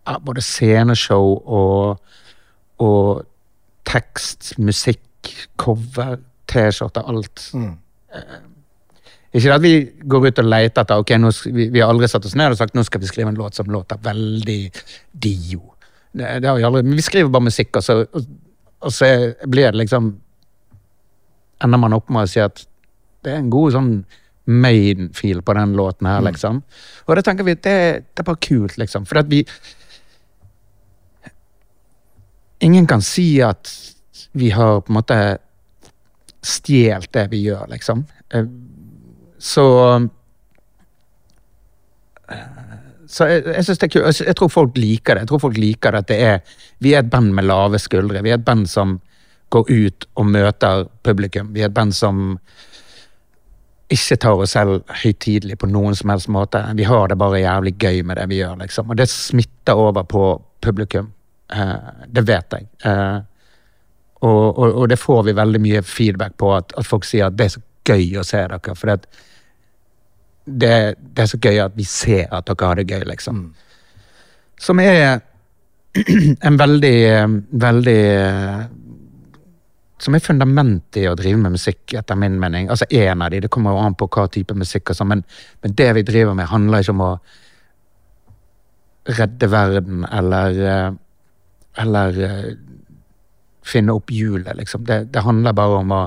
ja, 0.05 0.17
både 0.21 0.41
sceneshow 0.45 1.35
og, 1.45 2.01
og 2.81 3.25
tekst, 3.89 4.53
musikk, 4.61 5.31
cover, 5.57 6.19
T-skjorter, 6.49 7.05
alt. 7.09 7.47
Mm. 7.57 7.73
Ikke 9.35 9.55
at 9.55 9.63
vi 9.63 9.73
går 10.07 10.29
ut 10.29 10.41
og 10.43 10.47
leter 10.47 10.85
etter 10.85 11.01
ok, 11.01 11.15
nå, 11.19 11.31
vi, 11.51 11.67
vi 11.73 11.81
har 11.81 11.91
aldri 11.91 12.07
satt 12.07 12.27
oss 12.27 12.37
ned 12.39 12.53
og 12.53 12.59
sagt 12.59 12.77
nå 12.77 12.85
skal 12.87 13.01
vi 13.03 13.09
skrive 13.09 13.33
en 13.33 13.39
låt 13.39 13.57
som 13.57 13.71
låter 13.71 13.99
veldig 14.01 14.61
Dio. 15.11 15.73
Det, 16.15 16.37
det 16.39 16.47
har 16.47 16.55
vi 16.55 16.63
aldri, 16.63 16.83
men 16.85 16.95
vi 16.95 17.03
skriver 17.03 17.33
bare 17.33 17.49
musikk, 17.49 17.75
og 17.75 17.83
så, 17.83 17.97
og, 18.05 18.29
og 18.85 18.93
så 18.93 19.07
blir 19.49 19.71
det 19.71 19.81
liksom 19.85 20.13
Ender 21.63 21.79
man 21.79 21.95
opp 21.95 22.09
med 22.11 22.25
å 22.25 22.29
si 22.29 22.41
at 22.43 22.59
det 23.23 23.31
er 23.31 23.39
en 23.39 23.49
god 23.49 23.71
sånn 23.73 23.91
main-feel 24.45 25.39
på 25.41 25.53
den 25.57 25.71
låten 25.73 26.05
her, 26.05 26.19
liksom. 26.21 26.59
Og 27.07 27.15
da 27.15 27.23
tenker 27.25 27.47
vi 27.47 27.55
at 27.55 27.61
det, 27.65 27.77
det 28.11 28.21
er 28.21 28.27
bare 28.27 28.41
kult, 28.43 28.75
liksom. 28.77 29.07
For 29.09 29.21
at 29.23 29.31
vi 29.31 29.39
Ingen 32.65 32.85
kan 32.87 33.01
si 33.01 33.41
at 33.43 33.71
vi 34.35 34.51
har 34.51 34.83
på 34.83 34.91
en 34.91 34.99
måte 34.99 35.17
stjålet 36.45 37.09
det 37.15 37.25
vi 37.31 37.41
gjør, 37.47 37.65
liksom. 37.71 38.05
Eh, 38.29 38.45
Så 39.39 39.65
så 43.15 43.27
jeg, 43.29 43.45
jeg 43.47 43.63
synes 43.63 43.79
det 43.79 43.87
er 43.87 43.93
kult. 43.93 44.05
Jeg, 44.09 44.27
jeg 44.27 44.35
tror 44.35 44.51
folk 44.51 44.77
liker 44.79 45.15
det. 45.15 45.23
Jeg 45.23 45.31
tror 45.31 45.43
folk 45.45 45.59
liker 45.61 45.95
det 45.95 46.03
at 46.03 46.11
det 46.11 46.21
er 46.27 46.61
Vi 46.83 46.93
er 46.93 47.03
et 47.03 47.11
band 47.11 47.31
med 47.37 47.47
lave 47.47 47.79
skuldre. 47.79 48.23
Vi 48.25 48.33
er 48.33 48.39
et 48.41 48.47
band 48.47 48.65
som 48.67 48.97
går 49.53 49.69
ut 49.71 50.07
og 50.19 50.25
møter 50.27 50.87
publikum. 51.05 51.53
Vi 51.55 51.63
er 51.63 51.69
et 51.69 51.75
band 51.75 51.95
som 51.95 52.39
ikke 53.93 54.17
tar 54.17 54.41
oss 54.41 54.55
selv 54.55 54.81
høytidelig 55.03 55.59
på 55.61 55.69
noen 55.69 55.95
som 55.95 56.11
helst 56.11 56.27
måte. 56.33 56.59
Vi 56.75 56.87
har 56.89 57.07
det 57.07 57.19
bare 57.21 57.43
jævlig 57.43 57.75
gøy 57.79 58.01
med 58.03 58.17
det 58.17 58.25
vi 58.31 58.41
gjør, 58.41 58.57
liksom. 58.63 58.89
Og 58.89 58.97
det 58.97 59.07
smitter 59.11 59.77
over 59.79 60.03
på 60.09 60.23
publikum. 60.65 61.11
Eh, 61.53 62.03
det 62.09 62.25
vet 62.25 62.57
jeg. 62.57 62.67
Eh, 62.89 63.19
og, 64.25 64.57
og, 64.57 64.65
og 64.81 64.89
det 64.89 64.97
får 64.99 65.23
vi 65.29 65.37
veldig 65.37 65.61
mye 65.61 65.83
feedback 65.85 66.35
på, 66.41 66.49
at, 66.57 66.73
at 66.75 66.87
folk 66.87 67.05
sier 67.05 67.29
at 67.29 67.37
det 67.37 67.45
er 67.45 67.55
så 67.55 67.63
gøy 67.85 68.17
å 68.19 68.25
se 68.25 68.41
dere. 68.41 68.75
For 68.75 68.89
det, 68.89 69.23
det, 70.45 70.95
det 70.99 71.23
er 71.23 71.29
så 71.29 71.39
gøy 71.41 71.59
at 71.63 71.77
vi 71.77 71.85
ser 71.89 72.29
at 72.33 72.45
dere 72.47 72.69
har 72.69 72.79
det 72.79 72.89
gøy, 72.89 73.03
liksom. 73.09 73.45
Som 74.61 74.79
er 74.79 75.21
en 76.47 76.57
veldig, 76.59 76.97
veldig 77.51 78.01
Som 79.99 80.15
er 80.15 80.23
fundamentet 80.23 81.01
i 81.01 81.07
å 81.07 81.15
drive 81.17 81.39
med 81.39 81.55
musikk, 81.55 81.95
etter 81.97 82.19
min 82.19 82.37
mening. 82.39 82.69
Altså 82.69 82.85
en 82.91 83.23
av 83.23 83.31
de, 83.31 83.41
det 83.45 83.51
kommer 83.51 83.73
jo 83.73 83.85
an 83.85 83.95
på 83.97 84.09
hva 84.11 84.27
type 84.29 84.53
musikk, 84.53 84.91
sånn, 84.93 85.13
men, 85.13 85.23
men 85.63 85.75
det 85.79 85.89
vi 85.97 86.03
driver 86.07 86.35
med, 86.37 86.51
handler 86.51 86.83
ikke 86.83 86.95
om 86.95 87.05
å 87.05 87.13
redde 89.15 89.49
verden 89.51 90.05
eller 90.11 90.61
eh, 90.65 90.91
Eller 91.77 92.19
eh, 92.23 92.53
finne 93.65 93.91
opp 93.97 94.11
hjulet, 94.13 94.55
liksom. 94.55 94.85
Det, 94.85 95.05
det 95.11 95.23
handler 95.25 95.53
bare 95.57 95.79
om 95.81 95.91
å 95.91 96.03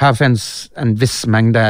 Her 0.00 0.14
fins 0.16 0.70
en 0.80 0.94
viss 0.98 1.26
mengde 1.28 1.62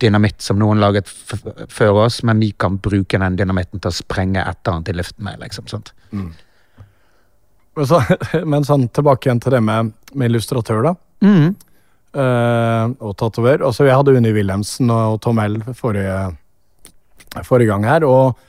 dynamitt 0.00 0.42
som 0.42 0.58
noen 0.60 0.80
laget 0.82 1.08
f 1.08 1.42
før 1.68 2.04
oss, 2.06 2.20
men 2.26 2.40
vi 2.42 2.52
kan 2.52 2.78
bruke 2.82 3.18
den 3.20 3.38
dynamitten 3.38 3.80
til 3.80 3.92
å 3.92 3.96
sprenge 3.96 4.44
etter 4.44 4.76
den 4.76 4.86
til 4.88 5.00
luften 5.00 5.26
med, 5.26 5.40
liksom. 5.42 5.68
Sant? 5.70 5.92
Men, 6.10 7.86
så, 7.86 8.02
men 8.52 8.66
sånn 8.66 8.88
tilbake 8.94 9.28
igjen 9.28 9.42
til 9.42 9.56
det 9.56 9.62
med, 9.64 9.92
med 10.14 10.32
illustratør, 10.32 10.90
da. 10.90 10.94
Mm. 11.24 11.50
Uh, 12.10 12.90
og 13.06 13.14
tatover. 13.20 13.62
Altså, 13.62 13.86
jeg 13.86 13.94
hadde 13.94 14.16
Unni 14.18 14.32
Wilhelmsen 14.34 14.90
og 14.90 15.20
Tom 15.22 15.38
L 15.42 15.60
forrige, 15.78 16.16
forrige 17.46 17.70
gang 17.70 17.86
her, 17.86 18.06
og 18.08 18.40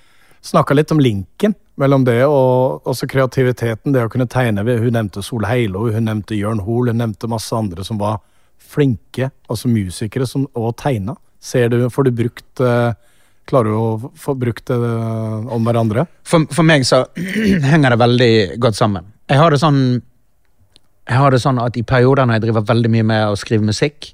snakka 0.41 0.73
litt 0.73 0.91
om 0.95 1.01
linken 1.03 1.53
mellom 1.81 2.03
det 2.05 2.19
og 2.25 2.87
også 2.89 3.07
kreativiteten, 3.09 3.93
det 3.93 4.05
å 4.05 4.09
kunne 4.11 4.29
tegne. 4.29 4.65
Hun 4.65 4.95
nevnte 4.97 5.23
Sol 5.25 5.45
Heilo, 5.49 5.87
hun 5.93 6.07
nevnte 6.09 6.37
Jørn 6.37 6.63
Hoel, 6.65 6.91
hun 6.91 7.01
nevnte 7.01 7.29
masse 7.31 7.55
andre 7.55 7.85
som 7.85 8.01
var 8.01 8.19
flinke, 8.71 9.31
altså 9.49 9.69
musikere, 9.71 10.27
som 10.29 10.47
og 10.57 10.75
tegna. 10.79 11.15
Ser 11.41 11.71
du, 11.73 11.89
får 11.89 12.07
du 12.07 12.11
brukt 12.15 12.61
eh, 12.61 12.91
Klarer 13.49 13.73
du 13.73 13.75
å 13.75 14.11
få 14.21 14.35
brukt 14.37 14.67
det 14.69 14.77
eh, 14.77 15.47
om 15.51 15.65
hverandre? 15.65 16.05
For, 16.27 16.45
for 16.53 16.67
meg 16.67 16.85
så 16.87 17.03
henger 17.71 17.95
det 17.95 17.99
veldig 17.99 18.33
godt 18.61 18.77
sammen. 18.77 19.09
Jeg 19.31 19.41
har 19.41 19.51
det 19.51 19.59
sånn 19.63 19.81
jeg 21.09 21.17
har 21.17 21.33
det 21.33 21.41
sånn 21.43 21.59
at 21.59 21.75
i 21.75 21.83
perioder 21.83 22.27
når 22.27 22.37
jeg 22.37 22.43
driver 22.45 22.67
veldig 22.69 22.91
mye 22.93 23.05
med 23.09 23.23
å 23.33 23.39
skrive 23.39 23.65
musikk, 23.67 24.11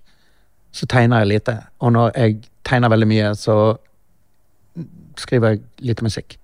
så 0.73 0.87
tegner 0.89 1.21
jeg 1.21 1.31
lite. 1.33 1.57
Og 1.83 1.91
når 1.93 2.15
jeg 2.15 2.37
tegner 2.65 2.89
veldig 2.89 3.09
mye, 3.11 3.33
så 3.37 3.57
skriver 5.19 5.53
jeg 5.53 5.61
lite 5.89 6.05
musikk. 6.07 6.37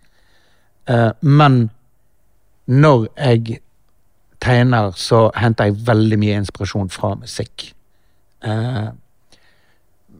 Eh, 0.92 1.10
men 1.22 1.70
når 2.68 3.08
jeg 3.16 3.62
tegner, 4.44 4.92
så 5.00 5.30
henter 5.40 5.72
jeg 5.72 5.80
veldig 5.88 6.20
mye 6.20 6.42
inspirasjon 6.44 6.92
fra 6.92 7.16
musikk. 7.16 7.72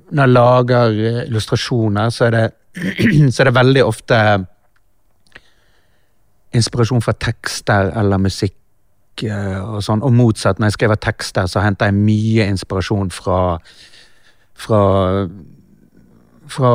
Eh, 0.04 0.16
når 0.16 0.24
jeg 0.24 0.34
lager 0.34 0.88
eh, 0.88 1.22
illustrasjoner, 1.28 2.10
så 2.10 2.26
er 2.26 2.36
det, 2.36 2.44
så 3.34 3.44
er 3.44 3.50
det 3.50 3.56
veldig 3.56 3.86
ofte 3.86 4.20
inspirasjon 6.54 7.02
fra 7.02 7.16
tekster 7.18 7.92
eller 8.00 8.22
musikk 8.22 9.24
eh, 9.26 9.60
og 9.62 9.82
sånn. 9.86 10.04
Og 10.06 10.14
motsatt, 10.14 10.60
når 10.60 10.72
jeg 10.72 10.78
skriver 10.80 11.02
tekster, 11.02 11.50
så 11.50 11.64
henter 11.66 11.90
jeg 11.90 12.00
mye 12.02 12.52
inspirasjon 12.54 13.12
fra 13.14 13.42
fra, 14.54 14.80
fra 16.48 16.72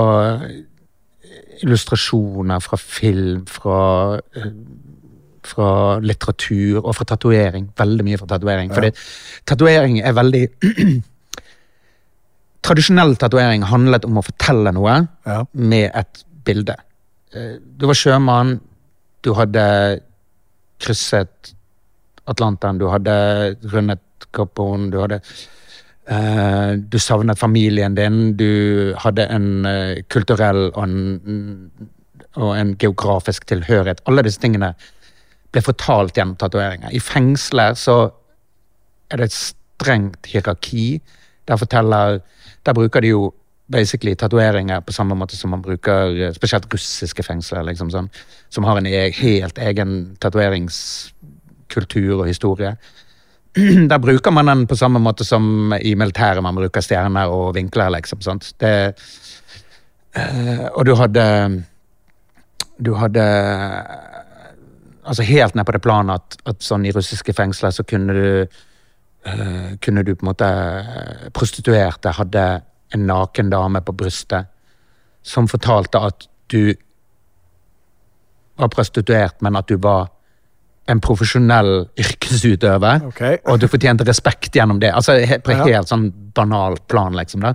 illustrasjoner, 1.62 2.58
fra 2.60 2.76
film, 2.76 3.46
fra 3.46 3.78
eh, 4.36 4.52
fra 5.48 5.98
litteratur 6.02 6.82
og 6.82 6.94
fra 6.96 7.06
tatovering. 7.08 7.70
Veldig 7.78 8.04
mye 8.04 8.18
fra 8.20 8.26
tatovering. 8.34 8.72
Fordi 8.74 8.90
tatovering 9.48 10.00
er 10.02 10.12
veldig 10.12 10.42
Tradisjonell 12.68 13.16
tatovering 13.20 13.64
handlet 13.70 14.04
om 14.04 14.18
å 14.20 14.24
fortelle 14.26 14.72
noe 14.76 15.08
Ja. 15.26 15.44
med 15.54 15.90
et 15.94 16.24
bilde. 16.44 16.76
Eh, 17.34 17.56
Du 17.78 17.86
var 17.86 17.94
sjømann, 17.94 18.60
du 19.22 19.32
hadde 19.34 20.00
krysset 20.78 21.54
Atlanteren, 22.26 22.78
du 22.78 22.86
hadde 22.88 23.56
rundet 23.72 24.00
Kapoen, 24.32 24.90
du 24.90 24.98
hadde 25.00 25.22
Uh, 26.10 26.76
Du 26.88 26.96
savnet 26.98 27.36
familien 27.38 27.94
din, 27.94 28.32
du 28.34 28.94
hadde 28.96 29.26
en 29.28 29.66
uh, 29.66 29.94
kulturell 30.08 30.70
og 30.70 30.82
en, 30.82 31.70
og 32.34 32.54
en 32.56 32.70
geografisk 32.80 33.44
tilhørighet. 33.50 34.00
Alle 34.08 34.22
disse 34.24 34.40
tingene 34.40 34.70
ble 35.52 35.60
fortalt 35.60 36.16
gjennom 36.16 36.38
tatoveringer. 36.40 36.88
I 36.96 36.98
fengsler 36.98 37.76
så 37.76 38.10
er 39.10 39.20
det 39.20 39.28
et 39.28 39.36
strengt 39.36 40.30
hierarki. 40.32 41.02
Der 41.44 41.60
forteller 41.60 42.22
Der 42.66 42.74
bruker 42.74 43.00
de 43.00 43.08
jo 43.08 43.34
basically 43.72 44.16
tatoveringer 44.16 44.80
på 44.80 44.92
samme 44.92 45.14
måte 45.14 45.36
som 45.36 45.52
man 45.52 45.62
bruker 45.62 46.14
eh, 46.16 46.32
spesielt 46.36 46.68
russiske 46.72 47.22
fengsler, 47.22 47.66
liksom 47.68 47.90
sånn, 47.92 48.08
som 48.52 48.64
har 48.64 48.80
en 48.80 48.88
e 48.88 49.08
helt 49.20 49.58
egen 49.58 50.16
tatoveringskultur 50.20 52.22
og 52.22 52.28
historie. 52.28 52.76
Der 53.90 53.98
bruker 53.98 54.32
man 54.32 54.46
den 54.46 54.66
på 54.66 54.76
samme 54.76 55.00
måte 55.02 55.24
som 55.24 55.74
i 55.80 55.94
militæret 55.94 56.42
man 56.44 56.56
bruker 56.56 56.84
stjerner 56.84 57.32
og 57.32 57.54
vinkler, 57.56 57.90
liksom. 57.96 58.20
Sant? 58.24 58.52
Det, 58.60 58.74
øh, 60.16 60.66
og 60.72 60.86
du 60.86 60.94
hadde 60.94 61.24
Du 62.78 62.94
hadde 62.94 63.22
Altså 65.04 65.22
helt 65.22 65.54
ned 65.54 65.64
på 65.64 65.72
det 65.72 65.82
planet 65.82 66.14
at, 66.14 66.36
at 66.46 66.62
sånn 66.62 66.86
i 66.86 66.92
russiske 66.92 67.32
fengsler 67.32 67.70
så 67.72 67.82
kunne 67.82 68.12
du 68.12 68.46
kunne 69.80 70.02
du 70.02 70.14
på 70.14 70.24
en 70.24 70.30
måte 70.30 70.48
eh, 70.48 71.30
Prostituerte 71.34 72.12
hadde 72.16 72.44
en 72.94 73.06
naken 73.06 73.50
dame 73.50 73.82
på 73.84 73.92
brystet 73.92 74.48
som 75.22 75.48
fortalte 75.48 76.00
at 76.00 76.28
du 76.48 76.72
var 78.58 78.70
prostituert, 78.72 79.42
men 79.44 79.58
at 79.58 79.68
du 79.68 79.76
var 79.76 80.08
en 80.88 81.00
profesjonell 81.04 81.88
yrkesutøver. 82.00 83.04
okay. 83.06 83.36
Og 83.44 83.60
du 83.60 83.68
fortjente 83.68 84.06
respekt 84.08 84.56
gjennom 84.56 84.80
det. 84.80 84.90
Altså 84.94 85.18
På 85.44 85.52
et 85.52 85.66
helt 85.68 85.90
sånn 85.90 86.08
banalt 86.34 86.86
plan, 86.88 87.12
liksom. 87.14 87.44
da. 87.44 87.52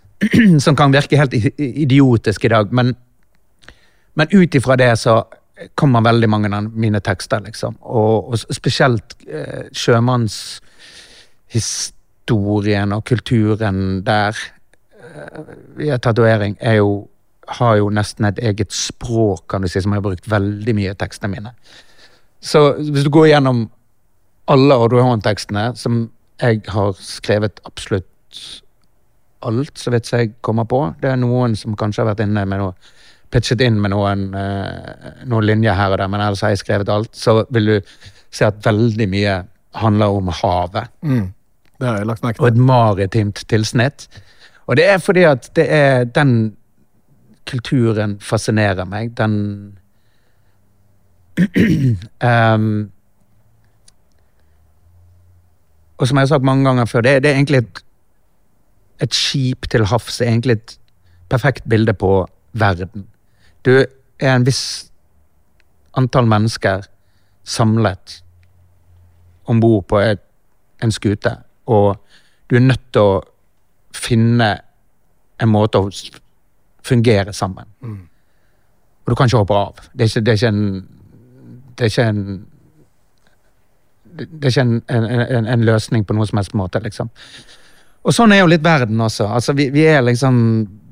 Som 0.64 0.76
kan 0.76 0.92
virke 0.92 1.20
helt 1.20 1.34
idiotisk 1.34 2.44
i 2.44 2.50
dag, 2.50 2.72
men, 2.74 2.96
men 4.14 4.34
ut 4.34 4.54
ifra 4.54 4.76
det 4.80 4.90
så 4.98 5.20
kommer 5.78 6.02
veldig 6.02 6.28
mange 6.28 6.50
av 6.56 6.66
mine 6.74 7.00
tekster, 7.00 7.44
liksom. 7.46 7.78
Og, 7.80 8.32
og 8.32 8.54
spesielt 8.56 9.14
eh, 9.28 9.70
sjømannshistorien 11.54 12.92
og 12.92 13.04
kulturen 13.04 14.04
der 14.04 14.34
eh, 14.98 15.54
via 15.76 15.98
tatovering 15.98 16.56
er 16.60 16.80
jo 16.80 17.08
har 17.46 17.76
jo 17.76 17.90
nesten 17.90 18.24
et 18.24 18.38
eget 18.38 18.72
språk, 18.72 19.44
kan 19.50 19.60
du 19.60 19.68
si, 19.68 19.80
som 19.80 19.92
jeg 19.92 20.00
har 20.00 20.06
brukt 20.06 20.30
veldig 20.30 20.74
mye 20.74 20.94
i 20.94 20.96
tekstene 20.96 21.28
mine. 21.28 21.50
Så 22.40 22.72
hvis 22.78 23.04
du 23.04 23.10
går 23.10 23.26
gjennom 23.34 23.66
alle 24.48 24.74
Audrey-Horn-tekstene, 24.74 25.76
som 25.76 26.10
jeg 26.40 26.62
har 26.72 26.96
skrevet 26.96 27.60
absolutt 27.66 28.40
alt, 29.44 29.76
så 29.76 29.92
vidt 29.92 30.08
jeg 30.08 30.32
kommer 30.40 30.64
på. 30.64 30.94
Det 31.02 31.10
er 31.10 31.20
noen 31.20 31.52
som 31.54 31.76
kanskje 31.76 32.00
har 32.00 32.14
vært 32.14 32.24
inne 32.24 32.46
med 32.48 32.62
noe 32.62 32.72
pitchet 33.28 33.60
inn 33.60 33.76
med 33.76 33.92
noen, 33.92 34.30
eh, 34.34 35.20
noen 35.28 35.44
linjer 35.44 35.76
her 35.76 35.92
og 35.92 36.00
der, 36.00 36.08
men 36.08 36.24
ellers 36.24 36.40
har 36.40 36.54
jeg 36.54 36.64
skrevet 36.64 36.88
alt. 36.88 37.12
Så 37.12 37.42
vil 37.52 37.74
du 37.74 37.80
se 38.32 38.48
at 38.48 38.64
veldig 38.64 39.08
mye 39.10 39.42
handler 39.84 40.16
om 40.16 40.32
havet 40.32 40.88
Mm. 41.02 41.34
Det 41.80 41.88
har 41.88 41.96
jeg 41.98 42.06
lagt 42.06 42.22
merke 42.22 42.42
og 42.42 42.48
et 42.48 42.56
maritimt 42.60 43.44
tilsnitt. 43.48 44.08
Og 44.66 44.76
det 44.76 44.86
er 44.88 44.98
fordi 44.98 45.24
at 45.28 45.50
det 45.56 45.66
er 45.72 46.04
den 46.04 46.56
kulturen 47.46 48.18
fascinerer 48.20 48.84
meg. 48.88 49.16
Den 49.18 49.78
um, 52.24 52.68
Og 55.98 56.08
som 56.08 56.16
jeg 56.18 56.22
har 56.22 56.26
sagt 56.26 56.44
mange 56.44 56.64
ganger 56.64 56.84
før, 56.84 57.00
det, 57.00 57.22
det 57.22 57.30
er 57.30 57.34
egentlig 57.34 57.58
et, 57.58 57.84
et 59.02 59.14
skip 59.14 59.68
til 59.70 59.84
havs. 59.86 60.20
Er 60.20 60.26
egentlig 60.26 60.52
et 60.52 60.78
perfekt 61.28 61.68
bilde 61.68 61.94
på 61.94 62.26
verden. 62.52 63.06
Du 63.64 63.70
er 64.20 64.34
en 64.34 64.46
viss 64.46 64.90
antall 65.96 66.26
mennesker 66.26 66.82
samlet 67.44 68.24
om 69.46 69.60
bord 69.60 69.86
på 69.88 69.98
et, 70.00 70.20
en 70.82 70.92
skute, 70.92 71.36
og 71.66 71.96
du 72.50 72.56
er 72.56 72.64
nødt 72.64 72.84
til 72.92 73.02
å 73.02 73.22
finne 73.94 74.50
en 75.40 75.50
måte 75.50 75.80
å 75.80 75.90
fungere 76.84 77.32
sammen. 77.32 77.68
Og 79.04 79.12
du 79.12 79.16
kan 79.16 79.28
ikke 79.28 79.42
hoppe 79.42 79.60
av. 79.60 79.86
Det 79.92 80.06
er 80.06 80.10
ikke, 80.10 80.24
det 80.24 80.32
er 80.32 80.40
ikke 80.40 80.52
en 80.52 80.88
Det 81.74 81.84
er 81.84 81.90
ikke 81.90 82.08
en 82.08 82.26
det 84.14 84.46
er 84.46 84.52
ikke 84.52 84.62
en, 84.62 84.82
en, 84.94 85.04
en, 85.10 85.46
en 85.50 85.64
løsning 85.66 86.04
på 86.06 86.14
noen 86.14 86.28
som 86.28 86.38
helst 86.38 86.52
måte, 86.54 86.78
liksom. 86.84 87.08
Og 88.04 88.14
sånn 88.14 88.30
er 88.30 88.44
jo 88.44 88.50
litt 88.52 88.62
verden 88.62 89.00
også. 89.02 89.26
Altså, 89.26 89.56
vi, 89.58 89.70
vi 89.74 89.86
er 89.90 90.04
liksom 90.04 90.36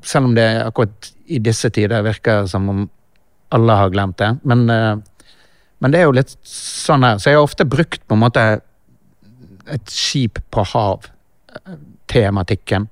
Selv 0.03 0.27
om 0.27 0.33
det 0.35 0.47
akkurat 0.59 1.13
i 1.31 1.37
disse 1.39 1.69
tider 1.71 2.03
virker 2.03 2.43
som 2.51 2.65
om 2.67 2.81
alle 3.55 3.75
har 3.79 3.91
glemt 3.93 4.17
det. 4.19 4.33
Men, 4.43 4.65
eh, 4.69 4.97
men 5.79 5.93
det 5.93 6.01
er 6.01 6.09
jo 6.09 6.15
litt 6.17 6.33
sånn 6.43 7.05
her. 7.07 7.21
Så 7.21 7.29
jeg 7.29 7.37
har 7.37 7.45
ofte 7.45 7.63
brukt 7.63 8.01
på 8.03 8.17
en 8.17 8.23
måte 8.25 8.43
et 9.71 9.91
skip 9.91 10.39
på 10.51 10.63
hav-tematikken 10.73 12.87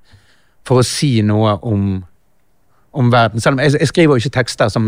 for 0.68 0.76
å 0.80 0.84
si 0.85 1.22
noe 1.26 1.52
om, 1.68 2.06
om 2.91 3.11
verden. 3.11 3.41
Selv 3.41 3.53
om 3.57 3.61
jeg, 3.64 3.72
jeg 3.80 3.88
skriver 3.91 4.14
jo 4.14 4.19
ikke 4.23 4.38
tekster 4.39 4.68
som, 4.72 4.84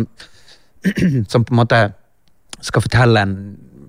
som 1.32 1.44
på 1.44 1.52
en 1.54 1.62
måte 1.64 1.80
skal 2.64 2.86
fortelle 2.86 3.20
en 3.26 3.36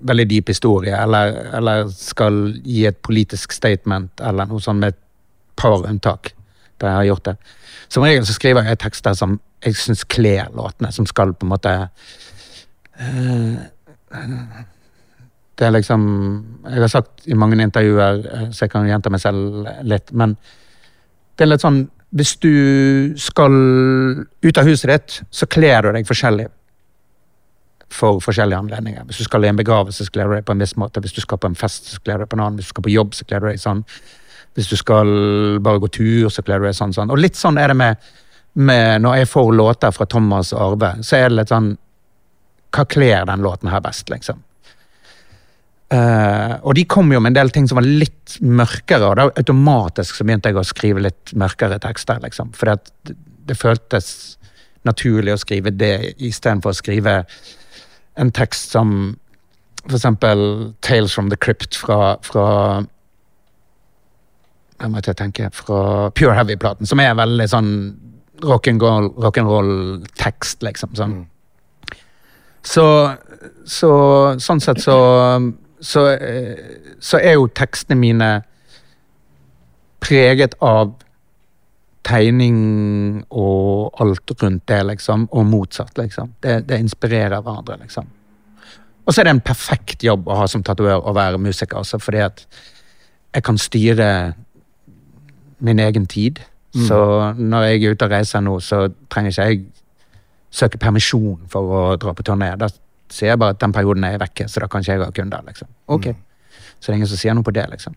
veldig 0.04 0.26
dyp 0.28 0.48
historie, 0.52 0.94
eller, 1.00 1.26
eller 1.56 1.88
skal 1.92 2.34
gi 2.64 2.86
et 2.88 2.98
politisk 3.04 3.52
statement, 3.56 4.20
eller 4.20 4.44
noe 4.50 4.60
sånt 4.60 4.80
med 4.82 4.88
et 4.92 5.00
par 5.56 5.86
unntak 5.86 6.22
der 6.82 6.88
jeg 6.90 6.96
har 6.96 7.08
gjort 7.08 7.28
det. 7.30 7.36
Som 7.88 8.04
regel 8.04 8.24
så 8.26 8.34
skriver 8.36 8.62
jeg 8.68 8.82
tekster 8.82 9.14
som 9.16 9.30
jeg 9.64 9.74
syns 9.80 10.02
kler 10.10 10.44
låtene, 10.56 10.90
som 10.92 11.06
skal 11.08 11.32
på 11.32 11.46
en 11.46 11.52
måte 11.54 11.72
eh, 12.98 13.54
Det 15.54 15.66
er 15.66 15.74
liksom 15.76 16.02
Jeg 16.64 16.80
har 16.80 16.88
sagt 16.90 17.26
i 17.26 17.34
mange 17.38 17.60
intervjuer, 17.62 18.24
eh, 18.26 18.50
så 18.50 18.64
jeg 18.64 18.70
kan 18.72 18.88
gjenta 18.88 19.10
meg 19.10 19.22
selv 19.22 19.68
litt, 19.82 20.12
men 20.12 20.36
det 21.36 21.46
er 21.46 21.52
litt 21.52 21.62
sånn 21.64 21.84
Hvis 22.14 22.36
du 22.42 23.14
skal 23.18 23.54
ut 24.42 24.58
av 24.58 24.68
huset 24.68 24.90
ditt, 24.90 25.22
så 25.30 25.46
kler 25.50 25.82
du 25.82 25.92
deg 25.96 26.06
forskjellig 26.06 26.46
for 27.94 28.20
forskjellige 28.22 28.58
anledninger. 28.58 29.04
Hvis 29.06 29.18
du 29.22 29.24
skal 29.24 29.44
i 29.44 29.48
en 29.50 29.58
begravelse, 29.58 30.06
så 30.06 30.12
kler 30.14 30.28
du 30.28 30.34
deg 30.36 30.46
på 30.46 30.54
en 30.54 30.62
viss 30.62 30.76
måte. 30.80 31.02
Hvis 31.02 31.14
du 31.14 31.20
skal 31.22 31.38
på 31.38 31.50
en 31.50 31.58
fest, 31.58 31.90
så 31.92 32.00
kler 32.02 32.18
du 32.18 32.24
deg 32.24 32.30
på 32.30 32.38
en 32.38 32.44
annen. 32.44 32.58
Hvis 32.58 32.70
du 32.70 32.74
skal 32.74 32.86
på 32.86 32.94
jobb, 32.94 33.14
så 33.14 33.26
kler 33.28 33.42
du 33.42 33.48
deg 33.50 33.60
sånn. 33.62 33.84
Hvis 34.54 34.70
du 34.70 34.76
skal 34.78 35.10
bare 35.62 35.82
gå 35.82 35.90
tur, 35.94 36.30
så 36.30 36.42
kler 36.46 36.62
du 36.62 36.68
deg 36.68 36.76
sånn. 36.78 36.94
sånn. 36.96 37.12
Og 37.14 37.20
litt 37.20 37.38
sånn 37.38 37.58
er 37.58 37.70
det 37.70 37.78
med, 37.78 38.10
med 38.54 39.04
når 39.04 39.20
jeg 39.20 39.30
får 39.34 39.52
låter 39.60 39.94
fra 39.94 40.06
Thomas 40.06 40.52
og 40.54 40.64
Arve, 40.68 40.92
så 41.02 41.18
er 41.18 41.28
det 41.28 41.40
litt 41.42 41.54
sånn 41.54 41.74
Hva 42.74 42.82
kler 42.90 43.26
den 43.26 43.42
låten 43.42 43.70
her 43.70 43.82
best, 43.82 44.08
liksom? 44.10 44.40
Eh, 45.92 46.54
og 46.64 46.74
de 46.78 46.86
kom 46.88 47.12
jo 47.12 47.20
med 47.20 47.34
en 47.34 47.40
del 47.42 47.52
ting 47.54 47.66
som 47.68 47.78
var 47.78 47.86
litt 47.86 48.38
mørkere, 48.40 49.10
og 49.10 49.18
da 49.18 49.26
automatisk 49.42 50.16
så 50.16 50.24
begynte 50.26 50.50
jeg 50.50 50.58
å 50.58 50.66
skrive 50.66 51.02
litt 51.04 51.34
mørkere 51.38 51.78
tekster, 51.82 52.22
liksom. 52.24 52.54
For 52.56 52.72
det, 52.72 53.16
det 53.48 53.58
føltes 53.58 54.38
naturlig 54.88 55.34
å 55.34 55.40
skrive 55.40 55.72
det 55.74 56.14
istedenfor 56.22 56.72
å 56.72 56.78
skrive 56.78 57.18
en 58.20 58.32
tekst 58.34 58.74
som 58.74 59.14
eksempel 59.90 60.74
Tales 60.80 61.12
from 61.12 61.30
the 61.30 61.36
Crypt 61.36 61.76
fra, 61.76 62.16
fra 62.24 62.46
Hva 64.78 64.88
måtte 64.90 65.12
jeg 65.12 65.20
tenke 65.20 65.50
Fra 65.52 66.10
Pure 66.16 66.36
Heavy-platen, 66.36 66.88
som 66.88 67.00
er 67.02 67.16
veldig 67.18 67.48
sånn 67.50 67.70
rock'n'roll 68.44 69.10
rock 69.22 69.38
liksom. 70.66 70.94
Sånn. 70.98 71.12
Så, 72.64 72.84
så 73.64 73.92
sånn 74.42 74.60
sett 74.60 74.80
så 74.82 74.96
så, 75.84 76.06
eh, 76.16 76.96
så 77.00 77.20
er 77.20 77.36
jo 77.36 77.48
tekstene 77.52 77.98
mine 78.00 78.28
preget 80.04 80.56
av 80.64 80.94
tegning 82.04 83.24
og 83.30 83.94
alt 84.00 84.34
rundt 84.42 84.66
det, 84.68 84.80
liksom, 84.90 85.28
og 85.32 85.46
motsatt, 85.48 85.96
liksom. 85.98 86.34
Det, 86.42 86.62
det 86.68 86.80
inspirerer 86.84 87.40
hverandre, 87.40 87.78
liksom. 87.80 88.08
Og 89.04 89.12
så 89.12 89.20
er 89.20 89.28
det 89.28 89.34
en 89.36 89.44
perfekt 89.44 90.04
jobb 90.04 90.28
å 90.28 90.40
ha 90.40 90.48
som 90.48 90.64
tatover 90.64 91.00
å 91.00 91.14
være 91.16 91.40
musiker, 91.40 91.80
altså, 91.80 92.00
fordi 92.00 92.24
at 92.24 92.44
jeg 93.34 93.44
kan 93.44 93.60
styre 93.60 94.08
min 95.64 95.80
egen 95.80 96.06
tid. 96.06 96.40
Så 96.74 96.96
når 97.38 97.62
jeg 97.62 97.82
er 97.82 97.92
ute 97.94 98.06
og 98.06 98.10
reiser 98.10 98.40
nå, 98.42 98.56
så 98.60 98.88
trenger 99.12 99.30
ikke 99.30 99.44
jeg 99.46 99.60
søke 100.54 100.78
permisjon 100.82 101.44
for 101.50 101.70
å 101.70 101.82
dra 102.00 102.14
på 102.14 102.24
turné. 102.26 102.48
Da 102.58 102.66
sier 103.14 103.30
jeg 103.32 103.40
bare 103.42 103.54
at 103.54 103.62
den 103.62 103.72
perioden 103.74 104.04
er 104.08 104.16
jeg 104.16 104.22
vekke, 104.24 104.46
så 104.50 104.62
da 104.64 104.68
kan 104.70 104.82
ikke 104.84 104.96
jeg 104.96 105.04
ha 105.04 105.10
kunder. 105.14 105.42
liksom. 105.46 105.70
Ok. 105.94 106.10
Så 106.78 106.88
det 106.88 106.92
er 106.94 106.98
ingen 107.00 107.10
som 107.14 107.20
sier 107.20 107.36
noe 107.38 107.46
på 107.46 107.54
det, 107.54 107.64
liksom. 107.70 107.94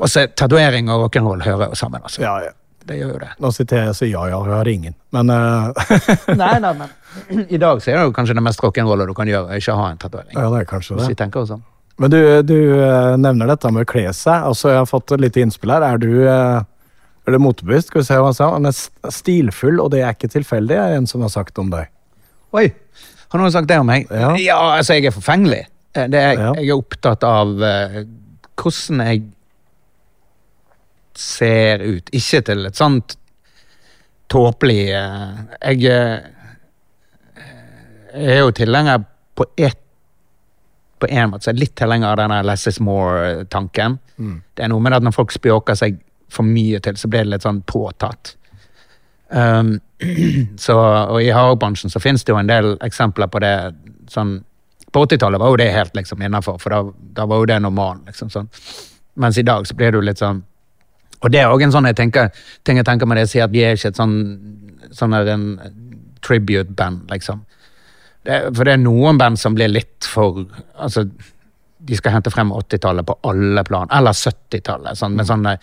Og 0.00 0.08
så 0.08 0.26
tatovering 0.32 0.88
og 0.92 1.06
rock'n'roll 1.06 1.42
hører 1.44 1.72
jo 1.72 1.78
sammen, 1.80 2.02
altså. 2.04 2.22
Ja, 2.24 2.38
ja. 2.46 2.56
Det 2.88 2.96
gjør 2.96 3.10
jo 3.12 3.18
det. 3.20 3.28
Nå 3.44 3.50
sitter 3.52 3.76
jeg 3.82 3.90
og 3.92 3.96
sier 3.98 4.08
ja, 4.14 4.22
ja, 4.32 4.38
jeg 4.48 4.54
har 4.56 4.68
ingen. 4.72 4.94
Men 5.12 5.28
uh... 5.30 5.68
Nei, 6.40 6.54
nei, 6.64 6.70
men 6.78 7.42
I 7.52 7.58
dag 7.60 7.82
så 7.84 7.90
er 7.92 7.98
det 7.98 8.06
jo 8.08 8.14
kanskje 8.16 8.36
det 8.38 8.44
mest 8.46 8.62
rock'n'roll 8.64 9.04
du 9.10 9.12
kan 9.18 9.28
gjøre, 9.28 9.58
ikke 9.60 9.76
ha 9.76 9.90
en 9.92 10.00
tatovering. 10.00 10.32
ja, 10.38 10.46
det 10.54 10.62
er 10.62 10.68
kanskje 10.70 10.94
det. 10.94 11.02
Hvis 11.02 11.10
jeg 11.12 11.16
vi 11.18 11.20
tenker 11.20 11.44
oss 11.44 11.52
om. 11.58 11.62
Men 12.00 12.14
du, 12.14 12.18
du 12.48 12.56
eh, 12.80 13.16
nevner 13.20 13.50
dette 13.52 13.68
med 13.76 13.84
å 13.84 13.88
kle 13.90 14.06
seg. 14.16 14.46
Altså, 14.48 14.70
jeg 14.72 14.80
har 14.80 14.88
fått 14.88 15.12
et 15.12 15.20
lite 15.20 15.42
innspill 15.44 15.74
her. 15.74 15.84
Er 15.84 16.00
du 16.00 16.08
eh, 16.24 16.62
er 17.28 17.36
du 17.36 17.38
motebevisst? 17.44 17.90
Skal 17.92 18.00
vi 18.00 18.06
se 18.08 18.16
hva 18.16 18.30
han 18.30 18.36
sa. 18.38 18.48
Han 18.54 18.70
er 18.70 18.72
st- 18.72 19.12
stilfull, 19.12 19.76
og 19.84 19.90
det 19.92 20.00
er 20.00 20.14
ikke 20.16 20.30
tilfeldig, 20.32 20.78
er 20.80 20.96
en 20.96 21.06
som 21.10 21.20
har 21.20 21.28
sagt 21.34 21.60
om 21.60 21.68
deg. 21.72 21.90
Oi! 22.56 22.70
Har 23.30 23.38
noen 23.42 23.52
sagt 23.54 23.68
det 23.70 23.78
om 23.78 23.86
meg? 23.86 24.08
Ja. 24.10 24.58
altså, 24.78 24.96
jeg 24.98 25.10
er 25.10 25.14
forfengelig. 25.14 25.64
Eh, 25.94 26.08
Det 26.10 26.18
er, 26.18 26.32
Ja. 26.38 26.54
Jeg 26.58 26.68
er 26.68 26.78
opptatt 26.78 27.24
av 27.26 27.54
uh, 27.62 28.02
hvordan 28.56 29.04
jeg 29.06 29.22
ser 31.14 31.84
ut. 31.84 32.10
Ikke 32.12 32.42
til 32.42 32.66
et 32.66 32.76
sånt 32.76 33.16
tåpelig 34.30 34.94
uh, 34.94 35.40
Jeg 35.72 35.90
uh, 35.90 36.18
er 38.14 38.38
jo 38.42 38.50
tilhenger 38.50 39.04
på 39.34 39.46
ett 39.56 39.78
på 41.00 41.08
en 41.08 41.30
måte 41.30 41.46
så 41.46 41.50
er 41.50 41.54
jeg 41.56 41.62
litt 41.62 41.76
tilhenger 41.80 42.10
av 42.10 42.18
denne 42.20 42.42
less 42.44 42.66
is 42.68 42.76
more-tanken. 42.84 43.94
Det 44.54 44.64
er 44.64 44.68
noe 44.68 44.84
med 44.84 44.92
at 44.92 45.02
når 45.06 45.14
folk 45.16 45.32
spjåker 45.32 45.78
seg 45.78 45.96
for 46.28 46.44
mye 46.44 46.76
til, 46.84 46.98
så 47.00 47.08
blir 47.08 47.24
det 47.24 47.32
litt 47.32 47.46
sånn 47.46 47.62
påtatt. 47.64 48.34
Um, 49.32 49.78
så, 50.64 50.76
og 50.80 51.22
i 51.22 51.32
hardrockbransjen 51.34 51.92
så 51.92 52.00
finnes 52.02 52.24
det 52.24 52.32
jo 52.32 52.38
en 52.40 52.50
del 52.50 52.74
eksempler 52.84 53.30
på 53.32 53.42
det. 53.44 53.54
Sånn, 54.10 54.38
på 54.90 55.04
80-tallet 55.06 55.40
var 55.40 55.52
jo 55.52 55.58
det 55.60 55.70
helt 55.74 55.96
liksom 55.96 56.22
innafor, 56.22 56.58
for 56.62 56.74
da, 56.74 56.80
da 57.20 57.26
var 57.30 57.42
jo 57.42 57.50
det 57.50 57.58
normalen. 57.62 58.02
Liksom, 58.08 58.30
sånn. 58.32 58.48
Mens 59.20 59.38
i 59.38 59.46
dag 59.46 59.66
så 59.68 59.76
blir 59.76 59.94
jo 59.94 60.02
litt 60.04 60.20
sånn 60.22 60.44
Og 61.20 61.32
det 61.34 61.40
er 61.42 61.50
òg 61.52 61.60
en 61.64 61.72
sånn 61.74 61.88
jeg 61.90 61.96
tenker, 61.98 62.30
ting 62.64 62.78
jeg 62.78 62.86
tenker 62.88 63.08
med 63.08 63.18
det 63.18 63.26
jeg 63.26 63.32
sier 63.34 63.44
at 63.44 63.52
vi 63.52 63.60
er 63.66 63.74
ikke 63.76 63.90
et 63.90 63.98
sånn, 63.98 64.14
sånn 64.96 65.16
en 65.18 65.42
tribute-band, 66.24 67.10
liksom. 67.12 67.42
Det, 68.24 68.38
for 68.56 68.64
det 68.64 68.72
er 68.72 68.80
noen 68.80 69.18
band 69.20 69.40
som 69.40 69.52
blir 69.56 69.68
litt 69.68 70.04
for 70.08 70.42
altså, 70.76 71.06
De 71.88 71.96
skal 71.96 72.12
hente 72.12 72.32
frem 72.32 72.52
80-tallet 72.52 73.08
på 73.08 73.18
alle 73.28 73.64
plan, 73.68 73.92
eller 73.92 74.16
70-tallet, 74.16 74.96
sånn, 74.96 75.16
med 75.16 75.28
sånne 75.28 75.54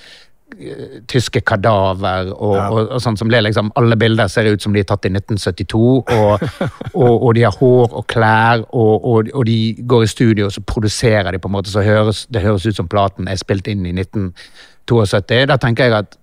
tyske 1.07 1.41
kadaver 1.41 2.31
og, 2.31 2.55
Ja. 2.55 2.69
og, 2.71 2.91
og 2.95 3.01
sånn 3.03 3.17
som 3.19 3.27
blir 3.27 3.43
liksom 3.43 3.71
Alle 3.75 3.97
bilder 3.99 4.27
ser 4.31 4.47
ut 4.47 4.61
som 4.61 4.73
de 4.73 4.79
er 4.79 4.87
tatt 4.87 5.05
i 5.05 5.11
1972, 5.11 6.03
og, 6.21 7.23
og, 7.23 7.33
de 7.35 7.43
har 7.43 7.57
hår 7.59 7.93
og 7.93 8.07
klær, 8.07 8.63
og, 8.71 9.45
de 9.45 9.75
går 9.83 10.03
i 10.03 10.07
studio 10.07 10.45
og 10.45 10.53
så 10.55 10.61
produserer 10.61 11.31
de 11.31 11.39
på 11.39 11.51
en 11.51 11.57
måte 11.57 11.69
så 11.69 11.83
høres, 11.83 12.25
det 12.31 12.41
høres 12.41 12.65
ut 12.65 12.75
som 12.75 12.87
platen 12.87 13.27
er 13.27 13.35
spilt 13.35 13.67
inn 13.67 13.85
i 13.85 13.91
1972. 13.91 15.45
Da 15.51 15.57
tenker 15.57 15.83
jeg 15.83 15.93
at 15.99 16.17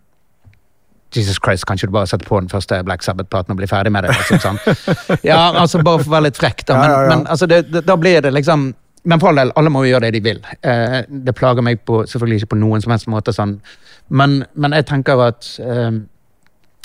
Jesus 1.14 1.38
Christ, 1.44 1.66
kan 1.66 1.78
ikke 1.78 1.86
du 1.86 1.94
bare 1.94 2.08
sette 2.10 2.26
på 2.26 2.40
den 2.40 2.48
første 2.48 2.80
Black 2.82 3.04
Sabbath-platen 3.04 3.54
og 3.54 3.60
bli 3.60 3.68
ferdig 3.70 3.92
med 3.92 4.02
det? 4.02 4.16
Liksom, 4.16 4.40
sånn. 4.40 4.58
Ja, 5.30 5.52
altså 5.52 5.82
Bare 5.84 6.00
for 6.00 6.10
å 6.10 6.16
være 6.16 6.30
litt 6.30 6.40
frekk, 6.40 6.64
da. 6.66 6.78
Men, 6.80 6.90
ja, 6.90 7.02
ja. 7.02 7.12
men 7.12 7.26
altså, 7.30 7.46
det, 7.46 7.60
det, 7.70 7.84
da 7.86 7.96
blir 8.00 8.24
det 8.24 8.32
liksom 8.34 8.72
Men 9.04 9.20
for 9.20 9.30
all 9.30 9.36
del, 9.42 9.52
alle 9.54 9.70
må 9.70 9.84
jo 9.84 9.92
gjøre 9.92 10.08
det 10.08 10.16
de 10.16 10.20
vil. 10.24 10.38
Eh, 10.64 11.02
det 11.06 11.34
plager 11.36 11.62
meg 11.62 11.84
på, 11.84 12.02
selvfølgelig 12.08 12.40
ikke 12.40 12.54
på 12.54 12.60
noen 12.62 12.80
som 12.80 12.94
helst 12.94 13.06
måte. 13.12 13.34
sånn. 13.36 13.58
Men, 14.08 14.42
men 14.54 14.76
jeg 14.76 14.86
tenker 14.86 15.22
at 15.24 15.46
eh, 15.64 15.96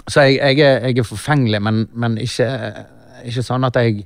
Så 0.08 0.22
jeg, 0.26 0.40
jeg, 0.40 0.60
er, 0.64 0.88
jeg 0.88 0.98
er 0.98 1.06
forfengelig, 1.08 1.62
men, 1.62 1.84
men 1.94 2.18
ikke, 2.18 2.48
ikke 3.28 3.44
sånn 3.46 3.68
at 3.68 3.76
jeg 3.78 4.06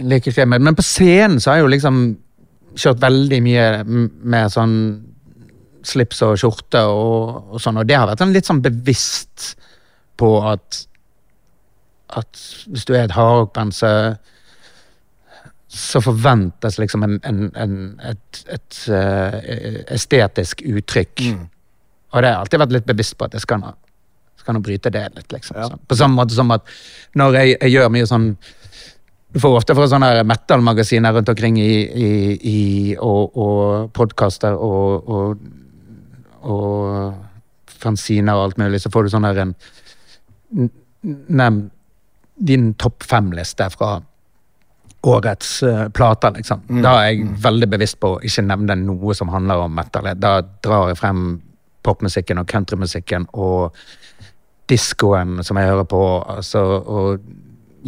liker 0.00 0.32
ikke 0.32 0.46
Men, 0.46 0.74
på 0.74 0.86
scenen 0.86 1.40
så 1.40 1.50
har 1.50 1.60
jeg 1.60 1.66
jo 1.66 1.72
liksom 1.74 2.02
kjørt 2.78 3.02
veldig 3.02 3.40
mye 3.42 3.64
med 3.84 4.52
sånn 4.54 4.74
slips 5.82 6.20
og 6.22 6.36
skjorte 6.38 6.82
og, 6.86 7.54
og 7.54 7.62
sånn, 7.62 7.80
og 7.80 7.88
det 7.88 7.96
har 7.98 8.06
vært 8.06 8.22
litt 8.30 8.46
sånn 8.46 8.62
bevisst 8.62 9.54
på 10.20 10.28
at 10.46 10.84
at 12.18 12.40
hvis 12.66 12.86
du 12.88 12.94
er 12.94 13.04
et 13.04 13.14
hardrockband, 13.14 13.72
så 13.74 13.90
så 15.70 16.00
forventes 16.02 16.78
liksom 16.78 17.02
en, 17.06 17.20
en, 17.22 17.44
en, 17.54 17.74
et, 18.02 18.40
et 18.50 18.78
eh, 18.90 19.76
estetisk 19.94 20.64
uttrykk. 20.66 21.22
Og 22.10 22.18
det 22.18 22.26
har 22.26 22.34
jeg 22.34 22.40
alltid 22.40 22.62
vært 22.64 22.74
litt 22.74 22.88
bevisst 22.88 23.14
på 23.18 23.28
at 23.28 23.36
jeg 23.38 23.44
skal 23.44 23.60
nå, 23.62 23.70
skal 24.40 24.56
nå 24.56 24.62
bryte 24.66 24.90
det 24.90 25.04
litt. 25.14 25.30
liksom. 25.30 25.60
Ja. 25.60 25.68
Sånn. 25.70 25.84
På 25.86 25.98
samme 26.00 26.18
måte 26.18 26.34
som 26.34 26.50
at 26.50 26.66
når 27.14 27.38
jeg, 27.38 27.54
jeg 27.54 27.76
gjør 27.76 27.94
mye 27.94 28.10
sånn 28.10 28.32
Du 29.30 29.38
får 29.38 29.60
ofte 29.60 29.74
fra 29.78 29.86
sånne 29.86 30.24
metal-magasiner 30.26 31.14
rundt 31.14 31.28
omkring 31.30 31.60
i, 31.62 31.74
i, 31.86 32.10
i 32.50 32.60
og, 32.98 33.36
og 33.38 33.92
podkaster 33.94 34.56
og, 34.58 35.06
og, 35.06 35.44
og 36.50 37.76
fanziner 37.78 38.34
og 38.34 38.48
alt 38.48 38.58
mulig, 38.58 38.80
så 38.82 38.90
får 38.90 39.06
du 39.06 39.12
sånn 39.14 39.28
her 39.28 39.44
en 39.44 39.54
Nevn 41.30 41.68
din 42.40 42.72
topp 42.74 43.04
fem-liste 43.06 43.68
fra 43.70 44.00
årets 45.02 45.62
uh, 45.62 45.88
plater, 45.96 46.34
liksom. 46.36 46.64
Da 46.84 46.96
er 47.00 47.10
jeg 47.10 47.28
veldig 47.44 47.68
bevisst 47.72 48.00
på 48.02 48.14
å 48.16 48.20
ikke 48.26 48.44
nevne 48.48 48.76
noe 48.82 49.16
som 49.16 49.30
handler 49.32 49.64
om 49.64 49.72
metal. 49.74 50.10
Da 50.20 50.40
drar 50.64 50.90
jeg 50.90 51.00
frem 51.00 51.22
popmusikken 51.86 52.42
og 52.42 52.48
countrymusikken 52.50 53.28
og 53.40 53.78
diskoen 54.70 55.40
som 55.46 55.58
jeg 55.58 55.70
hører 55.70 55.88
på, 55.88 56.02
altså, 56.36 56.60
og 56.84 57.24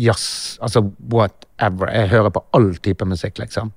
jazz, 0.01 0.57
altså 0.65 0.87
whatever. 1.13 1.93
Jeg 1.93 2.11
hører 2.15 2.33
på 2.35 2.45
all 2.57 2.73
type 2.83 3.07
musikk, 3.07 3.39
liksom. 3.43 3.73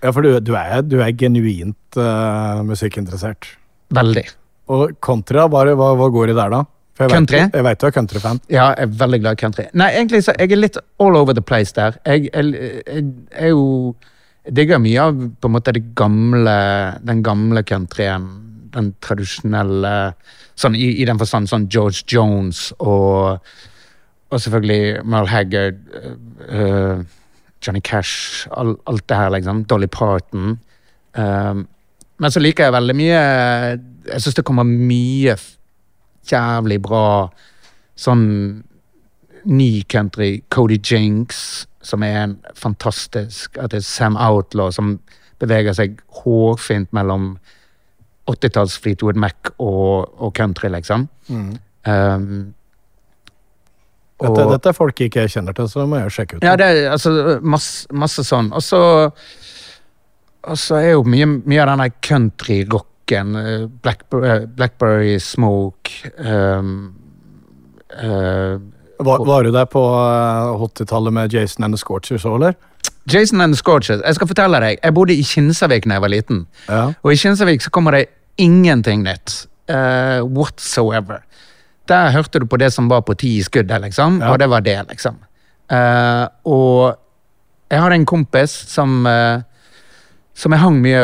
Ja, 0.00 0.10
for 0.10 0.24
du, 0.24 0.34
du, 0.42 0.54
er, 0.58 0.80
du 0.82 0.98
er 1.04 1.14
genuint 1.16 2.00
uh, 2.00 2.60
musikkinteressert. 2.66 3.52
Veldig. 3.94 4.26
Og? 4.70 4.94
Hva, 5.02 5.46
hva, 5.50 5.90
hva 5.98 6.10
går 6.14 6.32
i 6.32 6.36
der, 6.36 6.52
da? 6.52 6.64
Jeg 7.00 7.10
Country? 7.10 7.38
Vet, 7.40 7.54
jeg 7.56 7.64
vet 7.64 7.80
du 7.80 7.86
er 7.86 7.94
countryfan. 7.96 8.40
Ja, 8.50 8.66
jeg 8.74 8.84
er 8.84 8.94
veldig 9.00 9.20
glad 9.22 9.38
i 9.38 9.40
country. 9.40 9.64
Nei, 9.72 9.88
egentlig 9.96 10.22
så 10.26 10.34
jeg 10.36 10.52
er 10.52 10.60
litt 10.60 10.76
all 11.00 11.16
over 11.16 11.36
the 11.36 11.44
place 11.44 11.72
der. 11.76 11.96
Jeg, 12.06 12.28
er 12.34 13.48
jo 13.48 13.94
digger 14.44 14.80
mye 14.82 15.06
av 15.08 15.18
på 15.40 15.48
en 15.48 15.54
måte 15.54 15.74
det 15.76 15.84
gamle, 15.96 16.56
den 17.06 17.22
gamle 17.24 17.64
countryen. 17.64 18.28
Den 18.74 18.92
tradisjonelle 19.02 19.94
sånn 20.60 20.76
i, 20.76 20.90
i 21.00 21.06
den 21.08 21.18
forstand 21.18 21.50
sånn 21.50 21.66
George 21.72 22.04
Jones 22.10 22.68
og, 22.78 23.40
og 24.30 24.42
selvfølgelig 24.44 25.00
Merle 25.08 25.32
Haggard, 25.32 25.80
øh, 26.48 27.02
Johnny 27.64 27.82
Cash, 27.84 28.46
all, 28.56 28.76
alt 28.88 29.06
det 29.08 29.16
her, 29.16 29.32
liksom. 29.34 29.64
Dolly 29.68 29.88
Parton. 29.90 30.58
Um, 31.16 31.64
men 32.20 32.32
så 32.32 32.40
liker 32.40 32.68
jeg 32.68 32.72
veldig 32.76 32.94
mye 32.94 33.20
Jeg 34.06 34.22
syns 34.22 34.36
det 34.36 34.44
kommer 34.46 34.62
mye 34.62 35.34
jævlig 36.32 36.80
bra 36.82 37.04
sånn 38.00 38.26
ny 39.44 39.82
country. 39.88 40.42
Cody 40.52 40.78
Jinks, 40.84 41.66
som 41.82 42.02
er 42.04 42.16
en 42.22 42.36
fantastisk 42.58 43.56
at 43.58 43.72
det 43.72 43.80
er 43.80 43.86
Sam 43.88 44.16
Outlaw, 44.20 44.70
som 44.74 44.98
beveger 45.40 45.72
seg 45.76 46.00
hårfint 46.20 46.90
mellom 46.96 47.34
80-talls 48.30 48.76
Fleetwood 48.78 49.16
Mac 49.18 49.52
og, 49.56 50.10
og 50.20 50.34
country, 50.36 50.68
liksom. 50.72 51.08
Um, 51.30 52.54
Dette, 54.20 54.42
dette 54.50 54.68
er 54.68 54.76
folk 54.76 54.98
ikke 55.00 55.22
jeg 55.24 55.32
kjenner 55.32 55.56
til, 55.56 55.64
så 55.72 55.80
det 55.80 55.88
må 55.88 55.96
jeg 55.96 56.12
sjekke 56.12 56.36
ut. 56.36 56.44
ja, 56.44 56.52
det 56.60 56.66
er 56.68 56.90
altså 56.92 57.38
masse, 57.40 57.88
masse 57.88 58.20
sånn. 58.28 58.50
Og 58.52 58.60
så 58.66 58.80
er 60.76 60.90
jo 60.90 61.06
mye, 61.08 61.24
mye 61.40 61.62
av 61.64 61.70
denne 61.72 61.86
countryrocken 62.04 62.89
eh, 63.16 63.66
Blackber 63.82 64.24
eh, 64.24 64.46
Blackberry 64.46 65.18
Smoke 65.20 66.10
um, 66.18 66.94
uh, 68.02 68.60
Var, 69.00 69.24
var 69.26 69.44
du 69.44 69.50
der 69.50 69.64
på 69.64 69.80
eh, 69.80 70.64
80-tallet 70.66 71.12
med 71.12 71.32
Jason 71.32 71.64
and 71.64 71.74
the 71.74 71.80
Scorchers 71.80 72.26
òg, 72.28 72.36
eller? 72.36 72.54
Jason 73.08 73.40
and 73.40 73.54
the 73.54 73.58
Scorchers. 73.58 74.02
Jeg 74.04 74.18
skal 74.18 74.28
fortelle 74.28 74.60
deg, 74.60 74.76
jeg 74.82 74.94
bodde 74.94 75.16
i 75.16 75.24
Kinsarvik 75.24 75.88
da 75.88 75.96
jeg 75.96 76.04
var 76.04 76.12
liten. 76.12 76.42
Ja. 76.68 76.82
Og 77.00 77.14
i 77.14 77.16
Kinsarvik 77.16 77.64
så 77.64 77.72
kommer 77.72 77.96
det 77.96 78.10
ingenting 78.36 79.02
nytt. 79.06 79.46
Uh, 79.72 80.20
whatsoever. 80.28 81.24
Der 81.88 82.12
hørte 82.12 82.42
du 82.42 82.46
på 82.46 82.60
det 82.60 82.72
som 82.74 82.90
var 82.92 83.00
på 83.08 83.16
ti 83.16 83.38
i 83.38 83.42
skuddet, 83.46 83.80
liksom. 83.86 84.20
Ja. 84.20 84.34
Og 84.34 84.38
det 84.38 84.50
var 84.52 84.60
det, 84.68 84.76
liksom. 84.92 85.16
Uh, 85.72 86.28
og 86.44 86.98
jeg 87.70 87.80
hadde 87.80 88.00
en 88.02 88.08
kompis 88.10 88.52
som 88.68 89.06
uh, 89.08 89.40
som 90.40 90.54
jeg 90.54 90.62
hang 90.62 90.80
mye 90.82 91.02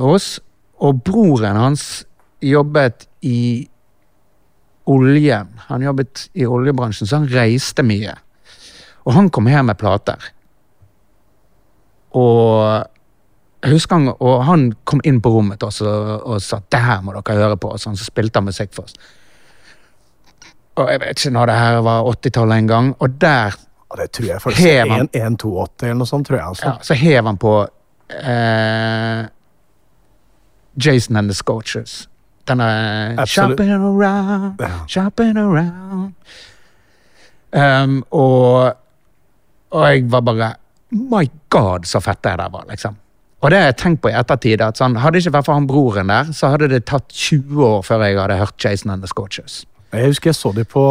hos. 0.00 0.38
Og 0.84 1.02
broren 1.04 1.58
hans 1.58 2.06
jobbet 2.44 3.08
i 3.26 3.68
oljen. 4.88 5.50
Han 5.68 5.82
jobbet 5.82 6.28
i 6.38 6.46
oljebransjen, 6.46 7.08
så 7.08 7.20
han 7.20 7.28
reiste 7.32 7.84
mye. 7.84 8.14
Og 9.04 9.14
han 9.16 9.30
kom 9.32 9.48
hjem 9.50 9.70
med 9.70 9.78
plater. 9.80 10.30
Og 12.16 12.84
jeg 13.58 13.74
husker 13.74 13.98
han, 13.98 14.12
og 14.22 14.44
han 14.46 14.68
kom 14.88 15.00
inn 15.08 15.20
på 15.22 15.32
rommet 15.34 15.62
også, 15.66 15.92
og, 16.22 16.36
sa 16.42 16.60
det 16.70 16.80
her 16.82 17.00
må 17.04 17.14
dere 17.16 17.38
høre 17.40 17.56
på. 17.60 17.72
Og 17.74 17.82
sånn, 17.82 17.98
så 17.98 18.06
spilte 18.06 18.40
han 18.40 18.48
musikk 18.48 18.74
for 18.76 18.88
oss. 18.88 18.94
Og 20.78 20.92
jeg 20.92 21.02
vet 21.02 21.18
ikke 21.18 21.34
når 21.34 21.50
det 21.50 21.56
her 21.58 21.80
var 21.88 22.06
80-tallet 22.12 22.62
en 22.62 22.70
gang. 22.70 22.92
Og 23.02 23.18
der 23.20 23.56
Ja, 23.88 23.96
det 24.02 24.10
tror 24.12 24.26
jeg 24.28 24.42
faktisk. 24.44 24.68
Hev 24.68 24.90
han. 24.92 25.08
1-2-80 25.16 25.84
eller 25.88 25.98
noe 25.98 26.06
sånt, 26.06 26.26
tror 26.28 26.36
jeg. 26.38 26.46
altså. 26.46 26.66
ja, 26.68 26.74
så 26.84 26.94
hev 27.00 27.24
han 27.24 27.38
på 27.40 27.52
eh, 28.12 29.22
Jason 30.78 31.16
and 31.16 31.30
the 31.30 31.34
Scorchers. 31.34 32.08
Den 32.48 32.60
er 32.60 33.26
Shopping 33.26 33.70
around, 33.70 34.60
shopping 34.88 35.36
around. 35.36 36.14
Um, 37.52 38.04
og, 38.10 38.72
og 39.70 39.84
jeg 39.88 40.10
var 40.12 40.20
bare 40.20 40.54
My 40.90 41.28
God, 41.50 41.84
så 41.84 42.00
fett 42.00 42.22
det 42.24 42.38
der 42.40 42.48
var, 42.52 42.64
liksom. 42.70 42.96
Og 43.40 43.50
det 43.50 43.58
har 43.58 43.68
jeg 43.70 43.76
tenkt 43.76 44.00
på 44.02 44.10
i 44.10 44.16
ettertid. 44.18 44.62
at 44.64 44.80
sånn, 44.80 44.96
Hadde 44.98 45.18
det 45.18 45.26
ikke 45.26 45.36
vært 45.36 45.46
for 45.46 45.54
han 45.54 45.68
broren 45.68 46.10
der, 46.10 46.32
så 46.34 46.50
hadde 46.54 46.70
det 46.72 46.86
tatt 46.90 47.12
20 47.12 47.60
år 47.66 47.82
før 47.86 48.02
jeg 48.06 48.18
hadde 48.18 48.38
hørt 48.40 48.64
Jason 48.64 48.90
and 48.90 49.04
the 49.04 49.10
Scorchers. 49.10 49.64
Jeg 49.92 50.06
husker 50.10 50.32
jeg 50.32 50.34
så 50.34 50.52
de 50.56 50.64
på 50.64 50.84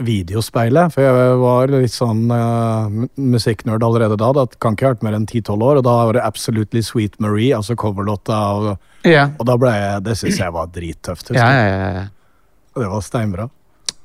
videospeilet, 0.00 0.92
for 0.94 1.04
jeg 1.04 1.36
var 1.42 1.72
litt 1.74 1.92
sånn 1.92 2.22
uh, 2.32 2.88
musikknerd 3.20 3.84
allerede 3.84 4.16
da. 4.20 4.30
Det 4.32 4.56
kan 4.62 4.76
ikke 4.76 4.86
ha 4.88 4.94
vært 4.94 5.04
mer 5.04 5.16
enn 5.18 5.26
10-12 5.28 5.66
år, 5.68 5.80
og 5.80 5.84
da 5.86 5.96
var 6.08 6.16
det 6.16 6.24
Absolutely 6.24 6.82
Sweet 6.86 7.18
Marie, 7.20 7.52
altså 7.56 7.76
coverlåta, 7.76 8.38
og, 8.56 8.88
Ja, 9.08 9.26
og 9.36 9.48
da 9.48 9.56
ble 9.58 9.72
jeg 9.74 10.04
Det 10.06 10.14
syns 10.20 10.38
jeg 10.38 10.54
var 10.54 10.70
drittøft. 10.70 11.32
ja, 11.34 11.48
ja, 11.50 12.06
Det 12.78 12.88
var 12.88 13.02
steinbra. 13.04 13.48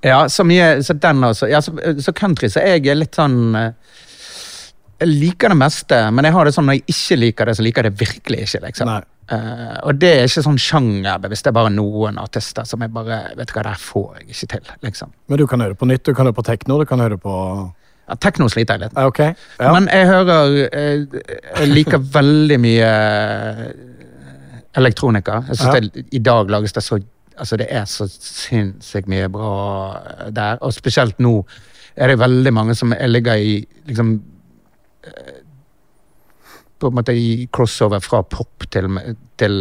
Ja, 0.05 0.27
så 0.29 0.43
mye, 0.45 0.83
så 0.83 0.93
den 0.93 1.23
også. 1.23 1.47
Ja, 1.49 1.61
så, 1.61 1.73
så 2.03 2.13
country, 2.13 2.49
så 2.49 2.61
jeg 2.61 2.85
er 2.85 2.99
litt 2.99 3.15
sånn 3.17 3.55
eh, 3.57 3.71
Jeg 4.99 5.07
liker 5.11 5.49
det 5.53 5.57
meste, 5.59 5.97
men 6.11 6.25
jeg 6.25 6.33
har 6.33 6.45
det 6.49 6.53
sånn 6.55 6.65
når 6.65 6.79
jeg 6.79 6.85
ikke 6.95 7.17
liker 7.21 7.45
det, 7.45 7.55
så 7.59 7.63
liker 7.65 7.83
jeg 7.85 7.93
det 7.93 7.99
virkelig 8.07 8.39
ikke. 8.47 8.61
liksom. 8.65 8.89
Eh, 9.29 9.77
og 9.83 9.99
det 9.99 10.09
er 10.15 10.23
ikke 10.29 10.43
sånn 10.45 10.57
sjangerbevisst, 10.57 11.43
det 11.43 11.51
er 11.51 11.57
bare 11.59 11.69
noen 11.73 12.17
artister 12.21 12.63
som 12.65 12.79
jeg 12.81 12.93
bare 12.95 13.17
Vet 13.35 13.49
du 13.49 13.53
hva, 13.57 13.63
det 13.67 13.73
her 13.75 13.81
får 13.83 14.07
jeg 14.21 14.29
ikke 14.31 14.47
til, 14.55 14.69
liksom. 14.87 15.11
Men 15.27 15.37
du 15.41 15.45
kan 15.51 15.61
høre 15.61 15.75
på 15.75 15.85
nytt, 15.89 16.03
du 16.07 16.13
kan 16.15 16.25
høre 16.29 16.37
på 16.37 16.45
tekno, 16.47 16.77
du 16.79 16.85
kan 16.89 16.99
høre 17.03 17.17
på 17.21 17.33
Ja, 18.07 18.15
Tekno 18.15 18.47
sliter 18.47 18.77
jeg 18.77 18.85
litt 18.85 18.93
med. 18.95 19.03
Okay. 19.11 19.33
Ja. 19.59 19.73
Men 19.75 19.89
jeg 19.91 20.07
hører 20.07 20.53
jeg, 20.63 21.07
Jeg 21.59 21.67
liker 21.73 21.99
veldig 21.99 22.57
mye 22.63 22.87
eh, 22.87 23.65
elektronika. 24.79 25.41
Jeg 25.49 25.57
synes 25.59 25.75
Ja. 25.75 26.01
I 26.11 26.19
dag 26.19 26.49
lages 26.49 26.73
det 26.73 26.83
så 26.83 26.99
Altså, 27.37 27.55
det 27.57 27.67
er 27.69 27.83
så 27.85 28.07
sinnssykt 28.09 29.07
mye 29.07 29.27
bra 29.29 29.51
eh, 30.25 30.29
der. 30.33 30.57
Og 30.65 30.71
spesielt 30.73 31.19
nå 31.19 31.43
er 31.95 32.07
det 32.07 32.17
veldig 32.19 32.53
mange 32.53 32.73
som 32.75 32.93
er- 32.93 33.07
ligger 33.07 33.35
i 33.37 33.67
liksom 33.87 34.21
På 36.79 36.87
en 36.91 36.97
måte 36.99 37.13
i 37.17 37.47
crossover 37.53 37.99
fra 38.05 38.21
pop 38.23 38.67
til, 38.71 38.85
til 39.41 39.55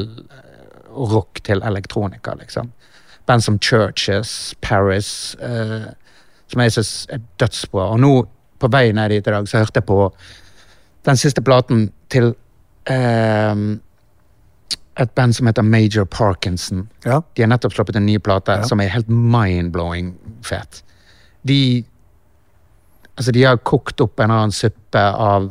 rock 0.97 1.40
til 1.44 1.62
elektronika, 1.64 2.35
liksom. 2.36 2.73
Band 3.27 3.43
som 3.43 3.56
Churches, 3.59 4.55
Paris, 4.62 5.36
eh, 5.43 5.86
som 6.47 6.60
jeg 6.62 6.73
synes 6.77 7.06
er 7.10 7.23
dødsbra. 7.40 7.89
Og 7.94 8.01
nå, 8.01 8.12
på 8.60 8.68
vei 8.73 8.93
ned 8.93 9.10
dit 9.10 9.27
i 9.27 9.31
dag, 9.35 9.48
så 9.48 9.59
hørte 9.64 9.81
jeg 9.81 9.89
på 9.89 10.12
den 11.09 11.16
siste 11.16 11.43
platen 11.43 11.89
til 12.12 12.35
eh, 12.86 13.56
et 14.97 15.10
band 15.16 15.35
som 15.36 15.47
heter 15.51 15.62
Major 15.66 16.05
Parkinson. 16.05 16.86
ja. 17.05 17.20
De 17.36 17.43
har 17.43 17.48
nettopp 17.51 17.74
sluppet 17.74 17.97
en 17.97 18.06
ny 18.06 18.18
plate 18.18 18.60
Ja. 18.60 18.62
som 18.64 18.81
er 18.81 18.89
helt 18.89 19.09
mind-blowing 19.09 20.14
fet. 20.43 20.82
De 21.47 21.85
Altså, 23.16 23.32
de 23.32 23.44
har 23.44 23.62
kokt 23.64 24.01
opp 24.05 24.20
en 24.20 24.32
annen 24.32 24.52
suppe 24.55 25.01
av 25.01 25.51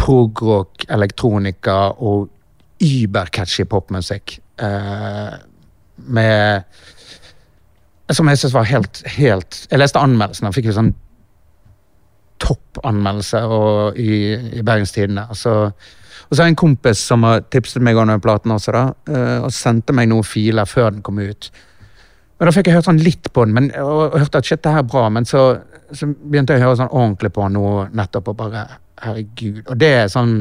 progrock, 0.00 0.86
elektronika 0.88 1.76
og 2.00 2.30
übercatchy 2.80 3.66
popmusikk. 3.68 4.38
Eh, 4.60 5.34
med 5.96 6.64
Som 8.10 8.28
jeg 8.28 8.38
syns 8.40 8.54
var 8.54 8.64
helt, 8.64 9.02
helt 9.06 9.66
Jeg 9.70 9.78
leste 9.78 10.00
anmeldelsen 10.00 10.48
og 10.48 10.54
fikk 10.56 10.70
jo 10.70 10.74
sånn 10.74 10.94
toppanmeldelse 12.40 13.40
i, 14.00 14.14
i 14.58 14.62
Bergenstidene. 14.64 15.26
Altså, 15.28 15.72
Og 16.28 16.32
så 16.32 16.42
har 16.42 16.48
jeg 16.48 16.54
en 16.54 16.62
kompis 16.62 17.02
som 17.04 17.26
har 17.28 17.42
tipset 17.52 17.82
meg 17.84 17.98
om 18.00 18.08
den 18.08 18.22
platen 18.22 18.54
også, 18.54 18.72
da, 18.72 18.82
eh, 19.12 19.38
og 19.44 19.52
sendte 19.52 19.92
meg 19.92 20.08
noen 20.08 20.24
filer 20.24 20.64
før 20.64 20.94
den 20.94 21.02
kom 21.02 21.18
ut. 21.18 21.50
Og 22.40 22.46
Da 22.48 22.52
fikk 22.56 22.70
jeg 22.70 22.78
hørt 22.78 22.88
sånn 22.88 23.02
litt 23.04 23.28
på 23.36 23.44
den, 23.44 23.52
men, 23.56 23.66
og, 23.76 24.14
og 24.14 24.20
hørte 24.22 24.40
at 24.40 24.48
shit, 24.48 24.62
det 24.64 24.72
her 24.72 24.80
er 24.80 24.88
bra, 24.88 25.08
men 25.12 25.28
så, 25.28 25.42
så 25.92 26.08
begynte 26.08 26.56
jeg 26.56 26.62
å 26.62 26.70
høre 26.70 26.78
sånn 26.80 26.94
ordentlig 26.94 27.30
på 27.36 27.44
den 27.44 27.58
nå 27.58 27.72
nettopp, 28.00 28.30
og 28.32 28.38
bare 28.38 28.62
herregud. 29.04 29.60
Og 29.66 29.76
det 29.80 29.92
er 30.04 30.08
sånn 30.12 30.38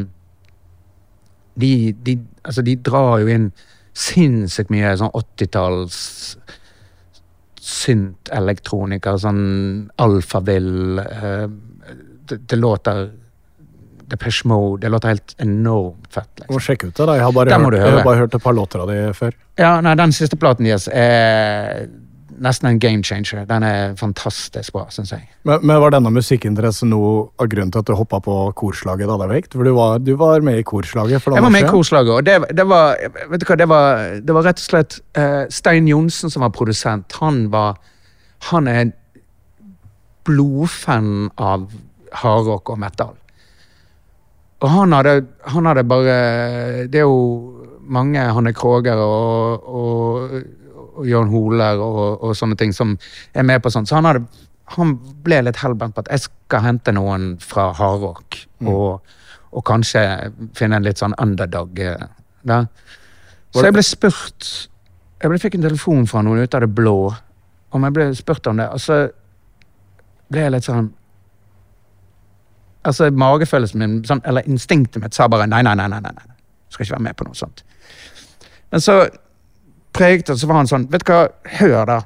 De, 1.60 1.92
de, 1.92 2.14
altså, 2.48 2.64
de 2.64 2.78
drar 2.80 3.20
jo 3.20 3.28
inn 3.34 3.50
sinnssykt 4.00 4.70
mye 4.72 4.94
sånn 4.96 5.12
80-talls 5.12 5.98
synt-elektronika, 7.70 9.18
sånn 9.20 9.42
alfavill 10.00 11.02
eh, 11.04 11.50
det, 12.30 12.38
det 12.48 12.60
låter 12.60 13.10
Depeche 14.10 14.48
Mode, 14.50 14.82
det 14.82 14.92
låter 14.92 15.14
helt 15.14 15.36
enormt 15.38 16.14
fett. 16.14 16.30
Liksom. 16.36 16.54
må 16.56 16.62
sjekke 16.64 16.90
ut 16.90 16.96
det. 16.96 17.06
da. 17.06 17.16
Jeg 17.20 17.26
har 17.28 17.34
bare, 17.36 17.62
hørt, 17.62 17.80
jeg 17.80 17.96
har 17.96 18.04
bare 18.04 18.24
hørt 18.24 18.36
et 18.36 18.44
par 18.44 18.56
låter 18.58 18.84
av 18.84 18.92
dem 18.92 19.14
før. 19.14 19.36
Ja, 19.60 19.80
nei, 19.86 19.96
Den 20.00 20.16
siste 20.16 20.40
platen 20.40 20.66
deres 20.66 20.88
er 20.92 21.90
nesten 22.40 22.70
en 22.70 22.80
game 22.80 23.04
changer. 23.04 23.44
Den 23.46 23.64
er 23.64 23.96
fantastisk 24.00 24.74
bra, 24.76 24.86
syns 24.94 25.12
jeg. 25.14 25.28
Men, 25.48 25.62
men 25.66 25.82
var 25.84 25.94
denne 25.94 26.12
musikkinteressen 26.14 26.92
noe 26.94 27.30
av 27.40 27.50
grunnen 27.52 27.74
til 27.74 27.84
at 27.84 27.90
du 27.90 27.96
hoppa 28.00 28.22
på 28.24 28.38
korslaget 28.60 29.10
da 29.10 29.18
det 29.24 29.30
vekt? 29.32 29.58
For 29.58 29.68
du 29.68 29.74
var, 29.78 30.00
du 30.04 30.14
var 30.20 30.46
med 30.46 30.62
i 30.62 30.66
korslaget 30.68 31.20
Jeg 31.20 31.44
var 31.44 31.54
med 31.54 31.68
i 31.68 31.70
korslaget, 31.70 32.14
og 32.16 32.26
det, 32.26 32.38
det 32.56 32.68
var 32.70 32.96
vet 33.32 33.44
du 33.44 33.48
hva, 33.50 33.60
det 33.60 33.70
var, 33.72 34.06
det 34.24 34.38
var 34.38 34.48
rett 34.50 34.64
og 34.64 34.68
slett 34.70 35.00
uh, 35.20 35.44
Stein 35.54 35.90
Johnsen 35.92 36.32
som 36.32 36.46
var 36.46 36.56
produsent. 36.56 37.20
Han 37.20 37.48
var 37.54 37.80
Han 38.50 38.68
er 38.72 38.94
blodfan 40.24 41.30
av 41.36 41.68
hardrock 42.22 42.70
og 42.72 42.80
metal. 42.80 43.16
Og 44.60 44.72
han 44.74 44.94
hadde, 44.94 45.14
han 45.48 45.68
hadde 45.70 45.86
bare 45.88 46.16
Det 46.92 47.00
er 47.00 47.08
jo 47.08 47.20
mange 47.90 48.22
Hanne 48.22 48.54
Kroger 48.54 49.00
og, 49.02 49.64
og, 49.66 50.34
og 51.00 51.08
Jørn 51.10 51.32
Holer 51.32 51.80
og, 51.82 52.24
og 52.24 52.36
sånne 52.38 52.58
ting 52.60 52.74
som 52.76 52.94
er 53.34 53.48
med 53.48 53.64
på 53.64 53.72
sånt. 53.74 53.90
Så 53.90 53.98
han, 53.98 54.06
hadde, 54.06 54.28
han 54.76 54.94
ble 55.26 55.40
litt 55.48 55.58
hellbent 55.64 55.96
på 55.96 56.04
at 56.04 56.12
jeg 56.14 56.28
skal 56.28 56.68
hente 56.68 56.94
noen 56.94 57.32
fra 57.42 57.72
hardrock. 57.74 58.38
Og, 58.70 59.16
og 59.50 59.66
kanskje 59.66 60.04
finne 60.58 60.78
en 60.78 60.86
litt 60.86 61.02
sånn 61.02 61.18
underdog 61.18 61.82
eh, 61.82 62.06
der. 62.46 62.70
Så 63.50 63.66
jeg 63.66 63.74
ble 63.74 63.82
spurt 63.82 64.50
Jeg 65.20 65.32
ble, 65.32 65.40
fikk 65.42 65.58
en 65.58 65.66
telefon 65.66 66.06
fra 66.08 66.22
noen 66.24 66.46
ut 66.46 66.54
av 66.56 66.62
det 66.64 66.70
blå 66.72 67.00
om 67.76 67.86
jeg 67.86 67.96
ble 67.96 68.06
spurt 68.18 68.48
om 68.52 68.62
det. 68.62 68.70
Og 68.70 68.82
så 68.82 69.02
ble 70.30 70.46
jeg 70.46 70.54
litt 70.54 70.68
sånn 70.70 70.94
Altså, 72.88 73.10
magefølelsen 73.12 73.82
min, 73.82 73.98
sånn, 74.08 74.22
eller 74.28 74.48
instinktet 74.48 75.02
mitt, 75.04 75.16
sa 75.16 75.28
bare 75.32 75.50
nei, 75.50 75.62
nei, 75.66 75.76
nei, 75.76 75.90
nei, 75.92 76.00
nei, 76.06 76.14
nei. 76.16 76.38
Skal 76.72 76.86
ikke 76.86 76.96
være 76.96 77.08
med 77.10 77.18
på 77.20 77.28
noe 77.28 77.36
sånt. 77.36 77.64
Men 78.72 78.84
så 78.84 79.02
preget 79.96 80.30
det, 80.30 80.38
så 80.40 80.48
var 80.48 80.62
han 80.62 80.70
sånn 80.70 80.86
Vet 80.92 81.04
du 81.04 81.12
hva, 81.12 81.26
hør, 81.60 81.80
da. 81.90 82.00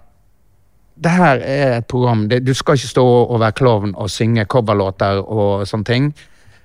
Det 1.03 1.11
her 1.13 1.41
er 1.41 1.77
et 1.79 1.87
program. 1.89 2.27
Det, 2.29 2.41
du 2.45 2.53
skal 2.57 2.77
ikke 2.79 2.91
stå 2.93 3.03
og 3.03 3.39
være 3.41 3.57
klovn 3.59 3.93
og 3.99 4.11
synge 4.13 4.45
coverlåter 4.49 5.21
og 5.21 5.65
sånne 5.69 5.89
ting. 5.89 6.09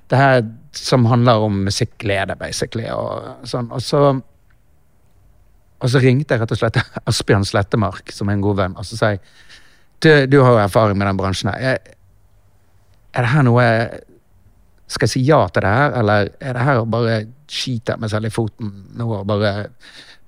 Det 0.09 0.21
her 0.21 0.43
som 0.77 1.09
handler 1.09 1.45
om 1.45 1.63
musikkglede, 1.67 2.37
basically. 2.41 2.87
Og, 2.93 3.45
sånn. 3.49 3.71
og 3.75 3.83
så 3.85 4.03
og 5.79 5.93
så 5.93 6.01
ringte 6.03 6.35
jeg 6.35 6.43
rett 6.43 6.55
og 6.55 6.59
slett 6.59 6.81
Asbjørn 7.11 7.47
Slettemark, 7.47 8.11
som 8.15 8.31
er 8.31 8.39
en 8.39 8.43
god 8.45 8.59
venn, 8.63 8.75
og 8.79 8.87
så 8.87 8.99
sa 8.99 9.13
jeg 9.15 9.23
du, 9.99 10.11
du 10.31 10.37
har 10.45 10.53
jo 10.55 10.61
erfaring 10.63 10.99
med 10.99 11.09
den 11.09 11.19
bransjen 11.19 11.49
her. 11.51 11.73
Er, 11.75 11.95
er 13.19 13.27
det 13.27 13.33
her 13.33 13.45
noe 13.47 13.65
Skal 14.89 15.09
jeg 15.09 15.13
si 15.13 15.25
ja 15.27 15.41
til 15.53 15.65
det 15.67 15.73
her, 15.75 15.97
eller 16.01 16.31
er 16.41 16.57
det 16.57 16.65
her 16.65 16.79
å 16.81 16.87
bare 16.89 17.19
skyte 17.49 17.97
meg 18.01 18.13
selv 18.13 18.29
i 18.29 18.33
foten 18.33 18.71
nå 18.97 19.09
og 19.19 19.27
bare 19.29 19.69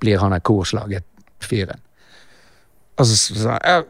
blir 0.01 0.21
han 0.21 0.35
der 0.35 0.43
korslaget-fyren? 0.45 1.81
Og 3.01 3.09
så 3.09 3.17
sa 3.41 3.57
han 3.57 3.89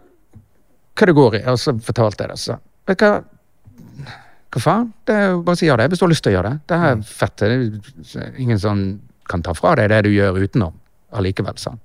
hva 1.01 1.09
det 1.09 1.17
går 1.17 1.37
i, 1.41 1.43
og 1.49 1.59
så 1.59 1.75
fortalte 1.83 2.27
jeg 2.27 2.31
det. 2.31 2.39
Så 2.39 2.57
vet 2.87 3.01
du 3.01 3.05
hva, 3.07 4.15
hva 4.53 4.63
faen? 4.63 4.89
Det 5.07 5.17
er 5.17 5.29
jo 5.33 5.43
bare 5.47 5.57
å 5.57 5.61
si 5.61 5.67
ja 5.67 5.79
det, 5.81 5.89
hvis 5.91 6.03
du 6.03 6.05
har 6.05 6.13
lyst 6.13 6.27
til 6.27 6.35
å 6.35 6.37
gjøre 6.37 6.51
det. 6.53 6.63
Det 6.71 6.81
er 6.87 7.05
fett. 7.09 7.43
Det 7.43 8.25
er 8.27 8.41
ingen 8.43 8.61
som 8.61 8.83
kan 9.31 9.45
ta 9.47 9.55
fra 9.57 9.77
deg 9.81 9.91
det 9.91 10.03
du 10.07 10.11
gjør 10.13 10.43
utenom 10.43 10.77
allikevel, 11.17 11.59
sa 11.59 11.75
han. 11.75 11.83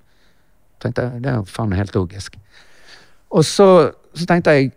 Tenkte 0.83 1.05
jeg, 1.07 1.21
Det 1.23 1.31
er 1.31 1.39
jo 1.39 1.45
faen 1.49 1.73
helt 1.77 1.95
logisk. 1.95 2.35
Og 3.33 3.45
så, 3.47 3.69
så 4.13 4.27
tenkte 4.29 4.57
jeg 4.57 4.73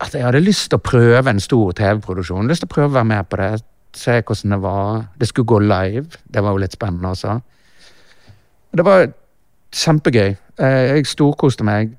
at 0.00 0.14
jeg 0.14 0.22
hadde 0.22 0.40
lyst 0.44 0.68
til 0.70 0.78
å 0.78 0.84
prøve 0.84 1.30
en 1.30 1.40
stor 1.42 1.72
TV-produksjon. 1.78 2.48
Lyst 2.48 2.62
til 2.62 2.70
å 2.70 2.74
prøve 2.74 2.92
å 2.92 2.96
være 2.98 3.10
med 3.10 3.28
på 3.30 3.38
det, 3.40 3.52
se 3.98 4.18
hvordan 4.20 4.54
det 4.54 4.60
var. 4.62 5.06
Det 5.18 5.28
skulle 5.28 5.50
gå 5.50 5.58
live. 5.64 6.20
Det 6.34 6.42
var 6.44 6.54
jo 6.54 6.62
litt 6.62 6.76
spennende 6.76 7.14
også. 7.14 7.38
Det 8.78 8.84
var 8.86 9.08
kjempegøy. 9.74 10.36
Eh, 10.58 10.96
Jeg 10.96 11.06
storkoste 11.06 11.64
meg. 11.64 11.96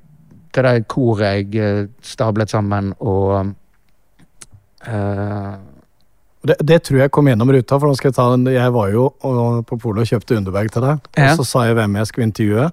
Det 0.56 0.64
der 0.64 0.80
koret 0.88 1.26
jeg 1.54 1.56
eh, 1.62 1.88
stablet 2.02 2.50
sammen 2.50 2.94
og 3.00 3.52
uh, 4.88 5.54
Det, 6.42 6.56
det 6.64 6.82
tror 6.84 7.00
jeg 7.00 7.12
kom 7.12 7.28
gjennom 7.28 7.52
ruta, 7.52 7.78
for 7.78 7.88
nå 7.92 7.96
skal 8.00 8.10
jeg 8.10 8.16
ta 8.16 8.26
den. 8.32 8.48
Jeg 8.48 8.74
var 8.74 8.90
jo 8.90 9.10
på 9.68 9.78
polet 9.78 10.02
og 10.02 10.08
kjøpte 10.08 10.38
underbag 10.40 10.72
til 10.72 10.82
deg, 10.82 11.10
og 11.20 11.42
så 11.42 11.44
sa 11.46 11.66
jeg 11.68 11.76
hvem 11.76 11.98
jeg 12.00 12.08
skulle 12.08 12.28
intervjue. 12.30 12.70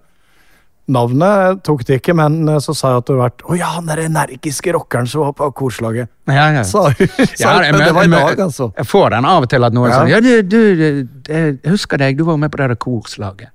Navnet 0.87 1.65
tok 1.67 1.81
det 1.87 1.97
ikke, 1.99 2.15
men 2.15 2.37
eh, 2.49 2.61
så 2.63 2.71
sa 2.77 2.93
jeg 2.93 3.01
at 3.01 3.09
du 3.09 3.13
har 3.17 3.25
vært 3.25 3.43
Å 3.51 3.57
ja, 3.59 3.71
han 3.75 3.89
der 3.91 4.05
energiske 4.05 4.71
rockeren 4.77 5.09
som 5.11 5.25
var 5.25 5.33
på 5.39 5.49
korslaget. 5.59 6.13
Ja, 6.31 6.45
ja. 6.55 6.63
Sa 6.63 6.85
sa, 6.93 7.09
Ja, 7.41 7.73
men 7.73 7.81
det 7.83 7.89
var 7.97 8.07
i 8.07 8.13
dag, 8.13 8.43
altså. 8.47 8.69
Jeg 8.77 8.87
får 8.87 9.11
den 9.17 9.27
av 9.27 9.47
og 9.47 9.51
til 9.51 9.67
at 9.67 9.75
noen 9.75 9.91
Ja. 9.91 9.99
sier 9.99 10.15
ja, 10.15 10.21
du, 10.23 10.43
du, 10.47 11.09
jeg 11.27 11.59
husker 11.67 11.99
deg, 11.99 12.19
du 12.19 12.23
var 12.29 12.39
med 12.39 12.55
på 12.55 12.61
det 12.63 12.69
der 12.71 12.79
korslaget. 12.87 13.51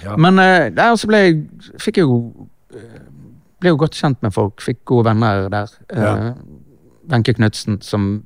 Ja. 0.00 0.16
Men 0.16 0.40
eh, 0.40 0.70
der 0.72 0.96
så 0.96 1.10
ble 1.10 1.20
jeg 1.26 1.42
fikk 1.84 2.00
jo 2.00 2.16
eh, 2.72 2.96
ble 3.60 3.74
jo 3.74 3.80
godt 3.82 3.98
kjent 4.00 4.22
med 4.24 4.32
folk, 4.32 4.62
fikk 4.64 4.80
gode 4.88 5.10
venner 5.10 5.50
der. 5.52 5.68
Wenche 7.12 7.34
Ja. 7.34 7.38
Knutsen 7.42 7.80
som 7.84 8.22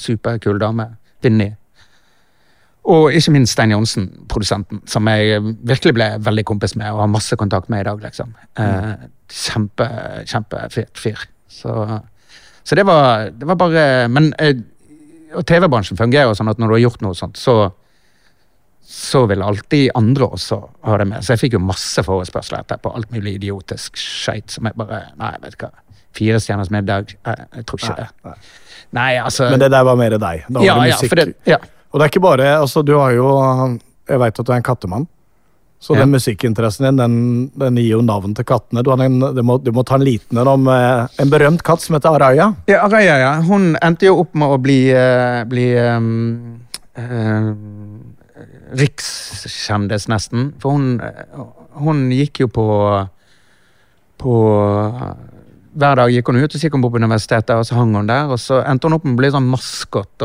superkul 0.00 0.58
dame. 0.62 0.94
Vinni. 1.20 1.50
Og 2.88 3.12
ikke 3.12 3.34
minst 3.34 3.52
Stein 3.52 3.74
Johnsen, 3.74 4.06
produsenten, 4.32 4.80
som 4.88 5.08
jeg 5.12 5.42
virkelig 5.68 5.92
ble 5.96 6.06
veldig 6.24 6.44
kompis 6.48 6.72
med 6.78 6.88
og 6.94 7.02
har 7.02 7.10
masse 7.12 7.36
kontakt 7.36 7.68
med 7.68 7.82
i 7.82 7.88
dag. 7.90 8.00
liksom. 8.00 8.30
Eh, 8.56 8.94
kjempe, 9.28 9.88
kjempefet 10.30 10.96
fyr. 10.96 11.26
Så, 11.52 11.74
så 12.64 12.78
det 12.78 12.86
var, 12.88 13.28
det 13.32 13.48
var 13.48 13.58
bare 13.60 13.82
Men 14.12 14.32
eh, 14.38 14.56
og 15.36 15.44
TV-bransjen 15.44 15.98
fungerer 15.98 16.30
jo 16.30 16.36
sånn 16.38 16.48
at 16.48 16.60
når 16.60 16.70
du 16.70 16.74
har 16.78 16.84
gjort 16.86 17.04
noe 17.04 17.16
sånt, 17.18 17.36
så 17.36 17.68
så 18.88 19.26
vil 19.28 19.42
alltid 19.44 19.90
andre 19.98 20.24
også 20.32 20.56
ha 20.88 20.94
det 20.96 21.06
med. 21.10 21.24
Så 21.24 21.34
jeg 21.34 21.42
fikk 21.42 21.56
jo 21.58 21.60
masse 21.60 22.00
forespørsler 22.06 22.62
etterpå. 22.62 22.88
Alt 22.96 23.10
mulig 23.12 23.34
idiotisk 23.36 23.98
skeit 24.00 24.48
som 24.54 24.64
jeg 24.64 24.78
bare 24.80 25.02
Nei, 25.20 25.34
vet 25.42 25.58
du 25.58 25.66
hva. 25.66 25.68
Fire 26.16 26.40
stjerners 26.40 26.70
middag? 26.72 27.12
Jeg, 27.12 27.48
jeg 27.58 27.66
tror 27.68 27.82
ikke 27.82 27.92
Nei, 27.92 28.06
det. 28.06 28.08
nei. 28.24 28.38
Nei, 28.96 29.10
altså 29.20 29.50
Men 29.52 29.60
det 29.60 29.68
der 29.74 29.84
var 29.84 29.98
mer 30.00 30.16
deg. 30.16 30.46
Da 30.48 30.56
var 30.56 30.64
ja, 30.64 30.78
det 30.80 30.88
ja, 30.88 30.96
musikk. 30.96 31.12
for 31.12 31.20
det, 31.20 31.26
ja. 31.50 31.58
Og 31.92 31.98
det 31.98 32.04
er 32.04 32.10
ikke 32.12 32.20
bare 32.24 32.48
altså 32.60 32.82
Du 32.84 32.94
har 32.98 33.14
jo 33.16 33.28
Jeg 34.08 34.20
veit 34.20 34.38
at 34.40 34.46
du 34.46 34.52
er 34.52 34.56
en 34.60 34.66
kattemann. 34.66 35.06
Så 35.80 35.94
Ja. 35.94 36.00
den 36.00 36.10
musikkinteressen 36.10 36.86
din, 36.88 36.96
den, 36.98 37.50
den 37.54 37.76
gir 37.76 37.92
jo 37.92 38.00
navn 38.02 38.32
til 38.34 38.44
kattene. 38.44 38.82
Du, 38.82 38.90
har 38.90 38.98
en, 39.04 39.20
du, 39.20 39.42
må, 39.46 39.58
du 39.62 39.70
må 39.70 39.84
ta 39.86 39.94
en 39.94 40.02
liten 40.02 40.40
en 40.40 40.48
om 40.50 40.66
eh, 40.72 41.06
en 41.22 41.30
berømt 41.30 41.62
katt 41.62 41.84
som 41.84 41.94
heter 41.94 42.16
Araya. 42.16 42.48
Ja, 42.66 42.80
Araya, 42.88 43.14
ja. 43.22 43.30
Hun 43.46 43.76
endte 43.78 44.08
jo 44.08 44.16
opp 44.24 44.34
med 44.34 44.48
å 44.50 44.58
bli, 44.58 44.78
eh, 44.90 45.44
bli 45.46 45.68
ehm, 45.78 46.58
eh, 46.98 47.52
rikskjendis, 48.80 50.08
nesten. 50.10 50.48
For 50.58 50.74
hun, 50.74 50.98
hun 51.78 52.08
gikk 52.10 52.42
jo 52.42 52.50
på 52.58 52.66
på 54.18 54.34
Hver 55.78 55.98
dag 56.00 56.12
gikk 56.12 56.30
hun 56.30 56.38
ut, 56.40 56.48
og 56.48 56.56
så 56.56 56.64
gikk 56.64 56.76
hun 56.78 56.84
på 56.84 56.90
universitetet, 56.96 57.52
og 57.56 57.66
så 57.68 57.76
hang 57.76 57.92
hun 57.96 58.08
der. 58.08 58.30
Og 58.32 58.40
så 58.40 58.62
endte 58.64 58.88
hun 58.88 58.96
opp 58.96 59.04
med 59.04 59.16
å 59.16 59.20
bli 59.20 59.32
sånn 59.34 59.50
maskot. 59.50 60.24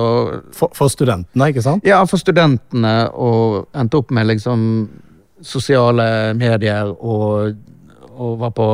For, 0.56 0.72
for 0.78 0.92
studentene, 0.92 1.50
ikke 1.52 1.66
sant? 1.66 1.88
Ja, 1.88 2.00
for 2.10 2.22
studentene, 2.22 2.94
og 3.12 3.68
endte 3.76 4.00
opp 4.00 4.14
med 4.16 4.30
liksom 4.32 4.64
sosiale 5.44 6.06
medier 6.40 6.88
og, 6.94 7.58
og 8.16 8.38
var 8.40 8.54
på 8.56 8.68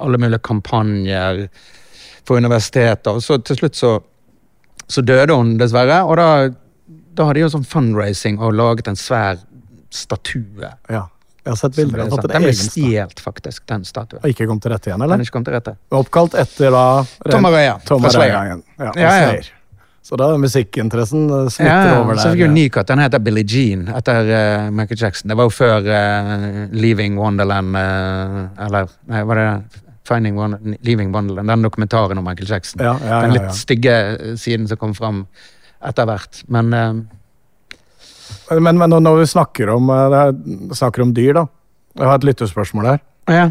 alle 0.00 0.20
mulige 0.20 0.44
kampanjer 0.44 1.46
for 2.26 2.40
universiteter. 2.40 3.16
Og 3.16 3.24
så 3.24 3.38
til 3.44 3.60
slutt 3.60 3.78
så, 3.78 3.92
så 4.88 5.04
døde 5.04 5.36
hun, 5.36 5.56
dessverre. 5.60 6.02
Og 6.08 6.16
da, 6.20 6.30
da 7.16 7.28
hadde 7.28 7.38
de 7.40 7.44
jo 7.44 7.52
sånn 7.56 7.68
fundraising 7.68 8.40
og 8.40 8.56
laget 8.56 8.90
en 8.90 8.98
svær 9.00 9.40
statue. 9.94 10.72
Ja. 10.92 11.06
Jeg 11.46 11.52
har 11.54 11.58
sett 11.60 11.76
bilder. 11.78 12.00
av 12.02 12.14
at 12.18 12.24
det 12.26 12.32
Den 12.34 12.42
ble 12.42 12.54
stjålet, 12.58 13.20
faktisk, 13.22 13.62
den 13.70 13.84
statuen. 13.86 14.18
Og 14.24 14.32
ikke 14.32 14.48
kom 14.50 14.58
til 14.62 14.72
rette 14.74 14.90
igjen, 14.90 15.02
eller? 15.04 15.14
Den 15.14 15.22
ikke 15.28 15.36
kom 15.38 15.44
til 15.46 15.54
rette. 15.54 15.76
Oppkalt 15.94 16.34
etter 16.42 16.74
da 16.74 16.86
Tom 17.30 17.46
Araya 17.46 17.76
Tom 17.86 18.02
fra 18.02 18.10
Slayer. 18.16 18.34
Araya 18.34 18.50
igjen. 18.50 18.64
Ja, 18.82 18.90
Ja, 18.98 19.12
ja. 19.36 19.52
Så 20.06 20.14
da 20.14 20.28
er 20.30 20.38
musikkinteressen 20.38 21.24
eh, 21.34 21.48
smitter 21.50 21.88
Ja, 21.90 21.94
over 22.00 22.14
så 22.14 22.28
der. 22.28 22.34
fikk 22.36 22.42
jo 22.44 22.46
en 22.46 22.52
ja. 22.52 22.58
ny 22.60 22.66
katt. 22.70 22.86
Den 22.92 23.00
heter 23.02 23.22
Billie 23.26 23.42
Jean, 23.46 23.88
etter 23.90 24.28
uh, 24.30 24.68
Michael 24.70 25.00
Jackson. 25.00 25.30
Det 25.32 25.36
var 25.38 25.48
jo 25.48 25.54
før 25.54 25.88
uh, 25.90 26.44
Leaving 26.70 27.16
Wonderland 27.18 27.74
uh, 27.74 28.36
Eller 28.68 28.86
nei, 29.10 29.22
var 29.26 29.40
det 29.40 29.48
Finding 30.06 30.38
Wonder, 30.38 30.76
Leaving 30.86 31.10
Wonderland? 31.14 31.50
Den 31.50 31.66
dokumentaren 31.66 32.18
om 32.22 32.28
Michael 32.28 32.52
Jackson. 32.54 32.84
Ja, 32.86 32.94
ja, 33.02 33.20
Den 33.24 33.34
ja, 33.34 33.40
litt 33.40 33.48
ja. 33.48 33.56
stygge 33.58 33.96
siden 34.38 34.68
som 34.70 34.78
kom 34.78 34.94
fram 34.94 35.24
etter 35.82 36.06
hvert. 36.06 36.42
Men 36.54 36.70
Men, 38.50 38.78
men 38.78 38.94
når 39.02 39.22
vi 39.22 39.28
snakker 39.30 39.70
om, 39.74 39.90
eh, 39.90 40.16
er, 40.20 40.34
snakker 40.76 41.02
om 41.02 41.14
dyr, 41.16 41.32
da. 41.40 41.46
Jeg 41.96 42.10
har 42.10 42.20
et 42.20 42.28
lyttespørsmål 42.30 42.92
her. 42.92 43.06
ja. 43.32 43.46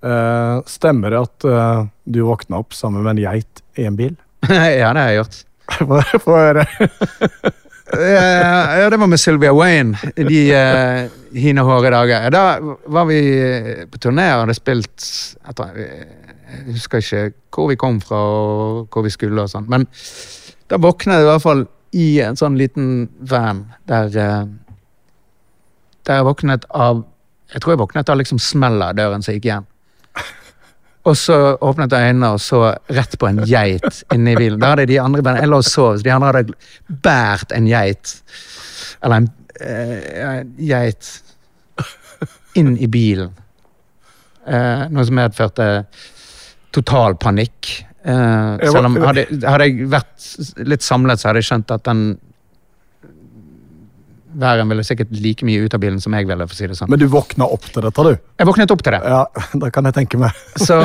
Uh, 0.00 0.62
stemmer 0.64 1.12
det 1.12 1.18
at 1.20 1.44
uh, 1.44 1.82
du 2.08 2.22
våkna 2.24 2.62
opp 2.62 2.72
sammen 2.72 3.02
med 3.04 3.18
en 3.18 3.18
geit 3.20 3.60
i 3.76 3.84
en 3.84 3.98
bil? 3.98 4.14
ja, 4.48 4.94
det 4.96 5.02
har 5.02 5.10
jeg 5.10 5.18
gjort. 5.18 5.40
Få 6.24 6.38
høre. 6.38 6.64
Ja, 7.90 8.86
det 8.86 9.00
var 9.02 9.08
med 9.10 9.18
Sylvia 9.18 9.50
Wayne 9.50 9.98
de 10.14 10.40
uh, 10.54 11.08
hine 11.34 11.64
hårde 11.66 11.90
dager. 11.90 12.28
Da 12.30 12.42
var 12.86 13.08
vi 13.08 13.18
på 13.90 13.98
turné 13.98 14.28
og 14.36 14.44
hadde 14.44 14.54
spilt 14.54 15.06
jeg, 15.42 15.88
jeg 16.52 16.76
husker 16.76 17.02
ikke 17.02 17.24
hvor 17.50 17.66
vi 17.72 17.78
kom 17.80 17.98
fra 17.98 18.20
og 18.22 18.94
hvor 18.94 19.02
vi 19.02 19.10
skulle 19.10 19.42
og 19.42 19.50
sånn. 19.50 19.66
Men 19.66 19.88
da 20.70 20.78
våkna 20.78 21.18
jeg 21.18 21.26
i 21.26 21.30
hvert 21.32 21.42
fall 21.42 21.64
i 21.96 22.20
en 22.22 22.38
sånn 22.38 22.58
liten 22.58 23.08
van 23.18 23.64
der 23.90 24.16
eh, 24.16 24.44
Der 26.06 26.20
jeg 26.20 26.26
våknet 26.26 26.64
av 26.70 27.04
Jeg 27.50 27.62
tror 27.62 27.74
jeg 27.74 27.80
våknet 27.82 28.08
av 28.12 28.20
liksom 28.20 28.38
smellet 28.38 28.92
av 28.92 28.98
døren 28.98 29.24
som 29.26 29.34
gikk 29.34 29.48
igjen. 29.48 29.66
Og 31.08 31.16
så 31.16 31.36
åpnet 31.64 31.92
jeg 31.96 32.12
øynene 32.12 32.28
og 32.36 32.42
så 32.44 32.60
rett 32.92 33.16
på 33.18 33.26
en 33.26 33.40
geit 33.48 34.02
inni 34.14 34.36
bilen. 34.36 34.60
Da 34.60 34.74
hadde 34.74 34.86
de 34.86 35.00
andre 35.02 35.34
Jeg 35.40 35.48
lå 35.48 35.58
og 35.58 35.66
sov, 35.66 35.96
så 35.96 36.06
de 36.06 36.12
andre 36.14 36.30
hadde 36.30 36.54
båret 37.02 37.54
en 37.56 37.66
geit. 37.66 38.14
Eller 39.02 39.22
en 39.22 39.28
eh, 39.64 40.42
geit 40.60 41.10
inn 42.60 42.76
i 42.78 42.86
bilen. 42.90 43.32
Eh, 44.46 44.86
noe 44.92 45.06
som 45.06 45.18
medførte 45.18 45.70
total 46.74 47.16
panikk. 47.20 47.72
Eh, 48.00 48.70
selv 48.72 48.88
om 48.88 48.96
hadde, 49.04 49.26
hadde 49.44 49.68
jeg 49.68 49.88
vært 49.92 50.66
litt 50.68 50.84
samlet, 50.84 51.20
så 51.20 51.30
hadde 51.30 51.42
jeg 51.42 51.50
skjønt 51.50 51.74
at 51.74 51.84
den 51.88 52.04
væren 54.40 54.70
ville 54.70 54.84
sikkert 54.86 55.12
like 55.20 55.44
mye 55.44 55.66
ut 55.66 55.74
av 55.74 55.82
bilen 55.82 56.00
som 56.00 56.14
jeg 56.14 56.28
ville. 56.28 56.46
for 56.46 56.54
å 56.54 56.58
si 56.58 56.68
det 56.70 56.78
sånn. 56.78 56.90
Men 56.92 57.02
du 57.02 57.08
våkna 57.10 57.48
opp 57.50 57.66
til 57.66 57.82
dette, 57.84 58.04
du? 58.06 58.18
Jeg 58.38 58.48
våknet 58.48 58.74
opp 58.74 58.84
til 58.86 58.96
det. 58.96 59.00
Ja, 59.04 59.22
det 59.64 59.72
kan 59.74 59.88
jeg 59.88 59.96
tenke 59.96 60.20
meg. 60.22 60.36
Så, 60.68 60.76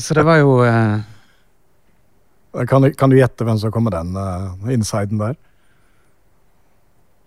så 0.00 0.16
det 0.16 0.24
var 0.26 0.40
jo 0.40 0.60
uh... 0.64 1.02
Kan, 2.70 2.86
kan 2.94 3.10
du 3.10 3.18
gjette 3.18 3.42
hvem 3.42 3.58
som 3.58 3.72
kom 3.74 3.88
med 3.88 3.96
den 3.96 4.14
uh, 4.14 4.70
insiden 4.70 5.18
der? 5.18 5.34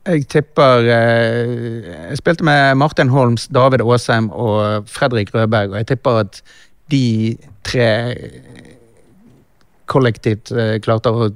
Jeg 0.08 0.24
tipper 0.32 0.86
eh, 0.88 1.88
Jeg 2.10 2.20
spilte 2.22 2.46
med 2.48 2.78
Martin 2.80 3.10
Holms, 3.12 3.50
David 3.52 3.84
Aasheim 3.84 4.30
og 4.32 4.88
Fredrik 4.88 5.34
Rødberg, 5.36 5.74
og 5.74 5.82
jeg 5.82 5.90
tipper 5.92 6.22
at 6.22 6.40
de 6.92 7.36
tre 7.68 7.90
kollektivt 9.88 10.52
eh, 10.52 10.78
klarte 10.84 11.12
å 11.12 11.30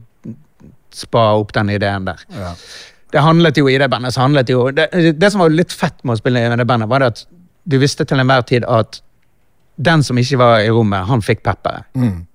spa 0.92 1.32
opp 1.40 1.54
den 1.56 1.72
ideen 1.72 2.08
der. 2.08 2.24
Ja. 2.36 2.56
Det 3.12 3.24
handlet 3.24 3.60
jo 3.60 3.68
i 3.68 3.78
det 3.80 3.90
bandet 3.92 4.16
så 4.16 4.24
handlet 4.24 4.50
jo, 4.52 4.70
det, 4.76 4.88
det 5.20 5.30
som 5.32 5.44
var 5.44 5.52
litt 5.52 5.74
fett 5.76 5.98
med 6.04 6.16
å 6.16 6.20
spille 6.20 6.44
i 6.44 6.58
det 6.60 6.68
bandet, 6.68 6.90
var 6.92 7.04
det 7.04 7.12
at 7.14 7.24
du 7.64 7.78
visste 7.82 8.08
til 8.08 8.24
enhver 8.24 8.44
tid 8.48 8.66
at 8.68 9.02
den 9.82 10.04
som 10.04 10.20
ikke 10.20 10.40
var 10.40 10.60
i 10.64 10.70
rommet, 10.72 11.08
han 11.10 11.24
fikk 11.24 11.44
pepperet. 11.44 11.88
Mm. 11.96 12.28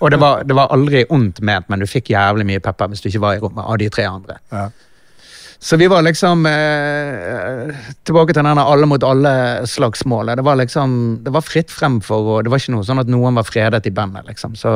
Og 0.00 0.10
det 0.10 0.16
var, 0.20 0.44
det 0.48 0.56
var 0.56 0.70
aldri 0.72 1.02
ondt 1.12 1.42
ment, 1.44 1.68
men 1.68 1.82
du 1.82 1.86
fikk 1.88 2.10
jævlig 2.14 2.46
mye 2.48 2.62
pepper 2.64 2.88
hvis 2.88 3.02
du 3.04 3.10
ikke 3.10 3.22
var 3.22 3.36
i 3.36 3.42
rommet 3.42 3.66
av 3.66 3.76
de 3.82 3.90
tre 3.92 4.06
andre. 4.08 4.38
Ja. 4.50 4.68
Så 5.60 5.76
vi 5.76 5.86
var 5.92 6.02
liksom 6.02 6.46
eh, 6.48 7.68
Tilbake 8.08 8.32
til 8.32 8.46
denne 8.46 8.64
alle 8.64 8.88
mot 8.88 9.02
alle-slagsmålet. 9.04 10.38
Det 10.40 10.44
var 10.46 10.56
liksom, 10.56 10.94
det 11.24 11.34
var 11.34 11.44
fritt 11.44 11.72
fremfor, 11.72 12.30
og 12.34 12.46
det 12.46 12.52
var 12.52 12.62
ikke 12.62 12.72
noe 12.78 12.86
sånn 12.88 13.02
at 13.02 13.10
noen 13.12 13.36
var 13.36 13.44
fredet 13.48 13.84
i 13.86 13.92
bandet, 13.94 14.24
liksom. 14.30 14.56
Så 14.56 14.72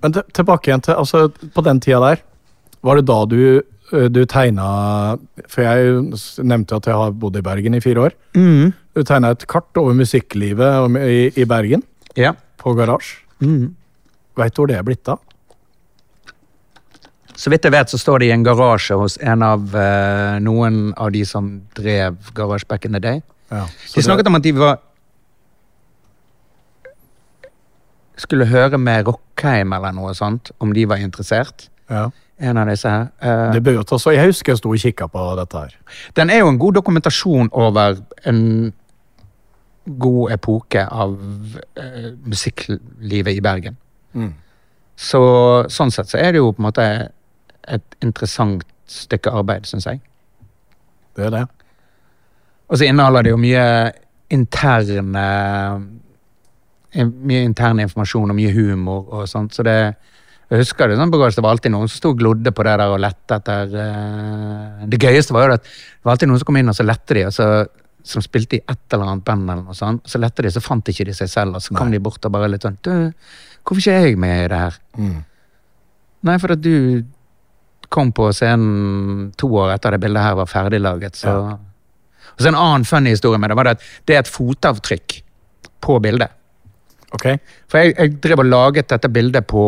Men 0.00 0.16
tilbake 0.32 0.70
igjen 0.70 0.80
til 0.86 0.96
altså, 0.96 1.26
På 1.28 1.60
den 1.66 1.82
tida 1.84 2.00
der, 2.00 2.24
var 2.80 2.96
det 2.96 3.04
da 3.10 3.18
du, 3.28 3.60
ø, 3.92 4.08
du 4.08 4.22
tegna 4.24 4.70
For 5.44 5.66
jeg 5.66 6.00
nevnte 6.40 6.80
at 6.80 6.88
jeg 6.88 6.96
har 6.96 7.12
bodd 7.12 7.36
i 7.36 7.44
Bergen 7.44 7.76
i 7.76 7.84
fire 7.84 8.08
år. 8.08 8.16
Du 8.96 9.04
tegna 9.04 9.34
et 9.36 9.44
kart 9.46 9.76
over 9.76 9.92
musikklivet 9.94 10.96
i, 11.04 11.26
i 11.36 11.44
Bergen, 11.44 11.84
ja. 12.16 12.32
på 12.56 12.72
Garasje. 12.74 13.20
Mm. 13.44 13.76
Veit 14.40 14.56
du 14.56 14.62
hvor 14.62 14.72
det 14.72 14.80
er 14.80 14.86
blitt 14.88 15.12
av? 15.12 15.20
Så 17.40 17.48
vidt 17.52 17.64
jeg 17.64 17.72
vet, 17.72 17.88
så 17.88 17.96
står 18.00 18.20
det 18.20 18.28
i 18.28 18.34
en 18.34 18.44
garasje 18.44 18.96
hos 19.00 19.16
en 19.24 19.42
av 19.46 19.72
eh, 19.76 20.36
noen 20.44 20.90
av 21.00 21.12
de 21.14 21.22
som 21.24 21.46
drev 21.78 22.18
Garage 22.36 22.66
Back 22.68 22.84
in 22.84 22.92
the 22.92 23.00
Day. 23.00 23.22
Ja, 23.50 23.64
De 23.94 24.02
snakket 24.04 24.28
om 24.28 24.36
at 24.38 24.44
de 24.44 24.52
var 24.58 24.78
Skulle 28.20 28.44
høre 28.46 28.76
med 28.78 29.06
Rockheim 29.08 29.72
eller 29.72 29.94
noe 29.96 30.12
sånt, 30.14 30.50
om 30.60 30.74
de 30.76 30.84
var 30.90 31.00
interessert. 31.00 31.70
ja. 31.88 32.10
En 32.40 32.56
av 32.56 32.70
disse 32.70 32.88
her. 32.88 33.08
Eh, 33.20 33.52
Det 33.52 33.60
bør 33.62 33.74
jo 33.82 33.98
så 33.98 34.14
Jeg 34.14 34.26
husker 34.30 34.52
jeg 34.52 34.58
sto 34.58 34.70
og 34.72 34.78
kikka 34.80 35.08
på 35.12 35.24
dette 35.36 35.58
her. 35.58 35.74
Den 36.16 36.30
er 36.30 36.38
jo 36.38 36.48
en 36.48 36.58
god 36.58 36.72
dokumentasjon 36.72 37.50
over 37.52 37.98
en 38.24 38.72
god 39.98 40.32
epoke 40.32 40.86
av 40.88 41.18
eh, 41.76 42.12
musikklivet 42.24 43.36
i 43.36 43.40
Bergen. 43.40 43.76
Mm. 44.14 44.32
Så 44.96 45.20
sånn 45.68 45.92
sett 45.92 46.08
så 46.08 46.16
er 46.16 46.32
det 46.32 46.40
jo 46.40 46.52
på 46.52 46.62
en 46.62 46.68
måte 46.70 46.86
et 47.70 47.96
interessant 48.04 48.64
stykke 48.90 49.32
arbeid, 49.32 49.66
syns 49.68 49.86
jeg. 49.86 50.00
Det 51.16 51.26
er 51.28 51.34
det. 51.34 51.46
Og 52.70 52.78
så 52.78 52.86
inneholder 52.86 53.26
det 53.26 53.34
jo 53.34 53.40
mye 53.40 53.64
interne 54.30 55.24
Mye 56.90 57.44
intern 57.46 57.78
informasjon 57.78 58.32
og 58.32 58.34
mye 58.34 58.50
humor 58.50 59.12
og 59.14 59.28
sånt, 59.30 59.54
så 59.54 59.62
det 59.62 59.76
jeg 60.50 60.64
husker 60.64 60.90
det 60.90 60.96
sånn 60.98 61.12
på 61.12 61.18
det 61.22 61.42
var 61.44 61.54
alltid 61.54 61.70
noen 61.70 61.86
som 61.86 62.00
sto 62.00 62.10
og 62.10 62.18
glodde 62.18 62.50
på 62.50 62.64
det 62.66 62.72
der 62.80 62.90
og 62.90 62.98
lette 62.98 63.36
etter 63.36 63.74
eh, 63.78 64.80
Det 64.90 64.98
gøyeste 64.98 65.34
var 65.36 65.46
jo 65.46 65.52
at 65.54 65.62
det 65.62 66.02
var 66.02 66.16
alltid 66.16 66.30
noen 66.32 66.40
som 66.42 66.48
kom 66.48 66.58
inn 66.58 66.72
og 66.72 66.74
så 66.74 66.86
lette 66.88 67.14
de, 67.14 67.22
og 67.28 67.36
så, 67.36 67.46
som 68.02 68.24
spilte 68.24 68.58
i 68.58 68.62
et 68.64 68.96
eller 68.96 69.12
annet 69.12 69.26
band, 69.28 69.44
eller 69.46 69.62
noe 69.68 69.78
sånt. 69.78 70.02
Så 70.10 70.18
lette 70.18 70.42
de, 70.42 70.50
så 70.50 70.62
fant 70.64 70.90
ikke 70.90 71.06
de 71.06 71.14
seg 71.14 71.30
selv, 71.30 71.54
og 71.54 71.62
så 71.62 71.76
kom 71.78 71.94
de 71.94 72.02
bort 72.02 72.26
og 72.26 72.34
bare 72.34 72.50
litt 72.50 72.66
sånn 72.66 72.80
Du, 72.82 72.90
hvorfor 73.62 73.78
ikke 73.78 73.94
er 73.94 74.08
jeg 74.08 74.18
med 74.26 74.36
i 74.40 74.50
det 74.50 74.60
her? 74.64 74.80
Mm. 74.98 75.16
Nei, 76.26 76.36
for 76.42 76.56
at 76.56 76.66
du 76.66 76.74
kom 77.90 78.12
på 78.14 78.28
scenen 78.34 79.30
to 79.40 79.50
år 79.58 79.74
etter 79.74 79.94
det 79.94 80.02
bildet 80.04 80.22
her 80.22 80.38
var 80.38 80.50
ferdiglaget, 80.50 81.18
så 81.18 81.34
Og 82.30 82.44
så 82.44 82.48
en 82.48 82.56
annen 82.56 82.84
funny 82.86 83.10
historie 83.10 83.38
med 83.38 83.50
det 83.50 83.56
var 83.58 83.66
det 83.66 83.76
at 83.76 83.82
det 84.06 84.14
er 84.14 84.22
et 84.22 84.30
fotavtrykk 84.30 85.16
på 85.82 85.98
bildet. 86.00 86.30
Ok? 87.12 87.26
For 87.68 87.82
jeg, 87.82 87.94
jeg 87.98 88.20
drev 88.22 88.44
og 88.44 88.48
laget 88.48 88.88
dette 88.88 89.10
bildet 89.10 89.46
på 89.50 89.64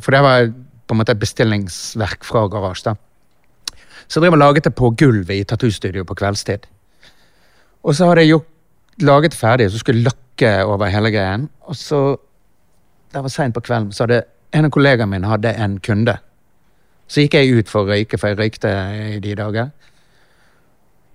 For 0.00 0.10
det 0.10 0.22
var 0.24 0.48
på 0.50 0.96
en 0.96 0.98
måte 0.98 1.14
et 1.14 1.20
bestillingsverk 1.20 2.24
fra 2.26 2.46
Garasje. 2.50 2.90
da. 2.90 3.76
Så 4.08 4.18
jeg 4.18 4.24
drev 4.24 4.38
og 4.38 4.42
laget 4.42 4.64
det 4.66 4.74
på 4.74 4.90
gulvet 4.98 5.36
i 5.36 5.44
tattoostudio 5.44 6.02
på 6.04 6.16
kveldstid. 6.18 6.66
Og 7.86 7.94
så 7.94 8.08
hadde 8.08 8.24
jeg 8.24 8.32
jo 8.32 8.40
laget 9.06 9.36
ferdig, 9.36 9.70
så 9.70 9.78
skulle 9.78 10.02
lakke 10.02 10.64
over 10.64 10.90
hele 10.90 11.12
greien. 11.14 11.46
Og 11.70 11.76
så, 11.76 12.16
det 13.12 13.22
var 13.22 13.30
seint 13.30 13.54
på 13.54 13.62
kvelden, 13.62 13.92
så 13.92 14.08
hadde 14.08 14.24
en 14.52 14.66
av 14.66 14.74
kollegaene 14.74 15.12
mine 15.12 15.30
hadde 15.30 15.54
en 15.54 15.78
kunde. 15.78 16.16
Så 17.10 17.24
gikk 17.24 17.34
jeg 17.40 17.58
ut 17.58 17.70
for 17.70 17.82
å 17.82 17.90
røyke, 17.90 18.18
for 18.20 18.30
jeg 18.30 18.38
røykte 18.38 18.70
i 19.16 19.20
de 19.22 19.34
dager. 19.38 19.72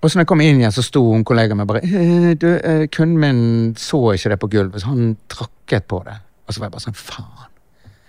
Og 0.02 0.10
så 0.10 0.18
når 0.18 0.26
jeg 0.26 0.30
kom 0.30 0.42
inn 0.44 0.60
igjen, 0.60 0.74
så 0.74 0.84
sto 0.84 1.00
hun 1.08 1.24
kollegaen 1.26 1.58
min 1.58 1.68
bare 1.68 1.80
«Eh, 1.82 2.28
du, 2.38 2.50
eh, 2.54 2.84
Kunden 2.92 3.16
min 3.22 3.40
så 3.80 4.02
ikke 4.12 4.34
det 4.34 4.40
på 4.42 4.50
gulvet, 4.52 4.82
så 4.82 4.92
han 4.92 5.16
trakket 5.32 5.88
på 5.88 6.02
det. 6.06 6.18
Og 6.46 6.52
så 6.52 6.60
var 6.60 6.68
jeg 6.68 6.74
bare 6.76 6.84
sånn, 6.84 7.00
faen. 7.00 7.48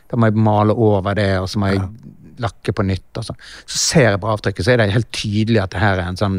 Da 0.07 0.19
må 0.19 0.30
jeg 0.30 0.43
male 0.43 0.76
over 0.76 1.15
det, 1.18 1.31
og 1.39 1.47
så 1.51 1.59
må 1.64 1.72
jeg 1.72 1.81
lakke 2.43 2.76
på 2.76 2.85
nytt. 2.85 3.07
og 3.18 3.26
sånn. 3.30 3.39
Så 3.65 3.80
ser 3.81 4.11
jeg 4.11 4.22
på 4.22 4.30
avtrykket, 4.34 4.65
så 4.65 4.73
er 4.73 4.81
det 4.81 4.91
helt 4.93 5.11
tydelig 5.15 5.64
at 5.64 5.73
det 5.73 5.81
her 5.81 6.03
er 6.03 6.11
en 6.11 6.19
sånn 6.19 6.38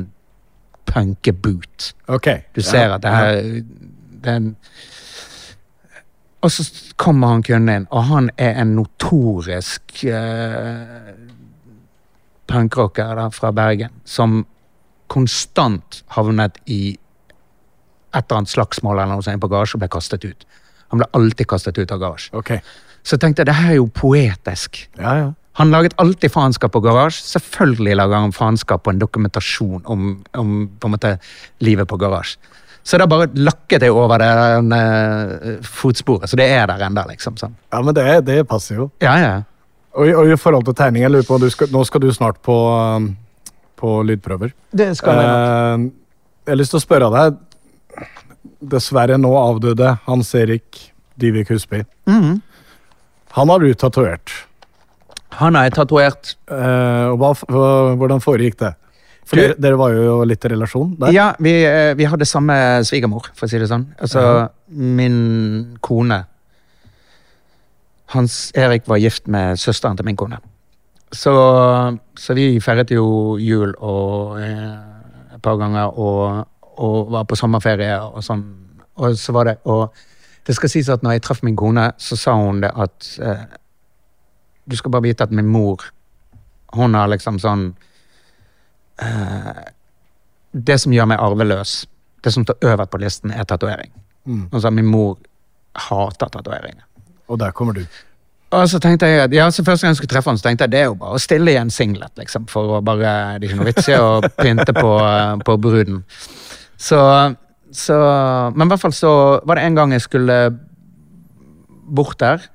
punkeboot. 0.89 1.93
Ok. 2.09 2.29
Du 2.57 2.63
ser 2.65 2.95
at 2.95 3.03
det 3.05 3.13
her 3.13 3.43
det 4.19 4.33
er 4.33 4.41
en, 4.41 4.57
Og 6.41 6.53
så 6.55 6.63
kommer 6.97 7.33
han 7.35 7.43
kunden 7.43 7.75
inn, 7.75 7.87
og 7.91 8.05
han 8.13 8.31
er 8.39 8.61
en 8.63 8.77
notorisk 8.77 10.05
uh, 10.07 11.09
punkrocker 12.49 13.17
da, 13.19 13.29
fra 13.35 13.53
Bergen, 13.55 13.93
som 14.09 14.43
konstant 15.13 16.03
havnet 16.17 16.59
i 16.67 16.97
et 18.17 18.25
eller 18.25 18.41
annet 18.41 18.53
slagsmål 18.53 18.97
eller 18.97 19.19
noe 19.19 19.25
sånt 19.25 19.41
på 19.43 19.51
garasje 19.53 19.77
og 19.77 19.85
ble 19.85 19.91
kastet 19.93 20.25
ut. 20.25 20.47
Han 20.93 21.03
ble 21.03 21.09
alltid 21.17 21.49
kastet 21.49 21.79
ut 21.79 21.93
av 21.93 22.01
garasje. 22.01 22.33
Okay. 22.37 22.63
Så 23.05 23.19
tenkte 23.21 23.43
jeg, 23.45 23.51
det 23.51 23.59
her 23.59 23.75
er 23.75 23.81
jo 23.81 23.89
poetisk. 23.93 24.81
Ja, 24.99 25.15
ja. 25.21 25.29
Han 25.59 25.73
laget 25.75 25.97
alltid 25.99 26.31
faenskap 26.31 26.73
på 26.73 26.81
garasje. 26.85 27.25
Selvfølgelig 27.35 27.97
lager 27.99 28.23
han 28.23 28.33
faenskap 28.37 28.85
på 28.87 28.95
en 28.95 29.01
dokumentasjon 29.01 29.83
om, 29.91 30.13
om 30.39 30.55
på 30.79 30.89
en 30.89 30.95
måte 30.95 31.17
livet 31.67 31.89
på 31.91 31.99
garasje. 32.01 32.39
Så 32.89 32.97
da 32.97 33.05
bare 33.11 33.27
lakket 33.37 33.85
jeg 33.85 33.93
over 33.93 34.23
det 34.23 34.29
uh, 34.73 35.65
fotsporet, 35.67 36.31
så 36.31 36.39
det 36.41 36.47
er 36.49 36.71
der 36.71 36.87
enda, 36.87 37.03
liksom. 37.11 37.37
Sånn. 37.37 37.57
ja 37.75 37.81
men 37.85 37.97
det, 37.97 38.07
det 38.25 38.39
passer 38.49 38.79
jo. 38.79 38.87
Ja, 39.05 39.17
ja. 39.21 39.33
Og, 39.99 40.07
i- 40.07 40.15
og 40.15 40.31
i 40.31 40.37
forhold 40.39 40.65
til 40.69 40.75
tegning, 40.79 41.03
jeg 41.03 41.11
lurer 41.11 41.27
på, 41.27 41.39
du 41.43 41.49
skal, 41.51 41.67
nå 41.75 41.81
skal 41.89 42.01
du 42.05 42.09
snart 42.15 42.39
på, 42.47 42.55
um, 42.55 43.09
på 43.77 43.97
lydprøver. 44.07 44.53
Det 44.71 44.93
skal 44.97 45.19
jeg 45.19 45.27
nok. 45.27 45.35
Eh, 45.35 45.91
jeg 46.47 46.53
har 46.55 46.61
lyst 46.63 46.71
til 46.75 46.79
å 46.81 46.85
spørre 46.87 47.09
deg 47.17 47.39
Dessverre 48.59 49.19
nå 49.21 49.31
avdøde 49.39 49.93
Hans 50.07 50.33
Erik 50.39 50.79
Dyvik 51.21 51.51
Husby. 51.53 51.85
Mm. 52.11 52.41
Han 53.37 53.49
har 53.53 53.59
du 53.63 53.69
tatovert. 53.75 54.33
Han 55.39 55.55
har 55.59 55.69
jeg 55.69 55.75
tatovert. 55.77 56.33
Eh, 56.51 57.07
og 57.13 57.19
hva, 57.21 57.33
hva, 57.47 57.69
hvordan 58.01 58.23
foregikk 58.25 58.57
det? 58.63 58.73
For 59.29 59.37
Du- 59.37 59.43
dere, 59.43 59.55
dere 59.61 59.77
var 59.79 59.93
jo 59.93 60.25
litt 60.25 60.45
i 60.45 60.49
relasjon 60.55 60.97
der. 60.99 61.13
Ja, 61.13 61.33
vi, 61.39 61.53
eh, 61.65 61.93
vi 61.95 62.05
hadde 62.09 62.25
samme 62.27 62.55
svigermor, 62.89 63.29
for 63.35 63.47
å 63.47 63.51
si 63.51 63.59
det 63.59 63.69
sånn. 63.69 63.87
Altså, 64.01 64.49
min 64.73 65.77
kone 65.83 66.25
Hans 68.15 68.53
Erik 68.57 68.89
var 68.89 69.01
gift 69.03 69.29
med 69.29 69.59
søsteren 69.61 69.97
til 69.97 70.07
min 70.09 70.17
kone. 70.17 70.39
Så, 71.13 71.33
så 72.19 72.37
vi 72.37 72.61
feiret 72.61 72.91
jo 72.93 73.37
jul 73.41 73.73
og 73.79 74.41
eh, 74.43 75.35
et 75.35 75.43
par 75.45 75.57
ganger 75.61 75.97
og, 75.99 76.49
og 76.77 77.13
var 77.13 77.29
på 77.29 77.37
sommerferie 77.37 77.97
og 78.01 78.21
sånn. 78.25 78.45
Og 78.99 79.17
så 79.17 79.33
var 79.33 79.49
det 79.49 79.57
Og 79.71 79.95
det 80.49 80.57
skal 80.57 80.73
sies 80.73 80.89
at 80.89 81.05
når 81.05 81.17
jeg 81.17 81.25
traff 81.25 81.43
min 81.45 81.57
kone, 81.57 81.91
så 82.01 82.17
sa 82.17 82.35
hun 82.37 82.61
det 82.65 82.73
at 82.75 83.09
eh, 83.23 83.45
Du 84.69 84.77
skal 84.77 84.91
bare 84.91 85.07
vite 85.07 85.25
at 85.25 85.33
min 85.33 85.49
mor, 85.49 85.85
hun 86.77 86.95
har 86.95 87.09
liksom 87.09 87.39
sånn 87.41 87.71
det 90.53 90.79
som 90.83 90.93
gjør 90.93 91.09
meg 91.11 91.21
arveløs, 91.23 91.87
det 92.25 92.33
som 92.35 92.45
står 92.45 92.73
øverst 92.73 92.91
på 92.91 93.01
listen, 93.03 93.31
er 93.31 93.45
tatovering. 93.45 93.93
Mm. 94.27 94.49
Altså, 94.53 94.71
min 94.71 94.87
mor 94.91 95.19
hater 95.79 96.29
tatoveringer. 96.29 96.85
Og 97.29 97.41
der 97.41 97.53
kommer 97.57 97.77
du. 97.77 97.85
Og 98.49 98.69
så 98.71 98.79
tenkte 98.81 99.09
jeg 99.09 99.21
at, 99.27 99.35
ja, 99.37 99.51
så 99.53 99.65
Første 99.65 99.85
gang 99.85 99.93
jeg 99.93 100.01
skulle 100.01 100.13
treffe 100.15 100.31
han, 100.31 100.39
så 100.41 100.49
tenkte 100.49 100.65
jeg 100.65 100.73
det 100.73 100.81
er 100.81 100.89
jo 100.89 100.97
bare 101.01 101.19
å 101.19 101.21
stille 101.21 101.53
i 101.53 101.59
en 101.61 101.73
singlet. 101.73 102.13
liksom, 102.17 102.47
for 102.49 102.79
å 102.79 102.85
bare, 102.85 103.37
Det 103.39 103.49
er 103.49 103.51
ikke 103.51 103.61
noe 103.61 103.69
vits 103.69 103.89
i 103.89 103.99
å 103.99 104.21
pynte 104.39 104.73
på, 104.77 104.93
på 105.45 105.57
bruden. 105.61 106.03
Så, 106.79 107.01
så 107.75 107.99
Men 108.55 108.67
i 108.67 108.71
hvert 108.73 108.85
fall 108.87 108.97
så 108.97 109.13
var 109.45 109.59
det 109.59 109.67
en 109.69 109.77
gang 109.77 109.93
jeg 109.93 110.07
skulle 110.07 110.39
bort 111.89 112.19
der. 112.21 112.49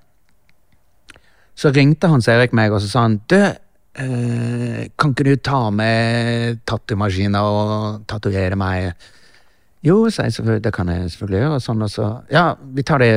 Så 1.53 1.69
ringte 1.69 2.09
Hans 2.09 2.27
Erik 2.27 2.53
meg 2.57 2.73
og 2.73 2.81
så 2.81 2.89
sa 2.89 3.05
han, 3.05 3.19
du, 3.29 3.37
eh, 3.37 4.85
kan 4.97 5.13
ikke 5.13 5.27
du 5.27 5.35
ta 5.37 5.67
med 5.69 6.63
tattomaskiner 6.65 7.45
og 7.45 8.07
tatovere 8.09 8.57
meg? 8.57 8.95
Jo, 9.85 10.07
sa 10.09 10.25
jeg, 10.25 10.63
det 10.63 10.73
kan 10.73 10.89
jeg 10.89 11.11
selvfølgelig 11.11 11.43
gjøre. 11.43 11.59
Og 11.59 11.61
sånn, 11.61 11.85
og 11.85 11.91
så, 11.91 12.07
ja, 12.33 12.53
vi 12.73 12.85
tar 12.87 13.03
det 13.03 13.11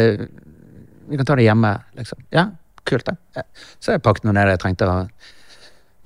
vi 1.09 1.19
kan 1.19 1.29
ta 1.29 1.37
det 1.39 1.47
hjemme, 1.47 1.73
liksom. 1.99 2.23
Ja, 2.35 2.49
kult 2.87 3.07
det. 3.09 3.17
Ja. 3.37 3.45
Så 3.81 3.95
jeg 3.95 4.03
pakket 4.05 4.27
noe 4.27 4.37
ned 4.37 4.51
jeg 4.53 4.63
trengte 4.63 4.89
å 4.89 4.99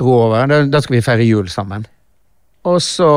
dro 0.01 0.15
over. 0.27 0.47
Da, 0.51 0.63
da 0.69 0.81
skal 0.83 0.99
vi 0.99 1.05
feire 1.05 1.27
jul 1.27 1.51
sammen. 1.53 1.87
Og 2.69 2.79
så, 2.85 3.09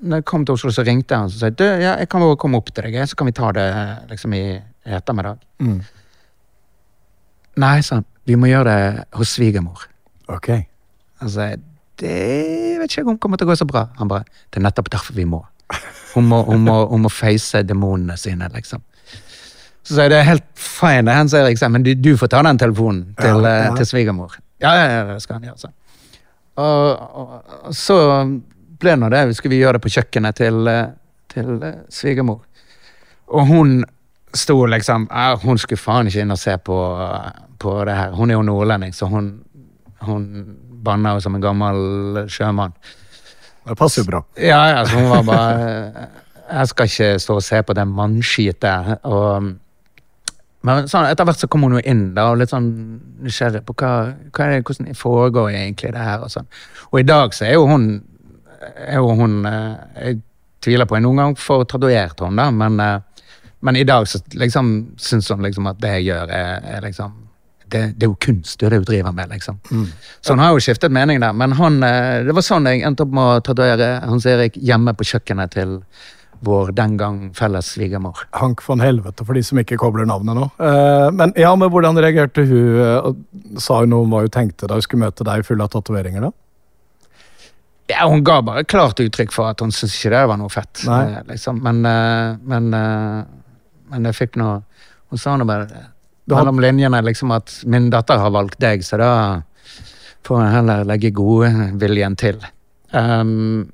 når 0.00 0.22
jeg 0.22 0.28
kom 0.28 0.44
til 0.48 0.56
Oslo, 0.56 0.72
så 0.72 0.84
ringte 0.86 1.16
han 1.16 1.28
og 1.28 1.36
sa 1.36 1.50
du, 1.52 1.64
ja, 1.64 1.96
jeg 2.00 2.08
kan 2.12 2.24
komme 2.40 2.60
opp 2.60 2.72
til 2.72 2.88
deg, 2.88 3.00
så 3.08 3.18
kan 3.18 3.28
vi 3.28 3.36
ta 3.36 3.52
det 3.56 3.68
liksom 4.12 4.36
i 4.36 4.42
ettermiddag. 4.88 5.40
Mm. 5.60 5.78
Nei, 7.58 7.76
sa 7.84 7.98
han, 7.98 8.08
vi 8.28 8.36
må 8.38 8.48
gjøre 8.50 8.72
det 8.72 9.06
hos 9.18 9.34
svigermor. 9.36 9.88
Ok. 10.32 10.52
Altså, 11.24 11.50
det 11.98 12.16
vet 12.78 12.90
ikke 12.90 13.00
jeg 13.00 13.08
om 13.10 13.18
kommer 13.20 13.40
til 13.40 13.48
å 13.48 13.52
gå 13.52 13.56
så 13.58 13.66
bra. 13.68 13.88
Han 13.98 14.10
bare, 14.10 14.28
det 14.52 14.60
er 14.60 14.68
nettopp 14.68 14.90
derfor 14.92 15.16
vi 15.16 15.26
må. 15.28 15.42
Hun 16.14 16.28
må, 16.30 16.40
hun 16.46 16.62
må, 16.64 16.76
hun 16.88 17.04
må 17.04 17.10
face 17.12 17.60
demonene 17.66 18.16
sine, 18.20 18.48
liksom. 18.54 18.80
Så 19.88 19.96
sa 19.96 20.04
jeg, 20.04 20.12
det 20.12 20.18
er 20.20 20.26
helt 20.28 20.44
fine, 20.60 21.12
han 21.16 21.30
sier 21.32 21.46
liksom, 21.48 21.72
men 21.72 21.84
du, 21.86 21.94
du 21.96 22.10
får 22.20 22.28
ta 22.34 22.42
den 22.44 22.58
telefonen 22.60 23.06
til, 23.16 23.40
Ja, 23.40 23.52
eh, 23.54 23.66
ja. 23.70 23.74
til 23.78 23.88
svigermor. 23.88 24.34
Ja, 24.60 24.74
ja, 24.76 24.86
ja, 24.92 25.04
det 25.14 25.22
skal 25.24 25.38
han 25.38 25.46
gjøre, 25.48 25.58
så. 25.62 25.70
Og, 26.58 27.06
og, 27.22 27.54
og 27.70 27.74
så 27.78 27.96
ble 28.82 28.96
nå 28.98 29.08
det, 29.14 29.22
skulle 29.38 29.54
vi 29.54 29.62
gjøre 29.62 29.78
det 29.78 29.84
på 29.86 29.92
kjøkkenet 29.94 30.36
til, 30.42 30.68
eh, 30.68 30.90
til 31.32 31.54
eh, 31.64 31.78
svigermor. 31.94 32.42
Og 33.32 33.46
hun 33.48 33.78
sto 34.36 34.58
liksom, 34.68 35.06
hun 35.44 35.60
skulle 35.60 35.80
faen 35.80 36.10
ikke 36.10 36.26
inn 36.26 36.34
og 36.36 36.40
se 36.40 36.56
på, 36.60 36.78
på 37.62 37.76
det 37.88 37.96
her. 37.96 38.12
Hun 38.18 38.30
er 38.30 38.36
jo 38.36 38.44
nordlending, 38.44 38.92
så 38.94 39.08
hun, 39.08 39.30
hun 40.04 40.26
banna 40.84 41.14
jo 41.16 41.24
som 41.24 41.38
en 41.38 41.44
gammel 41.44 42.26
sjømann. 42.28 42.76
Det 43.68 43.76
passer 43.76 44.02
jo 44.04 44.10
bra. 44.10 44.20
Ja, 44.36 44.60
ja, 44.74 44.84
så 44.88 45.00
hun 45.00 45.08
var 45.10 45.24
bare 45.28 46.06
Jeg 46.48 46.68
skal 46.70 46.88
ikke 46.88 47.08
stå 47.20 47.34
og 47.40 47.42
se 47.44 47.58
på 47.62 47.74
det 47.76 47.84
mannskitet. 47.88 48.94
Og, 49.04 49.48
men 50.68 50.88
sånn, 50.90 51.08
etter 51.08 51.26
hvert 51.28 51.42
så 51.42 51.48
kom 51.50 51.66
hun 51.66 51.76
jo 51.78 51.82
inn 51.88 52.04
da, 52.16 52.28
og 52.32 52.40
litt 52.40 52.52
sånn 52.52 52.68
nysgjerrig 53.24 53.64
på 53.66 53.76
hva, 53.80 53.92
hva 54.34 54.46
er 54.46 54.56
det, 54.56 54.62
hvordan 54.66 54.98
foregår 54.98 55.50
egentlig 55.54 55.92
det 55.94 56.06
her. 56.06 56.24
Og 56.26 56.32
sånn. 56.32 56.48
Og 56.90 57.00
i 57.00 57.06
dag 57.06 57.36
så 57.36 57.46
er 57.48 57.56
jo 57.56 57.68
hun, 57.70 57.86
er 58.86 58.98
jo 58.98 59.14
hun 59.18 59.38
eh, 59.46 59.76
Jeg 60.02 60.20
tviler 60.64 60.88
på 60.90 60.98
jeg 60.98 61.04
noen 61.06 61.22
gang 61.22 61.38
får 61.38 61.68
traduert 61.70 62.20
henne, 62.24 62.42
da, 62.42 62.50
men, 62.50 62.80
eh, 62.82 63.24
men 63.66 63.78
i 63.78 63.86
dag 63.86 64.06
så 64.10 64.20
liksom 64.38 64.74
syns 65.02 65.30
hun 65.32 65.46
liksom 65.46 65.70
at 65.70 65.80
det 65.82 65.96
jeg 65.98 66.10
gjør, 66.10 66.34
er, 66.34 66.68
er 66.76 66.84
liksom 66.86 67.16
det, 67.68 67.80
det 67.98 68.06
er 68.06 68.10
jo 68.10 68.16
kunst, 68.22 68.58
det 68.60 68.66
er 68.66 68.74
det 68.74 68.78
hun 68.80 68.88
driver 68.88 69.12
med, 69.12 69.32
liksom. 69.34 69.58
Så 70.24 70.32
hun 70.32 70.40
har 70.40 70.54
jo 70.54 70.62
skiftet 70.62 70.92
mening 70.94 71.20
der. 71.20 71.34
Men 71.36 71.52
han, 71.58 71.82
eh, 71.84 72.24
det 72.24 72.34
var 72.34 72.44
sånn 72.46 72.68
jeg 72.70 72.84
endte 72.86 73.04
opp 73.04 73.12
med 73.12 73.24
å 73.24 73.42
tatovere 73.44 73.90
Hans 74.08 74.26
Erik 74.30 74.56
hjemme 74.56 74.94
på 74.96 75.06
kjøkkenet 75.10 75.52
til 75.52 75.74
vår 76.44 76.72
den 76.76 76.96
gang 76.96 77.16
felles 77.34 77.66
svigermor. 77.74 78.20
Hank 78.38 78.62
von 78.62 78.80
Helvete, 78.80 79.24
for 79.26 79.34
de 79.34 79.42
som 79.42 79.58
ikke 79.58 79.76
kobler 79.80 80.06
navnet 80.06 80.36
nå. 80.38 80.46
Eh, 80.62 81.10
men 81.14 81.32
ja, 81.36 81.54
men 81.58 81.70
hvordan 81.70 81.98
reagerte 81.98 82.44
hun? 82.46 82.80
eh, 82.84 83.58
sa 83.58 83.80
hun 83.80 83.90
noe 83.90 84.04
om 84.06 84.10
hva 84.14 84.20
hun 84.26 84.30
tenkte 84.34 84.68
da 84.70 84.74
hun 84.78 84.82
skulle 84.86 85.04
møte 85.06 85.24
deg 85.26 85.44
full 85.48 85.60
av 85.64 85.68
tatoveringer? 85.74 86.28
da? 86.28 86.30
Ja, 87.88 88.04
Hun 88.08 88.22
ga 88.24 88.40
bare 88.44 88.64
klart 88.68 89.00
uttrykk 89.00 89.32
for 89.32 89.48
at 89.48 89.60
hun 89.64 89.70
syntes 89.72 89.96
ikke 89.98 90.10
det 90.12 90.24
var 90.28 90.36
noe 90.36 90.52
fett. 90.52 90.82
Eh, 90.86 91.20
Liksom. 91.30 91.62
Men, 91.64 91.80
men, 92.44 92.70
men 93.88 94.04
jeg 94.10 94.14
fikk 94.18 94.36
noe 94.36 94.62
Hun 95.08 95.18
sa 95.18 95.36
nå 95.40 95.46
bare 95.48 95.66
Du 96.28 96.34
har- 96.34 96.44
mellom 96.44 96.60
linjene 96.60 97.00
liksom 97.02 97.30
at 97.32 97.62
min 97.64 97.88
datter 97.90 98.18
har 98.20 98.30
valgt 98.30 98.58
deg, 98.60 98.82
så 98.84 98.98
da 99.00 99.10
får 100.28 100.42
jeg 100.44 100.52
heller 100.52 100.84
legge 100.84 101.10
godviljen 101.16 102.16
til. 102.20 102.36
Um, 102.92 103.70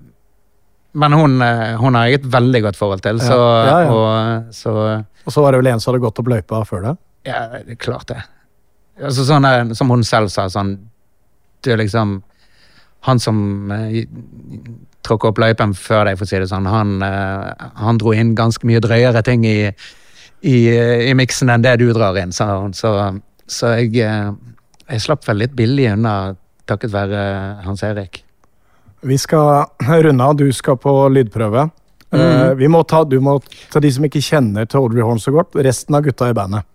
men 0.95 1.17
hun, 1.17 1.41
eh, 1.43 1.75
hun 1.81 1.97
har 1.99 2.09
jeg 2.09 2.21
et 2.21 2.29
veldig 2.31 2.61
godt 2.69 2.79
forhold 2.79 3.03
til, 3.03 3.19
så, 3.23 3.39
Ja, 3.67 3.79
ja. 3.83 3.91
Og, 3.91 4.55
så 4.55 4.75
Og 5.27 5.33
så 5.33 5.43
var 5.43 5.53
det 5.53 5.63
vel 5.63 5.73
en 5.73 5.81
som 5.83 5.93
hadde 5.93 6.05
gått 6.05 6.21
opp 6.23 6.31
løypa 6.31 6.63
før 6.69 6.89
det? 6.89 6.95
Ja, 7.27 7.41
det 7.57 7.77
er 7.77 7.81
klart 7.81 8.09
det. 8.13 8.21
Altså 9.03 9.25
sånn 9.27 9.47
er, 9.49 9.75
Som 9.75 9.91
hun 9.91 10.05
selv 10.07 10.31
sa, 10.31 10.47
sånn 10.53 10.77
Du 11.65 11.73
er 11.73 11.81
liksom 11.81 12.21
Han 13.09 13.19
som 13.19 13.73
eh, 13.75 14.05
tråkka 15.05 15.33
opp 15.33 15.41
løypen 15.43 15.75
før 15.77 16.07
deg, 16.09 16.17
for 16.17 16.25
å 16.25 16.29
si 16.31 16.39
det 16.41 16.49
sånn, 16.49 16.65
han, 16.71 16.95
eh, 17.05 17.67
han 17.77 17.99
dro 18.01 18.15
inn 18.17 18.31
ganske 18.39 18.65
mye 18.65 18.81
drøyere 18.81 19.21
ting 19.27 19.43
i, 19.45 19.69
i, 20.41 20.55
i 21.11 21.13
miksen 21.13 21.53
enn 21.53 21.67
det 21.67 21.75
du 21.83 21.91
drar 21.93 22.17
inn, 22.17 22.33
sa 22.33 22.47
hun. 22.63 22.73
Så, 22.73 22.95
så 23.45 23.75
jeg, 23.77 23.91
eh, 24.01 24.31
jeg 24.89 25.05
slapp 25.05 25.29
vel 25.29 25.43
litt 25.43 25.53
billig 25.59 25.91
unna 25.93 26.15
takket 26.65 26.95
være 26.95 27.21
Hans 27.67 27.85
Erik. 27.85 28.23
Vi 29.05 29.19
skal 29.21 29.67
runde 29.85 30.25
av. 30.25 30.37
Du 30.37 30.47
skal 30.53 30.79
på 30.81 30.93
lydprøve. 31.13 31.69
Eh, 32.15 32.53
vi 32.59 32.69
må 32.71 32.83
ta, 32.89 33.03
du 33.05 33.19
må 33.23 33.39
ta 33.73 33.83
de 33.83 33.91
som 33.93 34.07
ikke 34.07 34.23
kjenner 34.23 34.69
til 34.69 34.81
Audrey 34.81 35.05
Horn 35.05 35.21
så 35.21 35.35
godt. 35.35 35.57
Resten 35.67 35.97
av 35.97 36.05
gutta 36.07 36.31
i 36.31 36.37
bandet. 36.37 36.67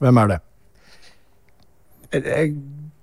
Hvem 0.00 0.20
er 0.22 0.32
det? 0.32 0.40
Jeg 2.16 2.54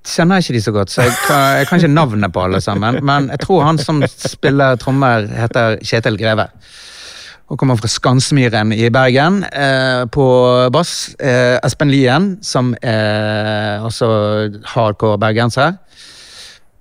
kjenner 0.08 0.42
ikke 0.42 0.56
de 0.58 0.64
så 0.64 0.74
godt, 0.76 0.92
så 0.92 1.06
jeg 1.06 1.14
kan, 1.28 1.46
jeg 1.62 1.68
kan 1.70 1.80
ikke 1.80 1.94
navnet 1.94 2.34
på 2.36 2.44
alle 2.44 2.60
sammen. 2.64 3.00
Men 3.06 3.30
jeg 3.32 3.44
tror 3.46 3.64
han 3.68 3.80
som 3.80 4.04
spiller 4.08 4.78
trommer, 4.82 5.30
heter 5.32 5.80
Kjetil 5.86 6.20
Greve. 6.20 6.50
Og 7.48 7.56
kommer 7.60 7.80
fra 7.80 7.88
Skansmyren 7.88 8.74
i 8.76 8.90
Bergen. 8.92 9.40
Eh, 9.48 10.04
på 10.12 10.28
bass 10.76 11.14
eh, 11.24 11.56
Espen 11.64 11.94
Lien, 11.94 12.34
som 12.44 12.74
er 12.84 13.86
også 13.88 14.10
hardcore 14.74 15.22
bergenser. 15.24 15.78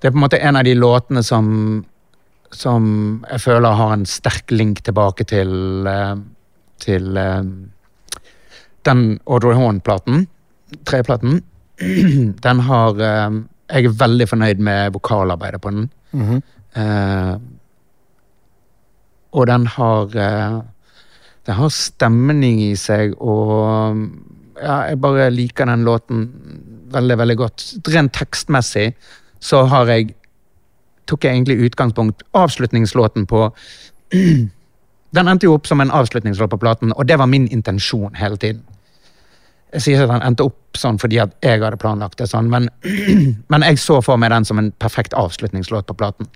Det 0.00 0.08
er 0.08 0.14
på 0.14 0.16
en 0.16 0.24
måte 0.24 0.40
en 0.40 0.56
av 0.56 0.64
de 0.64 0.74
låtene 0.74 1.22
som 1.22 1.84
som 2.50 2.84
jeg 3.30 3.40
føler 3.44 3.76
har 3.78 3.92
en 3.94 4.06
sterk 4.08 4.50
link 4.50 4.80
tilbake 4.82 5.24
til 5.28 5.52
uh, 5.86 6.16
til 6.80 7.16
eh, 7.16 7.44
den 8.88 9.20
Audrey 9.26 9.54
Horn-platen, 9.54 10.26
treplaten. 10.88 11.42
Den 12.44 12.60
har 12.66 13.00
eh, 13.00 13.40
Jeg 13.70 13.86
er 13.86 13.96
veldig 14.00 14.26
fornøyd 14.28 14.60
med 14.66 14.92
vokalarbeidet 14.94 15.60
på 15.62 15.70
den. 15.70 15.88
Eh, 16.76 17.34
og 19.30 19.46
den 19.46 19.66
har 19.66 20.16
eh, 20.18 20.60
Den 21.46 21.54
har 21.56 21.70
stemning 21.72 22.60
i 22.62 22.74
seg, 22.76 23.14
og 23.16 23.96
ja, 24.60 24.74
jeg 24.90 25.00
bare 25.00 25.30
liker 25.32 25.66
den 25.66 25.86
låten 25.88 26.26
veldig, 26.92 27.16
veldig 27.18 27.36
godt. 27.36 27.64
Rent 27.88 28.12
tekstmessig 28.12 28.92
så 29.40 29.64
har 29.64 29.88
jeg 29.88 30.14
tok 31.08 31.24
jeg 31.24 31.34
egentlig 31.34 31.64
utgangspunkt 31.66 32.22
avslutningslåten 32.36 33.26
på 33.26 33.48
Den 35.16 35.26
endte 35.26 35.48
jo 35.48 35.56
opp 35.56 35.66
som 35.66 35.80
en 35.82 35.90
avslutningslåt 35.90 36.52
på 36.52 36.58
platen, 36.62 36.92
og 36.94 37.08
det 37.08 37.16
var 37.18 37.26
min 37.26 37.48
intensjon 37.50 38.14
hele 38.14 38.36
tiden. 38.38 38.60
Jeg 39.70 39.82
sier 39.84 40.00
ikke 40.00 40.08
at 40.08 40.16
den 40.16 40.26
endte 40.26 40.46
opp 40.48 40.78
sånn 40.78 40.98
fordi 40.98 41.20
at 41.22 41.34
jeg 41.44 41.62
hadde 41.62 41.78
planlagt 41.80 42.18
det 42.18 42.26
sånn, 42.30 42.50
men, 42.50 42.68
men 43.52 43.66
jeg 43.66 43.78
så 43.82 44.00
for 44.02 44.18
meg 44.20 44.32
den 44.34 44.46
som 44.48 44.58
en 44.58 44.72
perfekt 44.82 45.14
avslutningslåt 45.18 45.86
på 45.86 45.98
platen. 45.98 46.30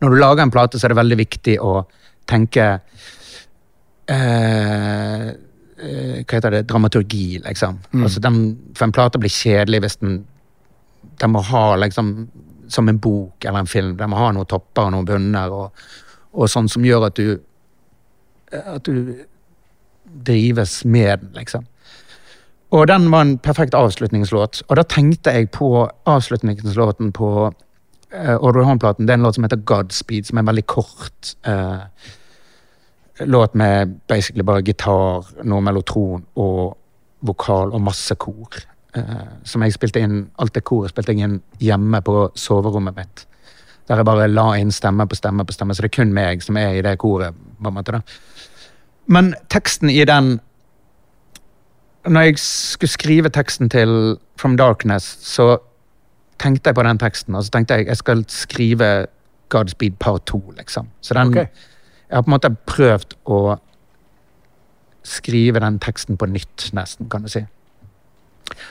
Når 0.00 0.10
du 0.10 0.18
lager 0.18 0.42
en 0.42 0.52
plate, 0.54 0.78
så 0.78 0.86
er 0.86 0.94
det 0.94 1.00
veldig 1.00 1.18
viktig 1.20 1.56
å 1.62 1.84
tenke 2.30 2.66
eh, 4.08 5.26
eh, 5.28 6.20
Hva 6.24 6.36
heter 6.38 6.56
det? 6.56 6.62
Dramaturgi, 6.70 7.40
liksom. 7.44 7.80
Altså, 8.00 8.22
den, 8.24 8.40
for 8.76 8.88
en 8.88 8.94
plate 8.96 9.20
blir 9.20 9.32
kjedelig 9.34 9.82
hvis 9.84 10.00
den 10.02 10.20
Den 11.20 11.32
må 11.32 11.42
ha 11.44 11.76
liksom 11.76 12.28
Som 12.68 12.88
en 12.88 12.98
bok 12.98 13.44
eller 13.44 13.60
en 13.60 13.66
film. 13.70 13.96
Den 13.96 14.10
må 14.12 14.16
ha 14.20 14.30
noen 14.32 14.48
topper 14.48 14.88
og 14.88 14.94
noen 14.94 15.08
bunner 15.08 15.52
og, 15.52 15.84
og 16.32 16.48
sånn 16.48 16.68
som 16.68 16.84
gjør 16.86 17.10
at 17.10 17.20
du 17.20 17.40
At 18.50 18.88
du 18.88 19.26
drives 20.10 20.80
med 20.84 21.20
den, 21.20 21.34
liksom. 21.36 21.66
Og 22.70 22.86
den 22.86 23.10
var 23.10 23.20
en 23.20 23.38
perfekt 23.38 23.74
avslutningslåt. 23.74 24.62
Og 24.68 24.76
da 24.78 24.82
tenkte 24.86 25.32
jeg 25.34 25.50
på 25.50 25.88
avslutningslåten 26.06 27.12
på 27.12 27.30
uh, 27.50 28.36
Audrey 28.36 28.64
Horn-platen. 28.64 29.06
Det 29.06 29.14
er 29.14 29.18
en 29.18 29.26
låt 29.26 29.34
som 29.34 29.44
heter 29.44 29.64
Godspeed, 29.66 30.26
som 30.26 30.38
er 30.38 30.44
en 30.44 30.50
veldig 30.52 30.66
kort 30.66 31.32
uh, 31.48 31.86
låt 33.26 33.54
med 33.54 33.98
basically 34.08 34.46
bare 34.46 34.62
gitar, 34.62 35.26
noe 35.44 35.60
mellotron 35.60 36.22
og 36.36 36.76
vokal 37.26 37.74
og 37.74 37.82
masse 37.82 38.14
kor. 38.14 38.62
Uh, 38.96 39.40
som 39.44 39.62
jeg 39.62 39.74
spilte 39.74 40.02
inn, 40.02 40.22
Alt 40.38 40.54
det 40.54 40.64
koret 40.66 40.94
spilte 40.94 41.14
jeg 41.14 41.26
inn 41.26 41.40
hjemme 41.58 42.02
på 42.06 42.28
soverommet 42.38 42.96
mitt. 42.96 43.26
Der 43.88 43.98
jeg 43.98 44.06
bare 44.06 44.30
la 44.30 44.52
inn 44.58 44.70
stemme 44.70 45.08
på 45.10 45.18
stemme 45.18 45.44
på 45.46 45.52
stemme, 45.52 45.74
så 45.74 45.82
det 45.82 45.90
er 45.90 45.96
kun 45.98 46.14
meg 46.14 46.42
som 46.46 46.56
er 46.56 46.78
i 46.78 46.82
det 46.86 46.98
koret. 47.02 47.34
på 47.34 47.68
en 47.68 47.74
måte 47.74 47.98
da. 47.98 48.00
Men 49.06 49.34
teksten 49.50 49.90
i 49.90 50.04
den 50.04 50.38
Når 52.06 52.20
jeg 52.20 52.38
skulle 52.38 52.90
skrive 52.90 53.28
teksten 53.28 53.68
til 53.68 54.16
From 54.40 54.56
Darkness, 54.56 55.18
så 55.20 55.58
tenkte 56.40 56.68
jeg 56.68 56.74
på 56.74 56.82
den 56.82 56.98
teksten, 56.98 57.34
og 57.34 57.44
så 57.44 57.50
tenkte 57.50 57.74
jeg 57.74 57.86
jeg 57.86 57.96
skal 57.96 58.24
skrive 58.28 59.06
Godspeed 59.50 59.98
part 60.00 60.26
to, 60.26 60.40
liksom. 60.56 60.88
Så 61.00 61.14
den, 61.14 61.28
okay. 61.28 61.46
jeg 62.08 62.16
har 62.16 62.22
på 62.22 62.30
en 62.30 62.36
måte 62.36 62.52
prøvd 62.66 63.16
å 63.26 63.40
skrive 65.04 65.60
den 65.60 65.78
teksten 65.82 66.16
på 66.16 66.28
nytt, 66.30 66.70
nesten, 66.76 67.08
kan 67.10 67.24
du 67.26 67.28
si. 67.32 67.42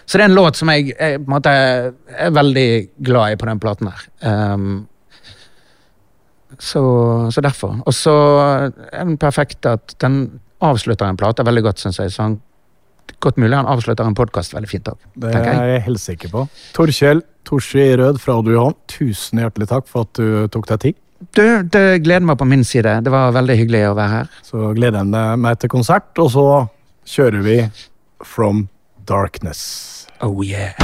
Så 0.05 0.17
det 0.17 0.25
er 0.25 0.29
en 0.29 0.37
låt 0.37 0.57
som 0.59 0.69
jeg, 0.71 0.93
jeg 0.95 1.21
måte 1.29 1.51
er 1.51 2.31
veldig 2.35 2.69
glad 3.05 3.33
i 3.33 3.39
på 3.39 3.47
den 3.49 3.61
platen 3.61 3.91
her. 3.91 4.07
Um, 4.53 4.87
så, 6.59 6.81
så 7.31 7.41
derfor. 7.41 7.77
Og 7.85 7.93
så 7.93 8.15
er 8.91 9.03
den 9.03 9.17
perfekt 9.17 9.65
at 9.69 9.95
den 10.01 10.41
avslutter 10.61 11.07
en 11.07 11.19
plate 11.19 11.45
veldig 11.45 11.63
godt, 11.63 11.79
syns 11.79 11.99
jeg. 12.01 12.11
Så 12.11 12.25
han, 12.25 12.39
godt 13.19 13.37
mulig 13.41 13.55
han 13.57 13.65
avslutter 13.69 14.05
en 14.07 14.15
podkast 14.17 14.53
veldig 14.55 14.69
fint 14.69 14.87
òg, 14.91 14.97
Det 15.15 15.33
er 15.35 15.45
jeg. 15.73 15.81
helt 15.87 15.99
sikker 16.03 16.29
på. 16.33 16.47
Torkjell 16.77 17.21
Torsi 17.45 17.85
Rød 17.97 18.19
fra 18.21 18.33
Audio 18.37 18.53
Johan, 18.53 18.75
tusen 18.87 19.39
hjertelig 19.41 19.67
takk 19.71 19.87
for 19.89 20.05
at 20.05 20.13
du 20.19 20.47
tok 20.53 20.67
deg 20.69 20.79
tid. 20.79 20.95
Du, 21.35 21.63
det 21.63 21.85
gleder 22.05 22.23
meg 22.29 22.37
på 22.39 22.45
min 22.47 22.63
side. 22.63 22.99
Det 23.03 23.11
var 23.11 23.33
veldig 23.35 23.57
hyggelig 23.59 23.81
å 23.89 23.95
være 23.97 24.13
her. 24.13 24.29
Så 24.45 24.69
gleder 24.77 25.01
jeg 25.03 25.39
meg 25.43 25.59
til 25.59 25.69
konsert, 25.73 26.11
og 26.21 26.29
så 26.31 26.45
kjører 27.09 27.41
vi 27.43 27.57
From 28.23 28.67
Darkness. 29.05 30.07
Oh 30.21 30.41
yeah. 30.43 30.75